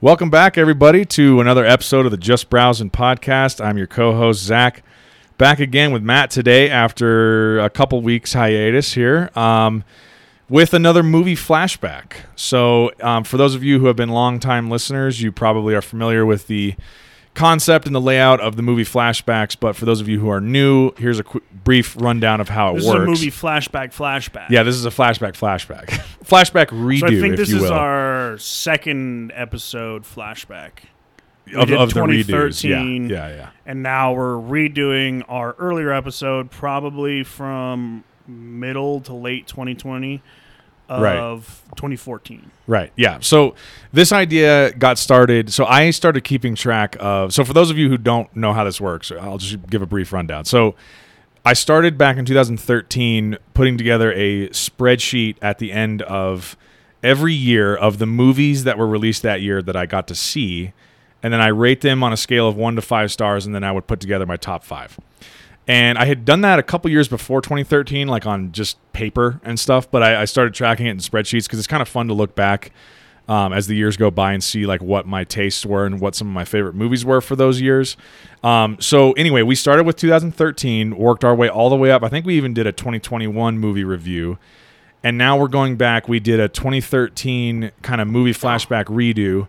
Welcome 0.00 0.28
back, 0.28 0.58
everybody, 0.58 1.04
to 1.06 1.40
another 1.40 1.64
episode 1.64 2.04
of 2.04 2.10
the 2.10 2.18
Just 2.18 2.50
Browsing 2.50 2.90
podcast. 2.90 3.64
I'm 3.64 3.78
your 3.78 3.86
co-host 3.86 4.42
Zach, 4.42 4.82
back 5.38 5.60
again 5.60 5.92
with 5.92 6.02
Matt 6.02 6.30
today 6.30 6.68
after 6.68 7.58
a 7.60 7.70
couple 7.70 8.02
weeks 8.02 8.34
hiatus 8.34 8.92
here, 8.92 9.30
um, 9.34 9.82
with 10.48 10.74
another 10.74 11.02
movie 11.02 11.36
flashback. 11.36 12.16
So, 12.36 12.90
um, 13.00 13.24
for 13.24 13.38
those 13.38 13.54
of 13.54 13.64
you 13.64 13.78
who 13.78 13.86
have 13.86 13.96
been 13.96 14.10
longtime 14.10 14.68
listeners, 14.68 15.22
you 15.22 15.32
probably 15.32 15.74
are 15.74 15.82
familiar 15.82 16.26
with 16.26 16.48
the 16.48 16.74
concept 17.34 17.86
and 17.86 17.94
the 17.94 18.00
layout 18.00 18.40
of 18.40 18.56
the 18.56 18.62
movie 18.62 18.84
flashbacks. 18.84 19.56
But 19.58 19.76
for 19.76 19.84
those 19.84 20.00
of 20.00 20.08
you 20.08 20.20
who 20.20 20.28
are 20.28 20.40
new, 20.40 20.92
here's 20.96 21.18
a 21.18 21.24
quick, 21.24 21.44
brief 21.52 21.96
rundown 22.00 22.40
of 22.40 22.48
how 22.48 22.70
it 22.70 22.72
works. 22.74 22.84
This 22.84 22.94
is 22.94 22.94
a 22.94 23.06
movie 23.06 23.30
flashback, 23.30 23.94
flashback. 23.94 24.50
Yeah, 24.50 24.62
this 24.62 24.76
is 24.76 24.86
a 24.86 24.90
flashback, 24.90 25.32
flashback, 25.32 25.86
flashback 26.24 26.66
redo, 26.68 27.00
So 27.00 27.06
I 27.06 27.20
think 27.20 27.36
this 27.36 27.52
is 27.52 27.62
will, 27.62 27.72
our 27.72 28.38
second 28.38 29.32
episode 29.34 30.04
flashback. 30.04 30.70
We 31.46 31.54
of, 31.56 31.70
of 31.72 31.92
the 31.92 32.00
redos. 32.00 32.62
2013, 32.62 33.10
Yeah, 33.10 33.28
yeah, 33.28 33.34
yeah. 33.34 33.50
And 33.66 33.82
now 33.82 34.14
we're 34.14 34.36
redoing 34.36 35.24
our 35.28 35.54
earlier 35.58 35.92
episode, 35.92 36.50
probably 36.50 37.22
from 37.22 38.04
middle 38.26 39.00
to 39.02 39.12
late 39.12 39.46
2020 39.46 40.22
of 40.88 41.00
Right. 41.02 41.76
2014. 41.76 42.50
Right. 42.66 42.92
Yeah. 42.96 43.18
So 43.20 43.54
this 43.92 44.12
idea 44.12 44.72
got 44.72 44.98
started. 44.98 45.52
So 45.52 45.64
I 45.64 45.90
started 45.90 46.24
keeping 46.24 46.54
track 46.54 46.96
of. 47.00 47.32
So 47.32 47.44
for 47.44 47.52
those 47.52 47.70
of 47.70 47.78
you 47.78 47.88
who 47.88 47.98
don't 47.98 48.34
know 48.36 48.52
how 48.52 48.64
this 48.64 48.80
works, 48.80 49.10
I'll 49.10 49.38
just 49.38 49.66
give 49.68 49.82
a 49.82 49.86
brief 49.86 50.12
rundown. 50.12 50.44
So 50.44 50.74
I 51.44 51.52
started 51.52 51.98
back 51.98 52.16
in 52.16 52.24
2013 52.24 53.36
putting 53.52 53.76
together 53.76 54.12
a 54.12 54.48
spreadsheet 54.48 55.36
at 55.42 55.58
the 55.58 55.72
end 55.72 56.02
of 56.02 56.56
every 57.02 57.34
year 57.34 57.74
of 57.76 57.98
the 57.98 58.06
movies 58.06 58.64
that 58.64 58.78
were 58.78 58.86
released 58.86 59.22
that 59.22 59.42
year 59.42 59.60
that 59.62 59.76
I 59.76 59.84
got 59.86 60.08
to 60.08 60.14
see. 60.14 60.72
And 61.22 61.32
then 61.32 61.40
I 61.40 61.48
rate 61.48 61.80
them 61.82 62.02
on 62.02 62.12
a 62.12 62.16
scale 62.16 62.48
of 62.48 62.56
one 62.56 62.76
to 62.76 62.82
five 62.82 63.12
stars. 63.12 63.46
And 63.46 63.54
then 63.54 63.64
I 63.64 63.72
would 63.72 63.86
put 63.86 64.00
together 64.00 64.26
my 64.26 64.36
top 64.36 64.64
five. 64.64 64.98
And 65.66 65.96
I 65.96 66.04
had 66.04 66.24
done 66.24 66.42
that 66.42 66.58
a 66.58 66.62
couple 66.62 66.90
years 66.90 67.08
before 67.08 67.40
2013, 67.40 68.06
like 68.06 68.26
on 68.26 68.52
just 68.52 68.76
paper 68.92 69.40
and 69.44 69.58
stuff. 69.58 69.90
But 69.90 70.02
I, 70.02 70.22
I 70.22 70.24
started 70.26 70.52
tracking 70.54 70.86
it 70.86 70.90
in 70.90 70.98
spreadsheets 70.98 71.44
because 71.44 71.58
it's 71.58 71.68
kind 71.68 71.80
of 71.80 71.88
fun 71.88 72.08
to 72.08 72.14
look 72.14 72.34
back 72.34 72.70
um, 73.28 73.52
as 73.52 73.66
the 73.66 73.74
years 73.74 73.96
go 73.96 74.10
by 74.10 74.32
and 74.32 74.44
see 74.44 74.66
like 74.66 74.82
what 74.82 75.06
my 75.06 75.24
tastes 75.24 75.64
were 75.64 75.86
and 75.86 76.00
what 76.00 76.14
some 76.14 76.28
of 76.28 76.34
my 76.34 76.44
favorite 76.44 76.74
movies 76.74 77.04
were 77.04 77.20
for 77.20 77.36
those 77.36 77.60
years. 77.60 77.96
Um, 78.42 78.76
so 78.80 79.12
anyway, 79.12 79.42
we 79.42 79.54
started 79.54 79.84
with 79.84 79.96
2013, 79.96 80.96
worked 80.96 81.24
our 81.24 81.34
way 81.34 81.48
all 81.48 81.70
the 81.70 81.76
way 81.76 81.90
up. 81.90 82.02
I 82.02 82.08
think 82.08 82.26
we 82.26 82.36
even 82.36 82.52
did 82.52 82.66
a 82.66 82.72
2021 82.72 83.58
movie 83.58 83.84
review, 83.84 84.38
and 85.02 85.16
now 85.16 85.38
we're 85.38 85.48
going 85.48 85.76
back. 85.76 86.08
We 86.08 86.20
did 86.20 86.40
a 86.40 86.48
2013 86.48 87.72
kind 87.82 88.00
of 88.00 88.08
movie 88.08 88.34
flashback 88.34 88.84
redo. 88.86 89.48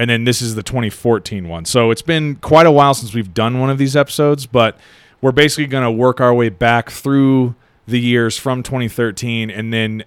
And 0.00 0.08
then 0.08 0.22
this 0.22 0.40
is 0.40 0.54
the 0.54 0.62
2014 0.62 1.48
one. 1.48 1.64
So 1.64 1.90
it's 1.90 2.02
been 2.02 2.36
quite 2.36 2.66
a 2.66 2.70
while 2.70 2.94
since 2.94 3.14
we've 3.14 3.34
done 3.34 3.58
one 3.58 3.68
of 3.68 3.78
these 3.78 3.96
episodes, 3.96 4.46
but 4.46 4.78
we're 5.20 5.32
basically 5.32 5.66
going 5.66 5.84
to 5.84 5.90
work 5.90 6.20
our 6.20 6.32
way 6.32 6.48
back 6.48 6.90
through 6.90 7.54
the 7.86 7.98
years 7.98 8.36
from 8.36 8.62
2013 8.62 9.50
and 9.50 9.72
then 9.72 10.04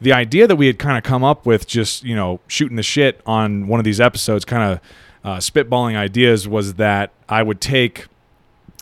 the 0.00 0.12
idea 0.12 0.46
that 0.46 0.56
we 0.56 0.66
had 0.66 0.78
kind 0.78 0.96
of 0.96 1.02
come 1.02 1.24
up 1.24 1.46
with 1.46 1.66
just 1.66 2.04
you 2.04 2.14
know 2.14 2.40
shooting 2.46 2.76
the 2.76 2.82
shit 2.82 3.20
on 3.26 3.66
one 3.66 3.80
of 3.80 3.84
these 3.84 4.00
episodes 4.00 4.44
kind 4.44 4.72
of 4.72 4.80
uh, 5.24 5.38
spitballing 5.38 5.96
ideas 5.96 6.46
was 6.46 6.74
that 6.74 7.10
i 7.28 7.42
would 7.42 7.60
take 7.60 8.06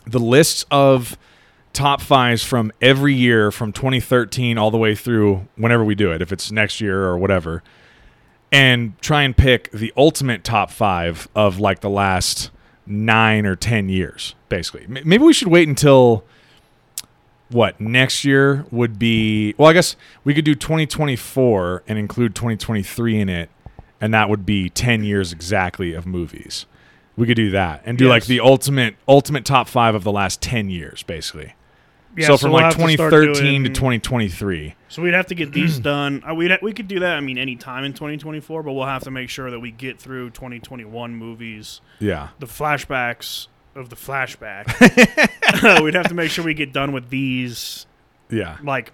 the 0.05 0.19
lists 0.19 0.65
of 0.69 1.17
top 1.71 1.99
fives 1.99 2.43
from 2.43 2.71
every 2.79 3.15
year 3.15 3.49
from 3.51 3.73
2013 3.73 4.57
all 4.57 4.69
the 4.69 4.77
way 4.77 4.93
through 4.93 5.47
whenever 5.55 5.83
we 5.83 5.95
do 5.95 6.11
it 6.11 6.21
if 6.21 6.31
it's 6.31 6.51
next 6.51 6.79
year 6.79 7.05
or 7.05 7.17
whatever 7.17 7.63
and 8.51 8.99
try 9.01 9.23
and 9.23 9.35
pick 9.35 9.71
the 9.71 9.91
ultimate 9.97 10.43
top 10.43 10.69
five 10.69 11.27
of 11.35 11.59
like 11.59 11.79
the 11.79 11.89
last 11.89 12.51
nine 12.85 13.45
or 13.45 13.55
ten 13.55 13.89
years, 13.89 14.35
basically. 14.49 14.85
Maybe 14.87 15.19
we 15.23 15.33
should 15.33 15.47
wait 15.47 15.67
until 15.67 16.23
what 17.49 17.79
next 17.79 18.25
year 18.25 18.65
would 18.71 18.99
be. 18.99 19.53
Well, 19.57 19.69
I 19.69 19.73
guess 19.73 19.95
we 20.23 20.33
could 20.33 20.45
do 20.45 20.55
2024 20.55 21.83
and 21.87 21.97
include 21.97 22.35
2023 22.35 23.19
in 23.19 23.29
it, 23.29 23.49
and 24.01 24.13
that 24.13 24.29
would 24.29 24.45
be 24.45 24.69
10 24.69 25.03
years 25.03 25.31
exactly 25.31 25.93
of 25.93 26.05
movies. 26.05 26.65
We 27.15 27.27
could 27.27 27.35
do 27.35 27.51
that 27.51 27.83
and 27.85 27.97
do 27.97 28.07
like 28.07 28.25
the 28.25 28.39
ultimate 28.39 28.95
ultimate 29.07 29.45
top 29.45 29.67
five 29.67 29.93
of 29.93 30.03
the 30.03 30.11
last 30.11 30.41
10 30.41 30.69
years, 30.69 31.03
basically. 31.03 31.53
Yeah, 32.15 32.27
so 32.27 32.37
from 32.37 32.51
we'll 32.51 32.61
like 32.61 32.75
have 32.75 32.85
to 32.85 32.93
start 32.93 33.11
2013 33.11 33.63
to 33.63 33.69
2023. 33.69 34.75
So 34.89 35.01
we'd 35.01 35.13
have 35.13 35.27
to 35.27 35.35
get 35.35 35.51
these 35.51 35.79
done. 35.91 36.23
Uh, 36.29 36.35
we'd, 36.35 36.51
we 36.61 36.73
could 36.73 36.87
do 36.87 36.99
that, 36.99 37.15
I 37.17 37.21
mean, 37.21 37.37
any 37.37 37.55
time 37.55 37.83
in 37.83 37.93
2024, 37.93 38.63
but 38.63 38.73
we'll 38.73 38.85
have 38.85 39.03
to 39.03 39.11
make 39.11 39.29
sure 39.29 39.49
that 39.49 39.59
we 39.59 39.71
get 39.71 39.99
through 39.99 40.29
2021 40.31 41.15
movies, 41.15 41.81
Yeah. 41.99 42.29
the 42.39 42.45
flashbacks 42.45 43.47
of 43.75 43.89
the 43.89 43.95
flashback. 43.95 44.67
we'd 45.83 45.95
have 45.95 46.07
to 46.09 46.13
make 46.13 46.29
sure 46.29 46.45
we 46.45 46.53
get 46.53 46.71
done 46.73 46.91
with 46.91 47.09
these 47.09 47.85
Yeah. 48.29 48.57
like 48.63 48.91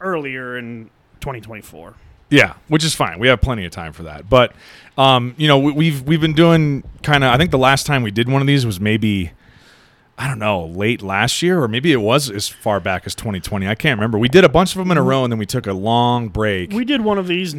earlier 0.00 0.56
in 0.56 0.90
2024. 1.20 1.94
Yeah, 2.30 2.54
which 2.68 2.84
is 2.84 2.94
fine. 2.94 3.18
We 3.18 3.28
have 3.28 3.40
plenty 3.40 3.64
of 3.64 3.70
time 3.70 3.92
for 3.92 4.04
that. 4.04 4.28
But 4.28 4.54
um, 4.96 5.34
you 5.36 5.46
know, 5.46 5.58
we, 5.58 5.72
we've 5.72 6.02
we've 6.02 6.20
been 6.20 6.32
doing 6.32 6.82
kind 7.02 7.22
of. 7.22 7.32
I 7.32 7.36
think 7.36 7.50
the 7.50 7.58
last 7.58 7.86
time 7.86 8.02
we 8.02 8.10
did 8.10 8.28
one 8.28 8.40
of 8.40 8.46
these 8.48 8.64
was 8.66 8.80
maybe 8.80 9.30
I 10.16 10.28
don't 10.28 10.38
know, 10.38 10.66
late 10.66 11.02
last 11.02 11.42
year, 11.42 11.60
or 11.62 11.66
maybe 11.66 11.92
it 11.92 11.96
was 12.00 12.30
as 12.30 12.48
far 12.48 12.78
back 12.78 13.02
as 13.04 13.14
2020. 13.16 13.66
I 13.66 13.74
can't 13.74 13.98
remember. 13.98 14.16
We 14.16 14.28
did 14.28 14.44
a 14.44 14.48
bunch 14.48 14.72
of 14.72 14.78
them 14.78 14.90
in 14.92 14.96
a 14.96 15.02
row, 15.02 15.24
and 15.24 15.32
then 15.32 15.38
we 15.38 15.46
took 15.46 15.66
a 15.66 15.72
long 15.72 16.28
break. 16.28 16.72
We 16.72 16.84
did 16.84 17.00
one 17.00 17.18
of 17.18 17.26
these. 17.26 17.54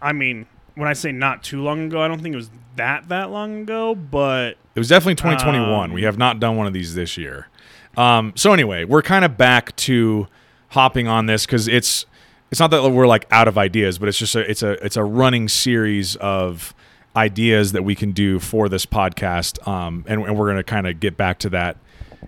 I 0.00 0.12
mean, 0.12 0.46
when 0.74 0.88
I 0.88 0.94
say 0.94 1.12
not 1.12 1.42
too 1.42 1.62
long 1.62 1.86
ago, 1.86 2.00
I 2.00 2.08
don't 2.08 2.22
think 2.22 2.32
it 2.32 2.36
was 2.36 2.50
that 2.76 3.08
that 3.10 3.30
long 3.30 3.62
ago, 3.62 3.94
but 3.94 4.56
It 4.74 4.78
was 4.78 4.88
definitely 4.88 5.16
2021. 5.16 5.90
Um, 5.90 5.92
we 5.92 6.04
have 6.04 6.16
not 6.16 6.40
done 6.40 6.56
one 6.56 6.66
of 6.66 6.72
these 6.72 6.94
this 6.94 7.18
year. 7.18 7.48
Um, 7.96 8.32
so 8.36 8.52
anyway, 8.52 8.84
we're 8.84 9.02
kind 9.02 9.24
of 9.24 9.36
back 9.36 9.76
to 9.76 10.28
hopping 10.68 11.08
on 11.08 11.26
this 11.26 11.44
because 11.44 11.68
it's 11.68 12.06
it's 12.50 12.60
not 12.60 12.70
that 12.70 12.88
we're 12.88 13.06
like 13.06 13.26
out 13.30 13.48
of 13.48 13.58
ideas, 13.58 13.98
but 13.98 14.08
it's 14.08 14.18
just 14.18 14.34
a 14.34 14.48
it's 14.50 14.62
a 14.62 14.82
it's 14.84 14.96
a 14.96 15.04
running 15.04 15.48
series 15.48 16.16
of 16.16 16.74
ideas 17.16 17.72
that 17.72 17.82
we 17.82 17.94
can 17.94 18.12
do 18.12 18.38
for 18.38 18.68
this 18.68 18.86
podcast, 18.86 19.66
um, 19.66 20.04
and, 20.08 20.22
and 20.22 20.38
we're 20.38 20.48
gonna 20.48 20.62
kind 20.62 20.86
of 20.86 21.00
get 21.00 21.16
back 21.16 21.38
to 21.40 21.50
that 21.50 21.76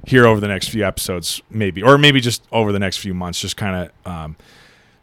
here 0.07 0.27
over 0.27 0.41
the 0.41 0.49
next 0.49 0.69
few 0.69 0.85
episodes, 0.85 1.43
maybe, 1.51 1.83
or 1.83 1.99
maybe 1.99 2.21
just 2.21 2.43
over 2.53 2.73
the 2.73 2.79
next 2.79 2.99
few 2.99 3.15
months, 3.15 3.41
just 3.41 3.57
kind 3.57 3.91
of. 4.07 4.11
Um, 4.13 4.37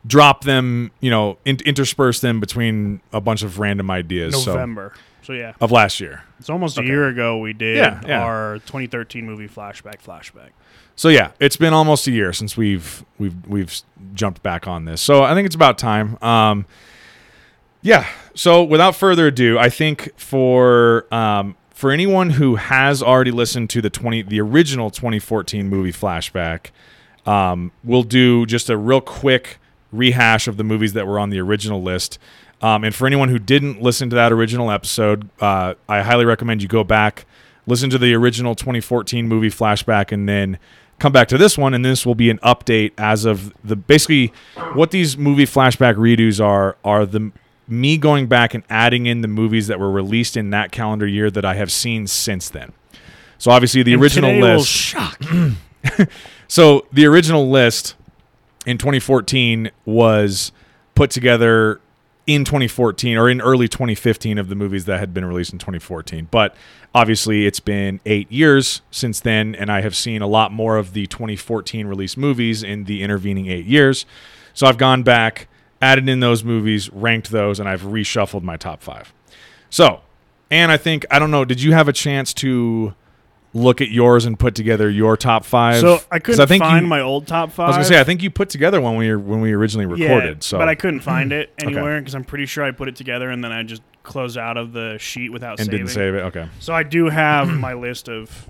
drop 0.06 0.46
them 0.46 0.90
you 1.02 1.10
know 1.10 1.38
in- 1.44 1.60
intersperse 1.66 2.22
them 2.22 2.40
between 2.40 3.02
a 3.12 3.20
bunch 3.20 3.44
of 3.44 3.60
random 3.60 3.92
ideas 3.92 4.42
so- 4.42 4.54
November. 4.54 4.94
So, 5.24 5.34
yeah, 5.34 5.52
of 5.60 5.70
last 5.74 6.00
year 6.00 6.24
it's 6.40 6.50
almost 6.50 6.78
Okay. 6.78 6.88
a 6.88 6.90
year 6.90 7.10
ago 7.10 7.40
we 7.40 7.52
did 7.52 7.76
Yeah, 7.76 8.00
yeah. 8.08 8.22
our 8.24 8.60
2013 8.60 9.26
movie 9.26 9.50
flashback. 9.50 10.02
Flashback. 10.02 10.52
So 10.96 11.10
yeah, 11.10 11.32
it's 11.42 11.58
been 11.58 11.74
almost 11.74 12.08
a 12.08 12.12
year 12.12 12.32
since 12.32 12.56
we've 12.56 13.04
we've 13.18 13.36
we've 13.46 13.76
jumped 14.14 14.42
back 14.44 14.66
on 14.66 14.86
this. 14.86 15.02
So 15.02 15.24
I 15.24 15.34
think 15.34 15.46
it's 15.46 15.56
about 15.56 15.78
time. 15.78 16.18
Um, 16.24 16.66
yeah. 17.82 18.08
So 18.34 18.64
without 18.64 18.96
further 18.96 19.28
ado, 19.28 19.60
I 19.60 19.68
think 19.70 20.12
for 20.18 21.14
um, 21.14 21.58
for 21.78 21.92
anyone 21.92 22.32
who 22.32 22.56
has 22.56 23.04
already 23.04 23.30
listened 23.30 23.70
to 23.70 23.84
the 23.84 23.90
twenty 23.92 24.24
the 24.24 24.42
original 24.42 24.90
2014 24.90 25.70
movie 25.70 25.92
flashback, 25.92 26.72
um, 27.28 27.72
we'll 27.84 28.02
do 28.02 28.48
just 28.48 28.72
a 28.72 28.76
real 28.76 29.00
quick 29.00 29.60
rehash 29.92 30.48
of 30.48 30.58
the 30.58 30.64
movies 30.64 30.94
that 30.94 31.06
were 31.06 31.20
on 31.20 31.30
the 31.30 31.40
original 31.40 31.84
list. 31.84 32.18
Um, 32.64 32.84
and 32.84 32.96
for 32.96 33.06
anyone 33.06 33.30
who 33.30 33.38
didn't 33.38 33.80
listen 33.80 34.10
to 34.10 34.16
that 34.16 34.32
original 34.32 34.72
episode, 34.72 35.30
uh, 35.40 35.76
I 35.88 36.02
highly 36.02 36.26
recommend 36.26 36.64
you 36.64 36.68
go 36.68 36.84
back, 36.84 37.28
listen 37.68 37.92
to 37.92 38.00
the 38.00 38.16
original 38.16 38.56
2014 38.56 39.28
movie 39.28 39.52
flashback, 39.52 40.12
and 40.12 40.28
then 40.28 40.58
come 40.98 41.12
back 41.12 41.28
to 41.28 41.38
this 41.38 41.60
one. 41.60 41.76
And 41.76 41.86
this 41.86 42.08
will 42.08 42.16
be 42.16 42.32
an 42.32 42.40
update 42.40 42.94
as 42.98 43.24
of 43.24 43.54
the 43.64 43.76
basically 43.76 44.34
what 44.74 44.90
these 44.90 45.16
movie 45.16 45.46
flashback 45.46 45.94
redos 45.94 46.44
are 46.44 46.76
are 46.84 47.06
the 47.06 47.32
me 47.68 47.98
going 47.98 48.28
back 48.28 48.54
and 48.54 48.64
adding 48.70 49.06
in 49.06 49.22
the 49.22 49.28
movies 49.28 49.68
that 49.68 49.80
were 49.80 49.92
released 49.92 50.38
in 50.38 50.50
that 50.52 50.72
calendar 50.72 51.06
year 51.08 51.30
that 51.32 51.44
I 51.46 51.56
have 51.56 51.72
seen 51.72 52.08
since 52.08 52.50
then. 52.50 52.72
So 53.38 53.52
obviously 53.52 53.84
the 53.84 53.94
And 53.94 54.02
original 54.02 54.34
list. 54.40 54.68
shock. 54.70 55.22
So 56.48 56.88
the 56.94 57.06
original 57.06 57.50
list 57.50 57.96
in 58.66 58.78
2014 58.78 59.70
was 59.86 60.52
put 60.96 61.12
together 61.12 61.82
in 62.26 62.46
2014 62.46 63.18
or 63.18 63.30
in 63.30 63.42
early 63.42 63.68
2015 63.68 64.38
of 64.38 64.48
the 64.50 64.56
movies 64.56 64.86
that 64.86 65.00
had 65.00 65.14
been 65.14 65.26
released 65.26 65.52
in 65.52 65.60
2014. 65.60 66.28
But 66.32 66.56
obviously, 66.96 67.46
it's 67.46 67.60
been 67.60 68.00
eight 68.06 68.32
years 68.32 68.82
since 68.92 69.20
then, 69.20 69.56
and 69.56 69.70
I 69.72 69.82
have 69.82 69.96
seen 69.96 70.22
a 70.22 70.28
lot 70.28 70.52
more 70.54 70.78
of 70.78 70.94
the 70.94 71.06
2014 71.08 71.86
released 71.88 72.18
movies 72.18 72.64
in 72.64 72.86
the 72.86 73.04
intervening 73.04 73.48
eight 73.48 73.66
years. 73.66 74.06
So 74.54 74.68
I've 74.68 74.78
gone 74.78 75.04
back, 75.04 75.48
added 75.82 76.10
in 76.10 76.20
those 76.20 76.44
movies, 76.44 76.90
ranked 76.92 77.30
those, 77.32 77.60
and 77.60 77.68
I've 77.70 77.82
reshuffled 77.84 78.44
my 78.44 78.58
top 78.58 78.82
five. 78.82 79.14
So, 79.70 80.02
and 80.50 80.72
I 80.72 80.78
think 80.78 81.06
I 81.12 81.20
don't 81.20 81.32
know. 81.32 81.46
Did 81.46 81.62
you 81.62 81.74
have 81.74 81.88
a 81.88 81.94
chance 81.94 82.34
to 82.36 82.94
look 83.54 83.82
at 83.82 83.90
yours 83.90 84.26
and 84.26 84.38
put 84.38 84.56
together 84.56 84.90
your 84.90 85.18
top 85.18 85.44
five? 85.46 85.80
So 85.82 86.00
I 86.12 86.20
couldn't 86.20 86.48
think 86.48 86.64
find 86.64 86.84
you- 86.84 86.88
my 86.90 87.02
old 87.02 87.28
top 87.28 87.52
five. 87.52 87.66
I 87.66 87.68
was 87.70 87.76
gonna 87.78 87.86
say 87.86 88.00
I 88.00 88.04
think 88.04 88.22
you 88.24 88.30
put 88.30 88.50
together 88.50 88.80
one 88.82 88.96
when 88.96 89.08
we 89.08 89.16
when 89.16 89.42
we 89.42 89.54
originally 89.54 89.86
recorded. 89.86 90.38
Yeah, 90.38 90.42
so 90.42 90.58
but 90.58 90.70
I 90.70 90.76
couldn't 90.76 91.02
find 91.02 91.32
it 91.34 91.52
Okay. 91.62 91.68
anywhere 91.74 92.00
because 92.00 92.16
I'm 92.16 92.24
pretty 92.24 92.46
sure 92.46 92.64
I 92.64 92.72
put 92.72 92.88
it 92.88 92.96
together 92.96 93.30
and 93.30 93.44
then 93.44 93.52
I 93.52 93.64
just 93.64 93.82
closed 94.04 94.38
out 94.38 94.56
of 94.58 94.72
the 94.74 94.98
sheet 95.00 95.32
without 95.34 95.60
and 95.60 95.66
saving. 95.66 95.80
didn't 95.80 95.90
save 95.92 96.14
it. 96.16 96.20
Okay. 96.28 96.48
So 96.60 96.74
I 96.74 96.84
do 96.84 97.10
have 97.10 97.50
my 97.50 97.74
list 97.74 98.08
of 98.10 98.48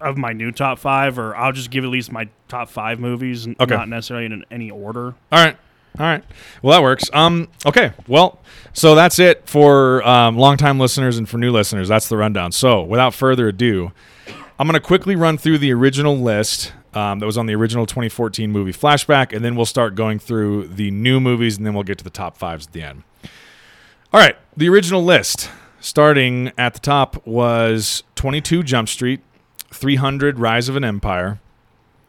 of 0.00 0.16
my 0.16 0.32
new 0.32 0.52
top 0.52 0.78
five, 0.78 1.18
or 1.18 1.34
I'll 1.36 1.52
just 1.52 1.70
give 1.70 1.82
at 1.84 1.90
least 1.90 2.12
my 2.12 2.28
top 2.46 2.68
five 2.70 3.00
movies, 3.00 3.48
Okay. 3.48 3.74
not 3.74 3.88
necessarily 3.88 4.26
in 4.26 4.44
any 4.50 4.70
order. 4.70 5.14
All 5.32 5.44
right. 5.44 5.56
All 5.98 6.06
right. 6.06 6.24
Well, 6.62 6.76
that 6.76 6.82
works. 6.82 7.10
Um. 7.12 7.48
Okay. 7.66 7.92
Well, 8.06 8.40
so 8.72 8.94
that's 8.94 9.18
it 9.18 9.48
for 9.48 10.06
um, 10.06 10.36
longtime 10.36 10.78
listeners 10.78 11.18
and 11.18 11.28
for 11.28 11.38
new 11.38 11.50
listeners. 11.50 11.88
That's 11.88 12.08
the 12.08 12.16
rundown. 12.16 12.52
So, 12.52 12.82
without 12.82 13.14
further 13.14 13.48
ado, 13.48 13.90
I'm 14.58 14.66
going 14.66 14.74
to 14.74 14.80
quickly 14.80 15.16
run 15.16 15.38
through 15.38 15.58
the 15.58 15.72
original 15.72 16.16
list 16.16 16.72
um, 16.94 17.18
that 17.18 17.26
was 17.26 17.36
on 17.36 17.46
the 17.46 17.54
original 17.54 17.86
2014 17.86 18.50
movie 18.50 18.72
Flashback, 18.72 19.34
and 19.34 19.44
then 19.44 19.56
we'll 19.56 19.66
start 19.66 19.94
going 19.94 20.18
through 20.18 20.68
the 20.68 20.90
new 20.90 21.20
movies, 21.20 21.56
and 21.56 21.66
then 21.66 21.74
we'll 21.74 21.82
get 21.82 21.98
to 21.98 22.04
the 22.04 22.10
top 22.10 22.36
fives 22.36 22.66
at 22.66 22.72
the 22.72 22.82
end. 22.82 23.02
All 24.12 24.20
right. 24.20 24.36
The 24.56 24.68
original 24.68 25.04
list, 25.04 25.50
starting 25.80 26.52
at 26.56 26.74
the 26.74 26.80
top, 26.80 27.26
was 27.26 28.02
22 28.14 28.62
Jump 28.62 28.88
Street, 28.88 29.20
300 29.72 30.38
Rise 30.38 30.68
of 30.68 30.76
an 30.76 30.84
Empire, 30.84 31.40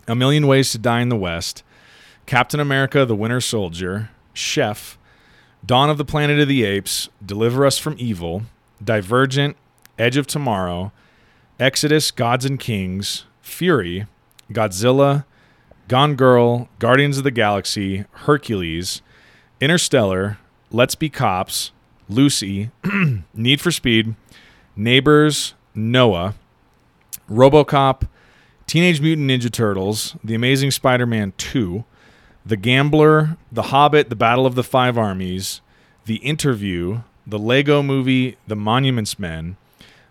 A 0.08 0.16
Million 0.16 0.48
Ways 0.48 0.72
to 0.72 0.78
Die 0.78 1.02
in 1.02 1.10
the 1.10 1.16
West. 1.16 1.64
Captain 2.30 2.60
America 2.60 3.08
the 3.08 3.16
Winter 3.16 3.42
Soldier, 3.42 4.12
Chef, 4.34 5.00
Dawn 5.66 5.90
of 5.90 5.98
the 5.98 6.06
Planet 6.06 6.40
of 6.40 6.48
the 6.48 6.64
Apes, 6.64 7.10
Deliver 7.26 7.66
Us 7.66 7.80
from 7.80 7.96
Evil, 7.98 8.44
Divergent, 8.84 9.58
Edge 9.98 10.16
of 10.16 10.28
Tomorrow, 10.28 10.92
Exodus, 11.60 12.12
Gods 12.12 12.46
and 12.46 12.60
Kings, 12.60 13.26
Fury, 13.42 14.06
Godzilla, 14.52 15.26
Gone 15.88 16.14
Girl, 16.14 16.70
Guardians 16.78 17.18
of 17.18 17.24
the 17.24 17.32
Galaxy, 17.32 18.06
Hercules, 18.12 19.02
Interstellar, 19.60 20.38
Let's 20.70 20.94
Be 20.94 21.10
Cops, 21.10 21.72
Lucy, 22.08 22.70
Need 23.34 23.60
for 23.60 23.72
Speed, 23.72 24.14
Neighbors, 24.76 25.56
Noah, 25.74 26.36
RoboCop, 27.28 28.08
Teenage 28.68 29.02
Mutant 29.02 29.32
Ninja 29.32 29.52
Turtles, 29.52 30.16
The 30.24 30.36
Amazing 30.36 30.70
Spider-Man 30.70 31.34
2, 31.38 31.86
The 32.46 32.58
Gambler, 32.58 33.38
The 33.52 33.64
Hobbit, 33.64 34.10
The 34.10 34.16
Battle 34.16 34.46
of 34.46 34.56
the 34.56 34.64
Five 34.64 34.98
Armies, 34.98 35.62
The 36.06 36.18
Interview, 36.18 37.02
The 37.28 37.40
Lego 37.40 37.84
Movie, 37.84 38.38
The 38.48 38.56
Monuments 38.56 39.20
Men, 39.20 39.58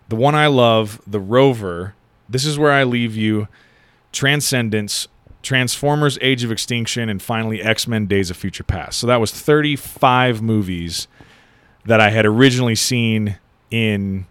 The 0.08 0.16
One 0.16 0.34
I 0.34 0.46
Love, 0.46 1.00
The 1.06 1.20
Rover, 1.20 1.94
This 2.28 2.44
Is 2.44 2.58
Where 2.58 2.72
I 2.72 2.84
Leave 2.84 3.16
You, 3.16 3.48
Transcendence, 4.12 5.08
Transformers 5.42 6.18
Age 6.20 6.44
of 6.44 6.52
Extinction, 6.52 7.08
and 7.08 7.22
finally 7.22 7.62
X-Men 7.62 8.06
Days 8.06 8.30
of 8.30 8.36
Future 8.36 8.64
Past. 8.64 8.98
So 8.98 9.06
that 9.06 9.20
was 9.20 9.30
35 9.32 10.42
movies 10.42 11.08
that 11.84 12.00
I 12.00 12.10
had 12.10 12.26
originally 12.26 12.74
seen 12.74 13.38
in 13.70 14.26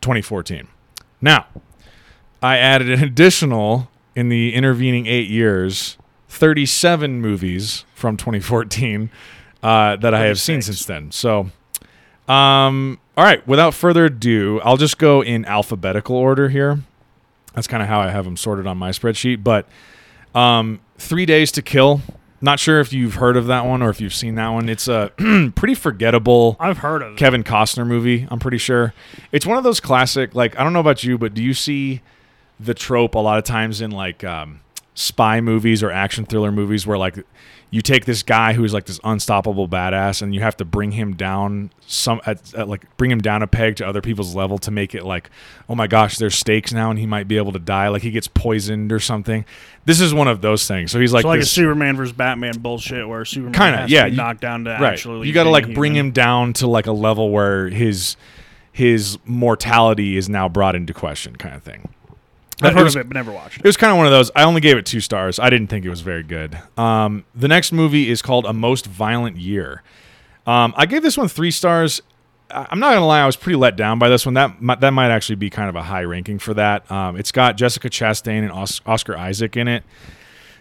2014. 0.00 0.68
Now, 1.20 1.46
I 2.42 2.58
added 2.58 2.90
an 2.90 3.02
additional 3.02 3.88
in 4.14 4.28
the 4.28 4.54
intervening 4.54 5.06
eight 5.06 5.28
years, 5.28 5.96
37 6.32 7.20
movies 7.20 7.84
from 7.94 8.16
2014 8.16 9.10
uh, 9.62 9.96
that 9.96 10.14
I 10.14 10.24
have 10.24 10.40
seen 10.40 10.62
since 10.62 10.84
then. 10.86 11.12
So, 11.12 11.50
um, 12.26 12.98
all 13.16 13.24
right, 13.24 13.46
without 13.46 13.74
further 13.74 14.06
ado, 14.06 14.58
I'll 14.64 14.78
just 14.78 14.98
go 14.98 15.22
in 15.22 15.44
alphabetical 15.44 16.16
order 16.16 16.48
here. 16.48 16.80
That's 17.54 17.66
kind 17.66 17.82
of 17.82 17.88
how 17.88 18.00
I 18.00 18.08
have 18.10 18.24
them 18.24 18.38
sorted 18.38 18.66
on 18.66 18.78
my 18.78 18.90
spreadsheet. 18.90 19.44
But 19.44 19.68
um, 20.34 20.80
Three 20.96 21.26
Days 21.26 21.52
to 21.52 21.62
Kill. 21.62 22.00
Not 22.40 22.58
sure 22.58 22.80
if 22.80 22.92
you've 22.92 23.16
heard 23.16 23.36
of 23.36 23.46
that 23.46 23.66
one 23.66 23.82
or 23.82 23.90
if 23.90 24.00
you've 24.00 24.14
seen 24.14 24.34
that 24.36 24.48
one. 24.48 24.70
It's 24.70 24.88
a 24.88 25.12
pretty 25.54 25.74
forgettable. 25.74 26.56
I've 26.58 26.78
heard 26.78 27.02
of 27.02 27.12
it. 27.12 27.18
Kevin 27.18 27.44
Costner 27.44 27.86
movie. 27.86 28.26
I'm 28.30 28.40
pretty 28.40 28.58
sure 28.58 28.94
it's 29.30 29.46
one 29.46 29.58
of 29.58 29.64
those 29.64 29.80
classic. 29.80 30.34
Like 30.34 30.58
I 30.58 30.64
don't 30.64 30.72
know 30.72 30.80
about 30.80 31.04
you, 31.04 31.18
but 31.18 31.34
do 31.34 31.42
you 31.42 31.52
see 31.54 32.00
the 32.58 32.74
trope 32.74 33.14
a 33.14 33.18
lot 33.18 33.38
of 33.38 33.44
times 33.44 33.80
in 33.80 33.90
like 33.90 34.24
um, 34.24 34.60
spy 34.94 35.40
movies 35.40 35.82
or 35.82 35.90
action 35.90 36.24
thriller 36.24 36.52
movies 36.52 36.86
where 36.86 36.98
like 36.98 37.16
you 37.70 37.80
take 37.80 38.04
this 38.04 38.22
guy 38.22 38.52
who's 38.52 38.74
like 38.74 38.84
this 38.84 39.00
unstoppable 39.02 39.66
badass 39.66 40.20
and 40.20 40.34
you 40.34 40.42
have 40.42 40.54
to 40.54 40.64
bring 40.66 40.92
him 40.92 41.14
down 41.14 41.70
some 41.86 42.20
at, 42.26 42.52
at 42.54 42.68
like 42.68 42.84
bring 42.98 43.10
him 43.10 43.18
down 43.20 43.42
a 43.42 43.46
peg 43.46 43.76
to 43.76 43.86
other 43.86 44.02
people's 44.02 44.34
level 44.34 44.58
to 44.58 44.70
make 44.70 44.94
it 44.94 45.04
like 45.04 45.30
oh 45.70 45.74
my 45.74 45.86
gosh 45.86 46.18
there's 46.18 46.34
stakes 46.34 46.74
now 46.74 46.90
and 46.90 46.98
he 46.98 47.06
might 47.06 47.26
be 47.26 47.38
able 47.38 47.52
to 47.52 47.58
die 47.58 47.88
like 47.88 48.02
he 48.02 48.10
gets 48.10 48.28
poisoned 48.28 48.92
or 48.92 49.00
something 49.00 49.46
this 49.86 49.98
is 49.98 50.12
one 50.12 50.28
of 50.28 50.42
those 50.42 50.68
things 50.68 50.92
so 50.92 51.00
he's 51.00 51.14
like 51.14 51.22
so 51.22 51.28
like 51.28 51.40
this, 51.40 51.50
a 51.50 51.54
Superman 51.54 51.96
versus 51.96 52.12
Batman 52.12 52.58
bullshit 52.58 53.08
where 53.08 53.24
Superman 53.24 53.88
yeah, 53.88 54.02
to 54.02 54.04
be 54.04 54.10
you- 54.10 54.16
knocked 54.18 54.42
down 54.42 54.64
to 54.64 54.72
right 54.72 54.92
actually. 54.92 55.26
you 55.26 55.32
got 55.32 55.44
to 55.44 55.50
like 55.50 55.72
bring 55.72 55.94
human. 55.94 56.08
him 56.08 56.12
down 56.12 56.52
to 56.54 56.66
like 56.66 56.86
a 56.86 56.92
level 56.92 57.30
where 57.30 57.70
his 57.70 58.18
his 58.72 59.18
mortality 59.24 60.18
is 60.18 60.28
now 60.28 60.50
brought 60.50 60.76
into 60.76 60.92
question 60.92 61.34
kind 61.36 61.54
of 61.54 61.62
thing 61.62 61.88
I've 62.68 62.74
heard 62.74 62.84
was- 62.84 62.96
of 62.96 63.00
it, 63.02 63.08
but 63.08 63.14
never 63.14 63.32
watched 63.32 63.56
it 63.56 63.60
it. 63.60 63.66
was 63.66 63.76
kind 63.76 63.90
of 63.90 63.96
one 63.96 64.06
of 64.06 64.12
those. 64.12 64.30
I 64.34 64.44
only 64.44 64.60
gave 64.60 64.76
it 64.76 64.86
two 64.86 65.00
stars. 65.00 65.38
I 65.38 65.50
didn't 65.50 65.68
think 65.68 65.84
it 65.84 65.90
was 65.90 66.00
very 66.00 66.22
good. 66.22 66.58
Um, 66.78 67.24
the 67.34 67.48
next 67.48 67.72
movie 67.72 68.10
is 68.10 68.22
called 68.22 68.46
A 68.46 68.52
Most 68.52 68.86
Violent 68.86 69.36
Year. 69.36 69.82
Um, 70.46 70.74
I 70.76 70.86
gave 70.86 71.02
this 71.02 71.16
one 71.16 71.28
three 71.28 71.50
stars. 71.50 72.02
I'm 72.50 72.80
not 72.80 72.92
gonna 72.92 73.06
lie, 73.06 73.22
I 73.22 73.26
was 73.26 73.36
pretty 73.36 73.56
let 73.56 73.76
down 73.76 73.98
by 73.98 74.08
this 74.10 74.26
one. 74.26 74.34
That 74.34 74.60
mi- 74.60 74.74
that 74.78 74.90
might 74.90 75.10
actually 75.10 75.36
be 75.36 75.48
kind 75.48 75.68
of 75.70 75.76
a 75.76 75.82
high 75.82 76.02
ranking 76.04 76.38
for 76.38 76.52
that. 76.54 76.90
Um, 76.90 77.16
it's 77.16 77.32
got 77.32 77.56
Jessica 77.56 77.88
Chastain 77.88 78.40
and 78.42 78.52
Os- 78.52 78.82
Oscar 78.84 79.16
Isaac 79.16 79.56
in 79.56 79.68
it. 79.68 79.84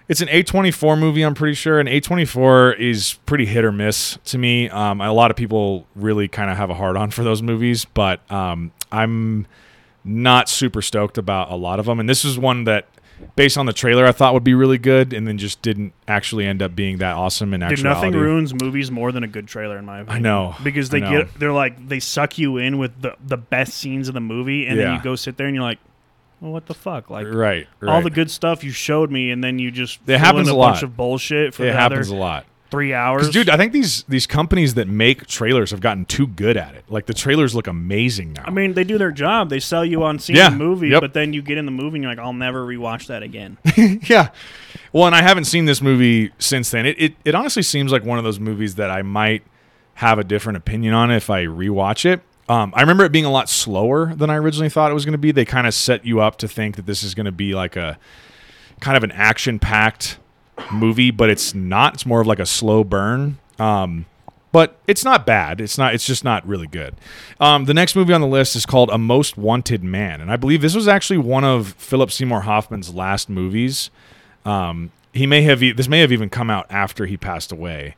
It's 0.07 0.21
an 0.21 0.27
A24 0.29 0.97
movie, 0.99 1.21
I'm 1.21 1.33
pretty 1.35 1.53
sure, 1.53 1.79
and 1.79 1.87
A24 1.89 2.77
is 2.77 3.13
pretty 3.25 3.45
hit 3.45 3.63
or 3.65 3.71
miss 3.71 4.17
to 4.25 4.37
me. 4.37 4.69
Um, 4.69 4.99
a 5.01 5.11
lot 5.13 5.31
of 5.31 5.37
people 5.37 5.85
really 5.95 6.27
kind 6.27 6.49
of 6.51 6.57
have 6.57 6.69
a 6.69 6.73
hard 6.73 6.95
on 6.97 7.11
for 7.11 7.23
those 7.23 7.41
movies, 7.41 7.85
but 7.85 8.29
um, 8.31 8.71
I'm 8.91 9.47
not 10.03 10.49
super 10.49 10.81
stoked 10.81 11.17
about 11.17 11.51
a 11.51 11.55
lot 11.55 11.79
of 11.79 11.85
them. 11.85 11.99
And 11.99 12.09
this 12.09 12.25
is 12.25 12.37
one 12.39 12.63
that, 12.65 12.87
based 13.35 13.57
on 13.57 13.65
the 13.67 13.73
trailer, 13.73 14.05
I 14.05 14.11
thought 14.11 14.33
would 14.33 14.43
be 14.43 14.53
really 14.55 14.77
good, 14.79 15.13
and 15.13 15.27
then 15.27 15.37
just 15.37 15.61
didn't 15.61 15.93
actually 16.07 16.45
end 16.45 16.61
up 16.61 16.75
being 16.75 16.97
that 16.97 17.15
awesome 17.15 17.53
in 17.53 17.59
Dude, 17.59 17.71
actuality. 17.73 18.07
nothing 18.07 18.19
ruins 18.19 18.53
movies 18.53 18.89
more 18.89 19.11
than 19.11 19.23
a 19.23 19.27
good 19.27 19.47
trailer, 19.47 19.77
in 19.77 19.85
my 19.85 19.99
opinion. 19.99 20.25
I 20.25 20.29
know 20.29 20.55
because 20.63 20.89
they 20.89 20.99
know. 21.01 21.11
get 21.23 21.39
they're 21.39 21.53
like 21.53 21.87
they 21.87 21.99
suck 21.99 22.37
you 22.37 22.57
in 22.57 22.77
with 22.79 22.99
the 23.01 23.15
the 23.25 23.37
best 23.37 23.73
scenes 23.75 24.07
of 24.07 24.13
the 24.15 24.21
movie, 24.21 24.65
and 24.65 24.79
then 24.79 24.95
you 24.95 25.01
go 25.03 25.15
sit 25.15 25.37
there 25.37 25.45
and 25.47 25.55
you're 25.55 25.63
like, 25.63 25.79
well, 26.39 26.51
what 26.51 26.65
the 26.65 26.73
fuck? 26.73 27.11
Like 27.11 27.27
right, 27.27 27.67
right. 27.79 27.91
all 27.93 28.01
the 28.01 28.09
good 28.09 28.31
stuff 28.31 28.63
you 28.63 28.71
showed 28.71 29.11
me, 29.11 29.29
and 29.29 29.43
then 29.43 29.59
you 29.59 29.69
just 29.69 29.99
It 30.07 30.17
happens 30.19 30.49
a 30.49 30.53
a 30.53 30.55
bunch 30.57 30.77
lot. 30.77 30.83
of 30.83 30.97
bullshit 30.97 31.53
for 31.53 31.63
it 31.63 31.67
the 31.67 31.73
happens 31.73 32.07
other 32.09 32.17
a 32.17 32.19
lot. 32.19 32.45
Three 32.71 32.93
hours. 32.93 33.29
Dude, 33.29 33.49
I 33.49 33.57
think 33.57 33.73
these 33.73 34.03
these 34.03 34.25
companies 34.25 34.73
that 34.75 34.87
make 34.87 35.27
trailers 35.27 35.69
have 35.71 35.81
gotten 35.81 36.05
too 36.05 36.25
good 36.25 36.57
at 36.57 36.73
it. 36.73 36.85
Like 36.89 37.05
the 37.05 37.13
trailers 37.13 37.53
look 37.53 37.67
amazing 37.67 38.33
now. 38.33 38.45
I 38.45 38.49
mean, 38.49 38.73
they 38.73 38.83
do 38.83 38.97
their 38.97 39.11
job. 39.11 39.49
They 39.49 39.59
sell 39.59 39.85
you 39.85 40.03
on 40.03 40.17
seeing 40.19 40.37
Yeah, 40.37 40.49
the 40.49 40.55
movie, 40.55 40.89
yep. 40.89 41.01
but 41.01 41.13
then 41.13 41.33
you 41.33 41.41
get 41.41 41.57
in 41.57 41.65
the 41.65 41.71
movie 41.71 41.97
and 41.97 42.03
you're 42.03 42.11
like, 42.11 42.19
I'll 42.19 42.33
never 42.33 42.65
rewatch 42.65 43.07
that 43.07 43.21
again. 43.21 43.57
yeah. 44.09 44.29
Well, 44.93 45.05
and 45.05 45.15
I 45.15 45.21
haven't 45.21 45.45
seen 45.45 45.65
this 45.65 45.81
movie 45.81 46.31
since 46.39 46.71
then. 46.71 46.85
It, 46.85 46.99
it 47.01 47.13
it 47.25 47.35
honestly 47.35 47.63
seems 47.63 47.91
like 47.91 48.03
one 48.03 48.17
of 48.17 48.23
those 48.23 48.39
movies 48.39 48.75
that 48.75 48.89
I 48.89 49.01
might 49.03 49.43
have 49.95 50.17
a 50.17 50.23
different 50.23 50.57
opinion 50.57 50.93
on 50.93 51.11
if 51.11 51.29
I 51.29 51.45
rewatch 51.45 52.05
it. 52.05 52.21
Um, 52.49 52.73
I 52.75 52.81
remember 52.81 53.05
it 53.05 53.11
being 53.11 53.23
a 53.25 53.31
lot 53.31 53.47
slower 53.49 54.13
than 54.15 54.29
I 54.29 54.35
originally 54.35 54.69
thought 54.69 54.91
it 54.91 54.93
was 54.93 55.05
going 55.05 55.11
to 55.13 55.17
be. 55.17 55.31
They 55.31 55.45
kind 55.45 55.67
of 55.67 55.73
set 55.73 56.05
you 56.05 56.19
up 56.21 56.37
to 56.39 56.47
think 56.47 56.75
that 56.75 56.85
this 56.85 57.03
is 57.03 57.13
going 57.13 57.25
to 57.27 57.31
be 57.31 57.53
like 57.53 57.75
a 57.75 57.97
kind 58.81 58.97
of 58.97 59.03
an 59.03 59.11
action 59.11 59.59
packed 59.59 60.17
movie, 60.71 61.11
but 61.11 61.29
it's 61.29 61.53
not. 61.53 61.95
It's 61.95 62.05
more 62.05 62.21
of 62.21 62.27
like 62.27 62.39
a 62.39 62.45
slow 62.45 62.83
burn. 62.83 63.37
Um, 63.59 64.05
but 64.51 64.77
it's 64.87 65.05
not 65.05 65.25
bad. 65.25 65.61
It's 65.61 65.77
not. 65.77 65.93
It's 65.93 66.05
just 66.05 66.23
not 66.23 66.45
really 66.45 66.67
good. 66.67 66.95
Um, 67.39 67.65
the 67.65 67.73
next 67.73 67.95
movie 67.95 68.13
on 68.13 68.21
the 68.21 68.27
list 68.27 68.55
is 68.55 68.65
called 68.65 68.89
A 68.89 68.97
Most 68.97 69.37
Wanted 69.37 69.83
Man, 69.83 70.19
and 70.19 70.29
I 70.31 70.35
believe 70.35 70.61
this 70.61 70.75
was 70.75 70.87
actually 70.87 71.19
one 71.19 71.43
of 71.43 71.73
Philip 71.73 72.11
Seymour 72.11 72.41
Hoffman's 72.41 72.93
last 72.93 73.29
movies. 73.29 73.89
Um, 74.45 74.91
he 75.13 75.25
may 75.25 75.41
have 75.43 75.59
this 75.59 75.87
may 75.87 75.99
have 75.99 76.11
even 76.11 76.29
come 76.29 76.49
out 76.49 76.65
after 76.69 77.05
he 77.05 77.15
passed 77.15 77.51
away. 77.51 77.95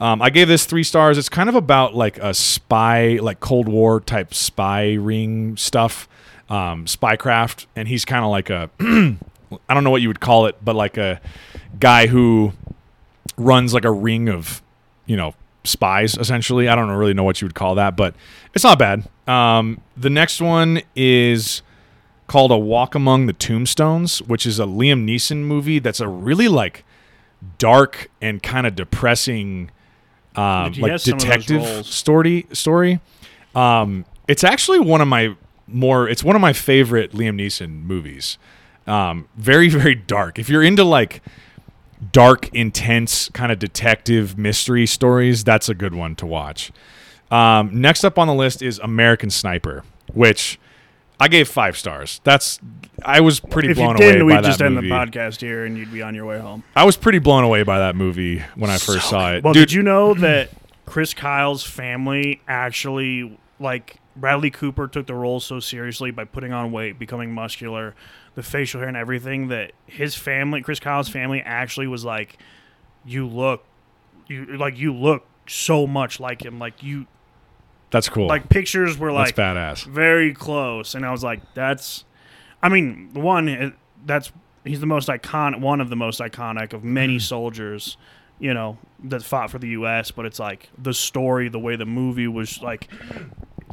Um, 0.00 0.22
I 0.22 0.30
gave 0.30 0.46
this 0.46 0.64
three 0.64 0.84
stars. 0.84 1.18
It's 1.18 1.28
kind 1.28 1.48
of 1.48 1.56
about 1.56 1.94
like 1.94 2.18
a 2.18 2.32
spy, 2.32 3.18
like 3.20 3.40
Cold 3.40 3.68
War 3.68 4.00
type 4.00 4.32
spy 4.32 4.94
ring 4.94 5.56
stuff, 5.56 6.08
um, 6.48 6.84
spycraft, 6.84 7.66
and 7.74 7.88
he's 7.88 8.04
kind 8.04 8.24
of 8.24 8.30
like 8.30 8.50
a 8.50 8.70
I 9.68 9.74
don't 9.74 9.82
know 9.82 9.90
what 9.90 10.02
you 10.02 10.08
would 10.08 10.20
call 10.20 10.46
it, 10.46 10.56
but 10.64 10.76
like 10.76 10.96
a 10.96 11.20
guy 11.78 12.06
who 12.06 12.52
runs 13.36 13.72
like 13.72 13.84
a 13.84 13.90
ring 13.92 14.28
of 14.28 14.62
you 15.06 15.16
know 15.16 15.34
spies 15.64 16.16
essentially. 16.16 16.68
I 16.68 16.74
don't 16.74 16.90
really 16.90 17.14
know 17.14 17.24
what 17.24 17.40
you 17.40 17.46
would 17.46 17.54
call 17.54 17.74
that, 17.76 17.96
but 17.96 18.14
it's 18.54 18.64
not 18.64 18.78
bad. 18.78 19.08
Um, 19.26 19.80
the 19.96 20.10
next 20.10 20.40
one 20.40 20.80
is 20.96 21.62
called 22.26 22.50
A 22.50 22.58
Walk 22.58 22.94
Among 22.94 23.26
the 23.26 23.32
Tombstones, 23.32 24.20
which 24.22 24.46
is 24.46 24.58
a 24.58 24.64
Liam 24.64 25.04
Neeson 25.04 25.38
movie 25.38 25.78
that's 25.78 26.00
a 26.00 26.08
really 26.08 26.48
like 26.48 26.84
dark 27.58 28.10
and 28.20 28.42
kind 28.42 28.66
of 28.66 28.74
depressing 28.74 29.70
um, 30.36 30.72
like 30.74 30.92
has 30.92 31.04
some 31.04 31.14
of 31.14 31.20
those 31.20 31.46
detective 31.46 31.86
story 31.86 32.46
story. 32.52 33.00
Um, 33.54 34.04
it's 34.28 34.44
actually 34.44 34.80
one 34.80 35.00
of 35.00 35.08
my 35.08 35.34
more 35.66 36.08
it's 36.08 36.24
one 36.24 36.36
of 36.36 36.42
my 36.42 36.52
favorite 36.52 37.12
Liam 37.12 37.40
Neeson 37.40 37.82
movies. 37.82 38.38
Um, 38.86 39.28
very 39.36 39.68
very 39.68 39.94
dark. 39.94 40.38
If 40.38 40.48
you're 40.48 40.62
into 40.62 40.84
like 40.84 41.22
dark, 42.12 42.48
intense 42.54 43.28
kind 43.30 43.50
of 43.52 43.58
detective 43.58 44.38
mystery 44.38 44.86
stories, 44.86 45.44
that's 45.44 45.68
a 45.68 45.74
good 45.74 45.94
one 45.94 46.14
to 46.16 46.26
watch. 46.26 46.70
Um, 47.30 47.80
next 47.80 48.04
up 48.04 48.18
on 48.18 48.26
the 48.26 48.34
list 48.34 48.62
is 48.62 48.78
American 48.78 49.30
Sniper, 49.30 49.84
which 50.14 50.58
I 51.20 51.28
gave 51.28 51.48
five 51.48 51.76
stars. 51.76 52.20
That's 52.24 52.58
I 53.04 53.20
was 53.20 53.40
pretty 53.40 53.70
If 53.70 53.76
you 53.78 53.84
blown 53.84 53.96
didn't, 53.96 54.22
away 54.22 54.34
by 54.34 54.40
we'd 54.40 54.44
just 54.46 54.58
that 54.60 54.66
end 54.66 54.76
the 54.76 54.82
movie. 54.82 54.94
podcast 54.94 55.40
here, 55.40 55.64
and 55.66 55.76
you'd 55.76 55.92
be 55.92 56.00
on 56.02 56.14
your 56.14 56.24
way 56.26 56.38
home. 56.38 56.62
I 56.74 56.84
was 56.84 56.96
pretty 56.96 57.18
blown 57.18 57.44
away 57.44 57.64
by 57.64 57.80
that 57.80 57.96
movie 57.96 58.42
when 58.54 58.70
I 58.70 58.78
first 58.78 59.10
saw 59.10 59.34
it. 59.34 59.44
Well, 59.44 59.52
Dude, 59.52 59.68
did 59.68 59.74
you 59.74 59.82
know 59.82 60.14
that 60.14 60.50
Chris 60.86 61.12
Kyle's 61.14 61.64
family 61.64 62.40
actually 62.48 63.36
like 63.60 63.96
Bradley 64.16 64.50
Cooper 64.50 64.88
took 64.88 65.06
the 65.06 65.14
role 65.14 65.38
so 65.40 65.60
seriously 65.60 66.10
by 66.10 66.24
putting 66.24 66.52
on 66.52 66.72
weight, 66.72 66.98
becoming 66.98 67.32
muscular, 67.34 67.94
the 68.38 68.42
facial 68.44 68.78
hair 68.78 68.86
and 68.86 68.96
everything 68.96 69.48
that 69.48 69.72
his 69.86 70.14
family, 70.14 70.62
Chris 70.62 70.78
Kyle's 70.78 71.08
family, 71.08 71.42
actually 71.44 71.88
was 71.88 72.04
like, 72.04 72.38
you 73.04 73.26
look, 73.26 73.64
you 74.28 74.56
like 74.56 74.78
you 74.78 74.94
look 74.94 75.26
so 75.48 75.88
much 75.88 76.20
like 76.20 76.44
him, 76.44 76.60
like 76.60 76.80
you 76.80 77.08
that's 77.90 78.08
cool. 78.08 78.28
like 78.28 78.48
pictures 78.48 78.96
were 78.96 79.10
like 79.10 79.34
that's 79.34 79.82
badass. 79.82 79.84
very 79.86 80.32
close, 80.34 80.94
and 80.94 81.04
I 81.04 81.10
was 81.10 81.24
like, 81.24 81.40
that's, 81.54 82.04
I 82.62 82.68
mean, 82.68 83.10
one 83.12 83.48
eh, 83.48 83.70
that's 84.06 84.30
he's 84.64 84.78
the 84.78 84.86
most 84.86 85.08
iconic, 85.08 85.58
one 85.58 85.80
of 85.80 85.90
the 85.90 85.96
most 85.96 86.20
iconic 86.20 86.72
of 86.72 86.84
many 86.84 87.16
mm-hmm. 87.16 87.22
soldiers, 87.22 87.96
you 88.38 88.54
know, 88.54 88.78
that 89.02 89.24
fought 89.24 89.50
for 89.50 89.58
the 89.58 89.70
U.S. 89.70 90.12
But 90.12 90.26
it's 90.26 90.38
like 90.38 90.70
the 90.78 90.94
story, 90.94 91.48
the 91.48 91.58
way 91.58 91.74
the 91.74 91.86
movie 91.86 92.28
was 92.28 92.62
like, 92.62 92.86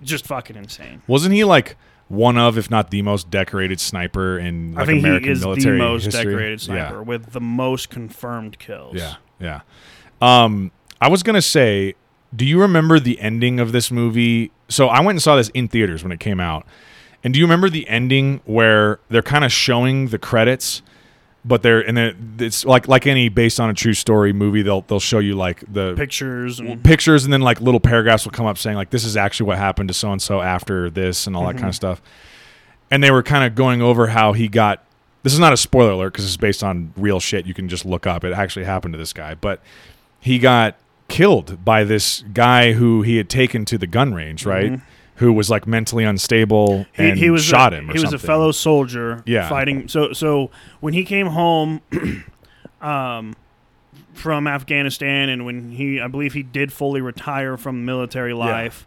just 0.01 0.25
fucking 0.25 0.55
insane. 0.55 1.03
Wasn't 1.05 1.35
he 1.35 1.43
like 1.43 1.77
one 2.15 2.37
of, 2.37 2.57
if 2.57 2.71
not 2.71 2.89
the 2.91 3.01
most 3.01 3.29
decorated 3.29 3.79
sniper 3.79 4.39
in 4.39 4.73
like 4.73 4.83
I 4.83 4.85
think 4.85 4.99
American 4.99 5.25
he 5.27 5.31
is 5.33 5.41
military 5.41 5.77
the 5.77 5.83
most 5.83 6.05
history? 6.05 6.23
decorated 6.25 6.61
Yeah. 6.61 6.87
sniper 6.87 7.03
with 7.03 7.31
the 7.33 7.41
most 7.41 7.89
confirmed 7.89 8.57
kills. 8.59 8.95
Yeah, 8.95 9.15
yeah. 9.39 9.61
Um, 10.21 10.71
I 11.01 11.09
was 11.09 11.23
gonna 11.23 11.41
say, 11.41 11.95
do 12.35 12.45
you 12.45 12.59
remember 12.61 12.99
the 12.99 13.19
ending 13.19 13.59
of 13.59 13.71
this 13.71 13.91
movie? 13.91 14.51
So 14.69 14.87
I 14.87 14.99
went 15.01 15.15
and 15.17 15.21
saw 15.21 15.35
this 15.35 15.49
in 15.49 15.67
theaters 15.67 16.03
when 16.03 16.11
it 16.11 16.19
came 16.19 16.39
out, 16.39 16.65
and 17.23 17.33
do 17.33 17.39
you 17.39 17.45
remember 17.45 17.69
the 17.69 17.87
ending 17.89 18.41
where 18.45 18.99
they're 19.09 19.21
kind 19.21 19.43
of 19.45 19.51
showing 19.51 20.07
the 20.07 20.17
credits, 20.17 20.81
but 21.47 21.61
they're 21.61 21.81
and 21.81 21.95
then 21.95 22.35
it's 22.39 22.65
like 22.65 22.87
like 22.87 23.05
any 23.05 23.29
based 23.29 23.59
on 23.59 23.69
a 23.69 23.73
true 23.73 23.93
story 23.93 24.33
movie, 24.33 24.63
they'll 24.63 24.81
they'll 24.81 24.99
show 24.99 25.19
you 25.19 25.35
like 25.35 25.63
the 25.71 25.93
pictures 25.95 26.59
and 26.59 26.83
pictures 26.83 27.23
and 27.23 27.31
then 27.31 27.41
like 27.41 27.61
little 27.61 27.79
paragraphs 27.79 28.25
will 28.25 28.31
come 28.31 28.47
up 28.47 28.57
saying 28.57 28.75
like 28.75 28.89
this 28.89 29.05
is 29.05 29.15
actually 29.15 29.45
what 29.47 29.57
happened 29.59 29.87
to 29.87 29.93
so 29.93 30.11
and 30.11 30.21
so 30.21 30.41
after 30.41 30.89
this 30.89 31.27
and 31.27 31.35
all 31.35 31.43
that 31.43 31.53
kind 31.53 31.65
of 31.65 31.69
mm-hmm. 31.69 31.73
stuff. 31.73 32.01
And 32.89 33.03
they 33.03 33.11
were 33.11 33.23
kind 33.23 33.43
of 33.45 33.55
going 33.55 33.81
over 33.81 34.07
how 34.07 34.33
he 34.33 34.47
got 34.47 34.83
this 35.21 35.33
is 35.33 35.39
not 35.39 35.53
a 35.53 35.57
spoiler 35.57 35.91
alert 35.91 36.13
because 36.13 36.25
it's 36.25 36.37
based 36.37 36.63
on 36.63 36.93
real 36.97 37.19
shit. 37.19 37.45
You 37.45 37.53
can 37.53 37.69
just 37.69 37.85
look 37.85 38.07
up. 38.07 38.23
It 38.23 38.33
actually 38.33 38.65
happened 38.65 38.93
to 38.93 38.97
this 38.97 39.13
guy, 39.13 39.35
but 39.35 39.61
he 40.19 40.39
got 40.39 40.77
killed 41.07 41.63
by 41.63 41.83
this 41.83 42.23
guy 42.33 42.73
who 42.73 43.03
he 43.03 43.17
had 43.17 43.29
taken 43.29 43.65
to 43.65 43.77
the 43.77 43.87
gun 43.87 44.13
range, 44.13 44.45
right? 44.45 44.71
Mm-hmm. 44.71 44.85
Who 45.15 45.31
was 45.31 45.49
like 45.49 45.65
mentally 45.65 46.03
unstable 46.03 46.85
he, 46.93 47.09
and 47.09 47.17
he 47.17 47.29
was 47.29 47.43
shot 47.43 47.73
a, 47.73 47.77
him. 47.77 47.89
Or 47.89 47.93
he 47.93 47.99
was 48.01 48.13
a 48.13 48.19
fellow 48.19 48.51
soldier 48.51 49.23
Yeah. 49.25 49.47
fighting 49.47 49.87
so 49.87 50.13
so 50.13 50.51
when 50.81 50.93
he 50.93 51.05
came 51.05 51.27
home 51.27 51.81
um 52.81 53.35
from 54.13 54.47
Afghanistan 54.47 55.29
and 55.29 55.45
when 55.45 55.71
he 55.71 55.99
I 55.99 56.07
believe 56.07 56.33
he 56.33 56.43
did 56.43 56.71
fully 56.73 57.01
retire 57.01 57.57
from 57.57 57.85
military 57.85 58.33
life 58.33 58.85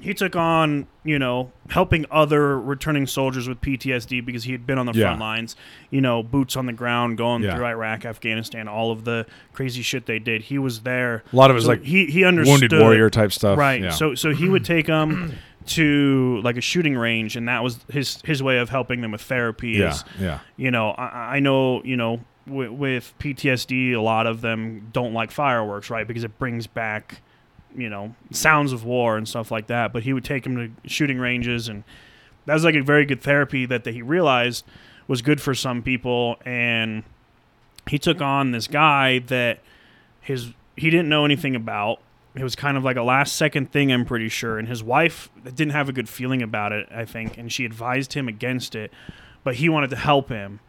he 0.00 0.14
took 0.14 0.34
on 0.34 0.86
you 1.04 1.18
know 1.18 1.52
helping 1.70 2.04
other 2.10 2.58
returning 2.60 3.06
soldiers 3.06 3.48
with 3.48 3.60
PTSD 3.60 4.24
because 4.24 4.44
he 4.44 4.52
had 4.52 4.66
been 4.66 4.78
on 4.78 4.86
the 4.86 4.92
Yeah. 4.92 5.06
front 5.06 5.20
lines 5.20 5.56
you 5.90 6.00
know 6.00 6.22
boots 6.22 6.56
on 6.56 6.66
the 6.66 6.72
ground 6.72 7.16
going 7.18 7.42
Yeah. 7.42 7.54
through 7.54 7.66
Iraq 7.66 8.04
Afghanistan 8.04 8.66
all 8.68 8.90
of 8.90 9.04
the 9.04 9.26
crazy 9.52 9.82
shit 9.82 10.06
they 10.06 10.18
did 10.18 10.42
he 10.42 10.58
was 10.58 10.80
there 10.80 11.22
A 11.32 11.36
lot 11.36 11.50
of 11.50 11.54
it 11.54 11.58
was 11.58 11.64
So 11.64 11.70
like 11.70 11.82
he 11.84 12.06
he 12.06 12.24
understood 12.24 12.60
wounded 12.72 12.80
warrior 12.80 13.10
type 13.10 13.32
stuff. 13.32 13.56
Right. 13.58 13.80
Yeah. 13.82 13.90
So 13.90 14.14
so 14.14 14.30
he 14.34 14.48
would 14.48 14.64
take 14.64 14.86
them 14.86 15.34
to 15.64 16.40
like 16.42 16.56
a 16.56 16.60
shooting 16.60 16.96
range, 16.96 17.36
and 17.36 17.46
that 17.48 17.62
was 17.62 17.78
his 17.90 18.20
his 18.24 18.42
way 18.42 18.58
of 18.58 18.68
helping 18.70 19.00
them 19.00 19.12
with 19.12 19.20
therapy. 19.22 19.70
yeah, 19.70 19.90
Is, 19.90 20.04
yeah, 20.20 20.38
you 20.56 20.72
know, 20.72 20.90
I, 20.90 21.36
I 21.36 21.38
know 21.40 21.82
you 21.84 21.96
know 21.96 22.20
with, 22.48 22.70
with 22.70 23.14
PTSD, 23.20 23.92
a 23.94 24.00
lot 24.00 24.26
of 24.26 24.40
them 24.40 24.88
don't 24.92 25.12
like 25.12 25.30
fireworks, 25.30 25.88
right? 25.88 26.04
Because 26.04 26.24
it 26.24 26.36
brings 26.40 26.66
back 26.66 27.22
you 27.76 27.88
know 27.88 28.14
sounds 28.30 28.72
of 28.72 28.84
war 28.84 29.16
and 29.16 29.28
stuff 29.28 29.50
like 29.50 29.66
that. 29.68 29.92
But 29.92 30.02
he 30.02 30.12
would 30.12 30.24
take 30.24 30.46
him 30.46 30.56
to 30.56 30.88
shooting 30.88 31.18
ranges, 31.18 31.68
and 31.68 31.84
that 32.46 32.54
was 32.54 32.64
like 32.64 32.74
a 32.74 32.82
very 32.82 33.04
good 33.04 33.22
therapy 33.22 33.66
that, 33.66 33.86
he 33.86 34.02
realized 34.02 34.64
was 35.08 35.22
good 35.22 35.40
for 35.40 35.54
some 35.54 35.82
people, 35.82 36.36
and 36.44 37.02
he 37.88 37.98
took 37.98 38.20
on 38.20 38.52
this 38.52 38.66
guy 38.66 39.18
that 39.18 39.58
his 40.20 40.52
he 40.76 40.90
didn't 40.90 41.08
know 41.08 41.24
anything 41.24 41.56
about. 41.56 42.00
It 42.34 42.42
was 42.42 42.56
kind 42.56 42.78
of 42.78 42.84
like 42.84 42.96
a 42.96 43.02
last 43.02 43.36
second 43.36 43.72
thing, 43.72 43.92
I'm 43.92 44.06
pretty 44.06 44.30
sure. 44.30 44.58
And 44.58 44.66
his 44.66 44.82
wife 44.82 45.28
didn't 45.44 45.72
have 45.72 45.90
a 45.90 45.92
good 45.92 46.08
feeling 46.08 46.40
about 46.40 46.72
it, 46.72 46.88
I 46.90 47.04
think, 47.04 47.36
and 47.36 47.52
she 47.52 47.66
advised 47.66 48.14
him 48.14 48.26
against 48.26 48.74
it. 48.74 48.90
But 49.44 49.56
he 49.56 49.68
wanted 49.68 49.90
to 49.90 49.96
help 49.96 50.30
him, 50.30 50.60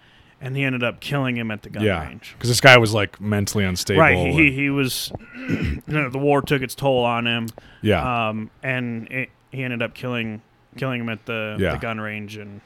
and 0.44 0.58
he 0.58 0.64
ended 0.64 0.84
up 0.84 1.00
killing 1.00 1.38
him 1.38 1.50
at 1.52 1.64
the 1.64 1.70
gun 1.70 1.84
yeah. 1.84 2.06
range. 2.06 2.36
Because 2.38 2.50
this 2.50 2.60
guy 2.60 2.78
was 2.78 2.94
like 2.94 3.20
mentally 3.22 3.64
unstable. 3.64 4.02
Right, 4.02 4.18
he, 4.18 4.34
he, 4.34 4.48
and- 4.48 4.54
he 4.54 4.70
was. 4.70 5.12
you 5.38 5.82
know, 5.88 6.10
the 6.10 6.20
war 6.20 6.42
took 6.42 6.62
its 6.62 6.76
toll 6.76 7.04
on 7.06 7.26
him, 7.26 7.48
yeah, 7.82 8.30
um, 8.30 8.52
and 8.62 9.10
it, 9.10 9.30
he 9.52 9.64
ended 9.64 9.82
up 9.82 9.94
killing 9.94 10.42
killing 10.76 11.02
him 11.02 11.10
at 11.10 11.26
the, 11.26 11.58
Yeah. 11.60 11.74
the 11.74 11.78
gun 11.78 12.00
range, 12.00 12.36
and 12.38 12.60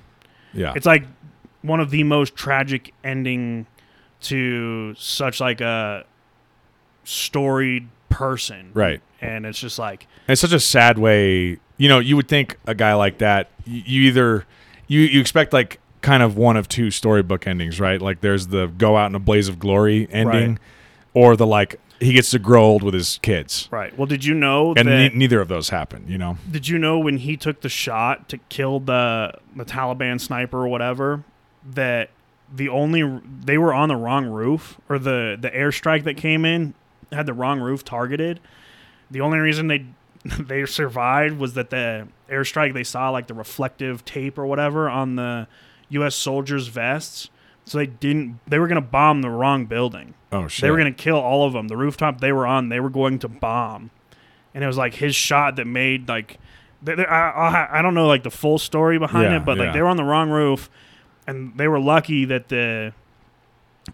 yeah. 0.54 0.74
it's 0.76 0.86
like 0.86 1.04
one 1.62 1.80
of 1.80 1.92
the 1.92 2.04
most 2.04 2.36
tragic 2.36 2.94
ending 3.04 3.68
to 4.22 4.96
such 4.96 5.40
like 5.40 5.62
a 5.62 6.04
storied 7.04 7.88
person 8.10 8.72
right. 8.74 9.02
and 9.22 9.46
it's 9.46 9.60
just 9.60 9.78
like 9.78 10.08
And 10.28 10.34
it's 10.34 10.42
such 10.42 10.54
a 10.54 10.60
sad 10.60 10.98
way. 10.98 11.60
You 11.78 11.90
know, 11.90 12.00
you 12.00 12.16
would 12.16 12.28
think 12.28 12.58
a 12.66 12.74
guy 12.74 12.96
like 12.96 13.20
that, 13.20 13.50
you 13.66 14.04
either 14.04 14.46
you 14.88 15.02
you 15.02 15.22
expect 15.22 15.54
like 15.54 15.80
kind 16.02 16.22
of 16.24 16.38
one 16.38 16.58
of 16.58 16.68
two 16.70 16.92
storybook 16.92 17.48
endings, 17.48 17.80
right? 17.80 18.02
Like 18.02 18.22
there's 18.22 18.48
the 18.48 18.68
go 18.68 18.98
out 18.98 19.10
in 19.10 19.16
a 19.16 19.20
blaze 19.20 19.48
of 19.48 19.60
glory 19.60 20.08
ending, 20.12 20.50
Right. 20.52 20.58
or 21.14 21.36
the 21.36 21.48
like 21.48 21.80
he 22.00 22.14
gets 22.14 22.30
to 22.30 22.38
grow 22.40 22.64
old 22.64 22.84
with 22.84 22.94
his 22.94 23.18
kids. 23.24 23.68
right 23.72 23.98
well 23.98 24.06
did 24.06 24.24
you 24.24 24.36
know 24.36 24.76
And 24.78 24.88
that 24.88 25.14
ne- 25.14 25.18
neither 25.18 25.42
of 25.42 25.48
those 25.48 25.70
happened? 25.70 26.08
you 26.10 26.18
know. 26.20 26.38
did 26.52 26.68
you 26.68 26.78
know 26.78 27.00
when 27.00 27.18
he 27.18 27.36
took 27.36 27.62
the 27.62 27.70
shot 27.70 28.30
to 28.30 28.38
kill 28.50 28.80
the 28.80 29.34
the 29.56 29.66
taliban 29.66 30.22
sniper 30.22 30.60
or 30.64 30.68
whatever 30.68 31.24
that 31.74 32.12
the 32.54 32.70
only 32.70 33.20
they 33.44 33.58
were 33.58 33.74
on 33.74 33.90
the 33.90 33.96
wrong 33.96 34.26
roof 34.28 34.80
or 34.88 35.00
the 35.00 35.38
the 35.42 35.50
airstrike 35.50 36.04
that 36.04 36.18
came 36.18 36.46
in 36.46 36.76
had 37.12 37.26
the 37.26 37.34
wrong 37.34 37.60
roof 37.60 37.84
targeted 37.84 38.40
the 39.10 39.22
only 39.22 39.40
reason 39.40 39.68
they 39.68 39.84
they 40.40 40.66
survived 40.68 41.40
was 41.40 41.56
that 41.56 41.72
the 41.72 42.08
airstrike 42.30 42.74
they 42.76 42.84
saw 42.84 43.10
like 43.10 43.26
the 43.26 43.34
reflective 43.34 44.06
tape 44.06 44.38
or 44.38 44.46
whatever 44.46 44.88
on 44.88 45.16
the 45.16 45.48
US 45.90 46.16
soldiers 46.16 46.68
vests 46.68 47.30
so 47.66 47.78
they 47.78 47.86
didn't 47.86 48.40
they 48.48 48.60
were 48.60 48.68
going 48.68 48.82
to 48.82 48.88
bomb 48.88 49.22
the 49.22 49.30
wrong 49.30 49.66
building 49.66 50.14
Oh 50.32 50.48
shit. 50.48 50.62
they 50.64 50.72
were 50.72 50.78
going 50.78 50.94
to 50.94 51.04
kill 51.04 51.18
all 51.18 51.46
of 51.48 51.54
them. 51.54 51.68
The 51.70 51.78
rooftop 51.78 52.20
they 52.22 52.32
were 52.34 52.46
on, 52.48 52.70
they 52.70 52.80
were 52.82 52.90
going 52.90 53.18
to 53.20 53.28
bomb, 53.30 53.92
and 54.54 54.64
it 54.64 54.68
was 54.68 54.78
like 54.78 54.96
his 54.96 55.16
shot 55.16 55.56
that 55.56 55.66
made 55.66 56.08
like 56.10 56.38
they, 56.84 56.96
they- 56.96 57.06
I, 57.06 57.80
I 57.80 57.82
don't 57.82 57.94
know 57.94 58.08
like 58.08 58.24
the 58.24 58.30
full 58.32 58.58
story 58.58 59.00
behind 59.00 59.32
Yeah, 59.32 59.38
it, 59.38 59.46
but 59.46 59.58
yeah. 59.58 59.64
like 59.64 59.74
they 59.74 59.82
were 59.82 59.88
on 59.88 59.96
the 59.98 60.04
wrong 60.04 60.30
roof, 60.30 60.70
and 61.26 61.58
they 61.58 61.68
were 61.68 61.80
lucky 61.80 62.26
that 62.26 62.50
the 62.50 62.94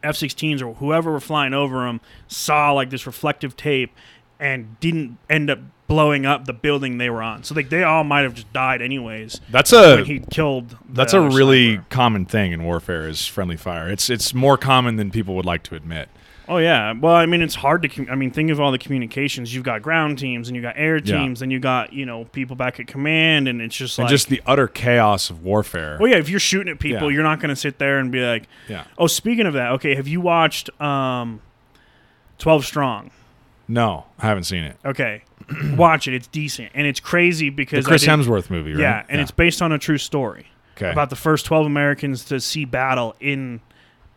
F-16s 0.02 0.62
or 0.62 0.74
whoever 0.76 1.12
were 1.12 1.20
flying 1.20 1.54
over 1.54 1.86
them 1.86 2.02
saw 2.28 2.72
like 2.72 2.90
this 2.90 3.06
reflective 3.06 3.56
tape 3.56 3.96
and 4.44 4.80
didn't 4.80 5.18
end 5.30 5.50
up 5.50 5.60
blowing 5.88 6.26
up 6.26 6.46
the 6.46 6.54
building 6.54 6.98
they 6.98 7.10
were 7.10 7.22
on. 7.22 7.44
So 7.44 7.54
like 7.56 7.70
they 7.70 7.84
all 7.84 8.04
might 8.04 8.22
have 8.22 8.34
just 8.34 8.52
died 8.54 8.82
anyways 8.82 9.42
That's 9.52 9.72
a 9.74 9.96
when 9.98 10.06
he 10.06 10.20
killed. 10.20 10.78
that's 10.90 11.14
a 11.14 11.22
really 11.22 11.74
sniper. 11.76 11.86
common 11.90 12.26
thing 12.26 12.52
in 12.52 12.64
warfare 12.64 13.08
is 13.08 13.26
friendly 13.28 13.58
fire. 13.58 13.90
It's 13.90 14.10
it's 14.10 14.34
more 14.34 14.58
common 14.58 14.96
than 14.96 15.12
people 15.12 15.36
would 15.36 15.46
like 15.46 15.64
to 15.64 15.76
admit. 15.76 16.10
Oh 16.48 16.58
yeah. 16.58 16.92
Well, 16.92 17.16
I 17.16 17.26
mean, 17.26 17.42
it's 17.42 17.56
hard 17.56 17.84
to. 17.84 17.88
Com- 17.88 18.08
I 18.12 18.16
mean, 18.16 18.30
think 18.30 18.50
of 18.52 18.60
all 18.60 18.72
the 18.74 18.78
communications. 18.78 19.56
You've 19.56 19.64
got 19.64 19.82
ground 19.82 20.20
teams, 20.20 20.50
and 20.50 20.58
you 20.58 20.62
got 20.62 20.76
air 20.78 20.98
Yeah. 20.98 21.20
teams, 21.20 21.42
and 21.42 21.52
you 21.54 21.60
got 21.60 21.94
you 21.94 22.06
know 22.06 22.26
people 22.26 22.58
back 22.58 22.82
at 22.82 22.88
command, 22.88 23.48
and 23.48 23.62
it's 23.62 23.76
just 23.78 23.98
and 23.98 24.04
like 24.06 24.10
just 24.12 24.28
the 24.28 24.42
utter 24.46 24.68
chaos 24.68 25.30
of 25.30 25.42
warfare. 25.44 25.98
Well, 26.02 26.10
yeah. 26.12 26.18
If 26.18 26.28
you're 26.30 26.42
shooting 26.42 26.70
at 26.74 26.80
people, 26.80 27.10
Yeah. 27.10 27.16
you're 27.16 27.24
not 27.24 27.40
going 27.40 27.48
to 27.50 27.56
sit 27.56 27.78
there 27.80 27.98
and 27.98 28.12
be 28.12 28.20
like, 28.20 28.44
yeah. 28.68 28.84
"Oh, 28.98 29.08
speaking 29.08 29.46
of 29.46 29.54
that, 29.54 29.72
okay, 29.74 29.96
have 29.96 30.08
you 30.10 30.20
watched 30.20 30.70
um, 30.82 31.40
Twelve 32.40 32.66
Strong?" 32.66 33.12
No, 33.68 34.06
I 34.20 34.28
haven't 34.28 34.44
seen 34.44 34.64
it. 34.64 34.78
Okay, 34.86 35.24
watch 35.76 36.08
it. 36.08 36.14
It's 36.14 36.28
decent, 36.28 36.72
and 36.74 36.86
it's 36.86 37.00
crazy 37.00 37.50
The 37.50 37.56
because 37.56 37.86
I 37.86 37.90
Chris 37.90 38.06
Hemsworth 38.06 38.50
movie, 38.50 38.72
right? 38.74 38.80
Yeah, 38.82 39.06
and 39.10 39.22
it's 39.22 39.32
based 39.32 39.62
on 39.62 39.72
a 39.72 39.80
true 39.80 39.98
story 39.98 40.48
okay. 40.78 40.92
about 40.92 41.10
the 41.10 41.16
first 41.16 41.46
twelve 41.46 41.66
Americans 41.66 42.26
to 42.26 42.40
see 42.40 42.66
battle 42.66 43.16
in 43.20 43.62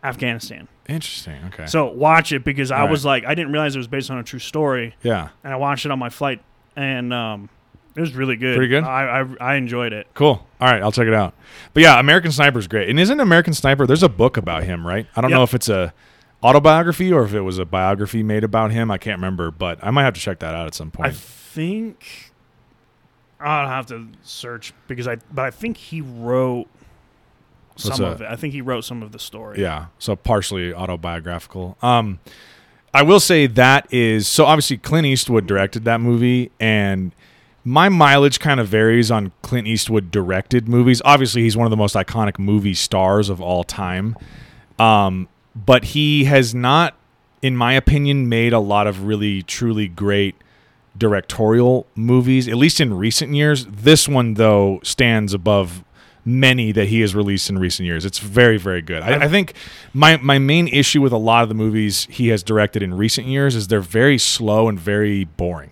Afghanistan. 0.03 0.67
Interesting. 0.87 1.37
Okay. 1.47 1.65
So 1.65 1.87
watch 1.87 2.31
it 2.31 2.43
because 2.43 2.71
I 2.71 2.81
All 2.81 2.87
was 2.89 3.03
like, 3.03 3.25
I 3.25 3.35
didn't 3.35 3.51
realize 3.51 3.75
it 3.75 3.79
was 3.79 3.87
based 3.87 4.09
on 4.09 4.19
a 4.19 4.23
true 4.23 4.39
story. 4.39 4.95
yeah. 5.03 5.29
and 5.43 5.51
I 5.53 5.57
watched 5.57 5.85
it 5.85 5.91
on 5.91 5.99
my 5.99 6.09
flight, 6.09 6.41
and 6.77 7.13
um, 7.13 7.49
it 7.95 7.99
was 8.01 8.13
really 8.13 8.35
good. 8.37 8.55
Pretty 8.55 8.69
good? 8.69 8.83
I, 8.83 9.21
I 9.21 9.53
I 9.53 9.55
enjoyed 9.55 9.91
it. 9.93 10.07
Cool. 10.13 10.45
All 10.61 10.71
right, 10.71 10.81
I'll 10.81 10.91
check 10.91 11.07
it 11.07 11.13
out. 11.13 11.33
But 11.73 11.83
yeah, 11.83 11.99
American 11.99 12.31
Sniper's 12.31 12.67
great. 12.67 12.89
And 12.89 12.99
isn't 12.99 13.19
American 13.19 13.53
Sniper? 13.53 13.85
There's 13.85 14.03
a 14.03 14.09
book 14.09 14.37
about 14.37 14.63
him, 14.63 14.85
right? 14.85 15.07
I 15.15 15.21
don't 15.21 15.31
Yep. 15.31 15.37
know 15.37 15.43
if 15.43 15.53
it's 15.53 15.69
a 15.69 15.93
autobiography 16.43 17.11
or 17.11 17.23
if 17.23 17.33
it 17.33 17.41
was 17.41 17.57
a 17.57 17.65
biography 17.65 18.23
made 18.23 18.43
about 18.43 18.71
him. 18.71 18.91
I 18.91 18.97
can't 18.97 19.17
remember, 19.17 19.51
but 19.51 19.79
I 19.81 19.91
might 19.91 20.03
have 20.03 20.13
to 20.13 20.19
check 20.21 20.39
that 20.39 20.53
out 20.55 20.67
at 20.67 20.75
some 20.75 20.91
point. 20.91 21.09
I 21.09 21.11
think 21.11 22.31
I'll 23.39 23.67
have 23.67 23.85
to 23.87 24.07
search 24.23 24.73
because 24.87 25.07
I, 25.07 25.17
but 25.31 25.45
I 25.45 25.51
think 25.51 25.77
he 25.77 26.01
wrote 26.01 26.67
some 27.75 28.03
of 28.03 28.21
it. 28.21 28.27
I 28.27 28.35
think 28.35 28.53
he 28.53 28.61
wrote 28.61 28.83
some 28.85 29.03
of 29.03 29.11
the 29.11 29.19
story. 29.19 29.61
Yeah, 29.61 29.87
so 29.99 30.15
partially 30.15 30.73
autobiographical. 30.73 31.77
Um, 31.81 32.19
I 32.93 33.03
will 33.03 33.19
say 33.19 33.47
that 33.47 33.91
is 33.93 34.27
so. 34.27 34.45
Obviously, 34.45 34.77
Clint 34.77 35.05
Eastwood 35.05 35.45
directed 35.45 35.85
that 35.85 36.01
movie, 36.01 36.51
and 36.59 37.13
my 37.63 37.89
mileage 37.89 38.39
kind 38.39 38.59
of 38.59 38.67
varies 38.67 39.11
on 39.11 39.31
Clint 39.41 39.67
Eastwood 39.67 40.09
directed 40.09 40.67
movies. 40.67 41.01
Obviously, 41.05 41.43
he's 41.43 41.55
one 41.55 41.67
of 41.67 41.71
the 41.71 41.77
most 41.77 41.95
iconic 41.95 42.39
movie 42.39 42.73
stars 42.73 43.29
of 43.29 43.41
all 43.41 43.63
time, 43.63 44.15
um, 44.79 45.27
but 45.65 45.83
he 45.85 46.25
has 46.25 46.53
not, 46.53 46.95
in 47.41 47.55
my 47.57 47.73
opinion, 47.73 48.29
made 48.29 48.53
a 48.53 48.59
lot 48.59 48.87
of 48.87 49.05
really 49.05 49.41
truly 49.43 49.87
great 49.87 50.35
directorial 50.97 51.85
movies. 51.95 52.47
At 52.47 52.55
least 52.55 52.79
in 52.79 52.93
recent 52.93 53.33
years, 53.33 53.65
this 53.67 54.07
one 54.07 54.33
though 54.35 54.79
stands 54.83 55.33
above 55.33 55.83
many 56.25 56.71
that 56.73 56.87
he 56.89 56.99
has 57.01 57.15
released 57.15 57.49
in 57.49 57.57
recent 57.57 57.85
years. 57.85 58.03
It's 58.03 58.19
very, 58.19 58.57
very 58.57 58.81
good. 58.81 59.01
I, 59.01 59.25
I 59.25 59.27
think 59.27 59.53
my 59.93 60.17
my 60.17 60.39
main 60.39 60.67
issue 60.67 61.01
with 61.01 61.13
a 61.13 61.17
lot 61.17 61.43
of 61.43 61.49
the 61.49 61.55
movies 61.55 62.07
he 62.09 62.27
has 62.29 62.43
directed 62.43 62.83
in 62.83 62.93
recent 62.95 63.27
years 63.27 63.55
is 63.55 63.67
they're 63.67 63.79
very 63.79 64.17
slow 64.17 64.67
and 64.67 64.79
very 64.79 65.23
boring. 65.25 65.71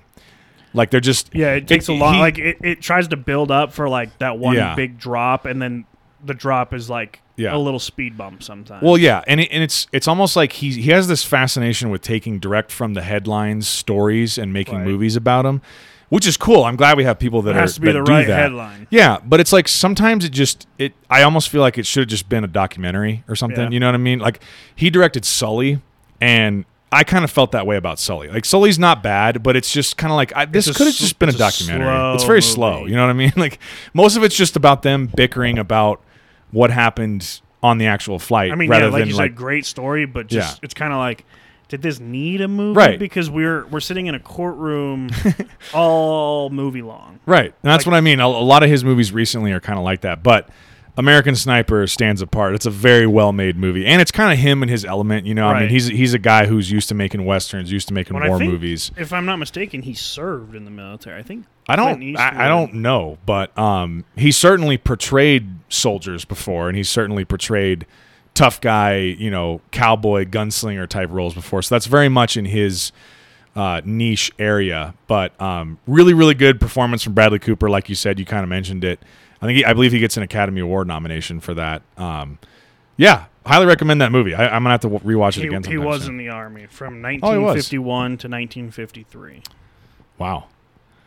Like 0.74 0.92
they're 0.92 1.00
just 1.02 1.34
Yeah, 1.34 1.54
it 1.54 1.68
takes 1.68 1.90
a 1.90 1.94
He- 1.94 2.00
lot. 2.00 2.16
he- 2.16 2.20
like 2.22 2.38
it, 2.38 2.58
it 2.62 2.82
tries 2.82 3.08
to 3.10 3.18
build 3.18 3.52
up 3.52 3.74
for 3.74 3.90
like 3.90 4.18
that 4.20 4.38
one 4.38 4.56
Yeah. 4.56 4.76
big 4.76 4.98
drop, 4.98 5.46
and 5.46 5.62
then 5.62 5.86
the 6.26 6.34
drop 6.34 6.74
is 6.74 6.90
like 6.90 7.22
Yeah. 7.38 7.56
a 7.56 7.58
little 7.58 7.80
speed 7.80 8.18
bump 8.18 8.42
sometimes. 8.44 8.82
Well, 8.84 8.98
yeah, 8.98 9.24
and 9.28 9.40
it, 9.42 9.50
and 9.52 9.62
it's 9.64 9.88
it's 9.92 10.08
almost 10.08 10.36
like 10.36 10.54
he 10.54 10.72
he 10.72 10.90
has 10.92 11.08
this 11.08 11.24
fascination 11.24 11.90
with 11.90 12.02
taking 12.02 12.40
direct 12.40 12.72
from 12.72 12.94
the 12.94 13.02
headlines 13.02 13.68
stories 13.68 14.38
and 14.38 14.52
making 14.52 14.80
Right. 14.80 14.86
movies 14.88 15.16
about 15.16 15.44
them, 15.44 15.62
which 16.10 16.26
is 16.28 16.38
cool. 16.38 16.64
I'm 16.64 16.76
glad 16.76 16.98
we 16.98 17.04
have 17.04 17.20
people 17.20 17.42
that 17.44 17.52
it 17.52 17.60
has 17.60 17.72
are 17.72 17.76
to 17.76 17.82
be 17.82 17.88
the 17.92 18.04
do 18.04 18.12
right 18.12 18.28
that. 18.28 18.38
headline. 18.40 18.88
Yeah, 18.90 19.18
but 19.26 19.40
it's 19.40 19.54
like 19.54 19.68
sometimes 19.68 20.26
it 20.26 20.30
just 20.32 20.68
it. 20.78 20.94
I 21.10 21.22
almost 21.24 21.50
feel 21.50 21.62
like 21.62 21.78
it 21.78 21.86
should 21.86 22.02
have 22.02 22.10
just 22.10 22.28
been 22.30 22.44
a 22.44 22.48
documentary 22.48 23.24
or 23.28 23.36
something. 23.36 23.66
Yeah. 23.66 23.70
You 23.72 23.80
know 23.80 23.88
what 23.88 23.96
I 23.96 24.00
mean? 24.00 24.20
Like 24.20 24.40
he 24.76 24.90
directed 24.90 25.26
Sully, 25.26 25.82
and 26.22 26.66
I 26.92 27.04
kind 27.04 27.26
of 27.26 27.32
felt 27.32 27.52
that 27.52 27.68
way 27.68 27.76
about 27.76 28.00
Sully. 28.00 28.30
Like 28.30 28.46
Sully's 28.46 28.80
not 28.80 29.04
bad, 29.04 29.44
but 29.44 29.58
it's 29.58 29.74
just 29.74 29.98
kind 29.98 30.12
of 30.14 30.16
like 30.16 30.32
I, 30.36 30.46
this 30.46 30.66
could 30.78 30.88
have 30.88 30.96
just 30.96 31.20
been 31.20 31.28
a 31.30 31.34
documentary. 31.34 32.14
it's 32.14 32.24
very 32.24 32.38
movie. 32.38 32.48
slow. 32.48 32.86
You 32.86 32.96
know 32.96 33.02
what 33.04 33.10
I 33.10 33.14
mean? 33.14 33.34
Like 33.38 33.60
most 33.94 34.16
of 34.16 34.24
it's 34.24 34.36
just 34.36 34.56
about 34.56 34.82
them 34.84 35.08
bickering 35.14 35.58
about 35.58 36.02
what 36.56 36.72
happened 36.72 37.42
on 37.62 37.78
the 37.78 37.88
actual 37.88 38.20
flight, 38.20 38.52
I 38.52 38.56
mean, 38.56 38.70
rather 38.70 38.86
yeah, 38.86 38.92
like 38.92 39.06
you 39.08 39.16
like 39.16 39.32
said, 39.32 39.36
great 39.36 39.66
story, 39.66 40.06
but 40.06 40.28
just 40.28 40.56
Yeah. 40.58 40.60
it's 40.64 40.74
kind 40.74 40.94
of 40.94 41.00
like, 41.00 41.26
did 41.68 41.82
this 41.82 42.00
need 42.00 42.42
a 42.42 42.48
movie? 42.48 42.78
Right. 42.78 43.00
Because 43.00 43.30
we're 43.30 43.66
we're 43.68 43.80
sitting 43.80 44.06
in 44.08 44.16
a 44.16 44.20
courtroom 44.20 45.10
all 45.74 46.50
movie 46.50 46.82
long. 46.82 47.20
Right. 47.26 47.46
And 47.64 47.72
that's 47.72 47.86
Like- 47.86 47.94
what 47.94 47.98
I 47.98 48.02
mean. 48.02 48.20
A, 48.20 48.28
a 48.28 48.28
lot 48.28 48.64
of 48.64 48.70
his 48.70 48.84
movies 48.84 49.12
recently 49.12 49.52
are 49.52 49.60
kind 49.60 49.78
of 49.80 49.84
like 49.84 50.02
that. 50.02 50.22
But 50.24 50.50
American 50.98 51.36
Sniper 51.36 51.88
stands 51.88 52.22
apart. 52.22 52.54
It's 52.56 52.66
a 52.66 52.70
very 52.72 53.08
well 53.08 53.34
made 53.34 53.58
movie. 53.58 53.86
And 53.86 54.02
it's 54.02 54.12
kind 54.12 54.32
of 54.32 54.40
him 54.40 54.62
and 54.62 54.70
his 54.70 54.86
element. 54.86 55.26
You 55.26 55.34
know, 55.34 55.48
I 55.48 55.62
mean, 55.62 55.70
he's 55.70 55.88
he's 55.88 56.14
a 56.14 56.20
guy 56.20 56.46
who's 56.46 56.72
used 56.72 56.88
to 56.90 56.96
making 56.96 57.26
westerns, 57.26 57.72
used 57.72 57.88
to 57.90 57.94
making 57.94 58.16
war 58.20 58.40
movies. 58.40 58.92
If 58.96 59.12
I'm 59.12 59.26
not 59.26 59.38
mistaken, 59.38 59.82
he 59.82 59.94
served 59.94 60.56
in 60.56 60.66
the 60.66 60.72
military. 60.72 61.20
I 61.20 61.24
think. 61.24 61.46
I 61.68 61.76
don't 61.76 62.16
I, 62.18 62.46
I 62.46 62.48
don't 62.48 62.76
know, 62.76 63.18
but 63.26 63.58
um, 63.58 64.06
he 64.16 64.32
certainly 64.32 64.78
portrayed 64.78 65.50
soldiers 65.70 66.24
before, 66.26 66.68
and 66.68 66.78
he 66.78 66.84
certainly 66.84 67.26
portrayed 67.26 67.86
tough 68.36 68.60
guy, 68.62 68.98
you 68.98 69.32
know, 69.32 69.62
cowboy 69.72 70.26
gunslinger 70.26 70.88
type 70.88 71.10
roles 71.10 71.34
before. 71.34 71.62
So 71.62 71.74
that's 71.74 71.86
very 71.88 72.10
much 72.10 72.38
in 72.38 72.46
his 72.46 72.92
uh, 73.56 73.82
niche 73.86 74.32
area. 74.38 74.94
But 75.08 75.40
um, 75.42 75.80
really, 75.88 76.14
really 76.14 76.34
good 76.36 76.60
performance 76.60 77.02
from 77.02 77.14
Bradley 77.14 77.40
Cooper. 77.40 77.70
Like 77.70 77.90
you 77.90 77.96
said, 77.96 78.20
you 78.20 78.26
kind 78.26 78.44
of 78.44 78.50
mentioned 78.50 78.84
it. 78.84 79.00
I 79.42 79.46
think 79.48 79.58
he, 79.58 79.66
I 79.66 79.74
believe 79.74 79.92
he 79.92 80.00
gets 80.00 80.18
an 80.18 80.24
Academy 80.24 80.62
Award 80.62 80.88
nomination 80.88 81.40
for 81.40 81.54
that. 81.56 81.82
Um, 81.98 82.40
yeah, 82.98 83.26
highly 83.46 83.66
recommend 83.66 84.02
that 84.02 84.12
movie. 84.12 84.34
I, 84.36 84.46
I'm 84.48 84.64
gonna 84.64 84.72
have 84.72 84.82
to 84.82 84.90
rewatch 84.90 85.38
it 85.38 85.42
He, 85.42 85.48
again. 85.48 85.64
he 85.64 85.78
was 85.78 86.04
soon. 86.04 86.12
in 86.12 86.18
the 86.18 86.30
army 86.30 86.68
from 86.68 86.96
Oh, 86.96 87.02
1951 87.02 88.06
to 88.18 88.28
1953. 88.28 89.42
Wow. 90.18 90.46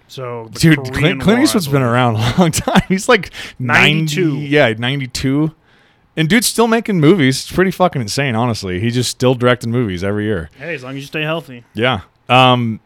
So, 0.09 0.49
Dude, 0.53 0.79
Korean 0.79 0.93
Clint, 0.95 1.23
Clint 1.23 1.41
Eastwood's 1.43 1.69
been 1.69 1.83
around 1.83 2.17
a 2.17 2.35
long 2.39 2.51
time. 2.53 2.83
He's 2.89 3.09
like 3.09 3.31
92. 3.59 4.33
90, 4.33 4.47
yeah, 4.47 4.73
92. 4.77 5.55
And 6.17 6.29
dude's 6.29 6.47
still 6.49 6.67
making 6.67 6.99
movies. 6.99 7.43
It's 7.43 7.53
pretty 7.53 7.71
fucking 7.71 8.03
insane, 8.03 8.35
honestly. 8.35 8.81
He's 8.81 8.95
just 8.95 9.11
still 9.11 9.35
directing 9.35 9.71
movies 9.71 10.03
every 10.03 10.25
year. 10.25 10.51
Hey, 10.59 10.75
as 10.75 10.83
long 10.83 10.93
as 10.97 11.03
you 11.03 11.07
stay 11.07 11.23
healthy. 11.23 11.65
Yeah. 11.75 12.01
Um, 12.29 12.81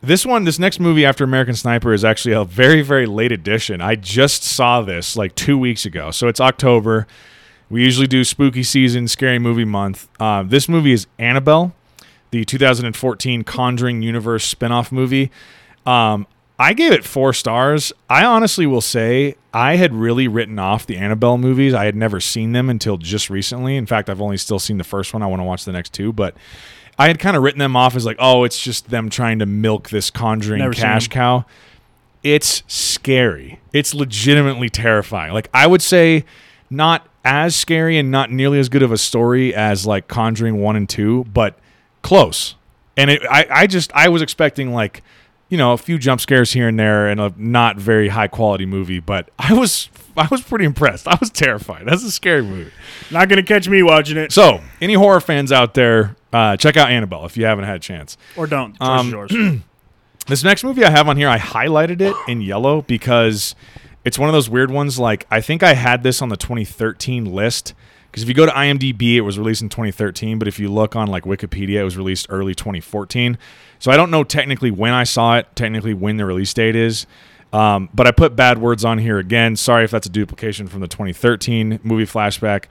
this 0.00 0.24
one, 0.24 0.44
this 0.44 0.58
next 0.58 0.80
movie 0.80 1.04
after 1.04 1.22
American 1.24 1.54
Sniper 1.54 1.92
is 1.92 2.04
actually 2.06 2.34
a 2.34 2.44
very, 2.44 2.80
very 2.80 3.04
late 3.04 3.32
edition. 3.32 3.82
I 3.82 3.96
just 3.96 4.42
saw 4.44 4.80
this 4.80 5.14
like 5.14 5.34
two 5.34 5.58
weeks 5.58 5.84
ago. 5.84 6.10
So 6.10 6.26
it's 6.28 6.40
October. 6.40 7.06
We 7.68 7.84
usually 7.84 8.06
do 8.06 8.24
spooky 8.24 8.62
season, 8.62 9.08
scary 9.08 9.38
movie 9.38 9.66
month. 9.66 10.08
Uh, 10.18 10.42
this 10.42 10.68
movie 10.68 10.92
is 10.92 11.06
Annabelle, 11.18 11.74
the 12.30 12.44
2014 12.46 13.44
Conjuring 13.44 14.00
Universe 14.02 14.52
spinoff 14.54 14.90
movie. 14.90 15.30
Um, 15.84 16.26
I 16.60 16.74
gave 16.74 16.92
it 16.92 17.06
four 17.06 17.32
stars. 17.32 17.90
I 18.10 18.22
honestly 18.26 18.66
will 18.66 18.82
say 18.82 19.36
I 19.54 19.76
had 19.76 19.94
really 19.94 20.28
written 20.28 20.58
off 20.58 20.84
the 20.84 20.98
Annabelle 20.98 21.38
movies. 21.38 21.72
I 21.72 21.86
had 21.86 21.96
never 21.96 22.20
seen 22.20 22.52
them 22.52 22.68
until 22.68 22.98
just 22.98 23.30
recently. 23.30 23.76
In 23.78 23.86
fact, 23.86 24.10
I've 24.10 24.20
only 24.20 24.36
still 24.36 24.58
seen 24.58 24.76
the 24.76 24.84
first 24.84 25.14
one. 25.14 25.22
I 25.22 25.26
want 25.26 25.40
to 25.40 25.44
watch 25.44 25.64
the 25.64 25.72
next 25.72 25.94
two, 25.94 26.12
but 26.12 26.36
I 26.98 27.08
had 27.08 27.18
kind 27.18 27.34
of 27.34 27.42
written 27.42 27.60
them 27.60 27.76
off 27.76 27.96
as 27.96 28.04
like, 28.04 28.18
oh, 28.18 28.44
it's 28.44 28.60
just 28.62 28.90
them 28.90 29.08
trying 29.08 29.38
to 29.38 29.46
milk 29.46 29.88
this 29.88 30.10
Conjuring 30.10 30.58
Never 30.58 30.74
cash 30.74 31.08
cow. 31.08 31.46
It's 32.22 32.62
scary. 32.66 33.58
It's 33.72 33.94
legitimately 33.94 34.68
terrifying. 34.68 35.32
Like 35.32 35.48
I 35.54 35.66
would 35.66 35.80
say, 35.80 36.26
not 36.68 37.08
as 37.24 37.56
scary 37.56 37.96
and 37.96 38.10
not 38.10 38.30
nearly 38.30 38.58
as 38.58 38.68
good 38.68 38.82
of 38.82 38.92
a 38.92 38.98
story 38.98 39.54
as 39.54 39.86
like 39.86 40.08
Conjuring 40.08 40.60
one 40.60 40.76
and 40.76 40.86
two, 40.86 41.24
but 41.32 41.58
close. 42.02 42.54
And 42.98 43.10
it, 43.10 43.22
I, 43.30 43.46
I 43.50 43.66
just 43.66 43.90
I 43.94 44.10
was 44.10 44.20
expecting 44.20 44.74
like, 44.74 45.02
you 45.50 45.58
know, 45.58 45.72
a 45.72 45.76
few 45.76 45.98
jump 45.98 46.20
scares 46.22 46.52
here 46.52 46.68
and 46.68 46.78
there 46.78 47.08
and 47.08 47.20
a 47.20 47.34
not 47.36 47.76
very 47.76 48.08
high 48.08 48.28
quality 48.28 48.64
movie, 48.64 49.00
but 49.00 49.28
I 49.38 49.52
was 49.52 49.90
I 50.16 50.26
was 50.30 50.40
pretty 50.40 50.64
impressed. 50.64 51.06
I 51.06 51.16
was 51.20 51.28
terrified. 51.28 51.84
That's 51.86 52.02
a 52.04 52.10
scary 52.10 52.42
movie. 52.42 52.70
Not 53.10 53.28
gonna 53.28 53.42
catch 53.42 53.68
me 53.68 53.82
watching 53.82 54.16
it, 54.16 54.32
So, 54.32 54.60
any 54.80 54.94
horror 54.94 55.20
fans 55.20 55.52
out 55.52 55.74
there, 55.74 56.16
uh, 56.32 56.56
check 56.56 56.76
out 56.78 56.88
Annabelle 56.90 57.26
if 57.26 57.36
you 57.36 57.44
haven't 57.44 57.64
had 57.64 57.76
a 57.76 57.80
chance. 57.80 58.16
or 58.36 58.46
don't. 58.46 58.76
Um, 58.80 59.10
yours. 59.10 59.32
This 60.26 60.44
next 60.44 60.62
movie 60.62 60.84
I 60.84 60.90
have 60.90 61.08
on 61.08 61.16
here, 61.16 61.28
I 61.28 61.38
highlighted 61.38 62.00
it 62.00 62.14
in 62.28 62.40
yellow 62.40 62.82
because 62.82 63.56
it's 64.04 64.16
one 64.16 64.28
of 64.28 64.32
those 64.32 64.48
weird 64.48 64.70
ones. 64.70 64.96
Like, 64.96 65.26
I 65.28 65.40
think 65.40 65.62
I 65.64 65.74
had 65.74 66.04
this 66.04 66.22
on 66.22 66.28
the 66.28 66.36
2013 66.36 67.24
list. 67.24 67.74
Because 68.10 68.22
if 68.22 68.28
you 68.28 68.34
go 68.34 68.46
to 68.46 68.52
IMDb, 68.52 69.14
it 69.14 69.20
was 69.20 69.38
released 69.38 69.62
in 69.62 69.68
2013. 69.68 70.38
But 70.38 70.48
if 70.48 70.58
you 70.58 70.68
look 70.68 70.96
on 70.96 71.08
like 71.08 71.24
Wikipedia, 71.24 71.80
it 71.80 71.84
was 71.84 71.96
released 71.96 72.26
early 72.28 72.54
2014. 72.54 73.38
So 73.78 73.90
I 73.90 73.96
don't 73.96 74.10
know 74.10 74.24
technically 74.24 74.70
when 74.70 74.92
I 74.92 75.04
saw 75.04 75.36
it, 75.36 75.46
technically 75.54 75.94
when 75.94 76.16
the 76.16 76.26
release 76.26 76.52
date 76.52 76.76
is. 76.76 77.06
Um, 77.52 77.88
but 77.92 78.06
I 78.06 78.12
put 78.12 78.36
bad 78.36 78.58
words 78.58 78.84
on 78.84 78.98
here 78.98 79.18
again. 79.18 79.56
Sorry 79.56 79.84
if 79.84 79.90
that's 79.90 80.06
a 80.06 80.10
duplication 80.10 80.68
from 80.68 80.80
the 80.80 80.88
2013 80.88 81.80
movie 81.82 82.04
flashback. 82.04 82.66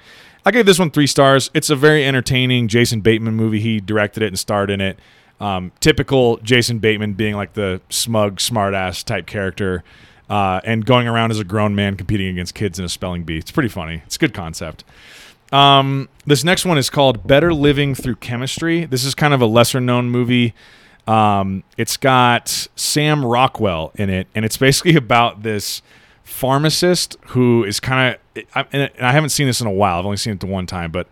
I 0.46 0.52
gave 0.52 0.66
this 0.66 0.80
one 0.80 0.92
three 0.92 1.08
stars. 1.08 1.52
It's 1.54 1.70
a 1.70 1.76
very 1.76 2.06
entertaining 2.06 2.70
Jason 2.70 3.02
Bateman 3.02 3.36
movie. 3.36 3.60
He 3.60 3.80
directed 3.80 4.24
it 4.24 4.28
and 4.28 4.40
starred 4.40 4.70
in 4.70 4.80
it. 4.82 5.00
Um, 5.40 5.72
typical 5.80 6.38
Jason 6.38 6.80
Bateman 6.80 7.14
being 7.14 7.36
like 7.36 7.54
the 7.54 7.82
smug, 7.90 8.38
smartass 8.40 9.04
type 9.04 9.26
character, 9.26 9.84
uh, 10.30 10.62
and 10.64 10.86
going 10.86 11.08
around 11.08 11.32
as 11.32 11.40
a 11.40 11.44
grown 11.44 11.76
man 11.76 11.96
competing 11.96 12.28
against 12.28 12.56
kids 12.56 12.78
in 12.80 12.86
a 12.86 12.90
spelling 12.90 13.24
bee. 13.24 13.38
It's 13.38 13.52
pretty 13.52 13.70
funny. 13.70 14.02
It's 14.06 14.16
a 14.16 14.20
good 14.20 14.34
concept. 14.34 14.84
Um, 15.52 16.10
this 16.26 16.44
next 16.44 16.66
one 16.66 16.78
is 16.78 16.90
called 16.90 17.26
Better 17.26 17.54
Living 17.54 17.96
Through 17.96 18.18
Chemistry. 18.18 18.86
This 18.86 19.04
is 19.04 19.16
kind 19.16 19.34
of 19.34 19.42
a 19.42 19.46
lesser 19.46 19.80
known 19.80 20.10
movie. 20.10 20.54
Um, 21.08 21.64
it's 21.76 21.98
got 21.98 22.68
Sam 22.76 23.26
Rockwell 23.26 23.92
in 23.96 24.10
it, 24.10 24.28
and 24.36 24.46
it's 24.46 24.58
basically 24.58 24.96
about 24.96 25.44
this 25.44 25.82
pharmacist 26.24 27.18
who 27.28 27.64
is 27.64 27.80
kind 27.80 28.16
of. 28.36 28.66
And 28.72 28.92
I 29.02 29.12
haven't 29.12 29.30
seen 29.30 29.48
this 29.48 29.60
in 29.60 29.68
a 29.68 29.72
while. 29.72 30.00
I've 30.00 30.06
only 30.06 30.18
seen 30.18 30.34
it 30.34 30.40
the 30.40 30.46
one 30.46 30.66
time, 30.66 30.92
but 30.92 31.08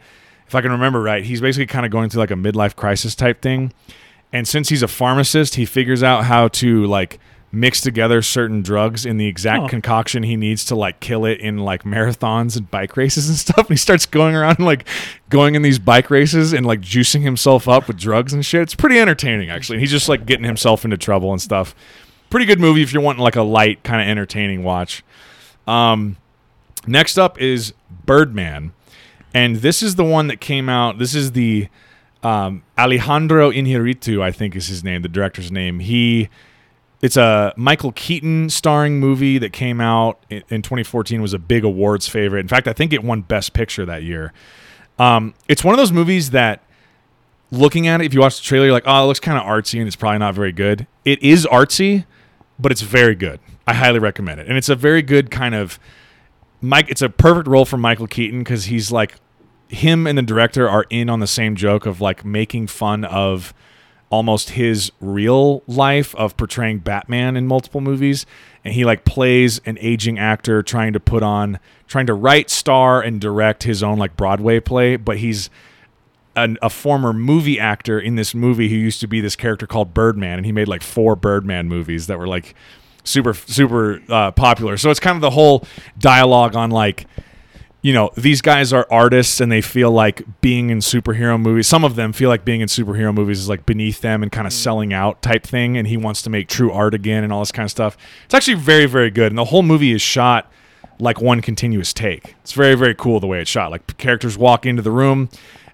if 0.47 0.55
I 0.55 0.61
can 0.61 0.71
remember 0.71 1.01
right, 1.01 1.25
he's 1.25 1.41
basically 1.41 1.65
kind 1.65 1.85
of 1.85 1.91
going 1.91 2.09
through 2.09 2.21
like 2.21 2.31
a 2.31 2.35
midlife 2.35 2.75
crisis 2.75 3.15
type 3.15 3.41
thing. 3.41 3.73
And 4.31 4.47
since 4.47 4.69
he's 4.69 4.83
a 4.83 4.87
pharmacist, 4.87 5.55
he 5.55 5.65
figures 5.65 6.03
out 6.03 6.25
how 6.25 6.47
to 6.49 6.85
like 6.85 7.19
mix 7.51 7.79
together 7.79 8.21
certain 8.21 8.61
drugs 8.61 9.05
in 9.05 9.17
the 9.17 9.25
exact 9.25 9.63
Oh. 9.63 9.67
concoction 9.69 10.23
he 10.23 10.35
needs 10.35 10.65
to 10.65 10.75
like 10.75 10.99
kill 10.99 11.23
it 11.25 11.39
in 11.39 11.59
like 11.59 11.83
marathons 11.83 12.57
and 12.57 12.69
bike 12.69 12.97
races 12.97 13.29
and 13.29 13.37
stuff. 13.45 13.57
And 13.59 13.69
he 13.69 13.75
starts 13.77 14.05
going 14.05 14.35
around 14.35 14.59
like 14.59 14.85
going 15.29 15.55
in 15.55 15.61
these 15.61 15.79
bike 15.79 16.09
races 16.09 16.51
and 16.53 16.65
like 16.65 16.81
juicing 16.81 17.21
himself 17.21 17.67
up 17.67 17.87
with 17.87 17.97
drugs 17.97 18.33
and 18.33 18.45
shit. 18.45 18.61
It's 18.63 18.75
pretty 18.75 18.99
entertaining 18.99 19.49
actually. 19.49 19.79
He's 19.79 19.91
just 19.91 20.09
like 20.09 20.25
getting 20.25 20.43
himself 20.45 20.83
into 20.83 20.97
trouble 20.97 21.31
and 21.31 21.41
stuff. 21.41 21.73
Pretty 22.29 22.45
good 22.45 22.59
movie 22.59 22.83
if 22.83 22.91
you're 22.91 23.01
wanting 23.01 23.23
like 23.23 23.37
a 23.37 23.43
light 23.43 23.81
kind 23.83 24.01
of 24.01 24.07
entertaining 24.09 24.63
watch. 24.63 25.03
Um, 25.65 26.17
next 26.85 27.17
up 27.17 27.39
is 27.39 27.73
Birdman, 28.05 28.73
and 29.33 29.57
this 29.57 29.81
is 29.81 29.95
the 29.95 30.03
one 30.03 30.27
that 30.27 30.41
came 30.41 30.67
out. 30.67 30.97
This 30.97 31.15
is 31.15 31.31
the 31.31 31.69
um, 32.23 32.63
Alejandro 32.77 33.51
Inarritu, 33.51 34.21
I 34.21 34.31
think 34.31 34.55
is 34.57 34.67
his 34.67 34.83
name, 34.83 35.01
the 35.03 35.07
director's 35.09 35.51
name. 35.51 35.79
He 35.79 36.27
it's 37.01 37.17
a 37.17 37.53
Michael 37.55 37.91
Keaton 37.91 38.49
starring 38.49 38.99
movie 38.99 39.37
that 39.37 39.53
came 39.53 39.79
out 39.79 40.23
in, 40.29 40.43
in 40.49 40.61
2014. 40.61 41.21
Was 41.21 41.33
a 41.33 41.39
big 41.39 41.63
awards 41.63 42.07
favorite. 42.07 42.39
In 42.39 42.47
fact, 42.47 42.67
I 42.67 42.73
think 42.73 42.93
it 42.93 43.03
won 43.03 43.21
Best 43.21 43.53
Picture 43.53 43.85
that 43.85 44.03
year. 44.03 44.33
Um, 44.97 45.33
it's 45.47 45.63
one 45.63 45.73
of 45.73 45.77
those 45.77 45.91
movies 45.91 46.31
that, 46.31 46.63
looking 47.51 47.87
at 47.87 48.01
it, 48.01 48.05
if 48.05 48.13
you 48.13 48.19
watch 48.19 48.37
the 48.37 48.43
trailer, 48.43 48.65
you're 48.65 48.73
like, 48.73 48.87
oh, 48.87 49.03
it 49.03 49.07
looks 49.07 49.19
kind 49.19 49.37
of 49.37 49.43
artsy 49.43 49.77
and 49.79 49.87
it's 49.87 49.95
probably 49.95 50.17
not 50.17 50.33
very 50.33 50.51
good. 50.51 50.87
It 51.05 51.21
is 51.21 51.45
artsy, 51.45 52.05
but 52.57 52.71
it's 52.71 52.81
very 52.81 53.13
good. 53.13 53.39
I 53.67 53.73
highly 53.73 53.99
recommend 53.99 54.39
it, 54.39 54.47
and 54.47 54.57
it's 54.57 54.69
a 54.69 54.75
very 54.75 55.01
good 55.01 55.29
kind 55.29 55.53
of 55.53 55.77
Mike. 56.61 56.89
It's 56.89 57.01
a 57.01 57.09
perfect 57.09 57.47
role 57.47 57.65
for 57.65 57.77
Michael 57.77 58.07
Keaton 58.07 58.39
because 58.39 58.65
he's 58.65 58.91
like 58.91 59.15
him 59.67 60.07
and 60.07 60.17
the 60.17 60.21
director 60.21 60.69
are 60.69 60.85
in 60.89 61.09
on 61.09 61.19
the 61.19 61.27
same 61.27 61.55
joke 61.55 61.85
of 61.85 61.99
like 61.99 62.23
making 62.23 62.67
fun 62.67 63.03
of 63.03 63.53
almost 64.09 64.51
his 64.51 64.91
real 65.01 65.63
life 65.67 66.15
of 66.15 66.37
portraying 66.37 66.79
Batman 66.79 67.35
in 67.35 67.47
multiple 67.47 67.81
movies. 67.81 68.25
And 68.63 68.73
he 68.73 68.85
like 68.85 69.05
plays 69.05 69.59
an 69.65 69.77
aging 69.79 70.17
actor 70.19 70.61
trying 70.63 70.93
to 70.93 70.99
put 70.99 71.23
on 71.23 71.59
trying 71.87 72.07
to 72.07 72.13
write 72.13 72.49
star 72.49 73.01
and 73.01 73.21
direct 73.21 73.63
his 73.63 73.81
own 73.81 73.97
like 73.97 74.17
Broadway 74.17 74.59
play. 74.59 74.95
But 74.95 75.17
he's 75.17 75.49
an, 76.35 76.57
a 76.61 76.69
former 76.69 77.13
movie 77.13 77.59
actor 77.59 77.99
in 77.99 78.15
this 78.15 78.35
movie 78.35 78.69
who 78.69 78.75
used 78.75 78.99
to 79.01 79.07
be 79.07 79.21
this 79.21 79.35
character 79.35 79.67
called 79.67 79.93
Birdman. 79.93 80.37
And 80.37 80.45
he 80.45 80.51
made 80.51 80.67
like 80.67 80.83
four 80.83 81.15
Birdman 81.15 81.67
movies 81.67 82.07
that 82.07 82.19
were 82.19 82.27
like 82.27 82.55
super 83.03 83.33
super 83.33 84.01
uh, 84.09 84.31
popular. 84.31 84.77
So 84.77 84.89
it's 84.89 84.99
kind 84.99 85.15
of 85.15 85.21
the 85.21 85.31
whole 85.31 85.65
dialogue 85.97 86.55
on 86.55 86.71
like 86.71 87.07
you 87.87 87.93
know, 87.93 88.11
these 88.17 88.41
guys 88.41 88.73
are 88.73 88.85
artists 88.91 89.39
and 89.39 89.49
they 89.49 89.61
feel 89.61 89.89
like 89.89 90.41
being 90.41 90.71
in 90.71 90.79
superhero 90.79 91.39
movies. 91.41 91.67
Some 91.67 91.85
of 91.85 91.95
them 91.95 92.11
feel 92.11 92.27
like 92.27 92.43
being 92.43 92.59
in 92.59 92.67
superhero 92.67 93.13
movies 93.13 93.39
is 93.39 93.47
like 93.47 93.65
beneath 93.65 94.01
them 94.01 94.23
and 94.23 94.29
kind 94.29 94.45
of 94.45 94.51
selling 94.51 94.91
out 94.91 95.21
type 95.21 95.47
thing. 95.47 95.77
And 95.77 95.87
he 95.87 95.95
wants 95.95 96.21
to 96.23 96.29
make 96.29 96.49
true 96.49 96.69
art 96.69 96.93
again 96.93 97.23
and 97.23 97.31
all 97.31 97.39
this 97.39 97.53
kind 97.53 97.63
of 97.63 97.71
stuff. 97.71 97.95
It's 98.25 98.33
actually 98.33 98.55
very, 98.55 98.87
very 98.87 99.09
good. 99.09 99.31
And 99.31 99.37
the 99.37 99.45
whole 99.45 99.63
movie 99.63 99.93
is 99.93 100.01
shot 100.01 100.51
like 100.99 101.21
one 101.21 101.41
continuous 101.41 101.93
take. 101.93 102.35
It's 102.41 102.51
very, 102.51 102.75
very 102.75 102.93
cool 102.93 103.21
the 103.21 103.27
way 103.27 103.39
it's 103.39 103.49
shot. 103.49 103.71
Like 103.71 103.95
characters 103.97 104.37
walk 104.37 104.65
into 104.65 104.81
the 104.81 104.91
room 104.91 105.29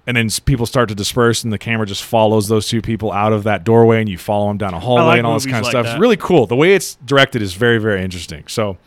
and 0.05 0.15
then 0.15 0.29
people 0.45 0.67
start 0.67 0.89
to 0.89 0.95
disperse 0.95 1.43
and 1.43 1.51
the 1.51 1.57
camera 1.57 1.87
just 1.87 2.03
follows 2.03 2.47
those 2.47 2.67
two 2.67 2.83
people 2.83 3.11
out 3.11 3.33
of 3.33 3.41
that 3.45 3.63
doorway 3.63 3.99
and 4.01 4.07
you 4.07 4.19
follow 4.19 4.49
them 4.49 4.59
down 4.59 4.75
a 4.75 4.79
hallway 4.79 5.03
like 5.03 5.17
and 5.17 5.25
all 5.25 5.33
this 5.33 5.47
kind 5.47 5.65
of 5.65 5.65
stuff. 5.65 5.87
like 5.87 5.93
It's 5.93 5.99
really 5.99 6.17
cool. 6.17 6.45
The 6.45 6.55
way 6.55 6.75
it's 6.75 6.93
directed 6.93 7.41
is 7.41 7.55
very, 7.55 7.79
very 7.79 8.03
interesting. 8.03 8.43
So, 8.49 8.77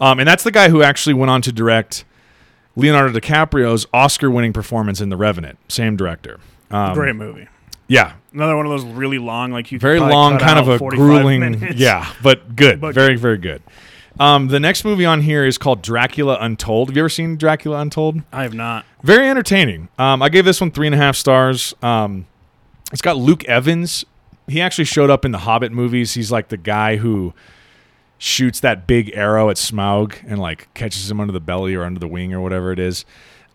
um, 0.00 0.18
and 0.18 0.26
that's 0.26 0.42
the 0.42 0.50
guy 0.50 0.70
who 0.70 0.82
actually 0.82 1.14
went 1.14 1.30
on 1.30 1.40
to 1.42 1.52
direct 1.52 2.04
Leonardo 2.78 3.18
DiCaprio's 3.18 3.86
Oscar-winning 3.92 4.52
performance 4.52 5.00
in 5.00 5.08
The 5.08 5.16
Revenant. 5.16 5.58
Same 5.70 5.96
director. 5.96 6.38
Um, 6.70 6.94
Great 6.94 7.16
movie. 7.16 7.48
Yeah, 7.88 8.12
Another 8.34 8.54
one 8.56 8.66
of 8.66 8.70
those 8.70 8.84
really 8.84 9.18
long, 9.18 9.50
like 9.50 9.72
you 9.72 9.78
very 9.78 9.98
long, 9.98 10.38
kind 10.38 10.58
of 10.58 10.68
a 10.68 10.78
grueling. 10.78 11.40
minutes. 11.40 11.74
Yeah, 11.76 12.12
but 12.22 12.54
good. 12.54 12.80
But 12.80 12.94
very, 12.94 13.16
very 13.16 13.38
good. 13.38 13.62
Um, 14.20 14.48
the 14.48 14.60
next 14.60 14.84
movie 14.84 15.06
on 15.06 15.22
here 15.22 15.46
is 15.46 15.56
called 15.58 15.80
Dracula 15.80 16.36
Untold. 16.40 16.88
Have 16.90 16.96
you 16.96 17.02
ever 17.02 17.08
seen 17.08 17.36
Dracula 17.36 17.80
Untold? 17.80 18.20
I 18.32 18.42
have 18.42 18.52
not. 18.52 18.84
Very 19.02 19.28
entertaining. 19.28 19.88
Um, 19.98 20.22
I 20.22 20.28
gave 20.28 20.44
this 20.44 20.60
one 20.60 20.70
three 20.70 20.86
and 20.86 20.94
a 20.94 20.98
half 20.98 21.16
stars. 21.16 21.74
Um, 21.82 22.26
it's 22.92 23.00
got 23.02 23.16
Luke 23.16 23.44
Evans. 23.46 24.04
He 24.46 24.60
actually 24.60 24.84
showed 24.84 25.08
up 25.08 25.24
in 25.24 25.30
the 25.30 25.38
Hobbit 25.38 25.72
movies. 25.72 26.14
He's 26.14 26.30
like 26.30 26.48
the 26.48 26.56
guy 26.56 26.96
who 26.96 27.32
shoots 28.18 28.60
that 28.60 28.86
big 28.86 29.10
arrow 29.14 29.48
at 29.48 29.56
Smaug 29.56 30.16
and 30.26 30.38
like 30.38 30.72
catches 30.74 31.10
him 31.10 31.20
under 31.20 31.32
the 31.32 31.40
belly 31.40 31.74
or 31.74 31.84
under 31.84 32.00
the 32.00 32.08
wing 32.08 32.32
or 32.34 32.40
whatever 32.40 32.72
it 32.72 32.78
is. 32.78 33.04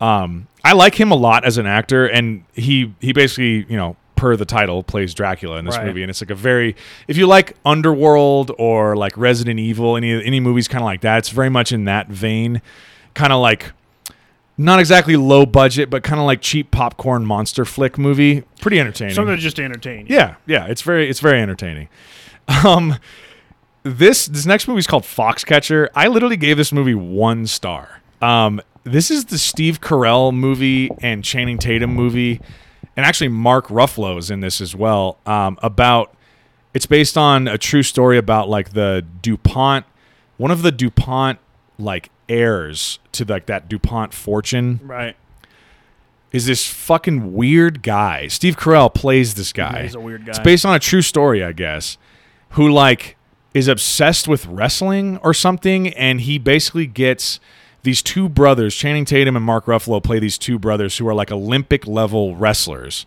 Um, 0.02 0.48
I 0.64 0.74
like 0.74 0.96
him 1.00 1.12
a 1.12 1.16
lot 1.16 1.46
as 1.46 1.58
an 1.58 1.66
actor, 1.66 2.06
and 2.06 2.44
he 2.54 2.94
he 3.00 3.14
basically 3.14 3.66
you 3.70 3.78
know 3.78 3.96
per 4.16 4.36
the 4.38 4.46
title 4.46 4.84
plays 4.84 5.14
Dracula 5.14 5.58
in 5.58 5.66
this 5.66 5.76
Right. 5.78 5.88
movie, 5.88 6.02
and 6.02 6.10
it's 6.10 6.22
like 6.22 6.30
a 6.32 6.36
very 6.36 6.76
if 7.08 7.18
you 7.18 7.28
like 7.28 7.56
Underworld 7.66 8.52
or 8.58 8.96
like 8.96 9.18
Resident 9.18 9.60
Evil, 9.60 9.96
any 9.98 10.12
any 10.24 10.40
movies 10.40 10.68
kind 10.68 10.82
of 10.82 10.86
like 10.86 11.02
that, 11.02 11.18
it's 11.20 11.30
very 11.30 11.50
much 11.50 11.72
in 11.72 11.86
that 11.86 12.08
vein, 12.08 12.62
kind 13.14 13.34
of 13.34 13.42
like 13.42 13.72
not 14.58 14.80
exactly 14.80 15.16
low 15.16 15.46
budget, 15.46 15.90
but 15.90 16.04
kind 16.04 16.20
of 16.20 16.26
like 16.26 16.40
cheap 16.42 16.70
popcorn 16.72 17.26
monster 17.26 17.66
flick 17.66 17.98
movie. 17.98 18.44
Pretty 18.62 18.80
entertaining. 18.80 19.16
Something 19.16 19.36
to 19.36 19.42
just 19.42 19.60
entertain. 19.60 20.06
you. 20.08 20.16
Yeah, 20.16 20.36
yeah, 20.46 20.66
it's 20.68 20.82
very 20.82 21.10
it's 21.10 21.20
very 21.20 21.42
entertaining. 21.42 21.90
Um 22.66 22.98
this 23.84 24.26
this 24.28 24.46
next 24.46 24.68
movie 24.68 24.80
is 24.80 24.88
called 24.88 25.04
Foxcatcher. 25.04 25.90
I 25.96 26.08
literally 26.08 26.38
gave 26.38 26.58
this 26.58 26.72
movie 26.72 26.96
one 26.96 27.46
star. 27.48 28.02
Um 28.22 28.62
this 28.84 29.10
is 29.10 29.26
the 29.26 29.38
Steve 29.38 29.80
Carell 29.80 30.34
movie 30.34 30.90
and 31.02 31.24
Channing 31.24 31.58
Tatum 31.58 31.94
movie, 31.94 32.42
and 32.98 33.06
actually 33.06 33.30
Mark 33.30 33.68
Ruffalo 33.68 34.18
is 34.18 34.30
in 34.30 34.42
this 34.42 34.60
as 34.60 34.76
well. 34.76 35.18
Um, 35.26 35.58
about 35.64 36.14
it's 36.74 36.86
based 36.86 37.18
on 37.18 37.48
a 37.48 37.58
true 37.58 37.84
story 37.84 38.18
about 38.18 38.50
like 38.50 38.72
the 38.74 39.06
DuPont, 39.22 39.86
one 40.36 40.52
of 40.52 40.64
the 40.64 40.72
DuPont 40.72 41.40
like 41.80 42.10
heirs 42.28 43.00
to 43.14 43.24
like 43.24 43.46
that 43.46 43.70
DuPont 43.70 44.14
fortune 44.14 44.82
Right. 44.84 45.16
is 46.34 46.46
this 46.46 46.68
fucking 46.68 47.34
weird 47.34 47.84
guy. 47.84 48.28
Steve 48.28 48.58
Carell 48.58 48.94
plays 48.94 49.36
this 49.36 49.54
guy. 49.54 49.84
He's 49.84 49.96
a 49.96 50.00
weird 50.02 50.26
guy. 50.26 50.32
It's 50.32 50.40
based 50.40 50.66
on 50.66 50.76
a 50.76 50.80
true 50.80 51.02
story, 51.02 51.42
I 51.44 51.54
guess, 51.54 51.98
who 52.52 52.70
like 52.70 53.16
is 53.54 53.68
obsessed 53.68 54.28
with 54.28 54.46
wrestling 54.46 55.18
or 55.18 55.34
something, 55.34 55.90
and 55.90 56.22
he 56.22 56.38
basically 56.38 56.88
gets 56.88 57.40
these 57.84 58.02
two 58.02 58.30
brothers, 58.30 58.74
Channing 58.74 59.06
Tatum 59.06 59.36
and 59.36 59.46
Mark 59.46 59.66
Ruffalo, 59.66 60.02
play 60.02 60.18
these 60.18 60.38
two 60.38 60.58
brothers 60.58 60.98
who 60.98 61.08
are 61.08 61.14
like 61.14 61.32
Olympic 61.32 61.86
level 61.86 62.36
wrestlers. 62.36 63.06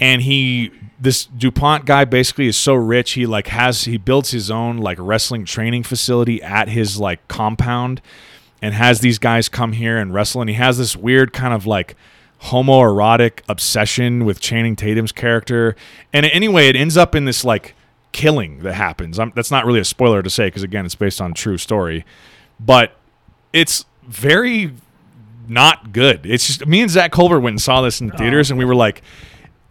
And 0.00 0.22
he, 0.22 0.72
this 1.00 1.24
Dupont 1.26 1.86
guy, 1.86 2.04
basically 2.04 2.48
is 2.48 2.56
so 2.56 2.74
rich 2.74 3.12
he 3.12 3.26
like 3.26 3.46
has 3.46 3.84
he 3.84 3.96
builds 3.96 4.32
his 4.32 4.50
own 4.50 4.78
like 4.78 4.98
wrestling 5.00 5.44
training 5.44 5.84
facility 5.84 6.42
at 6.42 6.68
his 6.68 6.98
like 6.98 7.26
compound, 7.28 8.02
and 8.60 8.74
has 8.74 9.00
these 9.00 9.20
guys 9.20 9.48
come 9.48 9.72
here 9.72 9.96
and 9.96 10.12
wrestle. 10.12 10.40
And 10.40 10.50
he 10.50 10.56
has 10.56 10.78
this 10.78 10.96
weird 10.96 11.32
kind 11.32 11.54
of 11.54 11.64
like 11.64 11.94
homoerotic 12.44 13.40
obsession 13.48 14.24
with 14.24 14.40
Channing 14.40 14.74
Tatum's 14.74 15.12
character. 15.12 15.76
And 16.12 16.26
anyway, 16.26 16.68
it 16.68 16.76
ends 16.76 16.96
up 16.96 17.14
in 17.14 17.24
this 17.24 17.44
like 17.44 17.74
killing 18.14 18.60
that 18.60 18.74
happens. 18.74 19.18
i 19.18 19.26
that's 19.34 19.50
not 19.50 19.66
really 19.66 19.80
a 19.80 19.84
spoiler 19.84 20.22
to 20.22 20.30
say 20.30 20.46
because 20.46 20.62
again, 20.62 20.86
it's 20.86 20.94
based 20.94 21.20
on 21.20 21.32
a 21.32 21.34
true 21.34 21.58
story, 21.58 22.06
but 22.58 22.96
it's 23.52 23.84
very 24.06 24.72
not 25.48 25.92
good. 25.92 26.24
It's 26.24 26.46
just 26.46 26.66
me 26.66 26.80
and 26.80 26.90
Zach 26.90 27.12
Colbert 27.12 27.40
went 27.40 27.54
and 27.54 27.60
saw 27.60 27.82
this 27.82 28.00
in 28.00 28.10
theaters, 28.12 28.50
oh. 28.50 28.54
and 28.54 28.58
we 28.58 28.64
were 28.64 28.74
like, 28.74 29.02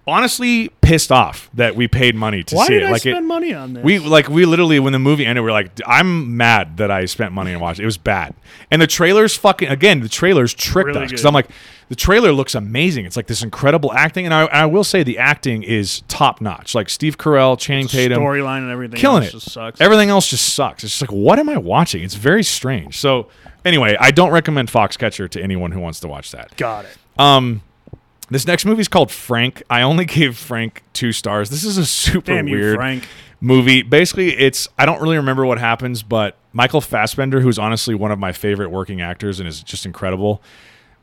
honestly, 0.07 0.69
pissed 0.81 1.11
off 1.11 1.49
that 1.53 1.75
we 1.75 1.87
paid 1.87 2.15
money 2.15 2.43
to 2.43 2.55
Why 2.55 2.67
see 2.67 2.73
did 2.73 2.83
it. 2.83 2.85
I 2.87 2.91
like 2.91 3.01
spend 3.01 3.17
it, 3.17 3.21
money 3.21 3.53
on 3.53 3.73
this? 3.73 3.83
we 3.83 3.99
like 3.99 4.27
we 4.29 4.45
literally 4.45 4.79
when 4.79 4.93
the 4.93 4.99
movie 4.99 5.25
ended, 5.25 5.43
we 5.43 5.49
are 5.49 5.53
like, 5.53 5.71
I'm 5.85 6.35
mad 6.37 6.77
that 6.77 6.91
I 6.91 7.05
spent 7.05 7.31
money 7.31 7.51
and 7.51 7.61
watched 7.61 7.79
it. 7.79 7.83
It 7.83 7.87
was 7.87 7.97
bad, 7.97 8.35
and 8.71 8.81
the 8.81 8.87
trailers 8.87 9.35
fucking 9.35 9.69
again, 9.69 10.01
the 10.01 10.09
trailers 10.09 10.53
tricked 10.53 10.87
Really 10.87 11.05
us 11.05 11.11
because. 11.11 11.25
I'm 11.25 11.33
like, 11.33 11.49
the 11.89 11.95
trailer 11.95 12.31
looks 12.31 12.55
amazing. 12.55 13.05
It's 13.05 13.15
like 13.15 13.27
this 13.27 13.43
incredible 13.43 13.93
acting, 13.93 14.25
and 14.25 14.33
I, 14.33 14.45
I 14.45 14.65
will 14.65 14.83
say 14.83 15.03
the 15.03 15.19
acting 15.19 15.63
is 15.63 16.01
top 16.07 16.41
notch. 16.41 16.75
Like 16.75 16.89
Steve 16.89 17.17
Carell, 17.17 17.57
Channing 17.57 17.87
Tatum, 17.87 18.21
storyline 18.21 18.59
and 18.59 18.71
everything 18.71 18.99
killing 18.99 19.23
it. 19.23 19.31
just 19.31 19.51
sucks. 19.51 19.79
Everything 19.79 20.09
else 20.09 20.27
just 20.27 20.53
sucks. 20.53 20.83
It's 20.83 20.93
just 20.93 21.01
like, 21.01 21.11
what 21.11 21.39
am 21.39 21.49
I 21.49 21.57
watching? 21.57 22.03
It's 22.03 22.15
very 22.15 22.43
strange. 22.43 22.99
So 22.99 23.29
anyway, 23.63 23.95
I 23.99 24.11
don't 24.11 24.31
recommend 24.31 24.69
Foxcatcher 24.69 25.29
to 25.29 25.41
anyone 25.41 25.71
who 25.71 25.79
wants 25.79 25.99
to 26.01 26.07
watch 26.07 26.31
that. 26.31 26.55
Got 26.57 26.85
it. 26.85 26.97
Um, 27.17 27.61
this 28.33 28.47
next 28.47 28.65
movie 28.65 28.81
is 28.81 28.87
called 28.87 29.11
Frank. 29.11 29.63
I 29.69 29.81
only 29.81 30.05
gave 30.19 30.37
Frank 30.37 30.83
two 30.93 31.11
stars. 31.11 31.49
This 31.49 31.63
is 31.63 31.77
a 31.77 31.85
super 31.85 32.33
Damn 32.33 32.47
you, 32.47 32.57
weird 32.57 32.75
Frank. 32.75 33.07
movie. 33.41 33.81
Basically, 33.81 34.37
it's 34.37 34.67
I 34.77 34.85
don't 34.85 35.01
really 35.01 35.17
remember 35.17 35.45
what 35.45 35.59
happens, 35.59 36.03
but 36.03 36.37
Michael 36.51 36.81
Fassbender, 36.81 37.41
who's 37.41 37.59
honestly 37.59 37.95
one 37.95 38.11
of 38.11 38.19
my 38.19 38.31
favorite 38.31 38.69
working 38.69 39.01
actors 39.01 39.39
and 39.39 39.47
is 39.47 39.61
just 39.63 39.85
incredible, 39.85 40.41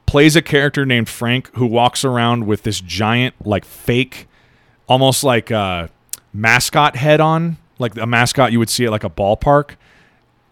plays 0.06 0.36
a 0.36 0.42
character 0.42 0.84
named 0.86 1.08
Frank 1.08 1.54
who 1.54 1.66
walks 1.66 2.04
around 2.04 2.46
with 2.46 2.62
this 2.62 2.80
giant, 2.80 3.34
like 3.46 3.64
fake, 3.64 4.28
almost 4.88 5.24
like 5.24 5.50
a 5.50 5.90
mascot 6.32 6.96
head 6.96 7.20
on, 7.20 7.56
like 7.78 7.96
a 7.96 8.06
mascot 8.06 8.52
you 8.52 8.58
would 8.58 8.70
see 8.70 8.84
at 8.84 8.90
like 8.90 9.04
a 9.04 9.10
ballpark 9.10 9.76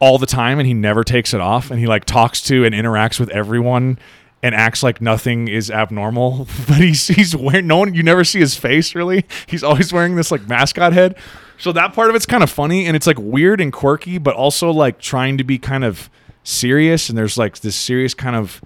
all 0.00 0.18
the 0.18 0.26
time 0.26 0.58
and 0.58 0.66
he 0.66 0.74
never 0.74 1.02
takes 1.02 1.34
it 1.34 1.40
off 1.40 1.70
and 1.70 1.80
he 1.80 1.86
like 1.86 2.04
talks 2.04 2.40
to 2.40 2.64
and 2.64 2.74
interacts 2.74 3.18
with 3.18 3.28
everyone 3.30 3.98
and 4.42 4.54
acts 4.54 4.82
like 4.82 5.00
nothing 5.00 5.48
is 5.48 5.70
abnormal 5.70 6.46
but 6.68 6.78
he's 6.78 7.08
he's 7.08 7.34
wearing 7.34 7.66
no 7.66 7.78
one 7.78 7.94
you 7.94 8.02
never 8.02 8.24
see 8.24 8.40
his 8.40 8.54
face 8.54 8.94
really. 8.94 9.24
He's 9.46 9.64
always 9.64 9.92
wearing 9.92 10.16
this 10.16 10.30
like 10.30 10.46
mascot 10.48 10.92
head. 10.92 11.16
So 11.58 11.72
that 11.72 11.92
part 11.92 12.10
of 12.10 12.16
it's 12.16 12.26
kind 12.26 12.42
of 12.42 12.50
funny 12.50 12.86
and 12.86 12.96
it's 12.96 13.06
like 13.06 13.18
weird 13.18 13.60
and 13.60 13.72
quirky 13.72 14.18
but 14.18 14.34
also 14.34 14.70
like 14.70 15.00
trying 15.00 15.38
to 15.38 15.44
be 15.44 15.58
kind 15.58 15.84
of 15.84 16.08
serious 16.44 17.08
and 17.08 17.18
there's 17.18 17.36
like 17.36 17.58
this 17.60 17.76
serious 17.76 18.14
kind 18.14 18.36
of 18.36 18.62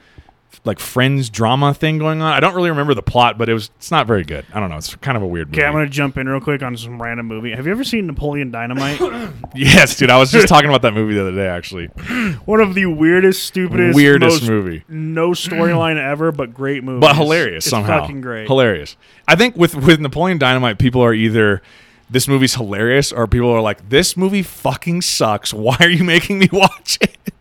like 0.65 0.79
friends 0.79 1.29
drama 1.29 1.75
thing 1.75 1.99
going 1.99 2.23
on 2.23 2.33
i 2.33 2.39
don't 2.39 2.55
really 2.55 2.71
remember 2.71 2.95
the 2.95 3.03
plot 3.03 3.37
but 3.37 3.49
it 3.49 3.53
was 3.53 3.71
it's 3.77 3.91
not 3.91 4.07
very 4.07 4.23
good 4.23 4.47
i 4.55 4.61
don't 4.61 4.71
know 4.71 4.77
it's 4.77 4.95
kind 4.97 5.17
of 5.17 5.23
a 5.23 5.27
weird 5.27 5.49
Okay, 5.49 5.65
I'm 5.65 5.73
gonna 5.73 5.89
jump 5.89 6.17
in 6.17 6.29
real 6.29 6.41
quick 6.41 6.63
on 6.63 6.77
some 6.77 7.03
random 7.03 7.27
movie. 7.27 7.51
Have 7.51 7.67
you 7.67 7.73
ever 7.73 7.83
seen 7.83 8.07
Napoleon 8.07 8.53
Dynamite? 8.53 9.01
yes 9.57 9.97
dude 9.97 10.09
i 10.11 10.17
was 10.17 10.31
just 10.31 10.47
talking 10.55 10.69
about 10.69 10.83
that 10.83 10.95
movie 10.95 11.15
the 11.15 11.21
other 11.23 11.33
day 11.35 11.49
actually 11.49 11.87
One 12.45 12.61
of 12.61 12.75
the 12.75 12.87
weirdest, 12.87 13.43
stupidest, 13.45 13.97
weirdest 13.97 14.45
movie 14.49 14.85
no 14.89 15.31
storyline 15.31 15.97
ever, 15.99 16.31
but 16.33 16.55
great 16.55 16.85
movie. 16.85 17.01
but 17.01 17.17
hilarious 17.17 17.65
it's 17.65 17.71
somehow. 17.71 18.01
Fucking 18.01 18.21
great. 18.21 18.47
Hilarious. 18.47 18.97
I 19.27 19.37
think 19.37 19.57
with 19.57 19.75
with 19.75 20.01
Napoleon 20.01 20.39
Dynamite, 20.39 20.79
people 20.79 21.03
are 21.03 21.15
either 21.15 21.63
this 22.11 22.29
movie's 22.29 22.55
hilarious 22.55 23.13
or 23.13 23.27
people 23.27 23.51
are 23.51 23.61
like 23.61 23.89
this 23.89 24.17
movie 24.17 24.43
fucking 24.43 25.03
sucks. 25.03 25.53
Why 25.55 25.77
are 25.81 25.89
you 25.91 26.05
making 26.05 26.39
me 26.39 26.49
watch 26.53 26.99
it? 27.01 27.32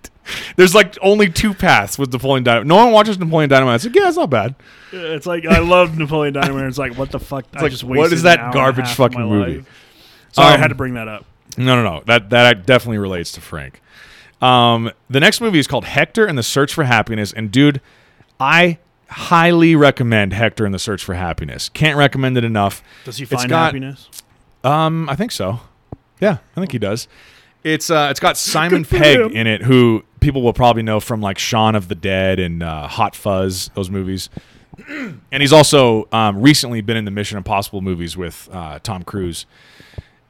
There's 0.55 0.73
like 0.75 0.97
only 1.01 1.29
two 1.29 1.53
paths 1.53 1.97
with 1.99 2.11
Napoleon 2.13 2.43
Dynamite. 2.43 2.67
No 2.67 2.75
one 2.77 2.91
watches 2.91 3.17
Napoleon 3.19 3.49
Dynamite. 3.49 3.75
It's 3.75 3.85
like, 3.85 3.95
yeah, 3.95 4.07
it's 4.07 4.17
not 4.17 4.29
bad. 4.29 4.55
It's 4.91 5.25
like 5.25 5.45
I 5.45 5.59
love 5.59 5.97
Napoleon 5.97 6.33
Dynamite. 6.33 6.65
It's 6.65 6.77
like 6.77 6.97
what 6.97 7.11
the 7.11 7.19
fuck? 7.19 7.45
I 7.55 7.61
like, 7.63 7.71
just 7.71 7.83
what 7.83 8.11
is 8.11 8.23
that 8.23 8.39
an 8.39 8.45
hour 8.45 8.47
and 8.47 8.55
a 8.55 8.57
garbage 8.57 8.89
fucking 8.93 9.21
movie? 9.21 9.57
life. 9.57 9.67
Sorry, 10.33 10.47
I 10.51 10.53
Um, 10.55 10.59
had 10.61 10.67
to 10.69 10.75
bring 10.75 10.93
that 10.95 11.07
up. 11.07 11.25
No, 11.57 11.75
no, 11.75 11.83
no. 11.83 12.03
That 12.05 12.29
that 12.29 12.65
definitely 12.65 12.97
relates 12.99 13.31
to 13.33 13.41
Frank. 13.41 13.81
Um, 14.41 14.91
the 15.09 15.19
next 15.19 15.39
movie 15.41 15.59
is 15.59 15.67
called 15.67 15.85
Hector 15.85 16.25
and 16.25 16.37
the 16.37 16.43
Search 16.43 16.73
for 16.73 16.83
Happiness, 16.85 17.31
and 17.33 17.51
dude, 17.51 17.79
I 18.39 18.79
highly 19.09 19.75
recommend 19.75 20.33
Hector 20.33 20.65
and 20.65 20.73
the 20.73 20.79
Search 20.79 21.03
for 21.03 21.13
Happiness. 21.13 21.69
Can't 21.69 21.97
recommend 21.97 22.37
it 22.37 22.43
enough. 22.43 22.81
Does 23.05 23.17
he 23.17 23.23
it's 23.23 23.33
find 23.33 23.49
got- 23.49 23.65
happiness? 23.65 24.09
Um, 24.63 25.09
I 25.09 25.15
think 25.15 25.31
so. 25.31 25.59
Yeah, 26.19 26.37
I 26.55 26.59
think 26.59 26.71
he 26.71 26.79
does. 26.79 27.07
It's 27.63 27.89
uh, 27.89 28.07
it's 28.09 28.19
got 28.19 28.37
Simon 28.37 28.85
Pegg 28.85 29.31
in 29.33 29.45
it, 29.47 29.61
who 29.63 30.03
people 30.21 30.41
will 30.41 30.53
probably 30.53 30.83
know 30.83 30.99
from 31.01 31.19
like 31.21 31.37
Shaun 31.37 31.75
of 31.75 31.89
the 31.89 31.95
Dead 31.95 32.39
and 32.39 32.63
uh, 32.63 32.87
Hot 32.87 33.15
Fuzz, 33.15 33.69
those 33.75 33.89
movies. 33.89 34.29
and 34.87 35.41
he's 35.41 35.51
also 35.51 36.07
um, 36.13 36.41
recently 36.41 36.79
been 36.81 36.95
in 36.95 37.03
the 37.05 37.11
Mission 37.11 37.37
Impossible 37.37 37.81
movies 37.81 38.15
with 38.15 38.47
uh, 38.53 38.79
Tom 38.79 39.03
Cruise. 39.03 39.45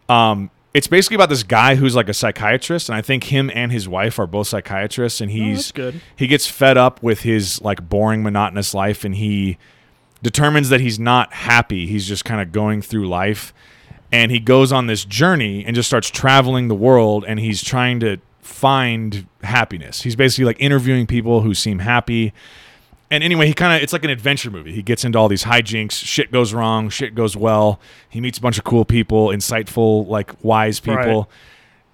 Um, 0.10 0.50
it's 0.74 0.88
basically 0.88 1.16
about 1.16 1.30
this 1.30 1.44
guy 1.44 1.76
who's 1.76 1.96
like 1.96 2.10
a 2.10 2.14
psychiatrist, 2.14 2.90
and 2.90 2.96
I 2.96 3.02
think 3.02 3.26
him 3.26 3.52
and 3.54 3.72
his 3.72 3.88
wife 3.88 4.18
are 4.20 4.26
both 4.28 4.48
psychiatrists, 4.48 5.22
and 5.22 5.30
Oh, 5.30 5.34
he's 5.34 5.58
that's 5.58 5.72
good. 5.74 6.02
he 6.16 6.28
gets 6.28 6.48
fed 6.48 6.78
up 6.78 7.04
with 7.04 7.22
his 7.22 7.62
like 7.62 7.88
boring 7.88 8.24
monotonous 8.24 8.74
life 8.74 9.04
and 9.04 9.16
he 9.16 9.58
determines 10.24 10.70
that 10.70 10.80
he's 10.80 11.00
not 11.00 11.34
happy 11.34 11.88
he's 11.88 12.08
just 12.08 12.24
kind 12.24 12.40
of 12.40 12.52
going 12.52 12.80
through 12.80 13.08
life 13.08 13.54
and 14.12 14.30
he 14.32 14.40
goes 14.40 14.72
on 14.72 14.86
this 14.86 15.04
journey 15.04 15.66
and 15.66 15.76
just 15.76 15.88
starts 15.90 16.12
traveling 16.12 16.68
the 16.68 16.76
world 16.76 17.26
and 17.28 17.40
he's 17.40 17.64
trying 17.64 18.00
to 18.00 18.18
find 18.42 19.28
happiness 19.44 20.02
he's 20.02 20.16
basically 20.16 20.46
like 20.46 20.58
interviewing 20.60 21.06
people 21.08 21.42
who 21.42 21.54
seem 21.54 21.80
happy 21.80 22.34
and 23.10 23.24
anyway 23.24 23.46
he 23.48 23.54
kind 23.54 23.76
of 23.76 23.84
it's 23.84 23.94
like 23.94 24.04
an 24.04 24.10
adventure 24.10 24.50
movie 24.52 24.72
he 24.72 24.82
gets 24.82 25.04
into 25.06 25.18
all 25.18 25.28
these 25.28 25.44
hijinks 25.44 25.92
shit 25.94 26.32
goes 26.32 26.54
wrong 26.54 26.90
shit 26.90 27.14
goes 27.16 27.36
well 27.38 27.80
he 28.10 28.20
meets 28.22 28.38
a 28.38 28.42
bunch 28.42 28.58
of 28.58 28.64
cool 28.64 28.84
people 28.86 29.28
insightful 29.28 30.08
like 30.08 30.32
wise 30.44 30.80
people 30.80 30.96
Right. 31.22 31.26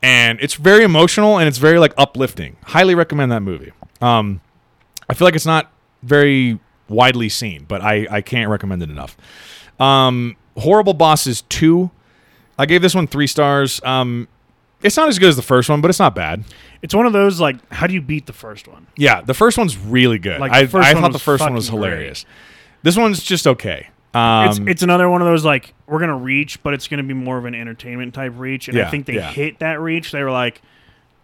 and 0.01 0.39
it's 0.41 0.53
very 0.55 0.83
emotional 0.83 1.37
and 1.37 1.47
it's 1.47 1.57
very 1.57 1.79
like 1.79 1.93
uplifting. 1.97 2.55
Highly 2.63 2.93
recommend 2.95 3.31
that 3.31 3.41
movie. 3.41 3.71
Um, 3.99 4.41
I 5.09 5.15
feel 5.15 5.25
like 5.25 5.35
it's 5.35 5.45
not 5.45 5.71
very 6.03 6.59
widely 6.87 7.29
seen, 7.29 7.65
but 7.67 7.81
I 7.81 8.05
I 8.11 8.21
can't 8.21 8.49
recommend 8.49 8.83
it 8.83 8.89
enough. 8.91 9.17
Um, 9.79 10.35
Horrible 10.55 10.93
Bosses 10.93 11.41
two, 11.49 11.89
I 12.59 12.67
gave 12.67 12.81
this 12.83 12.93
one 12.93 13.07
three 13.07 13.25
stars. 13.25 13.81
Um, 13.83 14.27
it's 14.83 14.95
not 14.97 15.07
as 15.09 15.17
good 15.19 15.29
as 15.29 15.35
the 15.35 15.41
first 15.41 15.69
one, 15.69 15.81
but 15.81 15.89
it's 15.89 15.99
not 15.99 16.13
bad. 16.15 16.43
It's 16.81 16.93
one 16.93 17.05
of 17.05 17.13
those 17.13 17.39
like, 17.39 17.57
how 17.71 17.87
do 17.87 17.93
you 17.93 18.01
beat 18.01 18.25
the 18.27 18.33
first 18.33 18.67
one? 18.67 18.87
Yeah, 18.95 19.21
the 19.21 19.33
first 19.33 19.57
one's 19.57 19.77
really 19.77 20.19
good. 20.19 20.39
Like, 20.39 20.51
the 20.51 20.57
I, 20.57 20.65
first 20.67 20.87
I 20.87 20.93
one 20.93 21.01
thought 21.03 21.07
the 21.11 21.15
was 21.15 21.21
first 21.23 21.41
one 21.43 21.53
was 21.55 21.67
fucking 21.67 21.79
great. 21.79 21.89
hilarious. 21.91 22.25
This 22.83 22.95
one's 22.97 23.23
just 23.23 23.47
okay. 23.47 23.87
Um, 24.13 24.49
it's 24.49 24.59
it's 24.59 24.83
another 24.83 25.09
one 25.09 25.21
of 25.21 25.27
those 25.27 25.43
like 25.43 25.73
we're 25.87 25.99
gonna 25.99 26.15
reach, 26.17 26.61
but 26.63 26.73
it's 26.73 26.87
gonna 26.87 27.03
be 27.03 27.13
more 27.13 27.37
of 27.37 27.45
an 27.45 27.53
entertainment 27.55 28.13
type 28.13 28.33
reach. 28.35 28.67
And 28.67 28.77
Yeah, 28.77 28.87
I 28.87 28.91
think 28.91 29.05
they 29.05 29.15
yeah. 29.15 29.29
hit 29.31 29.59
that 29.59 29.79
reach. 29.81 30.11
They 30.11 30.23
were 30.23 30.31
like, 30.31 30.61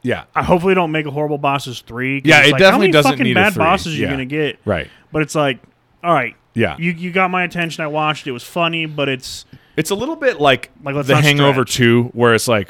yeah, 0.02 0.26
I 0.36 0.44
hopefully 0.44 0.74
don't 0.76 0.92
make 0.92 1.06
a 1.06 1.12
horrible 1.12 1.38
bosses 1.38 1.80
three. 1.82 2.22
'cause 2.22 2.30
Yeah, 2.30 2.39
it's 2.39 2.50
it 2.50 2.52
like, 2.54 2.60
definitely 2.60 2.72
how 2.72 2.80
many 2.80 2.92
doesn't 2.92 3.12
fucking 3.12 3.24
need 3.24 3.32
a 3.32 3.36
bad 3.36 3.54
three. 3.54 3.60
bosses 3.63 3.94
Yeah. 3.98 4.00
you're 4.02 4.10
gonna 4.12 4.26
get. 4.26 4.60
right. 4.66 4.89
But 5.12 5.22
it's 5.22 5.34
like, 5.36 5.60
all 6.04 6.13
right, 6.13 6.36
Yeah, 6.56 6.76
you 6.78 6.92
you 6.92 7.12
got 7.12 7.32
my 7.32 7.44
attention. 7.44 7.84
I 7.84 7.88
watched. 7.88 8.28
It 8.28 8.32
was 8.32 8.44
funny, 8.44 8.86
but 8.86 9.08
it's 9.10 9.46
It's 9.78 9.89
a 9.92 9.96
little 9.96 10.16
bit 10.18 10.39
like, 10.42 10.70
Like, 10.84 10.94
let's 10.96 11.08
The 11.08 11.13
not 11.16 11.24
Hangover 11.24 11.62
stretch. 11.66 11.76
2, 11.76 12.04
where 12.13 12.34
it's 12.36 12.48
like, 12.48 12.70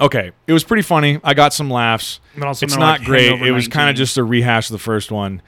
okay, 0.00 0.32
it 0.46 0.52
was 0.52 0.64
pretty 0.64 0.82
funny. 0.82 1.20
I 1.24 1.34
got 1.34 1.52
some 1.52 1.70
laughs. 1.70 2.20
but 2.36 2.46
also 2.46 2.66
It's 2.66 2.76
not 2.76 3.00
like, 3.00 3.06
great. 3.06 3.40
It 3.42 3.52
was 3.52 3.68
kind 3.68 3.90
of 3.90 3.96
just 3.96 4.16
a 4.16 4.24
rehash 4.24 4.68
of 4.68 4.72
the 4.72 4.78
first 4.78 5.10
one. 5.10 5.42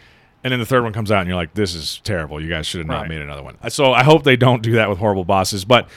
And 0.45 0.53
then 0.53 0.61
the 0.61 0.67
third 0.67 0.85
one 0.85 0.93
comes 0.93 1.11
out, 1.11 1.21
and 1.21 1.29
you're 1.29 1.37
like, 1.37 1.55
this 1.55 1.75
is 1.75 2.01
terrible. 2.05 2.41
You 2.41 2.49
guys 2.49 2.67
should 2.67 2.79
have 2.79 2.87
not 2.87 3.01
Right. 3.03 3.09
made 3.09 3.21
another 3.21 3.43
one. 3.43 3.57
So 3.71 3.93
I 3.93 4.05
hope 4.05 4.23
they 4.23 4.37
don't 4.37 4.63
do 4.63 4.73
that 4.73 4.89
with 4.89 4.99
Horrible 4.99 5.25
Bosses. 5.25 5.65
But 5.65 5.89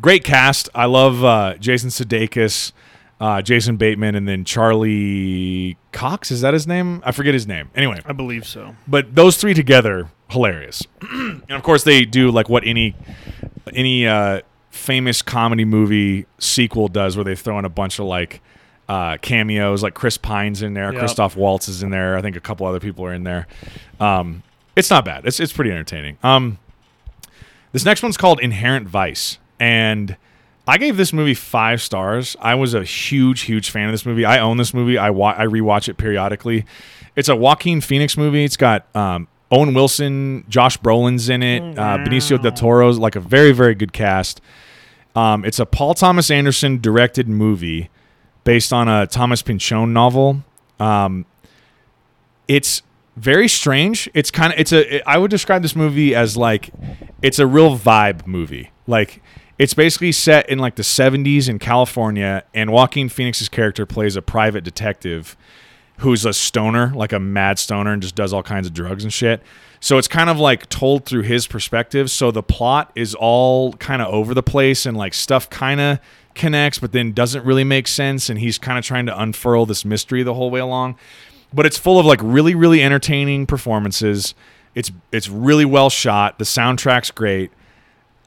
great 0.00 0.24
cast. 0.24 0.70
I 0.74 0.86
love 0.86 1.22
uh, 1.22 1.54
Jason 1.58 1.90
Sudeikis, 1.90 2.72
uh, 3.20 3.42
Jason 3.42 3.76
Bateman, 3.76 4.14
and 4.14 4.26
then 4.26 4.44
Charlie 4.46 5.76
Cox. 5.92 6.30
Is 6.30 6.40
that 6.40 6.54
his 6.54 6.66
name? 6.66 7.02
I 7.04 7.12
forget 7.12 7.34
his 7.34 7.46
name. 7.46 7.68
Anyway, 7.74 8.00
I 8.06 8.12
believe 8.12 8.46
so. 8.46 8.76
but 8.86 9.14
those 9.14 9.36
three 9.36 9.52
together 9.52 10.08
hilarious 10.30 10.82
and 11.10 11.50
of 11.50 11.62
course 11.62 11.84
they 11.84 12.04
do 12.04 12.30
like 12.30 12.50
what 12.50 12.62
any 12.66 12.94
any 13.72 14.06
uh 14.06 14.40
famous 14.78 15.20
comedy 15.22 15.64
movie 15.64 16.26
sequel 16.38 16.88
does 16.88 17.16
where 17.16 17.24
they 17.24 17.34
throw 17.34 17.58
in 17.58 17.64
a 17.64 17.68
bunch 17.68 17.98
of 17.98 18.06
like 18.06 18.40
uh 18.88 19.16
cameos 19.18 19.82
like 19.82 19.92
chris 19.94 20.16
pine's 20.16 20.62
in 20.62 20.72
there 20.74 20.92
Yep. 20.92 20.98
christoph 21.00 21.36
waltz 21.36 21.68
is 21.68 21.82
in 21.82 21.90
there 21.90 22.16
i 22.16 22.22
think 22.22 22.36
a 22.36 22.40
couple 22.40 22.66
other 22.66 22.80
people 22.80 23.04
are 23.04 23.12
in 23.12 23.24
there 23.24 23.46
um 24.00 24.42
it's 24.76 24.88
not 24.88 25.04
bad 25.04 25.26
it's 25.26 25.40
it's 25.40 25.52
pretty 25.52 25.70
entertaining 25.70 26.16
um 26.22 26.58
this 27.72 27.84
next 27.84 28.02
one's 28.02 28.16
called 28.16 28.40
inherent 28.40 28.88
vice 28.88 29.38
and 29.60 30.16
I 30.66 30.76
gave 30.76 30.98
this 30.98 31.14
movie 31.14 31.32
five 31.32 31.80
stars. 31.80 32.36
I 32.42 32.54
was 32.54 32.74
a 32.74 32.84
huge, 32.84 33.40
huge 33.42 33.70
fan 33.70 33.86
of 33.88 33.92
this 33.94 34.04
movie. 34.04 34.26
I 34.26 34.38
own 34.38 34.58
this 34.58 34.74
movie. 34.74 34.98
I 34.98 35.08
wa- 35.08 35.34
I 35.34 35.46
rewatch 35.46 35.88
it 35.88 35.96
periodically. 35.96 36.66
It's 37.16 37.30
a 37.30 37.34
Joaquin 37.34 37.80
Phoenix 37.80 38.18
movie. 38.18 38.44
It's 38.44 38.58
got 38.58 38.84
um, 38.94 39.28
Owen 39.50 39.72
Wilson, 39.72 40.44
Josh 40.50 40.78
Brolin's 40.78 41.30
in 41.30 41.42
it, 41.42 41.62
uh, 41.78 41.96
Benicio 41.96 42.36
del 42.42 42.52
Toro's 42.52 42.98
like 42.98 43.16
a 43.16 43.20
very, 43.20 43.52
very 43.52 43.74
good 43.74 43.94
cast. 43.94 44.42
Um, 45.18 45.44
it's 45.44 45.58
a 45.58 45.66
Paul 45.66 45.94
Thomas 45.94 46.30
Anderson 46.30 46.80
directed 46.80 47.28
movie 47.28 47.90
based 48.44 48.72
on 48.72 48.86
a 48.86 49.06
Thomas 49.08 49.42
Pynchon 49.42 49.92
novel. 49.92 50.44
Um, 50.78 51.26
it's 52.46 52.82
very 53.16 53.48
strange. 53.48 54.08
It's 54.14 54.30
kind 54.30 54.52
of 54.52 54.60
it's 54.60 54.72
a 54.72 55.02
I 55.08 55.18
would 55.18 55.30
describe 55.30 55.62
this 55.62 55.74
movie 55.74 56.14
as 56.14 56.36
like 56.36 56.70
it's 57.20 57.40
a 57.40 57.48
real 57.48 57.76
vibe 57.76 58.28
movie. 58.28 58.70
Like 58.86 59.20
it's 59.58 59.74
basically 59.74 60.12
set 60.12 60.48
in 60.48 60.60
like 60.60 60.76
the 60.76 60.84
70s 60.84 61.48
in 61.48 61.58
California 61.58 62.44
and 62.54 62.70
Joaquin 62.70 63.08
Phoenix's 63.08 63.48
character 63.48 63.84
plays 63.86 64.14
a 64.14 64.22
private 64.22 64.62
detective 64.62 65.36
who's 65.98 66.24
a 66.24 66.32
stoner, 66.32 66.92
like 66.94 67.12
a 67.12 67.18
mad 67.18 67.58
stoner 67.58 67.92
and 67.92 68.00
just 68.00 68.14
does 68.14 68.32
all 68.32 68.44
kinds 68.44 68.68
of 68.68 68.72
drugs 68.72 69.02
and 69.02 69.12
shit. 69.12 69.42
So 69.80 69.98
it's 69.98 70.08
kind 70.08 70.28
of 70.28 70.38
like 70.38 70.68
told 70.68 71.04
through 71.04 71.22
his 71.22 71.46
perspective. 71.46 72.10
So 72.10 72.30
the 72.30 72.42
plot 72.42 72.90
is 72.94 73.14
all 73.14 73.72
kind 73.74 74.02
of 74.02 74.12
over 74.12 74.34
the 74.34 74.42
place 74.42 74.86
and 74.86 74.96
like 74.96 75.14
stuff 75.14 75.48
kind 75.50 75.80
of 75.80 75.98
connects 76.34 76.78
but 76.78 76.92
then 76.92 77.12
doesn't 77.12 77.44
really 77.44 77.64
make 77.64 77.88
sense 77.88 78.30
and 78.30 78.38
he's 78.38 78.58
kind 78.58 78.78
of 78.78 78.84
trying 78.84 79.06
to 79.06 79.20
unfurl 79.20 79.66
this 79.66 79.84
mystery 79.84 80.22
the 80.22 80.34
whole 80.34 80.50
way 80.50 80.60
along. 80.60 80.96
But 81.52 81.66
it's 81.66 81.78
full 81.78 81.98
of 81.98 82.06
like 82.06 82.20
really 82.22 82.54
really 82.54 82.82
entertaining 82.82 83.46
performances. 83.46 84.34
It's 84.74 84.90
it's 85.12 85.28
really 85.28 85.64
well 85.64 85.90
shot. 85.90 86.38
The 86.38 86.44
soundtrack's 86.44 87.10
great. 87.10 87.50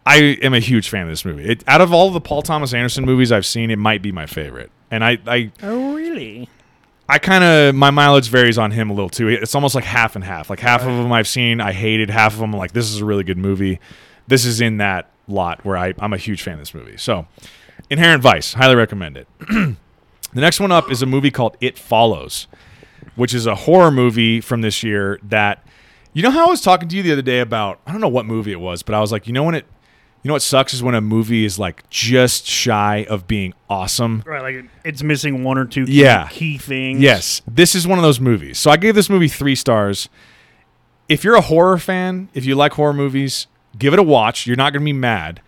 I 0.06 0.38
am 0.42 0.54
a 0.56 0.60
huge 0.60 0.90
fan 0.90 1.04
of 1.04 1.10
this 1.10 1.24
movie. 1.24 1.46
It, 1.46 1.64
out 1.68 1.82
of 1.82 1.94
all 1.94 2.10
the 2.10 2.22
paul 2.22 2.42
thomas 2.42 2.74
anderson 2.74 3.06
movies 3.06 3.32
i've 3.32 3.46
seen 3.46 3.70
it 3.72 3.78
might 3.78 4.02
be 4.02 4.12
my 4.12 4.26
favorite. 4.26 4.72
And 4.90 5.04
i 5.04 5.18
i 5.28 5.52
Oh, 5.62 5.94
really? 5.96 6.50
I 7.12 7.20
kind 7.20 7.44
of 7.44 7.76
my 7.76 7.92
mileage 7.92 8.30
varies 8.30 8.58
on 8.58 8.72
him 8.72 8.90
a 8.90 8.94
little 8.94 9.10
too. 9.10 9.28
It's 9.28 9.54
almost 9.54 9.76
like 9.76 9.84
half 9.84 10.16
and 10.16 10.24
half. 10.24 10.50
Like 10.50 10.62
half 10.62 10.80
of 10.80 10.88
them 10.88 11.12
I've 11.12 11.28
seen, 11.28 11.60
I 11.60 11.74
hated. 11.74 12.10
Half 12.10 12.36
of 12.36 12.40
them, 12.40 12.54
like 12.54 12.72
this 12.72 12.90
is 12.90 13.02
a 13.02 13.06
really 13.06 13.26
good 13.26 13.38
movie. 13.38 13.82
This 14.28 14.46
is 14.46 14.62
in 14.62 14.78
that 14.78 15.12
lot 15.28 15.66
where 15.66 15.76
I, 15.76 15.94
I'm 16.00 16.14
a 16.14 16.18
huge 16.18 16.42
fan 16.42 16.54
of 16.54 16.60
this 16.60 16.74
movie. 16.74 16.96
So, 16.96 17.28
Inherent 17.90 18.24
Vice, 18.24 18.54
highly 18.54 18.76
recommend 18.76 19.18
it. 19.18 19.28
the 19.40 19.76
next 20.34 20.62
one 20.62 20.72
up 20.72 20.90
is 20.90 21.02
a 21.02 21.06
movie 21.06 21.32
called 21.32 21.58
It 21.60 21.78
Follows, 21.78 22.48
which 23.18 23.34
is 23.34 23.46
a 23.46 23.56
horror 23.56 23.92
movie 23.92 24.40
from 24.40 24.62
this 24.62 24.82
year. 24.82 25.20
That 25.22 25.68
you 26.14 26.24
know 26.24 26.32
how 26.32 26.48
I 26.48 26.50
was 26.50 26.62
talking 26.62 26.88
to 26.88 26.96
you 26.96 27.04
the 27.04 27.12
other 27.12 27.22
day 27.22 27.42
about 27.42 27.82
I 27.86 27.92
don't 27.92 28.00
know 28.00 28.08
what 28.08 28.26
movie 28.26 28.54
it 28.54 28.62
was, 28.62 28.84
but 28.84 28.96
I 28.96 29.02
was 29.02 29.12
like, 29.12 29.28
you 29.28 29.34
know 29.34 29.44
when 29.44 29.56
it, 29.56 29.66
you 30.24 30.28
know 30.30 30.34
what 30.34 30.42
sucks 30.42 30.74
is 30.74 30.84
when 30.84 30.94
a 30.96 31.02
movie 31.02 31.46
is 31.46 31.58
like 31.58 31.88
just 31.90 32.46
shy 32.46 33.06
of 33.10 33.28
being 33.28 33.54
awesome. 33.70 34.24
Right, 34.26 34.42
like 34.42 34.66
it's 34.86 35.02
missing 35.04 35.44
one 35.44 35.58
or 35.58 35.66
two 35.66 35.86
key, 35.86 36.02
Yeah. 36.04 36.28
key 36.30 36.58
things. 36.58 37.00
Yes, 37.00 37.42
this 37.48 37.74
is 37.76 37.88
one 37.88 37.98
of 37.98 38.04
those 38.04 38.20
movies. 38.20 38.60
So 38.60 38.70
I 38.72 38.78
gave 38.78 38.96
this 38.96 39.10
movie 39.10 39.28
three 39.28 39.56
stars. 39.56 40.10
If 41.10 41.24
you're 41.24 41.36
a 41.36 41.42
horror 41.42 41.78
fan, 41.78 42.30
if 42.34 42.46
you 42.46 42.56
like 42.56 42.74
horror 42.74 42.94
movies, 42.94 43.48
give 43.78 43.94
it 43.94 44.00
a 44.00 44.04
watch. 44.04 44.46
You're 44.48 44.56
not 44.56 44.72
going 44.74 44.82
to 44.82 44.86
be 44.86 44.94
mad, 44.94 45.42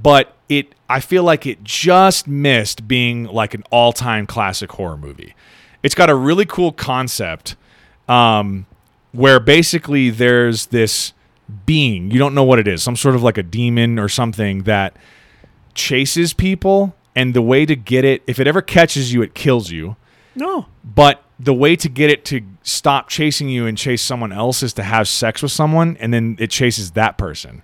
but 0.00 0.36
it. 0.48 0.74
I 0.88 1.00
feel 1.00 1.22
like 1.22 1.46
it 1.46 1.62
just 1.64 2.26
missed 2.28 2.86
being 2.88 3.24
like 3.24 3.54
an 3.54 3.62
all-time 3.70 4.26
classic 4.26 4.72
horror 4.72 4.96
movie. 4.96 5.34
It's 5.82 5.94
got 5.94 6.10
a 6.10 6.14
really 6.14 6.44
cool 6.44 6.72
concept, 6.72 7.54
um, 8.08 8.66
where 9.12 9.38
basically 9.40 10.10
there's 10.10 10.66
this 10.66 11.12
being 11.66 12.10
you 12.10 12.18
don't 12.18 12.34
know 12.34 12.44
what 12.44 12.58
it 12.58 12.68
is, 12.68 12.82
some 12.82 12.96
sort 12.96 13.14
of 13.14 13.22
like 13.22 13.38
a 13.38 13.42
demon 13.42 13.98
or 13.98 14.08
something 14.08 14.64
that 14.64 14.96
chases 15.74 16.32
people, 16.32 16.94
and 17.14 17.34
the 17.34 17.42
way 17.42 17.66
to 17.66 17.76
get 17.76 18.04
it, 18.04 18.22
if 18.26 18.38
it 18.38 18.46
ever 18.46 18.62
catches 18.62 19.12
you, 19.12 19.22
it 19.22 19.34
kills 19.34 19.70
you. 19.70 19.96
No. 20.34 20.66
But 20.84 21.22
the 21.38 21.54
way 21.54 21.76
to 21.76 21.88
get 21.88 22.10
it 22.10 22.24
to 22.26 22.42
stop 22.62 23.08
chasing 23.08 23.48
you 23.48 23.66
and 23.66 23.76
chase 23.76 24.02
someone 24.02 24.32
else 24.32 24.62
is 24.62 24.72
to 24.74 24.82
have 24.82 25.08
sex 25.08 25.42
with 25.42 25.52
someone, 25.52 25.96
and 25.98 26.12
then 26.12 26.36
it 26.38 26.50
chases 26.50 26.92
that 26.92 27.18
person. 27.18 27.62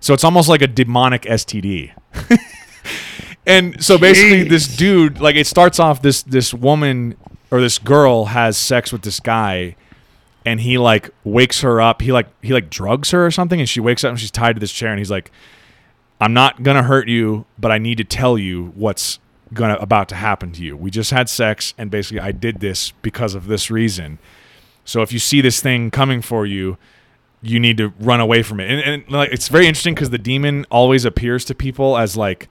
So 0.00 0.14
it's 0.14 0.24
almost 0.24 0.48
like 0.48 0.62
a 0.62 0.66
demonic 0.66 1.22
STD. 1.22 1.92
and 3.46 3.82
so 3.84 3.98
basically, 3.98 4.44
Jeez. 4.44 4.48
this 4.48 4.76
dude, 4.76 5.20
like, 5.20 5.36
it 5.36 5.46
starts 5.46 5.78
off 5.78 6.00
this 6.02 6.22
this 6.22 6.54
woman 6.54 7.16
or 7.50 7.60
this 7.60 7.78
girl 7.78 8.26
has 8.26 8.56
sex 8.56 8.92
with 8.92 9.02
this 9.02 9.20
guy, 9.20 9.76
and 10.44 10.60
he 10.60 10.78
like 10.78 11.10
wakes 11.24 11.60
her 11.60 11.80
up. 11.80 12.02
He 12.02 12.12
like 12.12 12.28
he 12.42 12.52
like 12.52 12.70
drugs 12.70 13.10
her 13.10 13.24
or 13.24 13.30
something, 13.30 13.60
and 13.60 13.68
she 13.68 13.80
wakes 13.80 14.04
up 14.04 14.10
and 14.10 14.20
she's 14.20 14.30
tied 14.30 14.54
to 14.56 14.60
this 14.60 14.72
chair, 14.72 14.90
and 14.90 14.98
he's 14.98 15.10
like, 15.10 15.30
"I'm 16.20 16.32
not 16.32 16.62
gonna 16.62 16.82
hurt 16.82 17.08
you, 17.08 17.46
but 17.58 17.70
I 17.70 17.78
need 17.78 17.98
to 17.98 18.04
tell 18.04 18.38
you 18.38 18.72
what's 18.74 19.18
gonna 19.52 19.76
about 19.76 20.08
to 20.10 20.14
happen 20.14 20.52
to 20.52 20.62
you. 20.62 20.76
We 20.76 20.90
just 20.90 21.10
had 21.10 21.28
sex, 21.28 21.74
and 21.76 21.90
basically, 21.90 22.20
I 22.20 22.32
did 22.32 22.60
this 22.60 22.92
because 23.02 23.34
of 23.34 23.46
this 23.46 23.70
reason. 23.70 24.18
So 24.84 25.02
if 25.02 25.12
you 25.12 25.18
see 25.18 25.40
this 25.40 25.60
thing 25.60 25.90
coming 25.90 26.22
for 26.22 26.46
you." 26.46 26.78
You 27.42 27.58
need 27.58 27.78
to 27.78 27.94
run 27.98 28.20
away 28.20 28.42
from 28.42 28.60
it, 28.60 28.70
and, 28.70 28.80
and 28.82 29.10
like 29.10 29.30
it's 29.32 29.48
very 29.48 29.66
interesting 29.66 29.94
because 29.94 30.10
the 30.10 30.18
demon 30.18 30.66
always 30.70 31.06
appears 31.06 31.42
to 31.46 31.54
people 31.54 31.96
as 31.96 32.14
like 32.14 32.50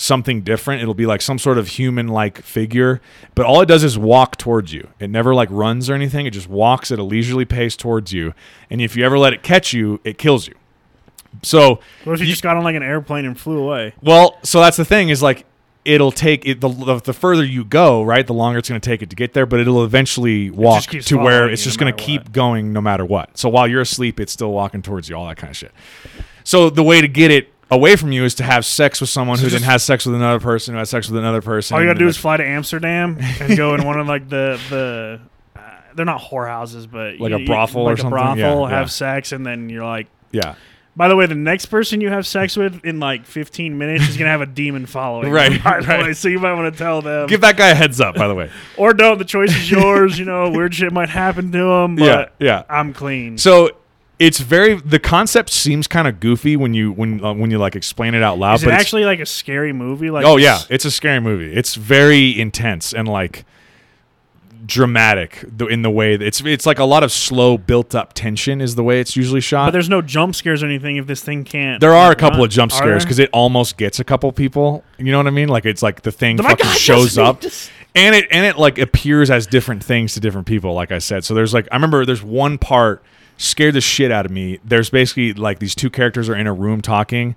something 0.00 0.40
different. 0.42 0.80
It'll 0.80 0.94
be 0.94 1.04
like 1.06 1.20
some 1.20 1.38
sort 1.38 1.58
of 1.58 1.68
human 1.68 2.08
like 2.08 2.40
figure, 2.42 3.02
but 3.34 3.44
all 3.44 3.60
it 3.60 3.66
does 3.66 3.82
is 3.84 3.98
walk 3.98 4.36
towards 4.38 4.72
you. 4.72 4.88
It 5.00 5.10
never 5.10 5.34
like 5.34 5.48
runs 5.50 5.90
or 5.90 5.94
anything. 5.94 6.24
It 6.24 6.30
just 6.30 6.48
walks 6.48 6.90
at 6.90 6.98
a 6.98 7.02
leisurely 7.02 7.44
pace 7.44 7.76
towards 7.76 8.12
you. 8.12 8.32
And 8.70 8.80
if 8.80 8.96
you 8.96 9.04
ever 9.04 9.18
let 9.18 9.32
it 9.34 9.42
catch 9.42 9.72
you, 9.74 10.00
it 10.04 10.16
kills 10.16 10.46
you. 10.48 10.54
So, 11.42 11.80
What 12.04 12.14
if 12.14 12.20
you 12.20 12.26
You- 12.26 12.32
just 12.32 12.42
got 12.42 12.56
on 12.56 12.64
like 12.64 12.76
an 12.76 12.82
airplane 12.82 13.26
and 13.26 13.38
flew 13.38 13.58
away? 13.58 13.92
well, 14.02 14.38
so 14.42 14.60
that's 14.60 14.76
the 14.78 14.84
thing 14.84 15.08
is 15.10 15.22
like 15.22 15.44
it'll 15.84 16.12
take 16.12 16.46
it 16.46 16.60
the, 16.60 16.68
the, 16.68 17.00
the 17.00 17.12
further 17.14 17.44
you 17.44 17.64
go, 17.64 18.02
right? 18.02 18.26
The 18.26 18.34
longer 18.34 18.58
it's 18.58 18.68
going 18.68 18.80
to 18.80 18.86
take 18.88 19.00
it 19.02 19.08
to 19.10 19.16
get 19.16 19.32
there, 19.32 19.46
but 19.46 19.58
it'll 19.58 19.84
eventually 19.84 20.50
walk 20.50 20.84
to 20.84 21.16
where 21.16 21.48
it's 21.48 21.64
just 21.64 21.78
no 21.80 21.84
going 21.86 21.96
to 21.96 22.02
keep 22.02 22.30
going 22.30 22.72
no 22.74 22.80
matter 22.82 23.04
what. 23.06 23.38
So 23.38 23.48
while 23.48 23.66
you're 23.66 23.80
asleep, 23.80 24.20
it's 24.20 24.32
still 24.32 24.52
walking 24.52 24.82
towards 24.82 25.08
you, 25.08 25.16
all 25.16 25.26
that 25.28 25.38
kind 25.38 25.50
of 25.50 25.56
shit. 25.56 25.72
So 26.44 26.68
the 26.70 26.82
way 26.82 27.00
to 27.00 27.08
get 27.08 27.30
it 27.30 27.48
away 27.70 27.96
from 27.96 28.12
you 28.12 28.24
is 28.24 28.34
to 28.36 28.42
have 28.44 28.64
sex 28.64 29.00
with 29.00 29.10
someone 29.10 29.36
So 29.36 29.44
who 29.44 29.50
then 29.50 29.62
has 29.62 29.82
sex 29.84 30.06
with 30.06 30.14
another 30.14 30.40
person 30.40 30.74
who 30.74 30.78
has 30.78 30.90
sex 30.90 31.08
with 31.08 31.18
another 31.18 31.42
person. 31.42 31.74
All 31.74 31.80
you 31.82 31.88
gotta 31.88 31.98
do 31.98 32.08
is 32.08 32.16
fly 32.16 32.36
to 32.36 32.44
Amsterdam 32.44 33.18
and 33.40 33.56
go 33.56 33.74
in 33.74 33.84
one 33.84 33.98
of 33.98 34.06
like 34.06 34.28
the 34.28 34.58
the. 34.70 35.20
Uh, 35.56 35.60
they're 35.94 36.04
not 36.06 36.20
whorehouses, 36.20 36.90
but 36.90 37.18
Like 37.20 37.30
you- 37.30 37.36
a 37.36 37.40
you- 37.40 37.46
brothel 37.46 37.84
like 37.84 37.90
or 37.90 37.94
a 37.94 37.96
something? 37.98 38.10
brothel, 38.10 38.60
Yeah, 38.62 38.68
have 38.70 38.86
yeah. 38.86 38.86
sex, 38.86 39.32
and 39.32 39.44
then 39.46 39.68
you're 39.68 39.84
like. 39.84 40.06
yeah. 40.32 40.54
By 40.96 41.06
the 41.06 41.14
way, 41.14 41.26
the 41.26 41.36
next 41.36 41.66
person 41.66 42.00
you 42.00 42.08
have 42.10 42.26
sex 42.26 42.56
with 42.56 42.84
in 42.84 42.98
like 42.98 43.24
15 43.24 43.78
minutes 43.78 44.08
is 44.08 44.16
gonna 44.16 44.30
have 44.30 44.40
a 44.40 44.46
demon 44.46 44.84
following. 44.86 45.30
Right, 45.30 45.62
by 45.62 45.80
the 45.80 45.86
right. 45.86 46.02
way, 46.02 46.12
so 46.12 46.26
you 46.26 46.40
might 46.40 46.54
want 46.54 46.74
to 46.74 46.76
tell 46.76 47.02
them, 47.02 47.28
Give 47.28 47.40
that 47.42 47.56
guy 47.56 47.68
a 47.68 47.74
heads 47.76 48.00
up, 48.00 48.16
by 48.16 48.26
the 48.26 48.34
way. 48.34 48.50
or 48.76 48.94
don't. 48.94 49.16
The 49.18 49.24
choice 49.24 49.54
is 49.54 49.70
yours. 49.70 50.18
You 50.18 50.24
know, 50.24 50.50
weird 50.50 50.74
shit 50.74 50.92
might 50.92 51.08
happen 51.08 51.52
to 51.52 51.58
him. 51.58 51.94
but 51.96 52.04
yeah, 52.40 52.44
yeah. 52.44 52.62
I'm 52.68 52.92
clean. 52.94 53.38
So 53.38 53.70
it's 54.18 54.38
very 54.40 54.74
the 54.74 54.98
concept 54.98 55.50
seems 55.50 55.86
kind 55.86 56.08
of 56.08 56.18
goofy 56.20 56.56
when 56.56 56.74
you 56.74 56.92
when 56.92 57.24
uh, 57.24 57.32
when 57.32 57.50
you 57.50 57.58
like 57.58 57.76
explain 57.76 58.14
it 58.14 58.22
out 58.22 58.38
loud. 58.38 58.54
is 58.56 58.62
it 58.62 58.66
but 58.66 58.70
it's- 58.70 58.80
actually 58.82 59.04
like 59.04 59.20
a 59.20 59.26
scary 59.26 59.72
movie? 59.72 60.10
Like, 60.10 60.24
oh 60.26 60.36
yeah, 60.36 60.60
it's 60.70 60.84
a 60.84 60.90
scary 60.90 61.20
movie. 61.20 61.52
It's 61.54 61.74
very 61.74 62.38
intense 62.38 62.92
and 62.92 63.06
like 63.08 63.44
dramatic 64.66 65.44
in 65.70 65.82
the 65.82 65.90
way 65.90 66.16
that 66.16 66.24
it's 66.26 66.40
it's 66.42 66.66
like 66.66 66.78
a 66.78 66.84
lot 66.84 67.02
of 67.02 67.10
slow 67.12 67.56
built 67.56 67.94
up 67.94 68.12
tension 68.12 68.60
is 68.60 68.74
the 68.74 68.82
way 68.82 69.00
it's 69.00 69.16
usually 69.16 69.40
shot. 69.40 69.66
but 69.66 69.70
there's 69.70 69.88
no 69.88 70.02
jump 70.02 70.34
scares 70.34 70.62
or 70.62 70.66
anything 70.66 70.96
if 70.96 71.06
this 71.06 71.22
thing 71.22 71.44
can't. 71.44 71.80
there 71.80 71.94
are 71.94 72.10
a 72.10 72.16
couple 72.16 72.38
run. 72.40 72.46
of 72.46 72.50
jump 72.50 72.72
scares 72.72 73.04
because 73.04 73.18
it 73.18 73.30
almost 73.32 73.76
gets 73.78 73.98
a 74.00 74.04
couple 74.04 74.30
people. 74.32 74.84
You 74.98 75.12
know 75.12 75.18
what 75.18 75.26
I 75.26 75.30
mean? 75.30 75.48
Like 75.48 75.64
it's 75.64 75.82
like 75.82 76.02
the 76.02 76.12
thing 76.12 76.36
fucking 76.38 76.56
God, 76.66 76.76
shows 76.76 77.16
up, 77.18 77.40
just- 77.42 77.70
and 77.94 78.14
it 78.14 78.26
and 78.30 78.44
it 78.44 78.58
like 78.58 78.78
appears 78.78 79.30
as 79.30 79.46
different 79.46 79.82
things 79.82 80.14
to 80.14 80.20
different 80.20 80.46
people. 80.46 80.74
Like 80.74 80.92
I 80.92 80.98
said, 80.98 81.24
so 81.24 81.34
there's 81.34 81.54
like 81.54 81.66
I 81.72 81.76
remember 81.76 82.04
there's 82.04 82.22
one 82.22 82.58
part 82.58 83.02
scared 83.38 83.74
the 83.74 83.80
shit 83.80 84.12
out 84.12 84.26
of 84.26 84.30
me. 84.30 84.58
There's 84.62 84.90
basically 84.90 85.32
like 85.32 85.58
these 85.60 85.74
two 85.74 85.88
characters 85.88 86.28
are 86.28 86.36
in 86.36 86.46
a 86.46 86.52
room 86.52 86.82
talking, 86.82 87.34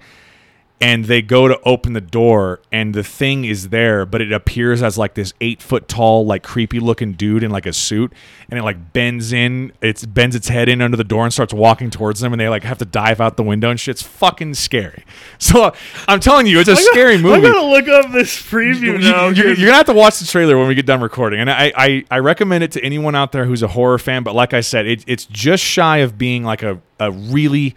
and 0.81 1.05
they 1.05 1.21
go 1.21 1.47
to 1.47 1.59
open 1.63 1.93
the 1.93 2.01
door 2.01 2.59
and 2.71 2.95
the 2.95 3.03
thing 3.03 3.45
is 3.45 3.69
there 3.69 4.05
but 4.05 4.19
it 4.19 4.31
appears 4.31 4.81
as 4.81 4.97
like 4.97 5.13
this 5.13 5.31
eight 5.39 5.61
foot 5.61 5.87
tall 5.87 6.25
like 6.25 6.41
creepy 6.41 6.79
looking 6.79 7.13
dude 7.13 7.43
in 7.43 7.51
like 7.51 7.65
a 7.67 7.73
suit 7.73 8.11
and 8.49 8.59
it 8.59 8.63
like 8.63 8.91
bends 8.91 9.31
in 9.31 9.71
it 9.81 10.03
bends 10.13 10.35
its 10.35 10.47
head 10.47 10.67
in 10.67 10.81
under 10.81 10.97
the 10.97 11.03
door 11.03 11.23
and 11.23 11.31
starts 11.31 11.53
walking 11.53 11.89
towards 11.91 12.19
them 12.19 12.33
and 12.33 12.39
they 12.39 12.49
like 12.49 12.63
have 12.63 12.79
to 12.79 12.85
dive 12.85 13.21
out 13.21 13.37
the 13.37 13.43
window 13.43 13.69
and 13.69 13.79
shit's 13.79 14.01
fucking 14.01 14.53
scary 14.55 15.05
so 15.37 15.71
i'm 16.07 16.19
telling 16.19 16.47
you 16.47 16.59
it's 16.59 16.67
a 16.69 16.75
scary 16.75 17.17
movie 17.17 17.33
I 17.33 17.37
movie 17.37 17.51
gotta 17.53 17.67
look 17.67 17.87
up 17.87 18.11
this 18.11 18.35
preview 18.41 18.81
you, 18.81 18.97
now. 18.97 19.27
are 19.27 19.33
'cause- 19.33 19.57
gonna 19.59 19.73
have 19.73 19.85
to 19.85 19.93
watch 19.93 20.17
the 20.19 20.25
trailer 20.25 20.57
when 20.57 20.67
we 20.67 20.73
get 20.75 20.85
done 20.85 21.01
recording, 21.01 21.39
and 21.39 21.49
I, 21.49 21.71
I, 21.77 22.05
I 22.09 22.19
recommend 22.19 22.63
it 22.63 22.71
to 22.73 22.83
anyone 22.83 23.15
out 23.15 23.31
there 23.31 23.45
who's 23.45 23.61
a 23.61 23.67
horror 23.67 23.97
fan. 23.99 24.23
But 24.23 24.33
like 24.35 24.53
I 24.53 24.61
said, 24.61 24.87
it, 24.87 25.03
it's 25.07 25.25
just 25.25 25.63
shy 25.63 25.97
of 25.97 26.17
being 26.17 26.43
like 26.43 26.63
a, 26.63 26.79
a 26.99 27.11
really 27.11 27.75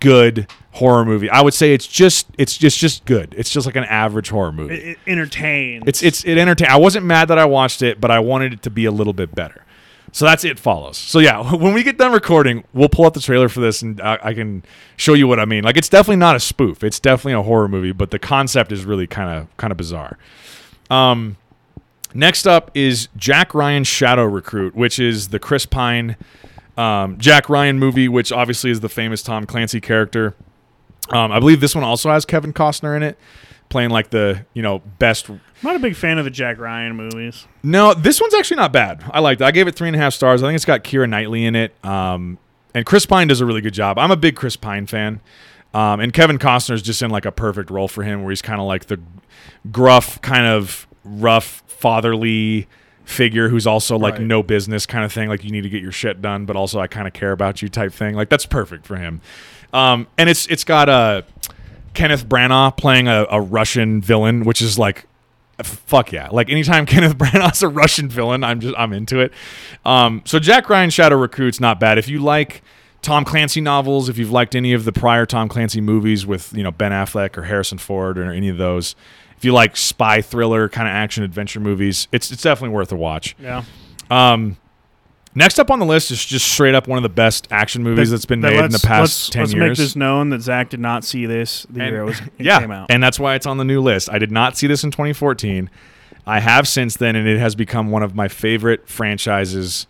good 0.00 0.46
horror 0.74 1.04
movie. 1.04 1.30
I 1.30 1.40
would 1.40 1.54
say 1.54 1.72
it's 1.72 1.86
just 1.86 2.26
it's 2.36 2.56
just 2.56 2.78
just 2.78 3.04
good. 3.04 3.34
It's 3.36 3.50
just 3.50 3.66
like 3.66 3.76
an 3.76 3.84
average 3.84 4.28
horror 4.28 4.52
movie. 4.52 4.74
it, 4.74 4.88
it 4.88 4.98
entertains. 5.06 5.84
It's 5.86 6.02
it's 6.02 6.24
it 6.24 6.36
entertain. 6.36 6.68
I 6.68 6.76
wasn't 6.76 7.06
mad 7.06 7.28
that 7.28 7.38
I 7.38 7.44
watched 7.44 7.82
it, 7.82 8.00
but 8.00 8.10
I 8.10 8.18
wanted 8.18 8.52
it 8.52 8.62
to 8.62 8.70
be 8.70 8.84
a 8.84 8.90
little 8.90 9.12
bit 9.12 9.34
better. 9.34 9.64
So 10.12 10.24
that's 10.24 10.44
it. 10.44 10.58
Follows. 10.58 10.96
So 10.96 11.18
yeah, 11.18 11.54
when 11.54 11.74
we 11.74 11.82
get 11.82 11.96
done 11.96 12.12
recording, 12.12 12.64
we'll 12.72 12.88
pull 12.88 13.04
up 13.04 13.14
the 13.14 13.20
trailer 13.20 13.48
for 13.48 13.60
this, 13.60 13.82
and 13.82 14.00
I, 14.00 14.18
I 14.22 14.34
can 14.34 14.64
show 14.96 15.14
you 15.14 15.26
what 15.26 15.40
I 15.40 15.44
mean. 15.44 15.64
Like 15.64 15.76
it's 15.76 15.88
definitely 15.88 16.16
not 16.16 16.36
a 16.36 16.40
spoof. 16.40 16.84
It's 16.84 17.00
definitely 17.00 17.34
a 17.34 17.42
horror 17.42 17.68
movie, 17.68 17.92
but 17.92 18.10
the 18.10 18.18
concept 18.18 18.72
is 18.72 18.84
really 18.84 19.06
kind 19.06 19.30
of 19.30 19.56
kind 19.56 19.70
of 19.70 19.76
bizarre. 19.76 20.18
Um, 20.90 21.36
next 22.12 22.46
up 22.46 22.70
is 22.74 23.08
Jack 23.16 23.54
Ryan's 23.54 23.88
Shadow 23.88 24.24
Recruit, 24.24 24.74
which 24.74 24.98
is 24.98 25.28
the 25.28 25.38
Chris 25.38 25.66
Pine 25.66 26.16
um, 26.76 27.18
Jack 27.18 27.48
Ryan 27.48 27.78
movie, 27.78 28.08
which 28.08 28.32
obviously 28.32 28.70
is 28.70 28.80
the 28.80 28.88
famous 28.88 29.22
Tom 29.22 29.46
Clancy 29.46 29.80
character. 29.80 30.34
Um, 31.10 31.32
I 31.32 31.38
believe 31.40 31.60
this 31.60 31.74
one 31.74 31.84
also 31.84 32.10
has 32.10 32.24
Kevin 32.24 32.52
Costner 32.52 32.96
in 32.96 33.02
it, 33.02 33.18
playing 33.68 33.90
like 33.90 34.10
the 34.10 34.44
you 34.54 34.62
know 34.62 34.78
best 34.98 35.28
I'm 35.28 35.40
not 35.62 35.76
a 35.76 35.80
big 35.80 35.96
fan 35.96 36.18
of 36.18 36.24
the 36.24 36.30
Jack 36.30 36.58
Ryan 36.58 36.96
movies. 36.96 37.46
no, 37.62 37.94
this 37.94 38.20
one's 38.20 38.34
actually 38.34 38.56
not 38.58 38.72
bad. 38.72 39.02
I 39.10 39.20
liked 39.20 39.40
it. 39.40 39.44
I 39.44 39.50
gave 39.50 39.66
it 39.68 39.74
three 39.74 39.88
and 39.88 39.96
a 39.96 39.98
half 39.98 40.14
stars. 40.14 40.42
I 40.42 40.46
think 40.48 40.56
it's 40.56 40.64
got 40.64 40.84
Keira 40.84 41.08
Knightley 41.08 41.44
in 41.44 41.54
it. 41.56 41.74
Um, 41.84 42.38
and 42.74 42.84
Chris 42.86 43.06
Pine 43.06 43.28
does 43.28 43.40
a 43.40 43.46
really 43.46 43.60
good 43.60 43.74
job. 43.74 43.98
I'm 43.98 44.10
a 44.10 44.16
big 44.16 44.34
Chris 44.36 44.56
Pine 44.56 44.86
fan. 44.86 45.20
Um, 45.72 46.00
and 46.00 46.12
Kevin 46.12 46.38
Costner's 46.38 46.82
just 46.82 47.02
in 47.02 47.10
like 47.10 47.24
a 47.24 47.32
perfect 47.32 47.70
role 47.70 47.88
for 47.88 48.02
him 48.02 48.22
where 48.22 48.30
he's 48.30 48.42
kind 48.42 48.60
of 48.60 48.66
like 48.66 48.86
the 48.86 49.00
gruff, 49.70 50.20
kind 50.22 50.46
of 50.46 50.86
rough, 51.04 51.62
fatherly 51.66 52.66
figure 53.04 53.48
who's 53.50 53.66
also 53.66 53.98
like 53.98 54.14
Right. 54.14 54.22
no 54.22 54.42
business 54.42 54.86
kind 54.86 55.04
of 55.04 55.12
thing. 55.12 55.28
Like 55.28 55.44
you 55.44 55.50
need 55.50 55.62
to 55.62 55.68
get 55.68 55.82
your 55.82 55.92
shit 55.92 56.22
done, 56.22 56.46
but 56.46 56.56
also 56.56 56.80
I 56.80 56.86
kind 56.86 57.06
of 57.06 57.12
care 57.12 57.32
about 57.32 57.60
you 57.62 57.68
type 57.68 57.92
thing. 57.92 58.14
Like 58.14 58.28
that's 58.30 58.46
perfect 58.46 58.86
for 58.86 58.96
him. 58.96 59.20
Um, 59.74 60.06
and 60.16 60.30
it's 60.30 60.46
it's 60.46 60.64
got 60.64 60.88
uh, 60.88 61.22
Kenneth 61.92 62.26
Branagh 62.26 62.76
playing 62.76 63.08
a, 63.08 63.26
a 63.30 63.40
Russian 63.40 64.00
villain, 64.00 64.44
which 64.44 64.62
is 64.62 64.78
like 64.78 65.06
fuck 65.62 66.10
yeah. 66.12 66.28
Like 66.30 66.50
anytime 66.50 66.84
kenneth 66.92 67.16
branagh's 67.16 67.62
a 67.62 67.68
russian 67.68 68.08
villain 68.08 68.42
i'm 68.42 68.58
just 68.58 68.74
i'm 68.76 68.92
into 68.92 69.20
it. 69.20 69.32
Um 69.84 70.22
so 70.24 70.40
jack 70.40 70.68
ryan 70.68 70.90
shadow 70.90 71.16
recruit's 71.16 71.60
not 71.60 71.78
bad. 71.78 71.96
If 71.98 72.08
you 72.08 72.18
like 72.20 72.62
tom 73.02 73.24
clancy 73.24 73.60
novels 73.60 74.08
if 74.08 74.18
you've 74.18 74.32
liked 74.32 74.56
any 74.56 74.72
of 74.72 74.84
the 74.84 74.92
prior 74.92 75.26
tom 75.26 75.48
clancy 75.48 75.80
movies 75.80 76.26
with 76.26 76.52
you 76.54 76.62
know 76.62 76.70
ben 76.72 76.90
affleck 76.90 77.36
or 77.36 77.42
harrison 77.42 77.76
ford 77.76 78.16
or 78.18 78.32
any 78.32 78.48
of 78.48 78.56
those 78.56 78.96
if 79.36 79.44
you 79.44 79.52
like 79.52 79.76
spy 79.76 80.22
thriller 80.22 80.70
kind 80.70 80.88
of 80.88 80.92
action 80.92 81.22
adventure 81.22 81.60
movies 81.60 82.08
it's 82.12 82.32
it's 82.32 82.42
definitely 82.42 82.74
worth 82.74 82.90
a 82.90 82.96
watch. 82.96 83.36
Yeah. 83.38 83.62
um 84.10 84.56
next 85.34 85.58
up 85.58 85.70
on 85.70 85.78
the 85.78 85.84
list 85.86 86.10
is 86.10 86.24
just 86.24 86.46
straight 86.50 86.74
up 86.74 86.86
one 86.88 86.96
of 86.98 87.02
the 87.02 87.08
best 87.08 87.48
action 87.50 87.82
movies 87.82 88.10
that's 88.10 88.24
been 88.26 88.40
Then 88.40 88.52
made 88.52 88.58
in 88.64 88.70
the 88.70 88.74
let's- 88.74 88.84
past 88.84 89.00
let's, 89.00 89.28
10 89.30 89.42
let's 89.42 89.52
years 89.54 89.68
make 89.70 89.76
this 89.78 89.96
known 89.96 90.30
that 90.30 90.40
Zach 90.40 90.70
did 90.70 90.80
not 90.80 91.04
see 91.04 91.26
this 91.26 91.66
the 91.70 91.84
year 91.84 92.02
it, 92.02 92.04
was, 92.04 92.20
it 92.20 92.30
yeah, 92.44 92.60
came 92.60 92.70
out. 92.70 92.90
and 92.90 93.02
that's 93.02 93.18
why 93.18 93.34
it's 93.34 93.46
on 93.46 93.58
the 93.58 93.64
new 93.64 93.80
list. 93.80 94.08
I 94.10 94.18
did 94.18 94.30
not 94.30 94.56
see 94.56 94.66
this 94.66 94.84
in 94.84 94.90
2014. 94.90 95.70
I 96.26 96.40
have 96.40 96.66
since 96.66 96.96
then, 96.96 97.16
and 97.16 97.28
it 97.28 97.38
has 97.38 97.54
become 97.54 97.90
one 97.90 98.02
of 98.02 98.14
my 98.14 98.28
favorite 98.28 98.88
franchises 98.88 99.86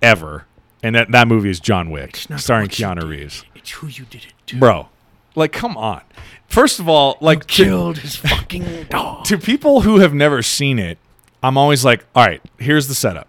ever. 0.00 0.46
And 0.82 0.94
that 0.94 1.10
that 1.10 1.28
movie 1.28 1.50
is 1.50 1.60
John 1.60 1.90
Wick, 1.90 2.16
starring 2.36 2.68
Keanu. 2.68 3.06
Reeves. 3.06 3.44
It's 3.54 3.70
who 3.72 3.86
you 3.88 4.06
did 4.06 4.24
it 4.24 4.32
to. 4.46 4.58
Bro, 4.58 4.88
like, 5.34 5.52
come 5.52 5.76
on. 5.76 6.00
First 6.46 6.80
of 6.80 6.88
all, 6.88 7.18
like, 7.20 7.40
to, 7.48 7.64
Killed 7.64 7.98
his 7.98 8.16
fucking 8.16 8.84
dog. 8.88 9.24
to 9.26 9.36
people 9.36 9.82
who 9.82 9.98
have 9.98 10.14
never 10.14 10.42
seen 10.42 10.78
it, 10.78 10.96
I'm 11.42 11.58
always 11.58 11.84
like, 11.84 12.06
all 12.14 12.24
right, 12.24 12.40
here's 12.58 12.88
the 12.88 12.94
setup. 12.94 13.28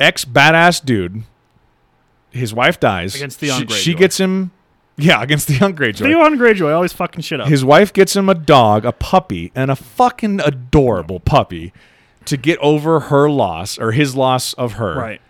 Ex 0.00 0.24
badass 0.24 0.84
dude, 0.84 1.22
his 2.30 2.52
wife 2.54 2.80
dies. 2.80 3.14
Against 3.14 3.38
Theon 3.38 3.68
she, 3.68 3.74
she 3.74 3.94
Greyjoy. 3.94 3.98
gets 3.98 4.18
him, 4.18 4.50
yeah, 4.96 5.22
against 5.22 5.46
Theon 5.48 5.76
Greyjoy. 5.76 5.98
Theon 5.98 6.38
Greyjoy 6.38 6.74
always 6.74 6.92
fucking 6.92 7.20
shit 7.22 7.40
up. 7.40 7.48
His 7.48 7.64
wife 7.64 7.92
gets 7.92 8.16
him 8.16 8.28
a 8.28 8.34
dog, 8.34 8.84
a 8.84 8.92
puppy, 8.92 9.52
and 9.54 9.70
a 9.70 9.76
fucking 9.76 10.40
adorable 10.40 11.20
puppy 11.20 11.72
to 12.24 12.36
get 12.36 12.58
over 12.58 13.00
her 13.00 13.28
loss 13.30 13.78
or 13.78 13.92
his 13.92 14.14
loss 14.16 14.54
of 14.54 14.74
her. 14.74 14.96
right. 14.96 15.20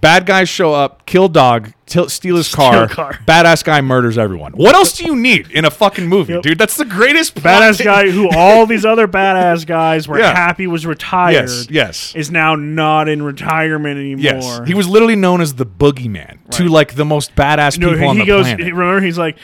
Bad 0.00 0.26
guys 0.26 0.48
show 0.48 0.74
up, 0.74 1.06
kill 1.06 1.28
dog, 1.28 1.72
til- 1.86 2.08
steal 2.08 2.36
his 2.36 2.46
Steal 2.52 2.70
car. 2.70 2.88
car. 2.88 3.18
Badass 3.26 3.64
guy 3.64 3.80
murders 3.80 4.18
everyone. 4.18 4.52
What 4.52 4.74
else 4.74 4.96
do 4.96 5.04
you 5.04 5.16
need 5.28 5.50
in 5.50 5.64
a 5.64 5.70
fucking 5.70 6.06
movie, 6.06 6.34
Yep. 6.34 6.42
dude? 6.42 6.58
That's 6.58 6.76
the 6.76 6.84
greatest. 6.84 7.34
Badass 7.36 7.82
guy 7.82 8.10
who 8.10 8.28
all 8.36 8.66
these 8.66 8.84
other 8.84 9.08
badass 9.08 9.66
guys 9.66 10.06
were 10.06 10.18
Yeah. 10.18 10.34
happy 10.34 10.66
was 10.66 10.84
retired 10.86 11.32
Yes, 11.32 11.66
yes. 11.70 12.14
is 12.14 12.30
now 12.30 12.54
not 12.56 13.08
in 13.08 13.22
retirement 13.22 13.98
anymore. 13.98 14.22
Yes, 14.22 14.60
he 14.66 14.74
was 14.74 14.88
literally 14.88 15.16
known 15.16 15.40
as 15.40 15.54
the 15.54 15.66
boogeyman 15.66 16.38
to 16.50 16.64
like 16.68 16.94
the 16.94 17.04
most 17.04 17.34
badass 17.34 17.78
No, 17.78 17.88
people 17.90 18.02
he, 18.02 18.06
on 18.08 18.18
the 18.18 18.26
goes. 18.26 18.44
planet. 18.46 18.66
he- 18.66 18.72
remember, 18.72 19.00
he's 19.00 19.18
like, 19.18 19.36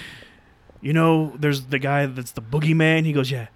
you 0.81 0.93
know, 0.93 1.33
there's 1.39 1.67
the 1.67 1.79
guy 1.79 2.07
that's 2.07 2.33
the 2.33 2.43
boogeyman. 2.43 3.05
He 3.05 3.13
goes, 3.13 3.31
yeah. 3.31 3.47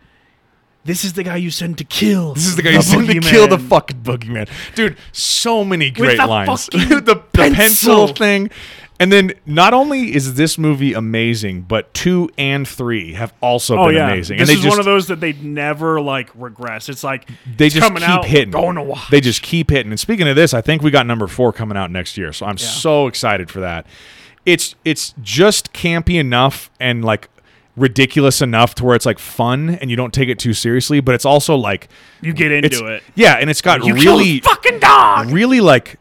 This 0.87 1.05
is 1.05 1.13
the 1.15 1.23
guy 1.23 1.37
you 1.37 1.51
send 1.51 1.79
to 1.79 1.85
kill. 1.85 2.35
This 2.35 2.47
is 2.47 2.57
the 2.57 2.63
guy 2.63 2.73
who 2.73 2.83
sent 2.83 3.07
to 3.09 3.15
boogeyman." 3.15 3.23
kill 3.31 3.49
the 3.49 3.59
fucking 3.59 4.01
boogeyman, 4.03 4.49
dude. 4.75 4.97
So 5.13 5.65
many 5.65 5.91
great 5.91 6.17
the 6.19 6.27
lines. 6.27 6.67
the, 6.73 7.03
the 7.05 7.17
pencil. 7.17 8.09
thing, 8.09 8.51
and 8.99 9.13
then 9.13 9.35
not 9.45 9.75
only 9.75 10.15
is 10.15 10.35
this 10.35 10.57
movie 10.57 10.95
amazing, 10.95 11.63
but 11.63 11.93
two 11.93 12.31
and 12.39 12.67
three 12.67 13.13
have 13.15 13.35
also 13.43 13.77
Oh 13.79 13.87
been 13.89 13.97
yeah, 13.97 14.09
amazing. 14.11 14.39
this 14.39 14.49
and 14.49 14.57
is 14.59 14.63
just 14.65 14.73
one 14.73 14.79
of 14.79 14.85
those 14.87 15.09
that 15.09 15.21
they 15.21 15.35
never 15.35 16.01
like 16.01 16.31
regress. 16.35 16.89
It's 16.89 17.05
like 17.05 17.29
they 17.57 17.67
it's 17.67 17.75
just 17.75 17.87
coming 17.87 18.01
keep 18.03 18.09
out, 18.09 18.25
hitting. 18.25 18.51
going 18.53 18.77
to 18.77 18.83
watch. 18.83 19.11
They 19.11 19.21
just 19.21 19.43
keep 19.43 19.71
hitting. 19.71 19.93
And 19.93 20.01
speaking 20.01 20.27
of 20.29 20.37
this, 20.37 20.55
I 20.55 20.61
think 20.63 20.83
we 20.83 20.91
got 20.91 21.07
number 21.07 21.27
four 21.27 21.53
coming 21.53 21.77
out 21.77 21.91
next 21.91 22.17
year, 22.17 22.33
so 22.33 22.47
I'm 22.47 22.59
so 22.59 23.07
excited 23.07 23.51
for 23.51 23.61
that. 23.61 23.87
It's 24.47 24.77
it's 24.85 25.13
just 25.23 25.73
campy 25.73 26.19
enough 26.21 26.71
and 26.79 27.05
like 27.05 27.29
ridiculous 27.77 28.41
enough 28.41 28.75
to 28.77 28.85
where 28.85 28.97
it's 28.97 29.07
like 29.07 29.19
fun 29.19 29.71
and 29.71 29.91
you 29.91 29.97
don't 29.97 30.13
take 30.15 30.29
it 30.29 30.39
too 30.39 30.55
seriously, 30.55 31.01
but 31.01 31.15
it's 31.15 31.25
also 31.27 31.55
like 31.57 31.89
you 32.23 32.33
get 32.33 32.51
into 32.53 32.87
it. 32.87 33.03
yeah, 33.15 33.35
and 33.35 33.51
it's 33.51 33.61
got 33.63 33.85
You 33.85 33.95
really 33.95 34.41
fucking 34.41 34.79
dog. 34.81 35.31
really 35.31 35.61
like 35.61 35.99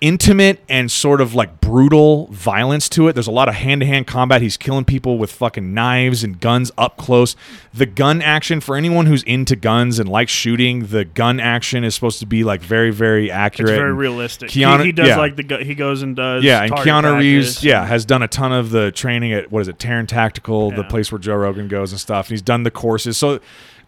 intimate 0.00 0.62
and 0.68 0.90
sort 0.90 1.20
of 1.20 1.34
like 1.34 1.60
brutal 1.60 2.26
violence 2.28 2.88
to 2.88 3.06
it. 3.08 3.12
There's 3.12 3.26
a 3.26 3.30
lot 3.32 3.48
of 3.48 3.54
hand 3.54 3.82
to 3.82 3.86
hand 3.86 4.06
combat. 4.06 4.40
He's 4.40 4.56
killing 4.56 4.84
people 4.86 5.18
with 5.18 5.30
fucking 5.30 5.74
knives 5.74 6.24
and 6.24 6.40
guns 6.40 6.70
up 6.78 6.96
close. 6.96 7.36
The 7.74 7.84
gun 7.86 8.22
action 8.22 8.60
for 8.60 8.76
anyone 8.76 9.06
who's 9.06 9.22
into 9.24 9.56
guns 9.56 9.98
and 9.98 10.08
likes 10.08 10.32
shooting, 10.32 10.86
the 10.86 11.04
gun 11.04 11.38
action 11.38 11.84
is 11.84 11.94
supposed 11.94 12.18
to 12.20 12.26
be 12.26 12.44
like 12.44 12.62
very, 12.62 12.90
very 12.90 13.30
accurate. 13.30 13.70
It's 13.70 13.76
very 13.78 13.90
and- 13.90 13.98
realistic. 13.98 14.50
Keanu- 14.50 14.80
he, 14.80 14.86
he 14.86 14.92
does 14.92 15.08
yeah. 15.08 15.18
like 15.18 15.36
the 15.36 15.42
gu- 15.42 15.64
he 15.64 15.74
goes 15.74 16.02
and 16.02 16.16
does 16.16 16.42
Yeah, 16.42 16.62
and 16.62 16.72
Keanu 16.72 17.18
Reeves, 17.18 17.46
practice. 17.54 17.64
yeah, 17.64 17.84
has 17.84 18.04
done 18.06 18.22
a 18.22 18.28
ton 18.28 18.52
of 18.52 18.70
the 18.70 18.90
training 18.92 19.32
at 19.34 19.50
what 19.52 19.60
is 19.60 19.68
it, 19.68 19.78
Taran 19.78 20.08
Tactical, 20.08 20.70
the 20.70 20.84
place 20.84 21.12
where 21.12 21.18
Joe 21.18 21.36
Rogan 21.36 21.68
goes 21.68 21.92
and 21.92 22.00
stuff. 22.00 22.26
And 22.26 22.30
he's 22.30 22.42
done 22.42 22.62
the 22.62 22.70
courses. 22.70 23.18
So, 23.18 23.40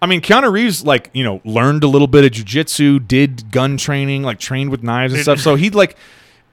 I 0.03 0.07
mean, 0.07 0.21
Keanu 0.21 0.53
Reeves, 0.53 0.85
like 0.85 1.09
you 1.15 1.25
know, 1.25 1.41
learned 1.45 1.85
a 1.85 1.89
little 1.89 2.09
bit 2.09 2.25
of 2.25 2.33
jujitsu, 2.33 3.07
did 3.07 3.51
gun 3.51 3.77
training, 3.79 4.23
like 4.25 4.39
trained 4.39 4.71
with 4.71 4.83
knives 4.83 5.15
and 5.15 5.23
stuff. 5.23 5.39
So 5.39 5.55
he 5.55 5.71
like 5.71 5.97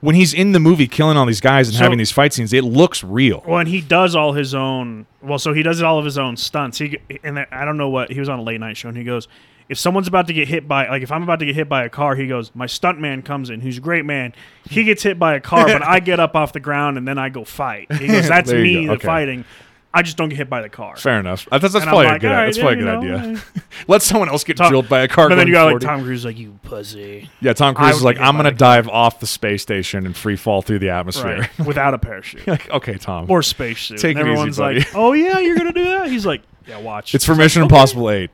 when 0.02 0.16
he's 0.16 0.34
in 0.34 0.54
the 0.54 0.60
movie 0.62 0.88
killing 0.88 1.18
all 1.18 1.26
these 1.26 1.41
guys 1.41 1.68
and 1.68 1.76
So- 1.76 1.84
having 1.84 1.97
these 1.97 2.12
fight 2.12 2.32
scenes, 2.32 2.54
it 2.54 2.64
looks 2.64 3.04
real. 3.04 3.43
Well, 3.45 3.60
and 3.60 3.68
he 3.68 3.82
does 3.82 4.16
all 4.16 4.32
his 4.34 4.56
own. 4.56 5.08
Well, 5.22 5.39
so 5.39 5.52
he 5.54 5.64
does 5.64 5.82
all 5.82 6.00
of 6.00 6.06
his 6.06 6.18
own 6.18 6.38
stunts. 6.38 6.78
He 6.78 6.97
and 7.24 7.45
I 7.52 7.66
don't 7.66 7.76
know 7.78 7.89
what 7.89 8.12
he 8.12 8.20
was 8.20 8.30
on 8.30 8.39
a 8.39 8.43
late 8.43 8.60
night 8.60 8.78
show, 8.78 8.88
and 8.88 8.97
he 8.97 9.04
goes, 9.04 9.28
"If 9.68 9.78
someone's 9.80 10.08
about 10.08 10.28
to 10.28 10.34
get 10.34 10.47
hit 10.47 10.68
by, 10.68 10.88
like, 10.88 11.02
if 11.04 11.12
I'm 11.12 11.24
about 11.24 11.39
to 11.39 11.45
get 11.45 11.56
hit 11.56 11.68
by 11.68 11.84
a 11.84 11.89
car, 11.89 12.16
he 12.16 12.28
goes, 12.28 12.52
my 12.56 12.66
stunt 12.68 13.00
man 13.02 13.22
comes 13.24 13.50
in, 13.50 13.60
who's 13.62 13.78
a 13.80 13.82
great 13.82 14.06
man. 14.06 14.34
He 14.70 14.84
gets 14.84 15.04
hit 15.04 15.20
by 15.20 15.34
a 15.36 15.39
car, 15.41 15.66
but 15.66 15.84
I 15.84 16.00
get 16.00 16.20
up 16.20 16.36
off 16.36 16.54
the 16.54 16.60
ground 16.62 16.97
and 16.97 17.06
then 17.08 17.18
I 17.18 17.30
go 17.30 17.43
fight. 17.43 17.91
He 17.93 18.08
goes, 18.08 18.28
that's 18.30 18.52
me 18.52 18.86
go. 18.86 18.91
the 18.91 18.93
Okay. 18.93 19.06
fighting. 19.08 19.45
I 19.91 20.03
just 20.03 20.17
don't 20.17 20.29
get 20.29 20.37
hit 20.37 20.49
by 20.51 20.61
the 20.61 20.69
car. 20.69 20.95
Fair 20.97 21.19
enough. 21.19 21.47
I 21.51 21.57
thought 21.57 21.71
that's 21.71 21.83
I'm 21.83 21.89
probably 21.89 22.05
a 22.07 22.19
good. 22.19 22.27
right, 22.27 22.45
that's 22.45 22.57
yeah, 22.57 22.63
probably 22.63 22.83
a 22.83 22.85
good 22.99 23.07
know, 23.09 23.17
idea. 23.25 23.41
eh. 23.55 23.59
Let 23.87 24.01
someone 24.03 24.29
else 24.29 24.43
get 24.43 24.57
Tom- 24.57 24.69
drilled 24.69 24.87
by 24.87 24.99
a 25.01 25.07
car. 25.07 25.29
But 25.29 25.35
then 25.35 25.47
you 25.47 25.53
got 25.53 25.71
like 25.73 25.81
Tom 25.81 26.03
Cruise, 26.03 26.23
like 26.25 26.37
you 26.37 26.59
pussy, 26.63 27.27
Yeah, 27.41 27.53
Tom 27.53 27.73
Cruise 27.73 27.95
is 27.95 28.03
like, 28.03 28.19
I'm 28.19 28.35
gonna 28.35 28.43
the 28.51 28.57
car." 28.57 28.75
dive 28.75 28.87
off 28.89 29.19
the 29.19 29.25
space 29.27 29.63
station 29.63 30.05
and 30.05 30.15
free 30.15 30.35
fall 30.35 30.61
through 30.61 30.79
the 30.79 30.89
atmosphere. 30.89 31.49
right? 31.57 31.65
Without 31.67 31.95
a 31.95 31.97
parachute 31.97 32.45
like, 32.47 32.69
okay, 32.69 32.95
Tom. 32.97 33.25
or 33.29 33.41
spacesuit. 33.41 33.97
Take 33.97 34.17
and 34.17 34.19
it 34.19 34.21
easy, 34.21 34.29
everyone's 34.31 34.57
buddy. 34.57 34.79
like, 34.79 34.95
oh 34.95 35.13
yeah, 35.13 35.39
you're 35.39 35.57
gonna 35.57 35.73
do 35.73 35.83
that. 35.85 36.07
He's 36.09 36.25
like, 36.25 36.43
yeah, 36.67 36.77
watch. 36.79 37.15
It's 37.15 37.25
for 37.25 37.33
Mission 37.33 37.63
Impossible 37.63 38.11
8. 38.11 38.29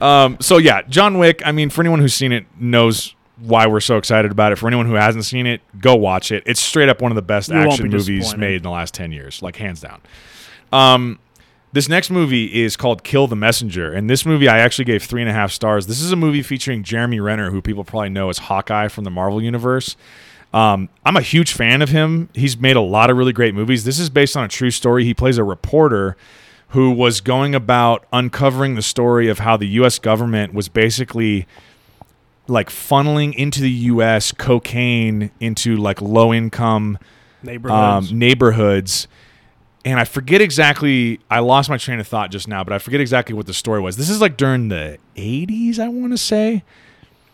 Um, 0.00 0.38
so 0.40 0.58
yeah, 0.58 0.82
John 0.82 1.18
Wick, 1.18 1.40
I 1.44 1.52
mean, 1.52 1.70
for 1.70 1.82
anyone 1.82 2.00
who's 2.00 2.14
seen 2.14 2.32
it 2.32 2.46
knows 2.58 3.14
why 3.36 3.66
we're 3.66 3.80
so 3.80 3.96
excited 3.96 4.30
about 4.32 4.50
it. 4.52 4.56
For 4.56 4.66
anyone 4.66 4.86
who 4.86 4.94
hasn't 4.94 5.24
seen 5.24 5.46
it, 5.46 5.60
go 5.80 5.94
watch 5.94 6.32
it. 6.32 6.42
It's 6.46 6.60
straight 6.60 6.88
up 6.88 7.00
one 7.00 7.12
of 7.12 7.16
the 7.16 7.22
best 7.22 7.48
You 7.50 7.56
action 7.56 7.88
be 7.88 7.96
movies 7.96 8.36
made 8.36 8.56
in 8.56 8.62
the 8.62 8.70
last 8.70 8.92
10 8.94 9.12
years, 9.12 9.40
like 9.40 9.56
hands 9.56 9.80
down. 9.80 10.00
Um, 10.72 11.18
this 11.72 11.88
next 11.88 12.10
movie 12.10 12.62
is 12.62 12.76
called 12.76 13.04
Kill 13.04 13.26
the 13.28 13.36
Messenger, 13.36 13.92
and 13.92 14.10
this 14.10 14.26
movie 14.26 14.48
I 14.48 14.58
actually 14.58 14.86
gave 14.86 15.04
three 15.04 15.22
and 15.22 15.30
a 15.30 15.32
half 15.32 15.52
stars. 15.52 15.86
This 15.86 16.00
is 16.00 16.10
a 16.10 16.16
movie 16.16 16.42
featuring 16.42 16.82
Jeremy 16.82 17.20
Renner, 17.20 17.50
who 17.50 17.62
people 17.62 17.84
probably 17.84 18.08
know 18.08 18.28
as 18.28 18.38
Hawkeye 18.38 18.88
from 18.88 19.04
the 19.04 19.10
Marvel 19.10 19.40
Universe. 19.40 19.96
Um, 20.52 20.88
I'm 21.04 21.16
a 21.16 21.20
huge 21.20 21.52
fan 21.52 21.80
of 21.80 21.90
him. 21.90 22.28
He's 22.34 22.58
made 22.58 22.74
a 22.74 22.80
lot 22.80 23.08
of 23.08 23.16
really 23.16 23.32
great 23.32 23.54
movies. 23.54 23.84
This 23.84 24.00
is 24.00 24.10
based 24.10 24.36
on 24.36 24.42
a 24.44 24.48
true 24.48 24.72
story. 24.72 25.04
He 25.04 25.14
plays 25.14 25.38
a 25.38 25.44
reporter 25.44 26.16
who 26.70 26.90
was 26.90 27.20
going 27.20 27.54
about 27.54 28.04
uncovering 28.12 28.74
the 28.74 28.82
story 28.82 29.28
of 29.28 29.40
how 29.40 29.56
the 29.56 29.66
U.S. 29.68 30.00
government 30.00 30.52
was 30.52 30.68
basically 30.68 31.46
like 32.48 32.68
funneling 32.68 33.32
into 33.34 33.60
the 33.60 33.70
U.S. 33.70 34.32
cocaine 34.32 35.30
into 35.38 35.76
like 35.76 36.00
low 36.02 36.34
income 36.34 36.98
neighborhoods. 37.44 38.10
um, 38.10 38.18
neighborhoods. 38.18 39.08
And 39.84 39.98
I 39.98 40.04
forget 40.04 40.40
exactly. 40.40 41.20
I 41.30 41.40
lost 41.40 41.70
my 41.70 41.78
train 41.78 42.00
of 42.00 42.06
thought 42.06 42.30
just 42.30 42.46
now, 42.46 42.62
but 42.64 42.72
I 42.72 42.78
forget 42.78 43.00
exactly 43.00 43.34
what 43.34 43.46
the 43.46 43.54
story 43.54 43.80
was. 43.80 43.96
This 43.96 44.10
is 44.10 44.20
like 44.20 44.36
during 44.36 44.68
the 44.68 44.98
80s, 45.16 45.78
I 45.78 45.88
want 45.88 46.12
to 46.12 46.18
say. 46.18 46.64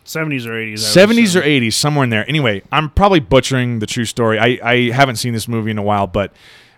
70s 0.04 0.46
or 0.46 0.52
80s. 0.52 0.74
70s 0.74 1.34
or 1.34 1.42
80s, 1.42 1.72
somewhere 1.72 2.04
in 2.04 2.10
there. 2.10 2.28
Anyway, 2.28 2.62
I'm 2.70 2.90
probably 2.90 3.18
butchering 3.18 3.80
the 3.80 3.86
true 3.86 4.04
story. 4.04 4.38
I, 4.38 4.58
I 4.62 4.90
haven't 4.92 5.16
seen 5.16 5.32
this 5.32 5.48
movie 5.48 5.72
in 5.72 5.78
a 5.78 5.82
while, 5.82 6.06
but 6.06 6.32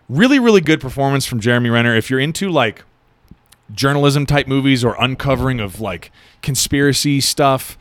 really, 0.09 0.39
really 0.39 0.63
good 0.63 0.81
performance 0.81 1.27
from 1.27 1.39
Jeremy 1.39 1.69
Renner. 1.69 1.95
If 1.95 2.09
you're 2.09 2.21
into 2.21 2.51
like 2.51 2.85
journalism 3.71 4.25
type 4.25 4.47
movies 4.47 4.83
or 4.83 4.97
uncovering 4.99 5.61
of 5.61 5.81
like 5.81 6.11
conspiracy 6.41 7.21
stuff, 7.21 7.77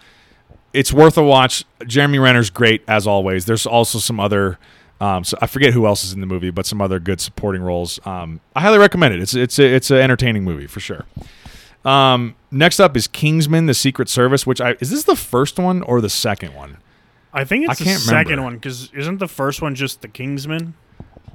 it's 0.74 0.92
worth 0.92 1.18
a 1.18 1.24
watch. 1.24 1.64
Jeremy 1.86 2.20
Renner's 2.20 2.50
great 2.50 2.84
as 2.88 3.08
always. 3.08 3.46
There's 3.46 3.66
also 3.66 4.00
some 4.00 4.20
other. 4.20 4.60
Um, 5.00 5.24
so 5.24 5.38
I 5.42 5.48
forget 5.48 5.74
who 5.74 5.86
else 5.86 6.04
is 6.04 6.14
in 6.14 6.22
the 6.22 6.26
movie, 6.28 6.50
but 6.50 6.66
some 6.66 6.82
other 6.82 7.00
good 7.00 7.22
supporting 7.22 7.62
roles. 7.62 8.00
Um, 8.06 8.40
I 8.56 8.62
highly 8.62 8.80
recommend 8.80 9.14
it. 9.14 9.22
It's 9.22 9.36
it's 9.36 9.60
a, 9.60 9.66
it's 9.76 9.92
an 9.92 9.98
entertaining 9.98 10.44
movie 10.44 10.68
for 10.68 10.80
sure. 10.80 11.06
Um, 11.86 12.36
next 12.52 12.80
up 12.80 12.98
is 12.98 13.08
Kingsman: 13.08 13.68
The 13.68 13.74
Secret 13.74 14.10
Service, 14.10 14.48
which 14.48 14.60
I 14.60 14.72
is 14.80 14.90
this 14.90 15.04
the 15.04 15.16
first 15.16 15.60
one 15.60 15.82
or 15.84 16.02
the 16.02 16.10
second 16.10 16.56
one? 16.56 16.78
I 17.32 17.44
think 17.44 17.70
it's 17.70 17.80
I 17.80 17.84
the 17.84 17.92
second 17.92 18.32
remember. 18.32 18.44
one 18.44 18.54
because 18.56 18.92
isn't 18.94 19.20
the 19.20 19.28
first 19.28 19.62
one 19.62 19.76
just 19.76 20.02
the 20.02 20.08
Kingsman? 20.08 20.74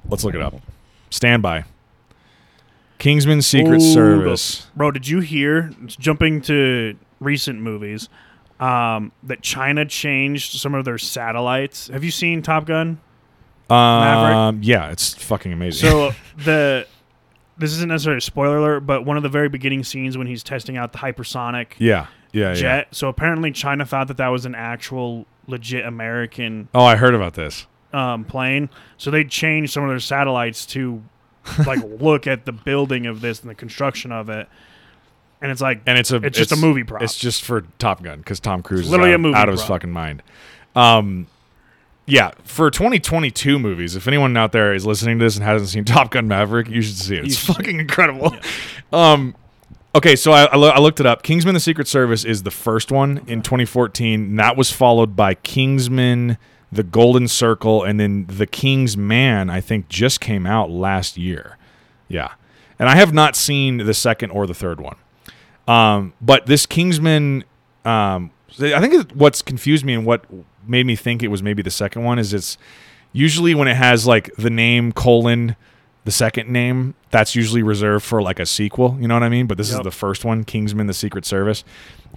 Let's 0.09 0.25
look 0.25 0.35
it 0.35 0.43
up. 0.43 0.55
Stand 1.11 1.43
by. 1.43 1.65
Kingsman: 2.99 3.43
Secret 3.43 3.81
Ooh, 3.81 3.93
Service. 3.93 4.67
Bro, 4.77 4.93
did 4.93 5.07
you 5.09 5.21
hear? 5.21 5.73
Jumping 5.87 6.41
to 6.43 6.97
recent 7.21 7.61
movies, 7.61 8.09
um, 8.59 9.13
that 9.23 9.43
China 9.43 9.85
changed 9.85 10.59
some 10.59 10.75
of 10.75 10.85
their 10.85 10.99
satellites. 10.99 11.89
Have 11.89 12.03
you 12.03 12.11
seen 12.11 12.43
Top 12.43 12.67
Gun? 12.67 13.01
Maverick? 13.73 14.37
Um, 14.37 14.61
yeah, 14.63 14.91
it's 14.91 15.15
fucking 15.15 15.53
amazing. 15.53 15.89
So 15.91 16.11
the 16.39 16.87
this 17.59 17.73
isn't 17.73 17.89
necessarily 17.89 18.19
a 18.19 18.23
spoiler 18.23 18.59
alert, 18.59 18.81
but 18.81 19.05
one 19.05 19.17
of 19.17 19.23
the 19.23 19.29
very 19.29 19.49
beginning 19.49 19.85
scenes 19.85 20.17
when 20.19 20.27
he's 20.27 20.43
testing 20.43 20.77
out 20.77 20.93
the 20.93 20.99
hypersonic 20.99 21.69
yeah, 21.79 22.07
yeah, 22.33 22.55
jet. 22.55 22.87
yeah. 22.87 22.93
So 22.93 23.09
apparently 23.09 23.53
China 23.53 23.85
thought 23.87 24.09
that 24.09 24.17
that 24.17 24.29
was 24.29 24.47
an 24.47 24.55
actual 24.55 25.27
legit 25.47 25.85
American 25.85 26.69
Oh, 26.75 26.85
I 26.85 26.97
heard 26.97 27.15
about 27.15 27.35
this. 27.35 27.67
um, 27.93 28.25
plane. 28.25 28.71
So 28.97 29.11
they 29.11 29.25
changed 29.25 29.73
some 29.73 29.83
of 29.85 29.91
their 29.91 30.01
satellites 30.01 30.65
to 30.67 31.03
like 31.67 31.81
look 32.01 32.27
at 32.27 32.47
the 32.47 32.53
building 32.53 33.07
of 33.07 33.21
this 33.21 33.41
and 33.43 33.51
the 33.51 33.55
construction 33.55 34.13
of 34.13 34.29
it. 34.29 34.49
And 35.41 35.51
it's 35.53 35.61
like 35.61 35.83
and 35.87 35.99
it's 35.99 36.11
a 36.13 36.17
It's 36.17 36.39
just 36.39 36.53
a 36.53 36.57
movie 36.57 36.85
prop. 36.85 37.03
It's 37.03 37.17
just 37.19 37.43
for 37.45 37.63
Top 37.79 38.03
Gun 38.03 38.19
because 38.19 38.41
Tom 38.41 38.63
Cruise 38.63 38.87
is 38.87 38.91
literally 38.91 39.13
out, 39.13 39.17
a 39.17 39.19
movie 39.19 39.35
out 39.37 39.49
of 39.49 39.53
his 39.53 39.61
prop. 39.61 39.81
fucking 39.81 39.91
mind. 39.93 40.23
Um, 40.75 41.27
yeah, 42.07 42.33
for 42.45 42.71
2022 42.71 43.59
movies, 43.59 43.95
if 43.97 44.09
anyone 44.09 44.37
out 44.37 44.53
there 44.53 44.75
is 44.75 44.85
listening 44.85 45.19
to 45.19 45.25
this 45.25 45.37
and 45.37 45.45
hasn't 45.45 45.71
seen 45.71 45.85
Top 45.87 46.11
Gun 46.11 46.27
Maverick, 46.29 46.69
you 46.69 46.83
should 46.83 46.97
see 46.97 47.15
it. 47.17 47.19
You 47.21 47.25
It's 47.27 47.37
should. 47.37 47.57
fucking 47.57 47.79
incredible. 47.81 48.35
Um, 48.93 49.35
okay, 49.95 50.17
so 50.17 50.33
I, 50.33 50.45
I, 50.47 50.57
lo- 50.57 50.71
I 50.71 50.81
looked 50.81 51.01
it 51.01 51.07
up. 51.07 51.23
Kingsman: 51.23 51.55
The 51.55 51.61
Secret 51.61 51.87
Service 51.89 52.25
is 52.25 52.43
the 52.43 52.51
first 52.51 52.91
one 52.91 53.19
in 53.27 53.43
2014. 53.43 54.21
And 54.23 54.39
that 54.39 54.57
was 54.57 54.71
followed 54.73 55.15
by 55.17 55.35
Kingsman: 55.35 56.39
The 56.73 56.83
Golden 56.83 57.29
Circle, 57.29 57.85
and 57.85 57.99
then 58.01 58.27
The 58.27 58.47
King's 58.47 58.97
Man. 58.97 59.49
I 59.51 59.61
think 59.61 59.89
just 59.89 60.21
came 60.21 60.47
out 60.47 60.71
last 60.71 61.17
year. 61.17 61.57
Yeah, 62.09 62.33
and 62.79 62.89
I 62.89 62.97
have 62.97 63.13
not 63.15 63.37
seen 63.37 63.79
the 63.79 63.95
second 63.95 64.31
or 64.31 64.47
the 64.47 64.55
third 64.55 64.81
one. 64.81 64.97
Um, 65.69 66.13
but 66.21 66.47
this 66.47 66.67
Kingsman, 66.67 67.45
um, 67.85 68.33
I 68.61 68.81
think 68.87 69.13
what's 69.13 69.41
confused 69.41 69.85
me 69.85 69.95
and 69.95 70.05
what 70.05 70.25
made 70.67 70.87
me 70.87 70.97
think 70.97 71.23
it 71.23 71.29
was 71.29 71.43
maybe 71.43 71.63
the 71.63 71.71
second 71.71 72.05
one 72.05 72.19
is 72.19 72.33
it's 72.33 72.59
usually 73.13 73.55
when 73.55 73.69
it 73.69 73.77
has 73.77 74.07
like 74.07 74.35
the 74.37 74.51
name 74.51 74.93
colon 74.93 75.57
the 76.05 76.11
second 76.11 76.49
name 76.49 76.95
that's 77.11 77.37
usually 77.37 77.63
reserved 77.63 78.05
for 78.05 78.21
like 78.23 78.41
a 78.41 78.47
sequel 78.47 78.97
you 79.01 79.07
know 79.07 79.15
what 79.15 79.23
i 79.23 79.29
mean? 79.29 79.47
But 79.47 79.59
this 79.59 79.71
is 79.71 79.79
the 79.81 79.91
first 79.91 80.25
one 80.25 80.45
kingsman 80.45 80.87
the 80.87 80.95
secret 80.95 81.25
service. 81.25 81.65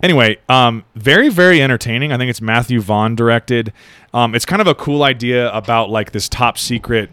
Anyway 0.01 0.37
um 0.49 0.83
very 0.95 1.29
very 1.29 1.61
entertaining. 1.61 2.11
I 2.11 2.17
think 2.17 2.29
it's 2.29 2.41
matthew 2.41 2.81
vaughn 2.81 3.15
directed. 3.15 3.73
Um 4.13 4.33
it's 4.35 4.45
kind 4.45 4.61
of 4.61 4.67
a 4.67 4.75
cool 4.75 5.03
idea 5.03 5.51
about 5.51 5.89
like 5.89 6.11
this 6.11 6.27
top 6.29 6.57
secret 6.57 7.09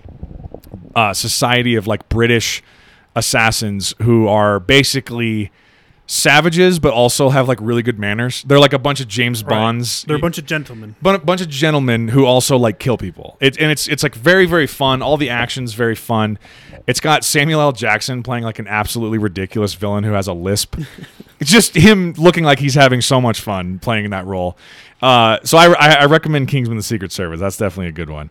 uh, 0.94 1.14
society 1.14 1.74
of 1.74 1.86
like 1.86 2.08
British 2.08 2.62
assassins 3.14 3.94
who 4.02 4.28
are 4.28 4.60
basically 4.60 5.50
savages, 6.07 6.78
but 6.78 6.92
also 6.92 7.30
have 7.30 7.48
like 7.48 7.59
really 7.61 7.82
good 7.82 7.98
manners. 7.98 8.42
They're 8.44 8.59
like 8.61 8.72
a 8.72 8.78
bunch 8.78 9.00
of 9.00 9.09
James 9.09 9.42
Right. 9.42 9.50
Bonds. 9.50 10.03
they're 10.05 10.16
a 10.16 10.20
bunch 10.20 10.38
of 10.38 10.44
gentlemen. 10.46 10.94
but 11.00 11.14
a 11.14 11.18
bunch 11.18 11.40
of 11.40 11.48
gentlemen 11.48 12.09
who 12.09 12.26
also 12.26 12.57
like 12.57 12.78
kill 12.78 12.98
people. 12.98 13.36
It, 13.40 13.59
and 13.59 13.70
it's 13.70 13.86
it's 13.88 14.03
like 14.03 14.14
very 14.14 14.46
very 14.46 14.66
fun. 14.66 15.00
All 15.03 15.16
the 15.16 15.30
actions 15.30 15.74
very 15.74 15.94
fun, 15.94 16.38
It's 16.86 17.00
got 17.00 17.24
Samuel 17.24 17.61
L. 17.61 17.72
Jackson 17.72 18.22
playing 18.22 18.44
like 18.44 18.59
an 18.59 18.66
absolutely 18.68 19.18
ridiculous 19.18 19.74
villain 19.74 20.05
who 20.05 20.12
has 20.12 20.26
a 20.26 20.32
lisp. 20.34 20.76
it's 21.40 21.50
just 21.50 21.74
him 21.74 22.12
looking 22.18 22.44
like 22.44 22.59
he's 22.59 22.74
having 22.74 23.00
so 23.00 23.20
much 23.20 23.40
fun 23.40 23.78
playing 23.78 24.05
in 24.05 24.11
that 24.11 24.26
role. 24.26 24.57
Uh, 25.00 25.38
so 25.44 25.57
I, 25.59 25.72
I, 25.72 25.88
I 26.03 26.05
recommend 26.07 26.48
Kingsman: 26.48 26.76
The 26.76 26.82
Secret 26.82 27.11
Service. 27.12 27.40
That's 27.40 27.57
definitely 27.57 27.88
a 27.88 27.92
good 27.92 28.11
one. 28.11 28.30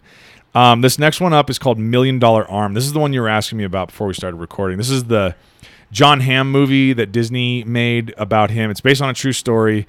Um, 0.54 0.82
this 0.82 1.00
next 1.00 1.22
one 1.22 1.32
up 1.34 1.50
is 1.50 1.58
called 1.58 1.80
Million 1.80 2.20
Dollar 2.20 2.50
Arm. 2.52 2.74
This 2.74 2.84
is 2.86 2.92
the 2.94 3.00
one 3.00 3.14
you 3.14 3.22
were 3.22 3.30
asking 3.30 3.58
me 3.58 3.64
about 3.64 3.88
before 3.88 4.08
we 4.08 4.14
started 4.14 4.36
recording. 4.38 4.78
This 4.78 4.90
is 4.90 5.06
the 5.06 5.34
Jon 5.92 6.22
Hamm 6.22 6.52
movie 6.52 6.94
that 6.94 7.12
Disney 7.12 7.64
made 7.64 8.14
about 8.18 8.50
him. 8.50 8.70
It's 8.72 8.82
based 8.82 9.02
on 9.02 9.10
a 9.10 9.14
true 9.14 9.34
story. 9.34 9.88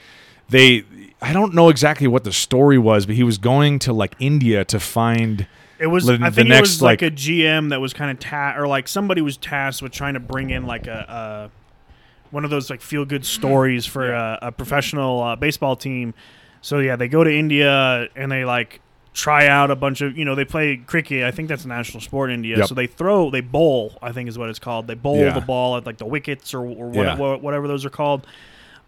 They 0.49 0.85
I 1.21 1.33
don't 1.33 1.55
know 1.55 1.69
exactly 1.69 2.07
what 2.09 2.25
the 2.25 2.33
story 2.33 2.79
was, 2.79 3.07
but 3.07 3.15
he 3.15 3.23
was 3.23 3.39
going 3.39 3.79
to 3.81 3.93
like 3.93 4.15
India 4.19 4.65
to 4.67 4.81
find 4.81 5.47
It 5.79 5.87
was. 5.87 6.05
The- 6.07 6.15
I 6.21 6.31
the 6.31 6.37
think 6.37 6.49
next, 6.49 6.59
it 6.59 6.63
was 6.63 6.83
like, 6.83 7.03
like- 7.03 7.13
a 7.13 7.15
GM 7.15 7.71
that 7.71 7.81
was 7.81 7.93
kind 7.93 8.11
of 8.11 8.19
ta- 8.19 8.55
or 8.57 8.67
like 8.67 8.89
somebody 8.89 9.21
was 9.23 9.37
tasked 9.37 9.83
with 9.83 9.93
trying 9.93 10.15
to 10.15 10.21
bring 10.21 10.51
in 10.51 10.67
like 10.67 10.87
a, 10.89 11.51
a 11.53 12.31
one 12.31 12.45
of 12.45 12.51
those 12.51 12.71
like 12.71 12.81
feel 12.81 13.05
good 13.05 13.25
stories 13.25 13.87
for 13.87 14.13
a, 14.13 14.39
a 14.43 14.53
professional 14.53 15.23
uh, 15.23 15.37
baseball 15.37 15.77
team. 15.77 16.15
So 16.61 16.79
yeah, 16.81 16.97
they 16.97 17.09
go 17.09 17.23
to 17.25 17.33
India 17.33 18.09
and 18.17 18.31
they 18.33 18.45
like 18.45 18.81
try 19.15 19.47
out 19.47 19.71
a 19.71 19.77
bunch 19.77 20.01
of 20.01 20.17
you 20.17 20.25
know 20.25 20.35
they 20.35 20.45
play 20.45 20.77
cricket. 20.79 21.25
I 21.25 21.31
think 21.31 21.49
that's 21.49 21.65
a 21.65 21.69
national 21.69 22.01
sport 22.01 22.31
in 22.31 22.35
India. 22.37 22.59
Yep. 22.59 22.69
So 22.69 22.75
they 22.75 22.87
throw 22.87 23.31
they 23.31 23.41
bowl. 23.43 23.99
I 24.03 24.13
think 24.13 24.29
is 24.29 24.39
what 24.39 24.49
it's 24.49 24.59
called. 24.59 24.87
They 24.87 24.95
bowl 24.95 25.19
Yeah. 25.19 25.33
the 25.33 25.41
ball 25.43 25.77
at 25.77 25.85
like 25.87 25.99
the 25.99 26.07
wickets 26.07 26.55
or, 26.55 26.61
or 26.61 26.89
what, 26.89 26.95
Yeah. 26.97 27.17
what- 27.17 27.43
whatever 27.43 27.69
those 27.69 27.85
are 27.85 27.91
called. 27.91 28.27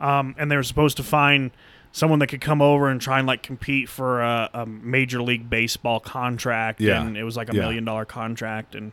Um, 0.01 0.35
and 0.39 0.51
they 0.51 0.57
were 0.57 0.63
supposed 0.63 0.97
to 0.97 1.03
find 1.03 1.51
someone 1.93 2.19
that 2.19 2.27
could 2.27 2.41
come 2.41 2.61
over 2.61 2.89
and 2.89 3.01
try 3.01 3.19
and 3.19 3.29
like 3.29 3.43
compete 3.43 3.89
for 3.89 4.21
a, 4.23 4.51
a 4.53 4.67
major 4.67 5.23
league 5.23 5.49
baseball 5.49 6.01
contract. 6.01 6.81
Yeah. 6.81 7.01
And 7.01 7.17
it 7.17 7.23
was 7.25 7.37
like 7.37 7.49
a 7.51 7.55
million 7.55 7.85
dollar 7.85 8.05
contract. 8.05 8.75
And 8.75 8.91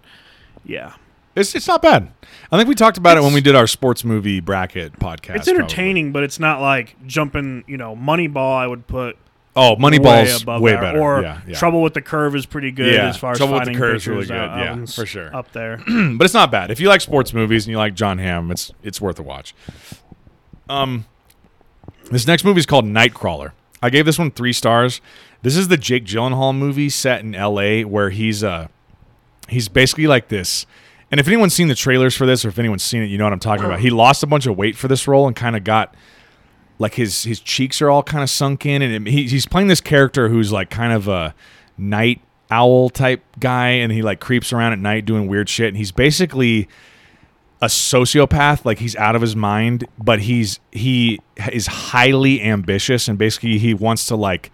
yeah, 0.64 0.94
It's 1.36 1.56
it's 1.56 1.68
not 1.68 1.82
bad. 1.82 2.12
I 2.52 2.58
think 2.58 2.70
we 2.70 2.76
talked 2.76 2.98
about 2.98 3.18
it 3.18 3.24
when 3.24 3.34
we 3.34 3.42
did 3.42 3.56
our 3.56 3.66
sports 3.68 4.04
movie 4.04 4.40
bracket 4.42 5.00
podcast. 5.00 5.38
it's 5.38 5.48
entertaining, 5.48 6.12
but 6.12 6.22
it's 6.24 6.40
not 6.40 6.62
like 6.62 6.96
jumping. 7.08 7.64
You 7.68 7.78
know, 7.78 7.96
Moneyball. 7.96 8.56
I 8.58 8.68
would 8.68 8.86
put 8.86 9.16
probably. 9.16 9.18
Oh, 9.56 9.76
way 9.76 9.98
Moneyball's 9.98 10.44
above 10.44 10.62
way 10.62 10.76
better. 10.76 11.00
Or 11.00 11.22
yeah, 11.22 11.42
yeah. 11.46 11.56
Trouble 11.56 11.82
with 11.82 11.94
the 11.94 12.02
Curve 12.02 12.36
is 12.36 12.46
pretty 12.46 12.72
good 12.72 12.94
Yeah, 12.94 13.10
as 13.10 13.18
far 13.18 13.36
Trouble 13.36 13.56
as 13.56 13.60
with 13.60 13.66
the 13.68 13.74
finding 13.74 13.82
Curve 13.82 13.96
is 13.98 14.08
really 14.08 14.26
good. 14.26 14.34
Yeah, 14.34 14.86
for 14.86 15.06
sure. 15.06 15.36
Up 15.36 15.52
there. 15.52 15.78
but 15.88 16.24
it's 16.24 16.34
not 16.34 16.52
bad. 16.52 16.72
If 16.72 16.80
you 16.80 16.88
like 16.88 17.02
sports 17.02 17.34
movies 17.34 17.66
and 17.66 17.72
you 17.72 17.78
like 17.78 17.94
Jon 17.94 18.18
Hamm, 18.18 18.50
it's 18.52 18.72
it's 18.82 19.02
worth 19.02 19.20
a 19.20 19.24
watch. 19.24 19.54
Um, 20.70 21.06
this 22.12 22.26
next 22.26 22.46
movie 22.46 22.60
is 22.60 22.66
called 22.66 22.86
Nightcrawler. 22.86 23.52
I 23.82 23.90
gave 23.90 24.06
this 24.06 24.18
one 24.18 24.32
three 24.32 24.54
stars. 24.54 25.02
This 25.42 25.58
is 25.58 25.68
the 25.68 25.78
Jake 25.78 26.06
Gyllenhaal 26.06 26.56
movie 26.56 26.90
set 26.90 27.22
in 27.22 27.36
L.A. 27.36 27.84
where 27.84 28.10
he's 28.10 28.44
uh 28.44 28.68
he's 29.50 29.68
basically 29.68 30.08
like 30.08 30.30
this. 30.30 30.66
And 31.10 31.20
if 31.20 31.28
anyone's 31.28 31.54
seen 31.54 31.68
the 31.68 31.76
trailers 31.76 32.16
for 32.16 32.26
this, 32.26 32.46
or 32.46 32.48
if 32.48 32.58
anyone's 32.58 32.84
seen 32.84 33.04
it, 33.04 33.08
you 33.08 33.18
know 33.18 33.26
what 33.26 33.34
I'm 33.34 33.40
talking 33.40 33.66
about. 33.66 33.82
He 33.82 33.90
lost 33.90 34.24
a 34.24 34.28
bunch 34.28 34.46
of 34.46 34.56
weight 34.56 34.78
for 34.78 34.88
this 34.88 35.10
role 35.10 35.28
and 35.28 35.36
kind 35.36 35.58
of 35.58 35.66
got 35.66 35.94
like 36.82 36.96
his 36.96 37.24
his 37.24 37.40
cheeks 37.40 37.82
are 37.82 37.90
all 37.90 38.04
kind 38.04 38.24
of 38.24 38.30
sunk 38.30 38.66
in, 38.66 38.82
and 38.82 39.08
it, 39.08 39.12
he, 39.12 39.28
he's 39.28 39.46
playing 39.46 39.68
this 39.68 39.82
character 39.82 40.30
who's 40.30 40.52
like 40.52 40.70
kind 40.70 40.92
of 40.92 41.08
a 41.08 41.34
night 41.78 42.22
owl 42.50 42.90
type 42.90 43.24
guy, 43.40 43.70
and 43.70 43.92
he 43.92 44.02
like 44.02 44.20
creeps 44.20 44.52
around 44.52 44.74
at 44.74 44.80
night 44.80 45.06
doing 45.06 45.28
weird 45.28 45.48
shit. 45.48 45.70
And 45.70 45.78
he's 45.78 45.92
basically 45.92 46.68
a 47.62 47.68
sociopath, 47.68 48.66
like 48.66 48.80
he's 48.80 48.96
out 48.96 49.16
of 49.16 49.22
his 49.22 49.36
mind, 49.36 49.88
but 50.00 50.22
he's 50.22 50.60
he 50.72 51.22
is 51.52 51.68
highly 51.68 52.42
ambitious, 52.42 53.08
and 53.08 53.18
basically 53.18 53.60
he 53.60 53.74
wants 53.74 54.08
to 54.08 54.16
like 54.16 54.52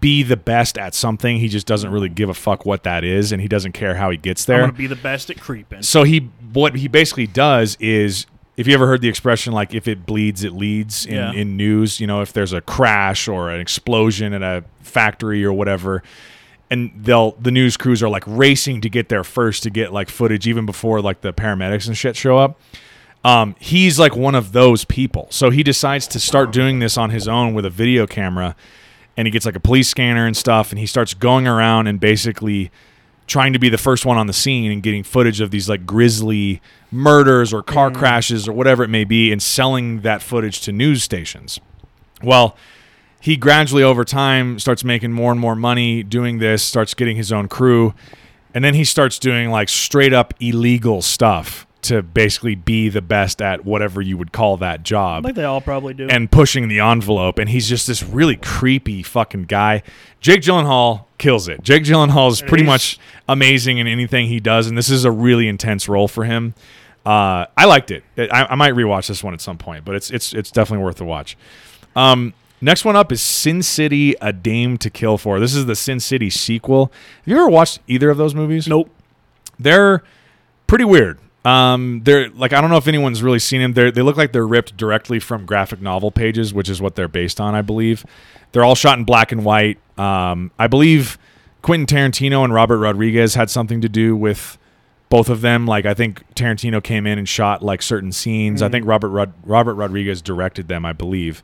be 0.00 0.22
the 0.22 0.36
best 0.36 0.78
at 0.78 0.94
something. 0.94 1.38
He 1.38 1.48
just 1.48 1.66
doesn't 1.66 1.90
really 1.90 2.08
give 2.08 2.28
a 2.28 2.34
fuck 2.34 2.64
what 2.64 2.84
that 2.84 3.02
is, 3.02 3.32
and 3.32 3.42
he 3.42 3.48
doesn't 3.48 3.72
care 3.72 3.96
how 3.96 4.10
he 4.10 4.16
gets 4.16 4.48
I 4.48 4.52
there. 4.52 4.62
want 4.62 4.74
to 4.74 4.78
be 4.78 4.86
the 4.86 4.94
best 4.94 5.30
at 5.30 5.40
creeping. 5.40 5.82
So 5.82 6.04
he 6.04 6.30
what 6.52 6.76
he 6.76 6.86
basically 6.86 7.26
does 7.26 7.76
is 7.80 8.26
if 8.60 8.68
you 8.68 8.74
ever 8.74 8.86
heard 8.86 9.00
the 9.00 9.08
expression 9.08 9.54
like 9.54 9.74
if 9.74 9.88
it 9.88 10.04
bleeds 10.04 10.44
it 10.44 10.52
leads 10.52 11.06
in, 11.06 11.14
Yeah. 11.14 11.32
in 11.32 11.56
news, 11.56 11.98
you 11.98 12.06
know, 12.06 12.20
if 12.20 12.32
there's 12.32 12.52
a 12.52 12.60
crash 12.60 13.26
or 13.26 13.48
an 13.50 13.58
explosion 13.60 14.34
at 14.34 14.42
a 14.42 14.62
factory 14.82 15.42
or 15.44 15.52
whatever, 15.52 16.02
and 16.70 16.90
they'll 16.94 17.32
the 17.40 17.50
news 17.50 17.76
crews 17.78 18.02
are 18.02 18.08
like 18.10 18.22
racing 18.26 18.82
to 18.82 18.90
get 18.90 19.08
there 19.08 19.24
first 19.24 19.62
to 19.62 19.70
get 19.70 19.92
like 19.92 20.10
footage 20.10 20.46
even 20.46 20.66
before 20.66 21.00
like 21.00 21.22
the 21.22 21.32
paramedics 21.32 21.86
and 21.88 21.96
shit 21.96 22.16
show 22.16 22.36
up. 22.36 22.60
Um, 23.24 23.56
he's 23.58 23.98
like 23.98 24.14
one 24.14 24.34
of 24.34 24.52
those 24.52 24.84
people. 24.84 25.26
So 25.30 25.50
he 25.50 25.62
decides 25.62 26.06
to 26.08 26.20
start 26.20 26.52
doing 26.52 26.78
this 26.78 26.96
on 26.96 27.10
his 27.10 27.26
own 27.28 27.54
with 27.54 27.64
a 27.66 27.70
video 27.70 28.06
camera 28.06 28.54
and 29.16 29.26
he 29.26 29.30
gets 29.30 29.44
like 29.46 29.56
a 29.56 29.60
police 29.60 29.88
scanner 29.88 30.26
and 30.26 30.36
stuff 30.36 30.70
and 30.70 30.78
he 30.78 30.86
starts 30.86 31.12
going 31.14 31.46
around 31.46 31.86
and 31.86 31.98
basically 31.98 32.70
trying 33.30 33.52
to 33.52 33.60
be 33.60 33.68
the 33.68 33.78
first 33.78 34.04
one 34.04 34.18
on 34.18 34.26
the 34.26 34.32
scene 34.32 34.72
and 34.72 34.82
getting 34.82 35.04
footage 35.04 35.40
of 35.40 35.52
these 35.52 35.68
like 35.68 35.86
grisly 35.86 36.60
murders 36.90 37.52
or 37.52 37.62
car 37.62 37.88
mm. 37.88 37.94
crashes 37.94 38.48
or 38.48 38.52
whatever 38.52 38.82
it 38.82 38.88
may 38.88 39.04
be 39.04 39.30
and 39.30 39.40
selling 39.40 40.00
that 40.00 40.20
footage 40.20 40.60
to 40.60 40.72
news 40.72 41.04
stations. 41.04 41.60
Well, 42.24 42.56
he 43.20 43.36
gradually 43.36 43.84
over 43.84 44.04
time 44.04 44.58
starts 44.58 44.82
making 44.82 45.12
more 45.12 45.30
and 45.30 45.40
more 45.40 45.54
money 45.54 46.02
doing 46.02 46.38
this, 46.38 46.64
starts 46.64 46.92
getting 46.92 47.16
his 47.16 47.30
own 47.30 47.46
crew, 47.46 47.94
and 48.52 48.64
then 48.64 48.74
he 48.74 48.82
starts 48.82 49.18
doing 49.20 49.48
like 49.50 49.68
straight 49.68 50.12
up 50.12 50.34
illegal 50.40 51.00
stuff 51.00 51.68
to 51.82 52.02
basically 52.02 52.54
be 52.54 52.88
the 52.88 53.00
best 53.00 53.40
at 53.40 53.64
whatever 53.64 54.02
you 54.02 54.16
would 54.18 54.32
call 54.32 54.56
that 54.58 54.82
job 54.82 55.24
like 55.24 55.34
they 55.34 55.44
all 55.44 55.60
probably 55.60 55.94
do. 55.94 56.08
and 56.08 56.30
pushing 56.30 56.68
the 56.68 56.80
envelope. 56.80 57.38
And 57.38 57.48
he's 57.48 57.68
just 57.68 57.86
this 57.86 58.02
really 58.02 58.36
creepy 58.36 59.02
fucking 59.02 59.44
guy. 59.44 59.82
Jake 60.20 60.42
Gyllenhaal 60.42 61.04
kills 61.18 61.48
it. 61.48 61.62
Jake 61.62 61.84
Gyllenhaal 61.84 62.30
is 62.30 62.42
pretty 62.42 62.64
much 62.64 62.98
amazing 63.28 63.78
in 63.78 63.86
anything 63.86 64.26
he 64.26 64.40
does, 64.40 64.66
and 64.66 64.76
this 64.76 64.90
is 64.90 65.04
a 65.04 65.10
really 65.10 65.48
intense 65.48 65.88
role 65.88 66.08
for 66.08 66.24
him. 66.24 66.54
Uh, 67.06 67.46
I 67.56 67.64
liked 67.64 67.90
it. 67.90 68.04
I, 68.18 68.48
I 68.50 68.54
might 68.56 68.74
rewatch 68.74 69.08
this 69.08 69.24
one 69.24 69.32
at 69.32 69.40
some 69.40 69.56
point, 69.56 69.84
but 69.86 69.94
it's 69.94 70.10
it's 70.10 70.34
it's 70.34 70.50
definitely 70.50 70.84
worth 70.84 71.00
a 71.00 71.04
watch. 71.04 71.36
Um, 71.96 72.34
next 72.60 72.84
one 72.84 72.94
up 72.94 73.10
is 73.10 73.22
Sin 73.22 73.62
City: 73.62 74.14
A 74.20 74.34
Dame 74.34 74.76
to 74.78 74.90
Kill 74.90 75.16
For. 75.16 75.40
This 75.40 75.54
is 75.54 75.64
the 75.64 75.74
Sin 75.74 75.98
City 75.98 76.28
sequel. 76.28 76.92
Have 77.20 77.28
you 77.28 77.36
ever 77.36 77.48
watched 77.48 77.80
either 77.86 78.10
of 78.10 78.18
those 78.18 78.34
movies? 78.34 78.68
nope. 78.68 78.90
they're 79.58 80.02
pretty 80.66 80.84
weird. 80.84 81.18
Um, 81.44 82.02
they're 82.04 82.28
like 82.30 82.52
I 82.52 82.60
don't 82.60 82.68
know 82.70 82.76
if 82.76 82.86
anyone's 82.88 83.22
really 83.22 83.38
seen 83.38 83.60
them. 83.62 83.72
They 83.72 83.90
they 83.90 84.02
look 84.02 84.16
like 84.16 84.32
they're 84.32 84.46
ripped 84.46 84.76
directly 84.76 85.18
from 85.20 85.46
graphic 85.46 85.80
novel 85.80 86.10
pages, 86.10 86.52
which 86.52 86.68
is 86.68 86.82
what 86.82 86.96
they're 86.96 87.08
based 87.08 87.40
on, 87.40 87.54
I 87.54 87.62
believe. 87.62 88.04
They're 88.52 88.64
all 88.64 88.74
shot 88.74 88.98
in 88.98 89.04
black 89.04 89.32
and 89.32 89.44
white. 89.44 89.78
Um, 89.98 90.50
I 90.58 90.66
believe 90.66 91.16
Quentin 91.62 91.86
Tarantino 91.86 92.44
and 92.44 92.52
Robert 92.52 92.78
Rodriguez 92.78 93.34
had 93.36 93.48
something 93.48 93.80
to 93.80 93.88
do 93.88 94.14
with 94.16 94.58
both 95.08 95.30
of 95.30 95.40
them. 95.40 95.66
Like 95.66 95.86
I 95.86 95.94
think 95.94 96.22
Tarantino 96.34 96.82
came 96.82 97.06
in 97.06 97.18
and 97.18 97.28
shot 97.28 97.62
like 97.62 97.80
certain 97.80 98.12
scenes. 98.12 98.60
I 98.60 98.68
think 98.68 98.86
Robert 98.86 99.08
Rod- 99.08 99.32
Robert 99.44 99.74
Rodriguez 99.74 100.20
directed 100.20 100.68
them, 100.68 100.84
I 100.84 100.92
believe. 100.92 101.42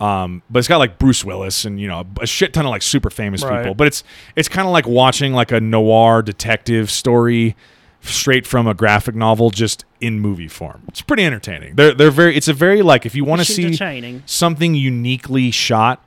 Um, 0.00 0.42
but 0.50 0.58
it's 0.60 0.68
got 0.68 0.78
like 0.78 0.98
Bruce 0.98 1.24
Willis 1.24 1.64
and 1.64 1.80
you 1.80 1.88
know 1.88 2.04
a 2.20 2.26
shit 2.26 2.52
ton 2.52 2.64
of 2.64 2.70
like 2.70 2.82
super 2.82 3.10
famous 3.10 3.42
Right. 3.42 3.58
people. 3.62 3.74
But 3.74 3.88
it's 3.88 4.04
it's 4.36 4.48
kind 4.48 4.66
of 4.68 4.72
like 4.72 4.86
watching 4.86 5.32
like 5.32 5.50
a 5.52 5.60
noir 5.60 6.22
detective 6.22 6.90
story 6.92 7.56
straight 8.02 8.46
from 8.46 8.66
a 8.66 8.74
graphic 8.74 9.14
novel, 9.14 9.50
just 9.50 9.84
in 10.00 10.20
movie 10.20 10.48
form. 10.48 10.82
It's 10.88 11.02
pretty 11.02 11.24
entertaining. 11.24 11.76
They're 11.76 11.94
they're 11.94 12.10
very. 12.10 12.36
It's 12.36 12.48
a 12.48 12.52
very 12.52 12.82
like 12.82 13.06
if 13.06 13.14
you 13.14 13.24
want 13.24 13.40
to 13.40 13.44
see 13.44 14.20
something 14.26 14.74
uniquely 14.74 15.50
shot, 15.50 16.04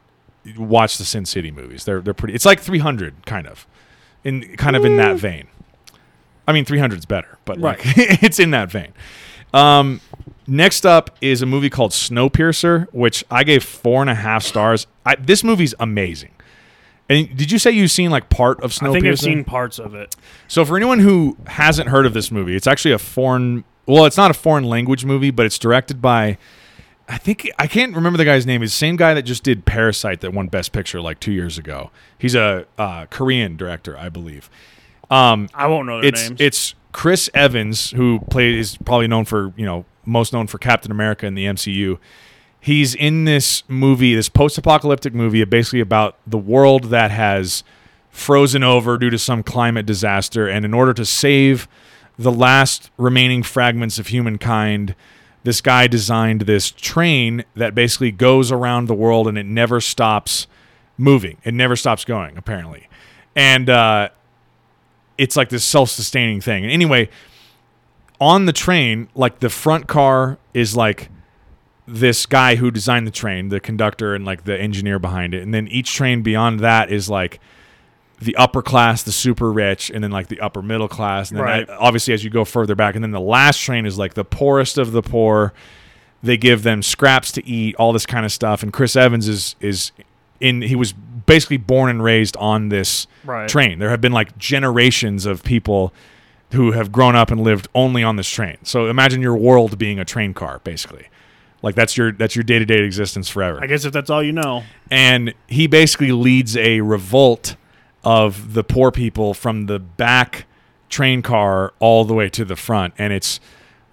watch 0.57 0.97
the 0.97 1.05
Sin 1.05 1.25
City 1.25 1.51
movies. 1.51 1.85
They're 1.85 2.01
they're 2.01 2.13
pretty. 2.13 2.33
It's 2.33 2.45
like 2.45 2.59
300 2.59 3.25
kind 3.25 3.47
of, 3.47 3.65
in 4.23 4.55
kind 4.57 4.75
of 4.75 4.85
in 4.85 4.97
that 4.97 5.17
vein. 5.17 5.47
I 6.47 6.53
mean, 6.53 6.65
300 6.65 6.99
is 6.99 7.05
better, 7.05 7.37
but 7.45 7.57
like 7.57 7.79
it's 7.83 8.39
in 8.39 8.51
that 8.51 8.69
vein. 8.69 8.93
Um, 9.53 10.01
next 10.47 10.85
up 10.85 11.15
is 11.21 11.41
a 11.41 11.45
movie 11.45 11.69
called 11.69 11.91
Snowpiercer, 11.91 12.87
which 12.91 13.23
I 13.31 13.43
gave 13.43 13.63
four 13.63 14.01
and 14.01 14.09
a 14.09 14.15
half 14.15 14.43
stars. 14.43 14.85
I, 15.05 15.15
this 15.15 15.43
movie's 15.43 15.73
amazing. 15.79 16.34
And 17.07 17.35
did 17.37 17.51
you 17.51 17.59
say 17.59 17.71
you've 17.71 17.91
seen 17.91 18.09
like 18.09 18.29
part 18.29 18.63
of 18.63 18.71
Snowpiercer? 18.71 18.89
I 18.89 18.93
think 18.93 19.05
I've 19.05 19.19
seen 19.19 19.43
parts 19.43 19.79
of 19.79 19.93
it. 19.93 20.15
So 20.47 20.65
for 20.65 20.75
anyone 20.75 20.99
who 20.99 21.37
hasn't 21.47 21.89
heard 21.89 22.05
of 22.05 22.13
this 22.13 22.31
movie, 22.31 22.55
it's 22.55 22.67
actually 22.67 22.93
a 22.93 22.99
foreign 22.99 23.63
well, 23.85 24.05
it's 24.05 24.17
not 24.17 24.31
a 24.31 24.33
foreign 24.33 24.63
language 24.63 25.05
movie, 25.05 25.31
but 25.31 25.45
it's 25.45 25.59
directed 25.59 26.01
by 26.01 26.37
I 27.07 27.19
think 27.19 27.49
I 27.59 27.67
can't 27.67 27.95
remember 27.95 28.17
the 28.17 28.25
guy's 28.25 28.47
name. 28.47 28.63
It's 28.63 28.73
the 28.73 28.77
same 28.77 28.95
guy 28.95 29.13
that 29.13 29.23
just 29.23 29.43
did 29.43 29.65
Parasite 29.65 30.21
that 30.21 30.33
won 30.33 30.47
Best 30.47 30.71
Picture 30.71 31.01
like 31.01 31.19
two 31.19 31.31
years 31.31 31.57
ago. 31.57 31.91
He's 32.17 32.33
a 32.33 32.65
uh, 32.79 33.05
Korean 33.07 33.57
director, 33.57 33.95
I 33.97 34.09
believe. 34.09 34.49
Um, 35.11 35.49
I 35.53 35.67
won't 35.67 35.85
know 35.85 36.01
their 36.01 36.09
it's 36.09 36.29
names. 36.29 36.41
it's 36.41 36.75
Chris 36.91 37.29
Evans 37.35 37.91
who 37.91 38.19
plays 38.31 38.77
probably 38.77 39.07
known 39.07 39.25
for 39.25 39.53
you 39.55 39.65
know 39.65 39.85
most 40.03 40.33
known 40.33 40.47
for 40.47 40.57
Captain 40.57 40.91
America 40.91 41.27
in 41.27 41.35
the 41.35 41.45
MCU. 41.45 41.99
He's 42.65 42.95
in 42.95 43.25
this 43.25 43.61
movie, 43.67 44.15
this 44.15 44.27
post-apocalyptic 44.27 45.13
movie, 45.13 45.43
basically 45.43 45.81
about 45.81 46.17
the 46.25 46.39
world 46.39 46.85
that 46.85 47.11
has 47.11 47.63
frozen 48.09 48.63
over 48.63 48.97
due 48.97 49.11
to 49.11 49.19
some 49.19 49.43
climate 49.43 49.85
disaster, 49.85 50.47
and 50.47 50.65
in 50.65 50.73
order 50.73 50.91
to 50.95 51.05
save 51.05 51.67
the 52.17 52.31
last 52.31 52.89
remaining 52.97 53.43
fragments 53.43 53.99
of 53.99 54.07
humankind, 54.07 54.95
this 55.43 55.61
guy 55.61 55.85
designed 55.85 56.41
this 56.41 56.71
train 56.71 57.45
that 57.53 57.75
basically 57.75 58.09
goes 58.09 58.51
around 58.51 58.87
the 58.87 58.95
world 58.95 59.27
and 59.27 59.37
it 59.37 59.45
never 59.45 59.79
stops 59.79 60.47
moving. 60.97 61.37
It 61.43 61.53
never 61.53 61.75
stops 61.75 62.03
going, 62.03 62.35
apparently. 62.35 62.89
And 63.35 63.69
uh, 63.69 64.09
it's 65.19 65.37
like 65.37 65.49
this 65.49 65.63
self-sustaining 65.63 66.41
thing. 66.41 66.63
And 66.63 66.73
anyway, 66.73 67.09
on 68.19 68.47
the 68.47 68.53
train, 68.53 69.07
like 69.13 69.37
the 69.37 69.51
front 69.51 69.85
car 69.85 70.39
is 70.55 70.75
like 70.75 71.11
this 71.87 72.25
guy 72.25 72.55
who 72.55 72.71
designed 72.71 73.05
the 73.05 73.11
train, 73.11 73.49
the 73.49 73.59
conductor 73.59 74.15
and 74.15 74.25
like 74.25 74.43
the 74.45 74.59
engineer 74.59 74.97
behind 74.99 75.33
it, 75.33 75.43
and 75.43 75.53
then 75.53 75.67
each 75.67 75.93
train 75.93 76.21
beyond 76.21 76.59
that 76.61 76.91
is 76.91 77.09
like 77.09 77.39
the 78.19 78.35
upper 78.37 78.61
class, 78.61 79.03
the 79.03 79.11
super 79.11 79.51
rich, 79.51 79.91
and 79.91 80.03
then 80.03 80.09
like 80.11 80.27
the 80.27 80.39
upper 80.39 80.61
middle 80.61 80.87
class, 80.87 81.29
and 81.29 81.37
then 81.37 81.45
Right. 81.45 81.69
I- 81.69 81.75
obviously 81.75 82.13
as 82.13 82.23
you 82.23 82.29
go 82.29 82.45
further 82.45 82.73
back, 82.75 82.95
and 82.95 83.03
then 83.03 83.11
the 83.11 83.19
last 83.19 83.59
train 83.61 83.85
is 83.85 83.97
like 83.97 84.13
the 84.15 84.23
poorest 84.25 84.77
of 84.77 84.93
the 84.93 85.01
poor. 85.01 85.53
They 86.23 86.37
give 86.37 86.63
them 86.63 86.81
scraps 86.81 87.31
to 87.33 87.45
eat, 87.47 87.75
all 87.75 87.93
this 87.93 88.05
kind 88.07 88.25
of 88.25 88.31
stuff, 88.31 88.63
and 88.63 88.73
Chris 88.73 88.95
Evans 88.95 89.27
is 89.27 89.55
is 89.59 89.91
in. 90.39 90.61
He 90.63 90.75
was 90.75 90.91
basically 90.93 91.57
born 91.57 91.89
and 91.89 92.03
raised 92.03 92.35
on 92.37 92.69
this 92.69 93.05
Right. 93.25 93.47
train. 93.47 93.77
There 93.79 93.89
have 93.91 94.01
been 94.01 94.11
like 94.13 94.37
generations 94.39 95.25
of 95.25 95.43
people 95.43 95.93
who 96.51 96.71
have 96.71 96.91
grown 96.91 97.15
up 97.15 97.29
and 97.31 97.41
lived 97.41 97.67
only 97.75 98.01
on 98.03 98.15
this 98.15 98.29
train. 98.29 98.57
So 98.63 98.87
imagine 98.87 99.21
your 99.21 99.35
world 99.35 99.77
being 99.77 99.99
a 99.99 100.05
train 100.05 100.33
car, 100.33 100.61
basically. 100.63 101.07
Like 101.65 101.75
that's 101.75 101.97
your 101.97 102.13
that's 102.13 102.35
your 102.35 102.43
day 102.43 102.59
to 102.59 102.65
day 102.65 102.79
existence 102.83 103.27
forever 103.27 103.59
I 103.61 103.67
guess 103.67 103.83
if 103.83 103.91
that's 103.91 104.09
all 104.09 104.23
you 104.23 104.31
know. 104.31 104.63
and 104.89 105.33
he 105.47 105.67
basically 105.67 106.11
leads 106.13 106.55
a 106.55 106.79
revolt 106.81 107.57
of 108.03 108.53
the 108.53 108.63
poor 108.63 108.91
people 108.91 109.33
from 109.33 109.65
the 109.65 109.79
back 109.79 110.45
train 110.89 111.21
car 111.21 111.73
all 111.79 112.05
the 112.05 112.13
way 112.13 112.29
to 112.29 112.45
the 112.45 112.55
front 112.55 112.93
and 112.97 113.11
it's 113.11 113.39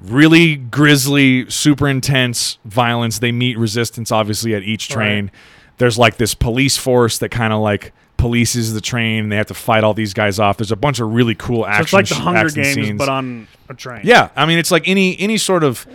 really 0.01 0.57
grisly 0.57 1.49
super 1.49 1.89
intense 1.89 2.59
violence 2.67 3.19
they 3.21 3.33
meet 3.33 3.57
resistance 3.57 4.13
obviously 4.13 4.55
at 4.55 4.63
each 4.63 4.89
train 4.89 5.31
there's 5.79 5.97
like 5.99 6.17
this 6.19 6.35
police 6.35 6.77
force 6.77 7.19
that 7.19 7.31
kind 7.31 7.53
of 7.53 7.61
like 7.61 7.93
polices 8.19 8.75
the 8.75 8.81
train 8.81 9.31
they 9.31 9.37
have 9.37 9.47
to 9.47 9.55
fight 9.55 9.83
all 9.83 9.95
these 9.95 10.13
guys 10.13 10.39
off 10.39 10.57
there's 10.59 10.71
a 10.73 10.77
bunch 10.77 11.01
of 11.01 11.13
really 11.13 11.35
cool 11.35 11.63
So 11.63 11.67
action 11.67 11.83
it's 11.85 11.93
like 11.93 12.09
the 12.09 12.15
Hunger 12.17 12.51
Games, 12.51 12.75
scenes. 12.75 12.99
but 12.99 13.09
on 13.09 13.49
a 13.69 13.75
train. 13.75 14.03
Yeah, 14.05 14.29
I 14.37 14.45
mean 14.47 14.59
it's 14.59 14.71
like 14.71 14.87
any 14.89 15.19
any 15.19 15.39
sort 15.39 15.65
of 15.65 15.87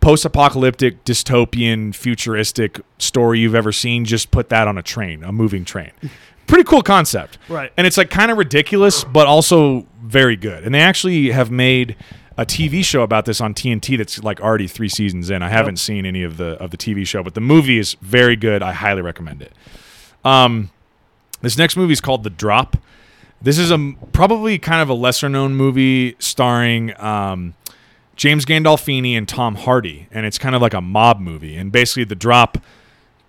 post-apocalyptic, 0.00 1.04
dystopian, 1.04 1.94
futuristic 1.94 2.80
story 2.98 3.40
you've 3.40 3.54
ever 3.54 3.72
seen. 3.72 4.04
Just 4.04 4.30
put 4.30 4.48
that 4.48 4.68
on 4.68 4.78
a 4.78 4.82
train, 4.82 5.24
a 5.24 5.32
moving 5.32 5.64
train. 5.64 5.90
Pretty 6.46 6.64
cool 6.64 6.82
concept, 6.82 7.36
Right. 7.50 7.70
And 7.76 7.86
it's 7.86 7.98
like 7.98 8.08
kind 8.08 8.30
of 8.30 8.38
ridiculous, 8.38 9.04
but 9.04 9.26
also 9.26 9.86
very 10.02 10.34
good. 10.34 10.64
And 10.64 10.74
they 10.74 10.80
actually 10.80 11.30
have 11.30 11.50
made 11.50 11.94
a 12.38 12.46
TV 12.46 12.82
show 12.82 13.02
about 13.02 13.26
this 13.26 13.38
on 13.40 13.52
TNT 13.52 13.98
that's 13.98 14.22
like 14.22 14.40
already 14.40 14.66
three 14.66 14.88
seasons 14.88 15.28
in. 15.28 15.42
I 15.42 15.50
haven't 15.50 15.76
seen 15.76 16.06
any 16.06 16.22
of 16.22 16.38
the 16.38 16.52
of 16.52 16.70
the 16.70 16.78
TV 16.78 17.06
show, 17.06 17.22
but 17.22 17.34
the 17.34 17.42
movie 17.42 17.78
is 17.78 17.96
very 18.00 18.34
good. 18.36 18.62
I 18.62 18.72
highly 18.72 19.02
recommend 19.02 19.42
it. 19.42 19.52
Um, 20.24 20.70
this 21.42 21.58
next 21.58 21.76
movie 21.76 21.92
is 21.92 22.00
called 22.00 22.22
The 22.24 22.30
Drop. 22.30 22.76
This 23.42 23.58
is 23.58 23.70
a 23.70 23.92
probably 24.12 24.58
kind 24.58 24.80
of 24.80 24.88
a 24.88 24.94
lesser 24.94 25.28
known 25.28 25.54
movie 25.54 26.16
starring 26.18 26.98
um, 27.00 27.54
James 28.18 28.44
Gandolfini 28.44 29.16
and 29.16 29.26
Tom 29.28 29.54
Hardy, 29.54 30.08
and 30.10 30.26
it's 30.26 30.38
kind 30.38 30.54
of 30.54 30.60
like 30.60 30.74
a 30.74 30.80
mob 30.82 31.20
movie. 31.20 31.56
And 31.56 31.72
basically, 31.72 32.04
the 32.04 32.14
drop 32.16 32.58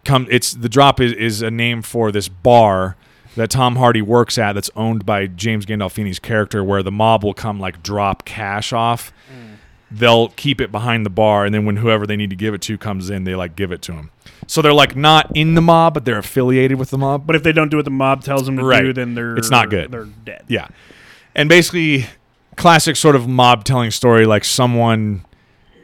come 0.04 0.28
it's 0.30 0.52
the 0.54 0.68
drop 0.68 1.00
is, 1.00 1.14
is 1.14 1.42
a 1.42 1.52
name 1.52 1.82
for 1.84 2.12
this 2.12 2.28
bar 2.28 2.98
that 3.36 3.52
Tom 3.52 3.76
Hardy 3.76 4.02
works 4.02 4.38
at 4.40 4.54
that's 4.54 4.72
owned 4.76 5.06
by 5.06 5.28
James 5.28 5.66
Gandolfini's 5.68 6.18
character, 6.20 6.64
where 6.64 6.82
the 6.82 6.92
mob 6.92 7.24
will 7.24 7.36
come 7.36 7.60
like 7.60 7.84
drop 7.84 8.26
cash 8.26 8.74
off. 8.74 9.14
Mm. 9.32 9.58
They'll 9.92 10.30
keep 10.30 10.60
it 10.60 10.72
behind 10.72 11.06
the 11.06 11.10
bar, 11.12 11.46
and 11.46 11.54
then 11.54 11.66
when 11.66 11.78
whoever 11.78 12.08
they 12.08 12.16
need 12.18 12.32
to 12.32 12.36
give 12.36 12.56
it 12.56 12.62
to 12.64 12.78
comes 12.78 13.12
in, 13.12 13.24
they 13.26 13.36
like 13.36 13.56
give 13.56 13.72
it 13.72 13.84
to 13.84 13.94
him. 13.94 14.10
So 14.48 14.64
they're 14.64 14.74
like 14.74 14.96
not 14.96 15.32
in 15.36 15.54
the 15.54 15.62
mob, 15.62 15.94
but 15.94 16.06
they're 16.06 16.18
affiliated 16.18 16.80
with 16.80 16.90
the 16.90 16.98
mob. 16.98 17.28
But 17.28 17.36
if 17.36 17.44
they 17.44 17.52
don't 17.52 17.70
do 17.70 17.78
what 17.78 17.86
the 17.86 17.92
mob 17.92 18.24
tells 18.24 18.48
them 18.48 18.58
to 18.58 18.64
Right. 18.64 18.82
do, 18.82 18.94
then 18.94 19.14
they're 19.14 19.36
It's 19.38 19.52
not 19.52 19.70
good. 19.70 19.92
They're 19.92 20.06
dead. 20.26 20.46
Yeah. 20.48 20.68
And 21.36 21.48
basically, 21.48 22.08
classic 22.60 22.96
sort 22.96 23.16
of 23.16 23.28
mob 23.28 23.64
telling 23.64 23.90
story 23.90 24.26
like 24.26 24.44
someone 24.46 25.26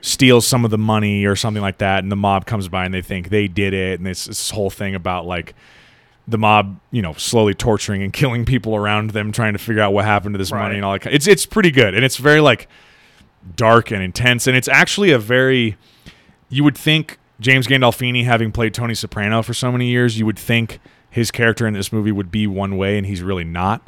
steals 0.02 0.46
some 0.46 0.64
of 0.64 0.70
the 0.72 0.78
money 0.78 1.26
or 1.26 1.36
something 1.36 1.62
like 1.64 1.80
that, 1.80 2.04
and 2.04 2.12
the 2.12 2.16
mob 2.16 2.46
comes 2.46 2.68
by 2.68 2.86
and 2.86 2.94
they 2.94 3.02
think 3.02 3.30
they 3.30 3.48
did 3.48 3.74
it. 3.74 4.00
And 4.00 4.08
it's 4.08 4.26
this 4.26 4.52
whole 4.52 4.70
thing 4.70 4.94
about 4.94 5.26
like 5.26 5.56
the 6.28 6.38
mob, 6.38 6.80
you 6.92 7.02
know, 7.02 7.14
slowly 7.14 7.54
torturing 7.56 8.04
and 8.04 8.14
killing 8.22 8.46
people 8.46 8.76
around 8.76 9.12
them, 9.12 9.32
trying 9.32 9.54
to 9.54 9.60
figure 9.60 9.82
out 9.82 9.94
what 9.94 10.06
happened 10.06 10.34
to 10.36 10.38
this 10.38 10.52
Right. 10.52 10.64
money 10.64 10.76
and 10.76 10.86
all 10.86 10.94
that. 10.94 11.00
kind- 11.02 11.16
It's 11.16 11.28
it's 11.28 11.46
pretty 11.46 11.72
good, 11.72 11.96
and 11.96 12.06
it's 12.06 12.18
very 12.18 12.42
like 12.42 12.68
dark 13.56 13.92
and 13.92 14.04
intense, 14.04 14.46
and 14.48 14.56
it's 14.58 14.68
actually 14.68 15.12
a 15.12 15.20
very 15.20 15.78
you 16.50 16.64
would 16.64 16.78
think 16.78 17.18
James 17.40 17.68
Gandolfini, 17.68 18.24
having 18.26 18.52
played 18.52 18.74
Tony 18.74 18.94
Soprano 18.94 19.42
for 19.42 19.54
so 19.54 19.72
many 19.72 19.88
years, 19.88 20.18
you 20.20 20.26
would 20.26 20.38
think 20.40 20.80
his 21.10 21.32
character 21.32 21.66
in 21.68 21.74
this 21.74 21.92
movie 21.92 22.12
would 22.12 22.30
be 22.32 22.46
one 22.48 22.78
way, 22.78 22.98
and 22.98 23.08
he's 23.08 23.22
really 23.24 23.44
not. 23.44 23.82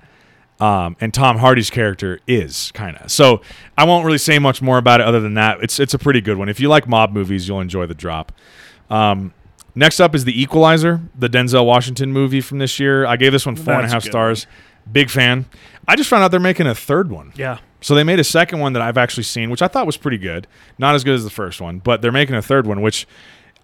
Um, 0.60 0.96
and 1.00 1.14
Tom 1.14 1.38
Hardy's 1.38 1.70
character 1.70 2.20
is 2.28 2.72
kind 2.74 2.98
of. 2.98 3.12
So 3.12 3.42
I 3.78 3.86
won't 3.86 4.06
really 4.06 4.18
say 4.18 4.40
much 4.40 4.62
more 4.62 4.78
about 4.80 5.02
it 5.02 5.08
other 5.08 5.20
than 5.20 5.36
that. 5.36 5.62
It's 5.62 5.80
it's 5.80 5.94
a 5.94 6.00
pretty 6.00 6.22
good 6.22 6.38
one. 6.38 6.50
If 6.50 6.60
you 6.60 6.68
like 6.68 6.88
mob 6.88 7.14
movies, 7.14 7.48
you'll 7.48 7.62
enjoy 7.62 7.86
The 7.86 7.94
Drop. 7.94 8.32
Um, 8.90 9.34
next 9.76 10.00
up 10.00 10.16
is 10.16 10.26
The 10.26 10.42
Equalizer, 10.42 11.02
the 11.18 11.30
Denzel 11.30 11.66
Washington 11.66 12.12
movie 12.12 12.42
from 12.42 12.58
this 12.58 12.80
year. 12.80 13.06
I 13.06 13.18
gave 13.18 13.32
this 13.32 13.46
one 13.46 13.56
four 13.56 13.76
and 13.76 13.86
a 13.86 13.90
half 13.90 14.04
good 14.04 14.10
stars. 14.12 14.48
Big 14.92 15.10
fan. 15.10 15.46
I 15.88 15.96
just 15.96 16.10
found 16.10 16.24
out 16.24 16.32
they're 16.32 16.40
making 16.40 16.66
a 16.68 16.76
third 16.76 17.12
one. 17.12 17.34
Yeah. 17.36 17.60
So 17.82 17.94
they 17.94 18.04
made 18.04 18.20
a 18.20 18.24
second 18.24 18.60
one 18.60 18.74
that 18.74 18.82
I've 18.82 18.98
actually 18.98 19.24
seen, 19.24 19.50
which 19.50 19.62
I 19.62 19.68
thought 19.68 19.86
was 19.86 19.98
pretty 19.98 20.18
good. 20.18 20.48
Not 20.80 20.96
as 20.96 21.04
good 21.04 21.14
as 21.14 21.24
the 21.24 21.30
first 21.30 21.62
one, 21.62 21.80
but 21.80 22.02
they're 22.02 22.12
making 22.12 22.36
a 22.36 22.42
third 22.42 22.66
one, 22.66 22.82
which 22.82 23.06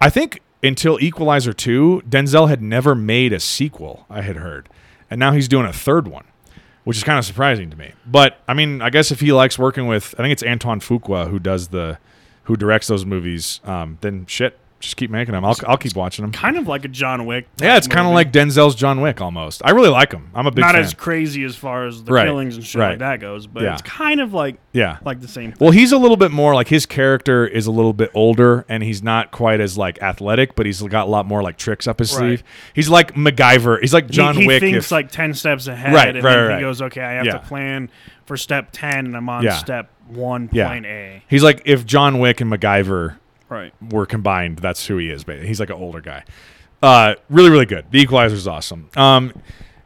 I 0.00 0.10
think 0.10 0.40
until 0.62 0.98
Equalizer 1.02 1.52
2, 1.52 2.02
Denzel 2.08 2.48
had 2.48 2.62
never 2.62 2.94
made 2.94 3.32
a 3.32 3.40
sequel, 3.40 4.06
I 4.08 4.22
had 4.22 4.36
heard. 4.36 4.68
And 5.10 5.18
now 5.18 5.32
he's 5.32 5.48
doing 5.48 5.66
a 5.66 5.72
third 5.72 6.08
one, 6.08 6.24
which 6.84 6.96
is 6.96 7.04
kind 7.04 7.18
of 7.18 7.24
surprising 7.24 7.70
to 7.70 7.76
me. 7.76 7.92
But 8.06 8.38
I 8.46 8.54
mean, 8.54 8.80
I 8.80 8.90
guess 8.90 9.10
if 9.10 9.20
he 9.20 9.32
likes 9.32 9.58
working 9.58 9.86
with 9.86 10.14
I 10.18 10.22
think 10.22 10.32
it's 10.32 10.42
Anton 10.42 10.80
Fuqua 10.80 11.28
who 11.28 11.38
does 11.38 11.68
the 11.68 11.98
who 12.44 12.56
directs 12.56 12.86
those 12.86 13.04
movies, 13.04 13.60
um, 13.64 13.98
then 14.02 14.26
shit, 14.26 14.58
just 14.84 14.96
keep 14.96 15.10
making 15.10 15.32
them. 15.32 15.44
I'll 15.44 15.56
I'll 15.66 15.76
keep 15.76 15.96
watching 15.96 16.22
them. 16.22 16.32
Kind 16.32 16.56
of 16.56 16.68
like 16.68 16.84
a 16.84 16.88
John 16.88 17.26
Wick. 17.26 17.48
Yeah, 17.60 17.76
it's 17.76 17.88
kind 17.88 18.06
of 18.06 18.12
like 18.14 18.32
Denzel's 18.32 18.74
John 18.74 19.00
Wick 19.00 19.20
almost. 19.20 19.62
I 19.64 19.70
really 19.72 19.88
like 19.88 20.12
him. 20.12 20.30
I'm 20.34 20.46
a 20.46 20.50
big 20.50 20.62
fan. 20.62 20.72
not 20.72 20.74
fan. 20.76 20.84
as 20.84 20.94
crazy 20.94 21.42
as 21.44 21.56
far 21.56 21.86
as 21.86 22.04
the 22.04 22.12
Right, 22.12 22.26
killings 22.26 22.56
and 22.56 22.64
shit 22.64 22.78
right. 22.80 22.90
like 22.90 22.98
that 23.00 23.20
goes, 23.20 23.46
but 23.46 23.62
Yeah. 23.62 23.72
it's 23.72 23.82
kind 23.82 24.20
of 24.20 24.32
like 24.32 24.56
yeah. 24.72 24.98
like 25.04 25.20
the 25.20 25.28
same. 25.28 25.54
Well, 25.58 25.70
he's 25.72 25.92
a 25.92 25.98
little 25.98 26.16
bit 26.16 26.30
more 26.30 26.54
like 26.54 26.68
his 26.68 26.86
character 26.86 27.46
is 27.46 27.66
a 27.66 27.70
little 27.72 27.92
bit 27.92 28.10
older 28.14 28.64
and 28.68 28.82
he's 28.82 29.02
not 29.02 29.30
quite 29.30 29.60
as 29.60 29.76
like 29.78 30.00
athletic, 30.02 30.54
but 30.54 30.66
he's 30.66 30.80
got 30.82 31.06
a 31.06 31.10
lot 31.10 31.26
more 31.26 31.42
like 31.42 31.56
tricks 31.56 31.86
up 31.86 31.98
his 31.98 32.12
Right. 32.12 32.18
sleeve. 32.18 32.44
He's 32.74 32.88
like 32.88 33.14
MacGyver. 33.14 33.80
He's 33.80 33.94
like 33.94 34.08
John 34.08 34.34
he, 34.34 34.42
he 34.42 34.46
Wick. 34.46 34.60
thinks 34.60 34.86
if- 34.86 34.92
like 34.92 35.10
ten 35.10 35.34
steps 35.34 35.66
ahead, 35.66 35.94
Right, 35.94 36.14
and 36.14 36.22
right, 36.24 36.34
then 36.34 36.48
right. 36.48 36.56
he 36.58 36.62
goes, 36.62 36.82
"Okay, 36.82 37.00
I 37.02 37.12
have 37.14 37.26
Yeah. 37.26 37.32
to 37.32 37.38
plan 37.40 37.90
for 38.26 38.36
step 38.36 38.68
ten, 38.72 39.06
and 39.06 39.16
I'm 39.16 39.28
on 39.28 39.42
Yeah. 39.42 39.56
step 39.56 39.90
one 40.08 40.48
Yeah. 40.52 40.68
point 40.68 40.86
A." 40.86 41.22
he's 41.28 41.42
like 41.42 41.62
if 41.64 41.86
John 41.86 42.18
Wick 42.18 42.40
and 42.40 42.50
MacGyver 42.52 43.16
Right. 43.54 43.72
were 43.80 44.04
combined, 44.06 44.58
that's 44.58 44.86
who 44.86 44.96
he 44.98 45.10
is. 45.10 45.22
But 45.24 45.44
he's 45.44 45.60
like 45.60 45.70
an 45.70 45.76
older 45.76 46.00
guy. 46.00 46.24
Uh, 46.82 47.14
really, 47.30 47.50
really 47.50 47.66
good. 47.66 47.86
The 47.90 48.00
Equalizer 48.00 48.34
is 48.34 48.48
awesome. 48.48 48.90
Um, 48.96 49.32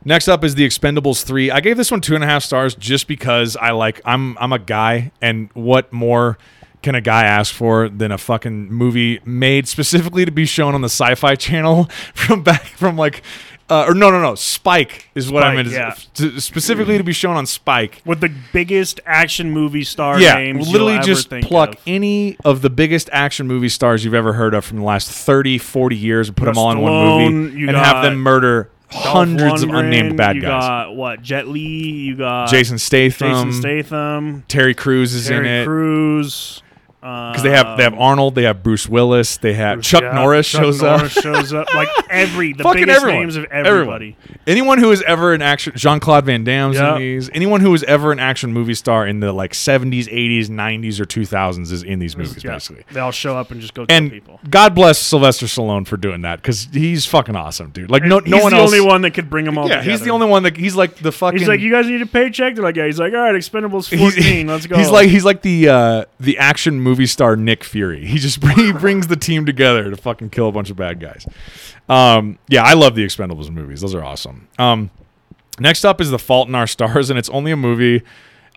next 0.05 0.27
up 0.27 0.43
is 0.43 0.55
The 0.55 0.66
Expendables 0.66 1.23
three. 1.23 1.51
I 1.51 1.61
gave 1.61 1.77
this 1.77 1.91
one 1.91 2.01
two 2.01 2.14
and 2.14 2.25
a 2.25 2.27
half 2.27 2.43
stars 2.43 2.75
just 2.75 3.07
because 3.07 3.57
I 3.57 3.71
like 3.73 4.01
I'm 4.05 4.39
I'm 4.39 4.53
a 4.53 4.59
guy, 4.59 5.12
and 5.21 5.51
what 5.53 5.93
more 5.93 6.39
can 6.83 6.95
a 6.95 7.01
guy 7.01 7.25
ask 7.25 7.53
for 7.53 7.89
than 7.89 8.11
a 8.11 8.19
fucking 8.19 8.73
movie 8.73 9.21
made 9.25 9.69
specifically 9.69 10.25
to 10.25 10.31
be 10.31 10.47
shown 10.47 10.75
on 10.75 10.81
the 10.81 10.89
Sci-Fi 10.89 11.35
Channel 11.37 11.85
from 12.14 12.43
back 12.43 12.64
from 12.64 12.97
like. 12.97 13.23
Uh, 13.71 13.85
or 13.89 13.95
no, 13.95 14.11
no, 14.11 14.21
no. 14.21 14.35
Spike 14.35 15.09
is 15.14 15.31
what 15.31 15.43
I 15.43 15.49
Spike, 15.53 15.57
meant. 15.57 15.69
yeah. 15.71 15.95
To, 16.14 16.41
specifically 16.41 16.97
to 16.97 17.05
be 17.05 17.12
shown 17.12 17.37
on 17.37 17.45
Spike. 17.47 18.01
With 18.07 18.21
the 18.21 18.33
biggest 18.53 18.99
action 19.05 19.51
movie 19.51 19.85
star 19.85 20.19
Yeah, 20.21 20.37
names, 20.37 20.71
literally 20.71 20.99
just 21.01 21.29
pluck 21.43 21.75
of. 21.75 21.81
any 21.87 22.37
of 22.45 22.62
the 22.62 22.71
biggest 22.71 23.11
action 23.12 23.47
movie 23.47 23.69
stars 23.69 24.05
you've 24.05 24.14
ever 24.14 24.33
heard 24.33 24.55
of 24.55 24.64
from 24.64 24.79
the 24.79 24.85
last 24.85 25.11
30, 25.11 25.59
40 25.59 25.97
years 25.97 26.29
and 26.29 26.37
put 26.37 26.47
them 26.47 26.57
all 26.57 26.71
in 26.73 26.81
one 26.81 26.93
movie 26.93 27.66
and 27.69 27.77
have 27.77 28.03
them 28.03 28.16
murder 28.19 28.71
Dolph 28.91 29.05
hundreds 29.05 29.62
of 29.62 29.69
unnamed 29.69 30.16
bad 30.16 30.37
you 30.37 30.41
guys. 30.43 30.62
got 30.62 30.97
what? 30.97 31.21
Jet 31.21 31.47
Li. 31.47 31.61
You 31.61 32.16
got 32.16 32.49
Jason 32.49 32.79
Statham, 32.79 33.51
Jason 33.51 33.53
Statham. 33.53 34.45
Terry 34.49 34.73
Crews 34.75 35.12
is 35.12 35.29
in 35.29 35.43
Terry 35.43 35.61
it. 35.61 35.66
Crews. 35.66 36.38
Because 37.43 37.51
they 37.51 37.57
have 37.57 37.76
they 37.76 37.84
have 37.84 37.93
um, 37.95 37.99
Arnold, 38.01 38.34
they 38.34 38.43
have 38.45 38.62
Bruce 38.62 38.89
Willis, 38.89 39.36
they 39.39 39.55
have 39.55 39.82
Chuck 39.82 40.03
yeah, 40.03 40.12
Norris 40.14 40.49
Chuck 40.49 40.62
shows 40.62 40.82
Norris 40.82 41.16
up. 41.16 41.22
shows 41.22 41.53
up. 41.53 41.72
Like 41.74 41.89
every 42.11 42.53
the 42.53 42.62
Fucking 42.64 42.82
biggest 42.82 43.01
everyone. 43.01 43.20
names 43.22 43.36
of 43.36 43.45
Everyone. 43.47 43.66
everybody. 43.80 44.16
Anyone 44.47 44.78
who 44.78 44.91
is 44.93 45.03
ever 45.03 45.32
an 45.34 45.43
action 45.43 45.72
Jean 45.76 46.01
Claude 46.01 46.24
Van 46.26 46.45
Damme's 46.45 46.76
Yeah. 46.76 46.95
in 46.95 47.01
these. 47.01 47.30
Anyone 47.32 47.61
who 47.61 47.70
was 47.70 47.82
ever 47.84 48.12
an 48.12 48.18
action 48.18 48.53
movie 48.53 48.74
star 48.74 49.07
in 49.07 49.20
the 49.20 49.32
like 49.32 49.55
seventies, 49.55 50.09
eighties, 50.09 50.49
nineties, 50.51 51.01
or 51.01 51.05
two 51.05 51.24
thousands 51.24 51.70
is 51.72 51.82
in 51.82 51.99
these 51.99 52.16
movies 52.16 52.43
Yeah. 52.43 52.53
basically. 52.53 52.84
They 52.93 53.01
all 53.01 53.11
show 53.12 53.36
up 53.36 53.51
and 53.51 53.61
just 53.61 53.74
go 53.74 53.86
And 53.89 54.11
people. 54.11 54.41
God 54.49 54.74
bless 54.74 54.99
Sylvester 54.99 55.47
Stallone 55.47 55.86
for 55.86 55.97
doing 55.97 56.22
that 56.22 56.41
because 56.43 56.68
he's 56.72 57.07
fucking 57.07 57.36
awesome, 57.36 57.70
dude. 57.70 57.91
Like 57.91 58.03
no, 58.05 58.20
He's 58.20 58.28
no 58.30 58.43
one 58.43 58.53
the 58.53 58.59
else. 58.59 58.72
only 58.72 58.84
one 58.84 59.03
that 59.03 59.11
could 59.12 59.28
bring 59.30 59.45
them 59.45 59.59
all. 59.59 59.68
yeah, 59.68 59.82
he's 59.82 60.01
the 60.01 60.11
only 60.11 60.26
one 60.26 60.43
that 60.45 60.57
he's 60.57 60.74
like 60.76 60.97
the 60.97 61.12
fucking. 61.12 61.39
He's 61.39 61.49
like, 61.49 61.61
you 61.61 61.70
guys 61.70 61.86
need 61.86 62.03
a 62.03 62.07
paycheck. 62.07 62.55
They're 62.55 62.64
like, 62.64 62.76
yeah. 62.76 62.86
He's 62.86 62.99
like, 62.99 63.12
all 63.12 63.18
right, 63.20 63.34
Expendables 63.34 63.89
he's- 63.89 64.14
14. 64.14 64.47
let's 64.47 64.66
go. 64.68 64.76
He's 64.78 64.91
like 64.91 65.09
he's 65.09 65.24
like 65.24 65.43
the 65.43 65.68
uh, 65.68 66.05
the 66.20 66.39
action 66.39 66.80
movie 66.80 67.07
star 67.07 67.28
Nick 67.37 67.64
Fury. 67.64 68.07
He 68.07 68.18
just 68.18 68.45
he 68.57 68.72
brings 68.72 69.07
the 69.07 69.16
team 69.16 69.47
together 69.47 69.91
to 69.91 69.97
fucking 69.97 70.31
kill 70.31 70.49
a 70.49 70.53
bunch 70.53 70.70
of 70.70 70.76
bad 70.76 71.01
guys. 71.01 71.26
Um, 71.89 72.39
yeah, 72.49 72.62
I 72.62 72.74
love 72.74 72.95
the 72.95 73.05
Expendables 73.05 73.51
movies. 73.51 73.81
Those 73.81 73.95
are 73.95 74.05
awesome. 74.05 74.49
Um, 74.59 74.91
next 75.59 75.85
up 75.85 76.01
is 76.01 76.11
The 76.11 76.18
Fault 76.18 76.49
in 76.49 76.55
Our 76.55 76.66
Stars, 76.66 77.11
and 77.11 77.18
it's 77.18 77.31
only 77.31 77.51
a 77.53 77.57
movie. 77.57 78.03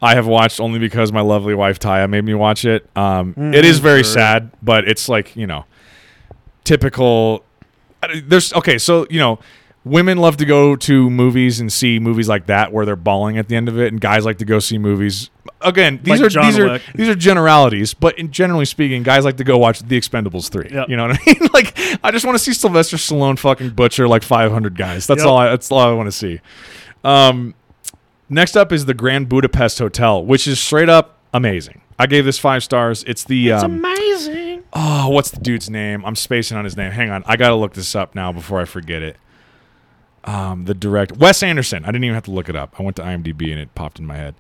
I 0.02 0.16
have 0.16 0.26
watched 0.26 0.60
only 0.60 0.80
because 0.80 1.12
my 1.12 1.22
lovely 1.22 1.54
wife 1.54 1.80
Taya 1.80 2.10
made 2.10 2.26
me 2.26 2.34
watch 2.34 2.66
it. 2.66 2.90
Um, 2.98 3.36
it 3.38 3.64
is 3.64 3.80
very 3.80 4.04
sure. 4.04 4.14
sad, 4.14 4.52
but 4.62 4.88
it's 4.88 5.08
like 5.08 5.36
you 5.36 5.48
know, 5.48 5.66
typical. 6.64 7.46
There's 8.24 8.52
okay, 8.54 8.80
so 8.80 9.06
you 9.12 9.20
know, 9.20 9.40
women 9.84 10.18
love 10.18 10.38
to 10.38 10.46
go 10.46 10.76
to 10.76 11.10
movies 11.10 11.60
and 11.60 11.72
see 11.72 12.00
movies 12.00 12.30
like 12.30 12.46
that 12.48 12.72
where 12.72 12.86
they're 12.86 12.96
bawling 12.96 13.38
at 13.38 13.48
the 13.48 13.56
end 13.56 13.68
of 13.68 13.80
it, 13.80 13.92
and 13.92 14.00
guys 14.00 14.26
like 14.26 14.38
to 14.40 14.46
go 14.46 14.60
see 14.60 14.78
movies. 14.78 15.30
Again, 15.62 16.00
these 16.04 16.20
Like 16.20 16.28
are 16.28 16.30
John 16.30 16.46
these 16.46 16.60
are 16.60 16.80
these 16.96 17.10
are 17.10 17.16
generalities, 17.16 17.94
but 17.94 18.18
in 18.18 18.32
generally 18.32 18.66
speaking, 18.66 19.04
guys 19.04 19.26
like 19.26 19.38
to 19.38 19.44
go 19.44 19.58
watch 19.58 19.80
The 19.80 20.00
Expendables 20.00 20.50
three. 20.50 20.70
Yep. 20.72 20.90
You 20.90 20.98
know 20.98 21.08
what 21.08 21.20
I 21.20 21.24
mean? 21.40 21.50
like, 21.54 21.78
I 22.04 22.12
just 22.12 22.26
want 22.26 22.36
to 22.38 22.44
see 22.44 22.54
Sylvester 22.54 22.98
Stallone 22.98 23.38
fucking 23.38 23.72
butcher 23.72 24.08
like 24.08 24.24
500 24.24 24.76
guys. 24.76 25.06
That's 25.08 25.20
Yep. 25.22 25.28
all. 25.28 25.38
I, 25.38 25.50
that's 25.50 25.72
all 25.72 25.80
I 25.80 25.94
want 25.94 26.08
to 26.08 26.12
see. 26.12 26.42
Um, 27.04 27.54
next 28.30 28.56
up 28.56 28.72
is 28.72 28.86
the 28.86 28.94
Grand 28.94 29.30
Budapest 29.30 29.80
Hotel, 29.80 30.24
which 30.24 30.48
is 30.48 30.60
straight 30.60 30.90
up 30.90 31.18
amazing. 31.34 31.82
I 32.00 32.08
gave 32.08 32.26
this 32.26 32.40
five 32.40 32.64
stars. 32.64 33.04
It's 33.06 33.24
the 33.24 33.50
It's 33.50 33.64
um, 33.64 33.74
amazing. 33.74 34.64
oh, 34.74 35.10
what's 35.10 35.30
the 35.30 35.40
dude's 35.40 35.70
name? 35.70 36.04
I'm 36.06 36.16
spacing 36.16 36.58
on 36.58 36.64
his 36.64 36.76
name. 36.76 36.92
Hang 36.92 37.12
on, 37.12 37.24
I 37.28 37.36
gotta 37.36 37.56
look 37.56 37.74
this 37.74 37.96
up 37.96 38.16
now 38.16 38.32
before 38.32 38.60
I 38.60 38.66
forget 38.66 39.04
it. 39.04 39.18
Um, 40.24 40.66
the 40.66 40.76
direct 40.76 41.14
Wes 41.18 41.42
Anderson. 41.42 41.84
I 41.84 41.88
didn't 41.88 42.04
even 42.04 42.14
have 42.14 42.26
to 42.26 42.32
look 42.32 42.48
it 42.48 42.56
up. 42.56 42.76
I 42.80 42.84
went 42.84 42.96
to 42.98 43.02
IMDb 43.02 43.52
and 43.52 43.60
it 43.60 43.74
popped 43.74 43.98
in 43.98 44.06
my 44.06 44.18
head. 44.18 44.36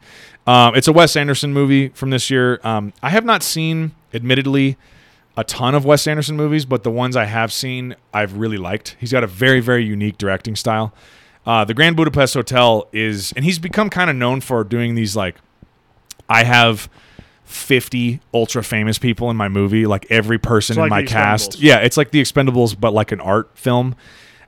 Um, 0.45 0.75
it's 0.75 0.87
a 0.87 0.91
Wes 0.93 1.15
Anderson 1.15 1.53
movie 1.53 1.89
from 1.89 2.11
this 2.11 2.29
year. 2.29 2.59
Um, 2.63 2.93
I 3.01 3.09
have 3.09 3.25
not 3.25 3.41
seen, 3.41 3.93
admittedly, 4.13 4.77
a 5.35 5.43
ton 5.43 5.73
of 5.73 5.83
Wes 5.85 6.05
Anderson 6.05 6.35
movies, 6.35 6.65
but 6.65 6.83
the 6.83 6.91
ones 6.91 7.15
I 7.15 7.25
have 7.25 7.51
seen, 7.51 7.95
I've 8.13 8.37
really 8.37 8.57
liked. 8.57 8.95
He's 8.99 9.11
got 9.11 9.23
a 9.23 9.27
very, 9.27 9.59
very 9.59 9.83
unique 9.83 10.17
directing 10.19 10.55
style. 10.55 10.93
Uh, 11.45 11.65
the 11.65 11.73
Grand 11.73 11.95
Budapest 11.95 12.35
Hotel 12.35 12.87
is, 12.91 13.33
and 13.35 13.43
he's 13.43 13.57
become 13.57 13.89
kind 13.89 14.09
of 14.09 14.15
known 14.15 14.41
for 14.41 14.63
doing 14.63 14.93
these 14.93 15.15
like, 15.15 15.37
I 16.29 16.43
have 16.43 16.89
50 17.45 18.19
ultra 18.33 18.63
famous 18.63 18.97
people 18.97 19.29
in 19.31 19.37
my 19.37 19.47
movie, 19.47 19.85
like 19.85 20.05
every 20.09 20.37
person 20.37 20.75
So 20.75 20.83
in 20.83 20.89
my 20.89 21.03
cast. 21.03 21.53
Expendables. 21.53 21.61
Yeah, 21.61 21.77
it's 21.77 21.97
like 21.97 22.11
The 22.11 22.21
Expendables, 22.21 22.79
but 22.79 22.93
like 22.93 23.11
an 23.11 23.19
art 23.19 23.49
film. 23.55 23.95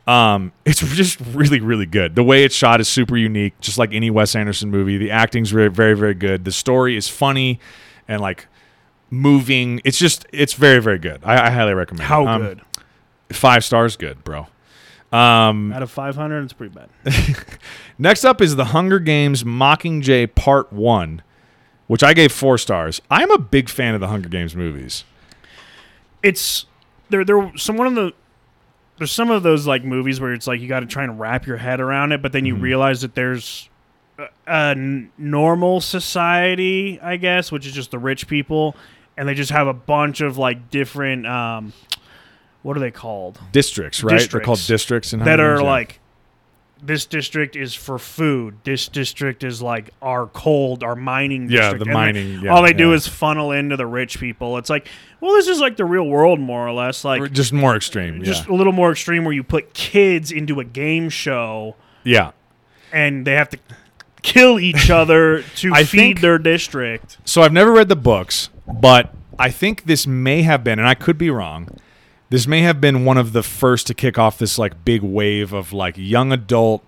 Um, 0.06 0.52
it's 0.66 0.80
just 0.80 1.20
really, 1.34 1.60
really 1.60 1.86
good. 1.86 2.16
The 2.16 2.24
way 2.24 2.44
it's 2.44 2.56
shot 2.56 2.82
is 2.82 2.88
super 2.88 3.18
unique, 3.18 3.60
just 3.60 3.78
like 3.78 3.94
any 3.94 4.10
Wes 4.10 4.36
Anderson 4.36 4.70
movie. 4.70 4.98
The 4.98 5.12
acting's 5.12 5.52
very, 5.52 5.70
very, 5.70 5.96
very 5.96 6.14
good. 6.14 6.46
The 6.46 6.52
story 6.52 6.98
is 6.98 7.08
funny 7.08 7.60
and 8.08 8.22
like 8.22 8.48
moving. 9.10 9.82
It's 9.84 9.98
just, 9.98 10.26
it's 10.32 10.54
very, 10.54 10.82
very 10.82 11.00
good. 11.00 11.22
I, 11.24 11.48
I 11.48 11.50
highly 11.50 11.74
recommend. 11.74 12.08
How 12.08 12.24
it. 12.24 12.28
Um, 12.28 12.42
good? 12.42 12.62
Five 13.32 13.64
stars, 13.64 13.96
good, 13.98 14.24
bro. 14.24 14.48
Um, 15.12 15.72
Out 15.72 15.84
of 15.84 15.92
500, 15.92 16.44
it's 16.44 16.54
pretty 16.54 16.74
bad. 16.74 16.90
next 18.00 18.26
up 18.26 18.42
is 18.42 18.56
the 18.56 18.66
Hunger 18.66 19.00
Games 19.00 19.44
Mockingjay 19.44 20.34
Part 20.34 20.74
One, 20.74 21.22
which 21.86 22.02
I 22.02 22.14
gave 22.16 22.32
four 22.32 22.58
stars. 22.58 23.00
I'm 23.12 23.30
a 23.30 23.38
big 23.38 23.70
fan 23.70 23.94
of 23.94 24.02
the 24.02 24.08
Hunger 24.08 24.28
Games 24.28 24.56
movies. 24.56 25.04
it's 26.24 26.66
there 27.10 27.24
there 27.24 27.52
some 27.58 27.78
one 27.78 27.86
of 27.86 27.94
the 27.94 28.12
there's 28.98 29.12
some 29.12 29.32
of 29.32 29.44
those 29.44 29.66
like 29.68 29.84
movies 29.84 30.20
where 30.22 30.34
it's 30.34 30.48
like 30.48 30.62
you 30.62 30.68
got 30.68 30.82
to 30.82 30.86
try 30.86 31.04
and 31.04 31.20
wrap 31.20 31.46
your 31.48 31.58
head 31.58 31.80
around 31.80 32.12
it 32.12 32.22
but 32.22 32.32
then 32.32 32.46
you 32.46 32.56
Mhm. 32.56 32.62
realize 32.62 33.02
that 33.02 33.16
there's 33.16 33.70
a, 34.18 34.28
a 34.48 34.72
n- 34.72 35.12
normal 35.18 35.82
society 35.82 37.00
i 37.02 37.16
guess 37.18 37.52
which 37.52 37.66
is 37.66 37.74
just 37.74 37.92
the 37.92 38.00
rich 38.00 38.28
people 38.28 38.76
and 39.18 39.28
they 39.28 39.34
just 39.34 39.52
have 39.52 39.68
a 39.68 39.74
bunch 39.74 40.22
of 40.22 40.38
like 40.38 40.70
different 40.70 41.26
um 41.26 41.74
what 42.62 42.78
are 42.78 42.80
they 42.80 42.92
called 42.92 43.38
Districts, 43.52 44.04
right? 44.06 44.12
They're 44.32 44.40
called 44.40 44.58
Districts. 44.58 44.68
districts 44.68 45.14
in 45.14 45.20
that 45.20 45.42
are 45.42 45.56
yeah. 45.60 45.68
like 45.68 46.00
this 46.86 47.06
district 47.06 47.56
is 47.56 47.74
for 47.74 47.98
food 47.98 48.56
this 48.66 48.88
district 48.88 49.44
is 49.44 49.62
like 49.62 49.92
our 50.02 50.28
cold 50.28 50.84
our 50.84 50.96
mining 50.96 51.50
yeah, 51.50 51.72
district 51.72 51.86
the 51.86 51.90
And 51.90 51.90
they- 51.90 51.94
mining. 51.94 52.42
Yeah, 52.44 52.54
all 52.54 52.62
they 52.62 52.74
do 52.74 52.94
is 52.94 53.08
funnel 53.08 53.52
into 53.52 53.78
the 53.78 53.86
rich 53.86 54.20
people. 54.20 54.58
It's 54.58 54.70
like, 54.70 54.88
well, 55.22 55.34
this 55.34 55.48
is 55.48 55.60
like 55.60 55.78
the 55.78 55.86
real 55.86 56.06
world, 56.08 56.40
more 56.40 56.68
or 56.68 56.74
less. 56.74 57.04
Like 57.06 57.32
just 57.32 57.54
more 57.54 57.76
extreme. 57.76 58.24
just 58.24 58.48
yeah. 58.48 58.54
a 58.54 58.56
little 58.56 58.74
more 58.74 58.92
extreme, 58.92 59.24
where 59.24 59.34
you 59.34 59.44
put 59.44 59.74
kids 59.74 60.32
into 60.32 60.60
a 60.60 60.64
game 60.66 61.10
show 61.10 61.76
yeah. 62.04 62.32
and 62.92 63.26
they 63.26 63.34
have 63.34 63.50
to 63.50 63.60
kill 64.22 64.60
each 64.60 64.90
other 65.02 65.44
to 65.58 65.74
feed 65.76 65.86
think- 65.88 66.22
their 66.22 66.38
district. 66.38 67.18
So 67.26 67.42
I've 67.42 67.54
never 67.54 67.72
read 67.72 67.88
the 67.90 67.96
books, 67.96 68.50
but 68.68 69.14
I 69.40 69.50
think 69.50 69.86
this 69.86 70.06
may 70.06 70.42
have 70.44 70.64
been, 70.64 70.80
and 70.80 70.88
I 70.88 70.96
could 70.96 71.18
be 71.18 71.30
wrong. 71.30 71.70
This 72.34 72.48
may 72.48 72.62
have 72.62 72.82
been 72.82 73.06
one 73.06 73.20
of 73.20 73.32
the 73.32 73.44
first 73.44 73.86
to 73.86 73.94
kick 73.94 74.18
off 74.18 74.40
this 74.40 74.58
like 74.58 74.84
big 74.84 75.04
wave 75.04 75.54
of 75.54 75.72
like 75.72 75.94
young 76.00 76.32
adult, 76.32 76.84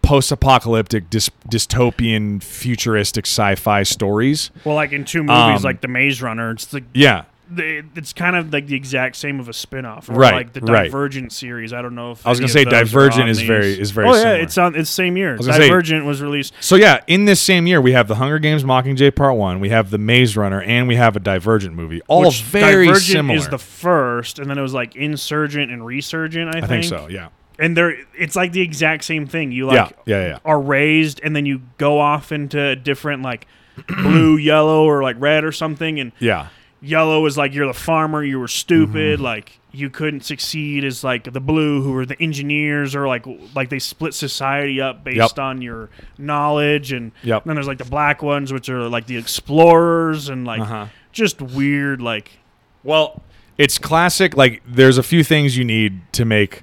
post-apocalyptic, 0.00 1.10
dys- 1.10 1.28
dystopian, 1.50 2.42
futuristic 2.42 3.26
sci-fi 3.26 3.82
stories. 3.82 4.50
Well, 4.64 4.76
like 4.76 4.92
in 4.92 5.04
two 5.04 5.22
movies, 5.22 5.58
Um, 5.58 5.62
like 5.64 5.82
the 5.82 5.88
Maze 5.88 6.22
Runner, 6.22 6.52
it's 6.52 6.64
the, 6.64 6.82
Yeah, 6.94 7.24
the 7.50 7.82
it's 7.96 8.12
kind 8.12 8.36
of 8.36 8.52
like 8.52 8.66
the 8.66 8.74
exact 8.76 9.16
same 9.16 9.40
of 9.40 9.48
a 9.48 9.52
spin-off, 9.52 10.08
or 10.08 10.12
Right, 10.14 10.34
like 10.34 10.52
the 10.52 10.60
right. 10.60 10.84
Divergent 10.84 11.32
series. 11.32 11.72
I 11.72 11.82
don't 11.82 11.94
know 11.94 12.12
if 12.12 12.26
I 12.26 12.30
was 12.30 12.38
gonna 12.40 12.48
say 12.48 12.62
of 12.62 12.70
those 12.70 12.80
are 12.80 12.84
Divergent 12.84 13.28
is 13.28 13.38
these. 13.38 13.46
very 13.46 13.80
is 13.80 13.90
very. 13.90 14.08
Oh 14.08 14.12
similar. 14.14 14.36
yeah, 14.36 14.42
it's 14.42 14.56
on. 14.58 14.74
It's 14.74 14.90
same 14.90 15.16
year. 15.16 15.36
was 15.36 15.46
gonna 15.46 15.58
say- 15.58 15.68
Divergent 15.68 16.04
was 16.06 16.22
released. 16.22 16.54
So 16.60 16.76
yeah, 16.76 17.00
in 17.06 17.24
this 17.24 17.40
same 17.40 17.66
year, 17.66 17.80
we 17.80 17.92
have 17.92 18.08
the 18.08 18.14
Hunger 18.16 18.38
Games 18.38 18.62
Mockingjay 18.64 19.14
Part 19.14 19.36
One, 19.36 19.60
we 19.60 19.68
have 19.70 19.90
the 19.90 19.98
Maze 19.98 20.36
Runner, 20.36 20.62
and 20.62 20.86
we 20.88 20.96
have 20.96 21.16
a 21.16 21.20
Divergent 21.20 21.74
movie. 21.74 22.00
All 22.08 22.22
which 22.26 22.42
very 22.42 22.86
Divergent 22.86 23.06
similar. 23.12 23.38
is 23.38 23.48
the 23.48 23.58
first, 23.58 24.38
and 24.38 24.48
then 24.48 24.56
it 24.58 24.62
was 24.62 24.74
like 24.74 24.94
Insurgent 24.96 25.70
and 25.70 25.84
Resurgent. 25.84 26.54
I, 26.54 26.58
I 26.58 26.66
think 26.66 26.84
so. 26.84 27.08
Yeah. 27.10 27.28
And 27.58 27.76
they're 27.76 27.94
it's 28.18 28.36
like 28.36 28.52
the 28.52 28.62
exact 28.62 29.04
same 29.04 29.26
thing. 29.26 29.52
You 29.52 29.66
like 29.66 29.74
yeah. 30.06 30.16
Yeah. 30.18 30.26
Yeah. 30.28 30.38
are 30.44 30.60
raised, 30.60 31.20
and 31.22 31.36
then 31.36 31.44
you 31.46 31.60
go 31.76 31.98
off 32.00 32.32
into 32.32 32.74
different 32.76 33.22
like 33.22 33.46
blue, 33.88 34.36
yellow, 34.36 34.84
or 34.84 35.02
like 35.02 35.16
red 35.18 35.44
or 35.44 35.52
something. 35.52 36.00
And 36.00 36.12
Yeah. 36.18 36.48
Yellow 36.82 37.26
is 37.26 37.36
like 37.36 37.54
you're 37.54 37.66
the 37.66 37.74
farmer, 37.74 38.22
you 38.24 38.38
were 38.38 38.48
stupid, 38.48 39.16
Mm-hmm. 39.16 39.24
like 39.24 39.58
you 39.72 39.88
couldn't 39.90 40.22
succeed. 40.24 40.82
Is 40.84 41.04
like 41.04 41.32
the 41.32 41.40
blue, 41.40 41.82
who 41.82 41.94
are 41.96 42.06
the 42.06 42.20
engineers, 42.20 42.94
or 42.96 43.06
like 43.06 43.24
like 43.54 43.68
they 43.68 43.78
split 43.78 44.14
society 44.14 44.80
up 44.80 45.04
based 45.04 45.16
Yep. 45.16 45.38
on 45.38 45.62
your 45.62 45.90
knowledge. 46.18 46.92
And 46.92 47.12
Yep. 47.22 47.44
then 47.44 47.54
there's 47.56 47.68
like 47.68 47.78
the 47.78 47.84
black 47.84 48.22
ones, 48.22 48.52
which 48.52 48.68
are 48.68 48.88
like 48.88 49.06
the 49.06 49.16
explorers, 49.16 50.28
and 50.28 50.44
like 50.46 50.60
Uh-huh. 50.60 50.86
just 51.12 51.40
weird, 51.42 52.00
like 52.00 52.38
Well, 52.82 53.22
it's 53.58 53.76
classic. 53.78 54.36
Like, 54.38 54.62
there's 54.66 54.96
a 54.96 55.02
few 55.02 55.22
things 55.22 55.58
you 55.58 55.64
need 55.66 56.00
to 56.12 56.24
make 56.24 56.62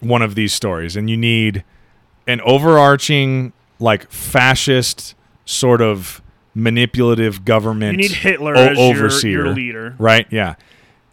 one 0.00 0.20
of 0.20 0.34
these 0.34 0.52
stories, 0.52 0.94
and 0.94 1.08
you 1.08 1.16
need 1.16 1.64
an 2.26 2.42
overarching, 2.42 3.54
like, 3.80 4.10
fascist 4.10 5.14
sort 5.46 5.80
of 5.80 6.20
manipulative 6.58 7.44
government. 7.44 7.92
you 7.92 8.08
need 8.08 8.12
Hitler 8.16 8.56
o- 8.56 8.60
as 8.60 8.78
your, 8.78 8.86
overseer. 8.96 9.30
your 9.44 9.48
leader. 9.54 9.94
right? 9.98 10.26
Yeah. 10.30 10.54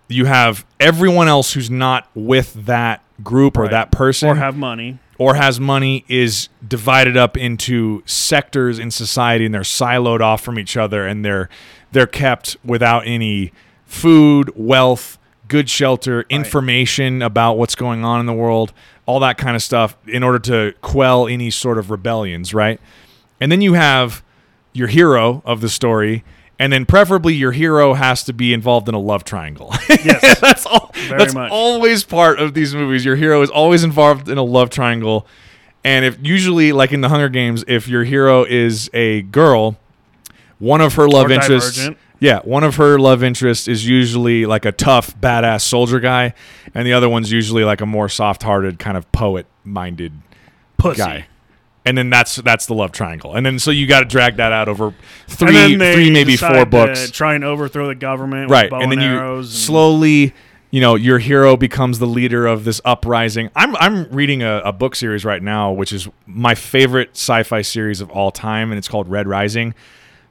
You 0.07 0.25
have 0.25 0.65
everyone 0.79 1.27
else 1.27 1.53
who's 1.53 1.69
not 1.71 2.07
with 2.13 2.53
that 2.65 3.01
group 3.23 3.57
or 3.57 3.63
Right. 3.63 3.71
that 3.71 3.91
person 3.91 4.29
Or 4.29 4.35
have 4.35 4.55
money. 4.57 4.99
or 5.17 5.35
has 5.35 5.59
money 5.59 6.03
is 6.07 6.49
divided 6.67 7.15
up 7.17 7.37
into 7.37 8.03
sectors 8.05 8.77
in 8.77 8.91
society 8.91 9.45
and 9.45 9.53
they're 9.53 9.61
siloed 9.61 10.19
off 10.21 10.41
from 10.41 10.59
each 10.59 10.75
other 10.77 11.05
and 11.07 11.23
they're 11.23 11.49
they're 11.91 12.05
kept 12.07 12.57
without 12.65 13.03
any 13.05 13.53
food, 13.85 14.51
wealth, 14.55 15.17
good 15.47 15.69
shelter, 15.69 16.25
information 16.29 17.21
about 17.21 17.57
what's 17.57 17.75
going 17.75 18.03
on 18.03 18.19
in 18.19 18.25
the 18.25 18.33
world, 18.33 18.73
all 19.05 19.19
that 19.21 19.37
kind 19.37 19.55
of 19.55 19.63
stuff 19.63 19.95
in 20.07 20.21
order 20.21 20.39
to 20.39 20.73
quell 20.81 21.25
any 21.27 21.49
sort 21.49 21.77
of 21.77 21.89
rebellions, 21.89 22.53
right? 22.53 22.81
And 23.39 23.49
then 23.51 23.61
you 23.61 23.73
have 23.75 24.23
your 24.75 24.87
hero 24.87 25.41
of 25.45 25.61
the 25.61 25.69
story 25.69 26.23
and 26.57 26.71
then 26.71 26.85
preferably 26.85 27.33
your 27.33 27.51
hero 27.51 27.93
has 27.95 28.23
to 28.23 28.33
be 28.33 28.53
involved 28.53 28.87
in 28.87 28.95
a 28.95 28.99
love 28.99 29.23
triangle. 29.23 29.73
Yes. 30.05 30.39
that's 30.41 30.65
all. 30.67 30.91
Very 30.93 31.17
that's 31.17 31.33
much. 31.33 31.51
always 31.51 32.03
part 32.03 32.39
of 32.39 32.53
these 32.53 32.75
movies. 32.75 33.03
Your 33.03 33.15
hero 33.15 33.41
is 33.41 33.49
always 33.49 33.83
involved 33.83 34.29
in 34.29 34.37
a 34.37 34.43
love 34.43 34.69
triangle, 34.69 35.25
and 35.83 36.05
if 36.05 36.17
usually, 36.21 36.71
like 36.73 36.91
in 36.91 37.01
the 37.01 37.09
Hunger 37.09 37.27
Games, 37.29 37.63
if 37.67 37.87
your 37.87 38.03
hero 38.03 38.43
is 38.43 38.87
a 38.93 39.23
girl, 39.23 39.77
one 40.59 40.81
of 40.81 40.93
her 40.95 41.07
love 41.07 41.27
Or 41.29 41.33
interests, 41.33 41.75
Divergent. 41.77 41.97
yeah, 42.19 42.39
one 42.41 42.63
of 42.63 42.75
her 42.75 42.99
love 42.99 43.23
interests 43.23 43.67
is 43.67 43.87
usually 43.87 44.45
like 44.45 44.65
a 44.65 44.71
tough, 44.71 45.19
badass 45.19 45.61
soldier 45.61 45.99
guy, 45.99 46.35
and 46.75 46.85
the 46.85 46.93
other 46.93 47.09
one's 47.09 47.31
usually 47.31 47.63
like 47.63 47.81
a 47.81 47.85
more 47.87 48.07
soft-hearted, 48.07 48.77
kind 48.77 48.95
of 48.95 49.11
poet-minded 49.11 50.13
Pussy. 50.77 50.97
guy. 50.97 51.25
And 51.87 51.95
then 51.95 52.09
that's 52.09 52.37
that's 52.37 52.65
the 52.65 52.73
love 52.73 52.91
triangle, 52.91 53.35
and 53.35 53.45
then 53.45 53.59
so 53.59 53.69
you 53.69 53.85
got 53.85 53.99
to 53.99 54.05
drag 54.07 54.37
that 54.37 54.51
out 54.51 54.67
over 54.67 54.91
three, 55.27 55.75
three 55.77 56.09
maybe 56.09 56.35
four 56.35 56.65
books. 56.65 57.11
Try 57.11 57.35
and 57.35 57.43
overthrow 57.43 57.87
the 57.87 57.93
government. 57.93 58.49
right 58.49 58.71
and 58.73 58.91
then 58.91 58.99
you 59.01 59.19
and- 59.37 59.45
slowly 59.45 60.33
you 60.71 60.81
know 60.81 60.95
your 60.95 61.19
hero 61.19 61.55
becomes 61.55 61.99
the 61.99 62.07
leader 62.07 62.47
of 62.47 62.63
this 62.63 62.81
uprising. 62.83 63.51
I'm 63.55 63.75
i'm 63.75 64.09
reading 64.09 64.41
a, 64.41 64.61
a 64.65 64.73
book 64.73 64.95
series 64.95 65.23
right 65.23 65.43
now 65.43 65.71
which 65.71 65.93
is 65.93 66.09
my 66.25 66.55
favorite 66.55 67.11
sci-fi 67.13 67.61
series 67.61 68.01
of 68.01 68.09
all 68.09 68.31
time 68.31 68.71
and 68.71 68.79
it's 68.79 68.87
called 68.87 69.07
red 69.07 69.27
rising. 69.27 69.75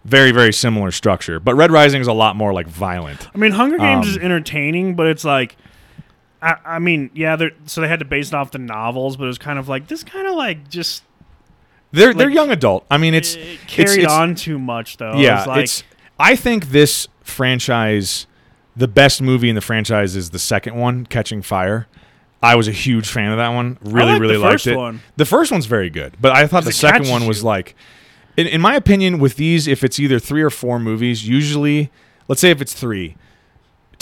Very 0.05 0.33
very 0.33 0.53
similar 0.53 0.91
structure 0.91 1.39
but 1.39 1.55
red 1.55 1.71
rising 1.71 2.01
is 2.01 2.09
a 2.09 2.13
lot 2.13 2.35
more 2.35 2.53
like 2.53 2.67
violent. 2.67 3.29
I 3.33 3.39
mean, 3.39 3.53
Hunger 3.53 3.79
Games 3.79 4.09
is 4.09 4.17
Um, 4.17 4.23
entertaining, 4.25 4.97
but 4.97 5.07
it's 5.07 5.25
like, 5.25 5.57
I, 6.43 6.57
I 6.65 6.79
mean, 6.81 7.11
yeah, 7.15 7.37
so 7.67 7.81
they 7.81 7.89
had 7.89 8.01
to 8.01 8.05
base 8.05 8.29
it 8.29 8.35
off 8.35 8.51
the 8.51 8.59
novels, 8.59 9.17
but 9.17 9.25
it 9.25 9.29
was 9.29 9.39
kind 9.39 9.59
of 9.59 9.69
like 9.69 9.87
this, 9.87 10.03
kind 10.03 10.27
of 10.27 10.35
like 10.35 10.69
just 10.69 11.05
they're 11.95 12.15
they're 12.15 12.31
young 12.31 12.51
adult. 12.51 12.85
I 12.91 12.99
mean, 12.99 13.15
it's 13.15 13.35
it 13.35 13.61
carried 13.67 14.01
it's- 14.01 14.11
on 14.13 14.35
too 14.35 14.59
much 14.59 14.97
though. 14.99 15.15
yeah. 15.17 15.39
It's 15.39 15.47
like, 15.47 15.65
it's 15.65 15.83
I 16.19 16.37
think 16.37 16.67
this 16.71 17.09
franchise, 17.23 18.27
the 18.77 18.89
best 18.89 19.21
movie 19.23 19.49
in 19.49 19.55
the 19.55 19.61
franchise 19.61 20.17
is 20.17 20.31
the 20.31 20.39
second 20.39 20.77
one, 20.77 21.07
Catching 21.07 21.43
Fire. 21.43 21.87
I 22.43 22.57
was 22.57 22.69
a 22.69 22.73
huge 22.73 23.09
fan 23.09 23.31
of 23.33 23.39
that 23.39 23.49
one. 23.51 23.79
Really, 23.83 24.13
like 24.13 24.21
really 24.21 24.37
liked 24.37 24.67
it. 24.67 24.77
one. 24.77 25.01
The 25.17 25.25
first 25.25 25.51
one's 25.51 25.67
very 25.67 25.89
good, 25.89 26.15
but 26.21 26.33
I 26.33 26.47
thought 26.47 26.65
the 26.65 26.73
second 26.73 27.09
one 27.09 27.27
was 27.27 27.39
you. 27.41 27.45
like, 27.47 27.75
in, 28.37 28.47
in 28.47 28.61
my 28.61 28.75
opinion, 28.75 29.19
with 29.19 29.37
these, 29.37 29.67
if 29.67 29.83
it's 29.83 29.99
either 29.99 30.19
three 30.19 30.43
or 30.43 30.51
four 30.51 30.79
movies, 30.79 31.27
usually, 31.27 31.91
let's 32.29 32.41
say 32.43 32.51
if 32.51 32.61
it's 32.61 32.75
three, 32.75 33.17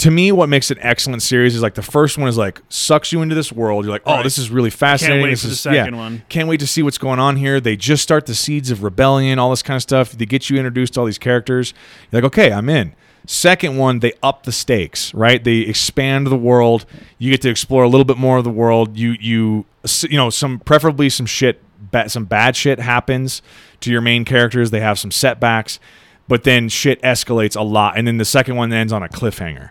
to 0.03 0.11
me, 0.11 0.33
what 0.33 0.49
makes 0.49 0.69
an 0.69 0.77
excellent 0.81 1.21
series 1.21 1.55
is 1.55 1.61
like 1.61 1.75
the 1.75 1.81
first 1.81 2.17
one 2.17 2.27
is 2.27 2.37
like 2.37 2.59
sucks 2.67 3.13
you 3.13 3.21
into 3.21 3.35
this 3.35 3.53
world. 3.53 3.85
You're 3.85 3.93
like, 3.93 4.01
oh, 4.05 4.15
Right. 4.15 4.23
this 4.23 4.37
is 4.37 4.49
really 4.49 4.69
fascinating. 4.69 5.23
wait 5.23 5.29
this 5.29 5.43
for 5.43 5.47
the 5.47 5.53
is, 5.53 5.59
second 5.61 5.93
yeah, 5.93 5.97
one. 5.97 6.23
Can't 6.27 6.49
wait 6.49 6.59
to 6.59 6.67
see 6.67 6.83
what's 6.83 6.97
going 6.97 7.19
on 7.21 7.37
here. 7.37 7.61
They 7.61 7.77
just 7.77 8.03
start 8.03 8.25
the 8.25 8.35
seeds 8.35 8.69
of 8.69 8.83
rebellion, 8.83 9.39
all 9.39 9.49
this 9.49 9.63
kind 9.63 9.77
of 9.77 9.81
stuff. 9.81 10.11
They 10.11 10.25
get 10.25 10.49
you 10.49 10.57
introduced 10.57 10.95
to 10.95 10.99
all 10.99 11.05
these 11.05 11.17
characters. 11.17 11.73
You're 12.11 12.21
like, 12.21 12.27
okay, 12.33 12.51
I'm 12.51 12.67
in. 12.67 12.93
Second 13.25 13.77
one, 13.77 13.99
they 13.99 14.11
up 14.21 14.43
the 14.43 14.51
stakes, 14.51 15.13
right? 15.13 15.41
They 15.41 15.59
expand 15.59 16.27
the 16.27 16.35
world. 16.35 16.85
You 17.17 17.31
get 17.31 17.41
to 17.43 17.49
explore 17.49 17.83
a 17.83 17.87
little 17.87 18.03
bit 18.03 18.17
more 18.17 18.37
of 18.37 18.43
the 18.43 18.49
world. 18.49 18.97
You 18.97 19.15
you 19.21 19.65
you 20.09 20.17
know 20.17 20.29
some 20.29 20.59
preferably 20.59 21.09
some 21.09 21.25
shit, 21.25 21.61
ba- 21.79 22.09
some 22.09 22.25
bad 22.25 22.57
shit 22.57 22.81
happens 22.81 23.41
to 23.79 23.89
your 23.89 24.01
main 24.01 24.25
characters. 24.25 24.71
They 24.71 24.81
have 24.81 24.99
some 24.99 25.11
setbacks, 25.11 25.79
but 26.27 26.43
then 26.43 26.67
shit 26.67 27.01
escalates 27.03 27.55
a 27.55 27.61
lot. 27.63 27.97
And 27.97 28.05
then 28.05 28.17
the 28.17 28.25
second 28.25 28.57
one 28.57 28.73
ends 28.73 28.91
on 28.91 29.01
a 29.01 29.07
cliffhanger. 29.07 29.69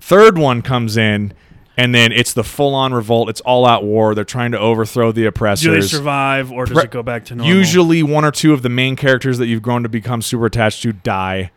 Third 0.00 0.38
one 0.38 0.62
comes 0.62 0.96
in, 0.96 1.32
and 1.76 1.94
then 1.94 2.12
it's 2.12 2.32
the 2.32 2.44
full 2.44 2.74
on 2.74 2.92
revolt. 2.92 3.28
It's 3.28 3.40
all 3.42 3.66
out 3.66 3.84
war. 3.84 4.14
They're 4.14 4.24
trying 4.24 4.52
to 4.52 4.58
overthrow 4.58 5.12
the 5.12 5.26
oppressors. 5.26 5.64
do 5.64 5.70
they 5.72 5.86
survive 5.86 6.50
or 6.50 6.64
does 6.64 6.74
Pre- 6.74 6.84
it 6.84 6.90
go 6.90 7.02
back 7.02 7.24
to 7.26 7.34
normal? 7.34 7.54
Usually, 7.54 8.02
one 8.02 8.24
or 8.24 8.30
two 8.30 8.52
of 8.52 8.62
the 8.62 8.68
main 8.68 8.96
characters 8.96 9.38
that 9.38 9.46
you've 9.46 9.62
grown 9.62 9.82
to 9.82 9.88
become 9.88 10.22
super 10.22 10.46
attached 10.46 10.82
to 10.82 10.92
die. 10.92 11.50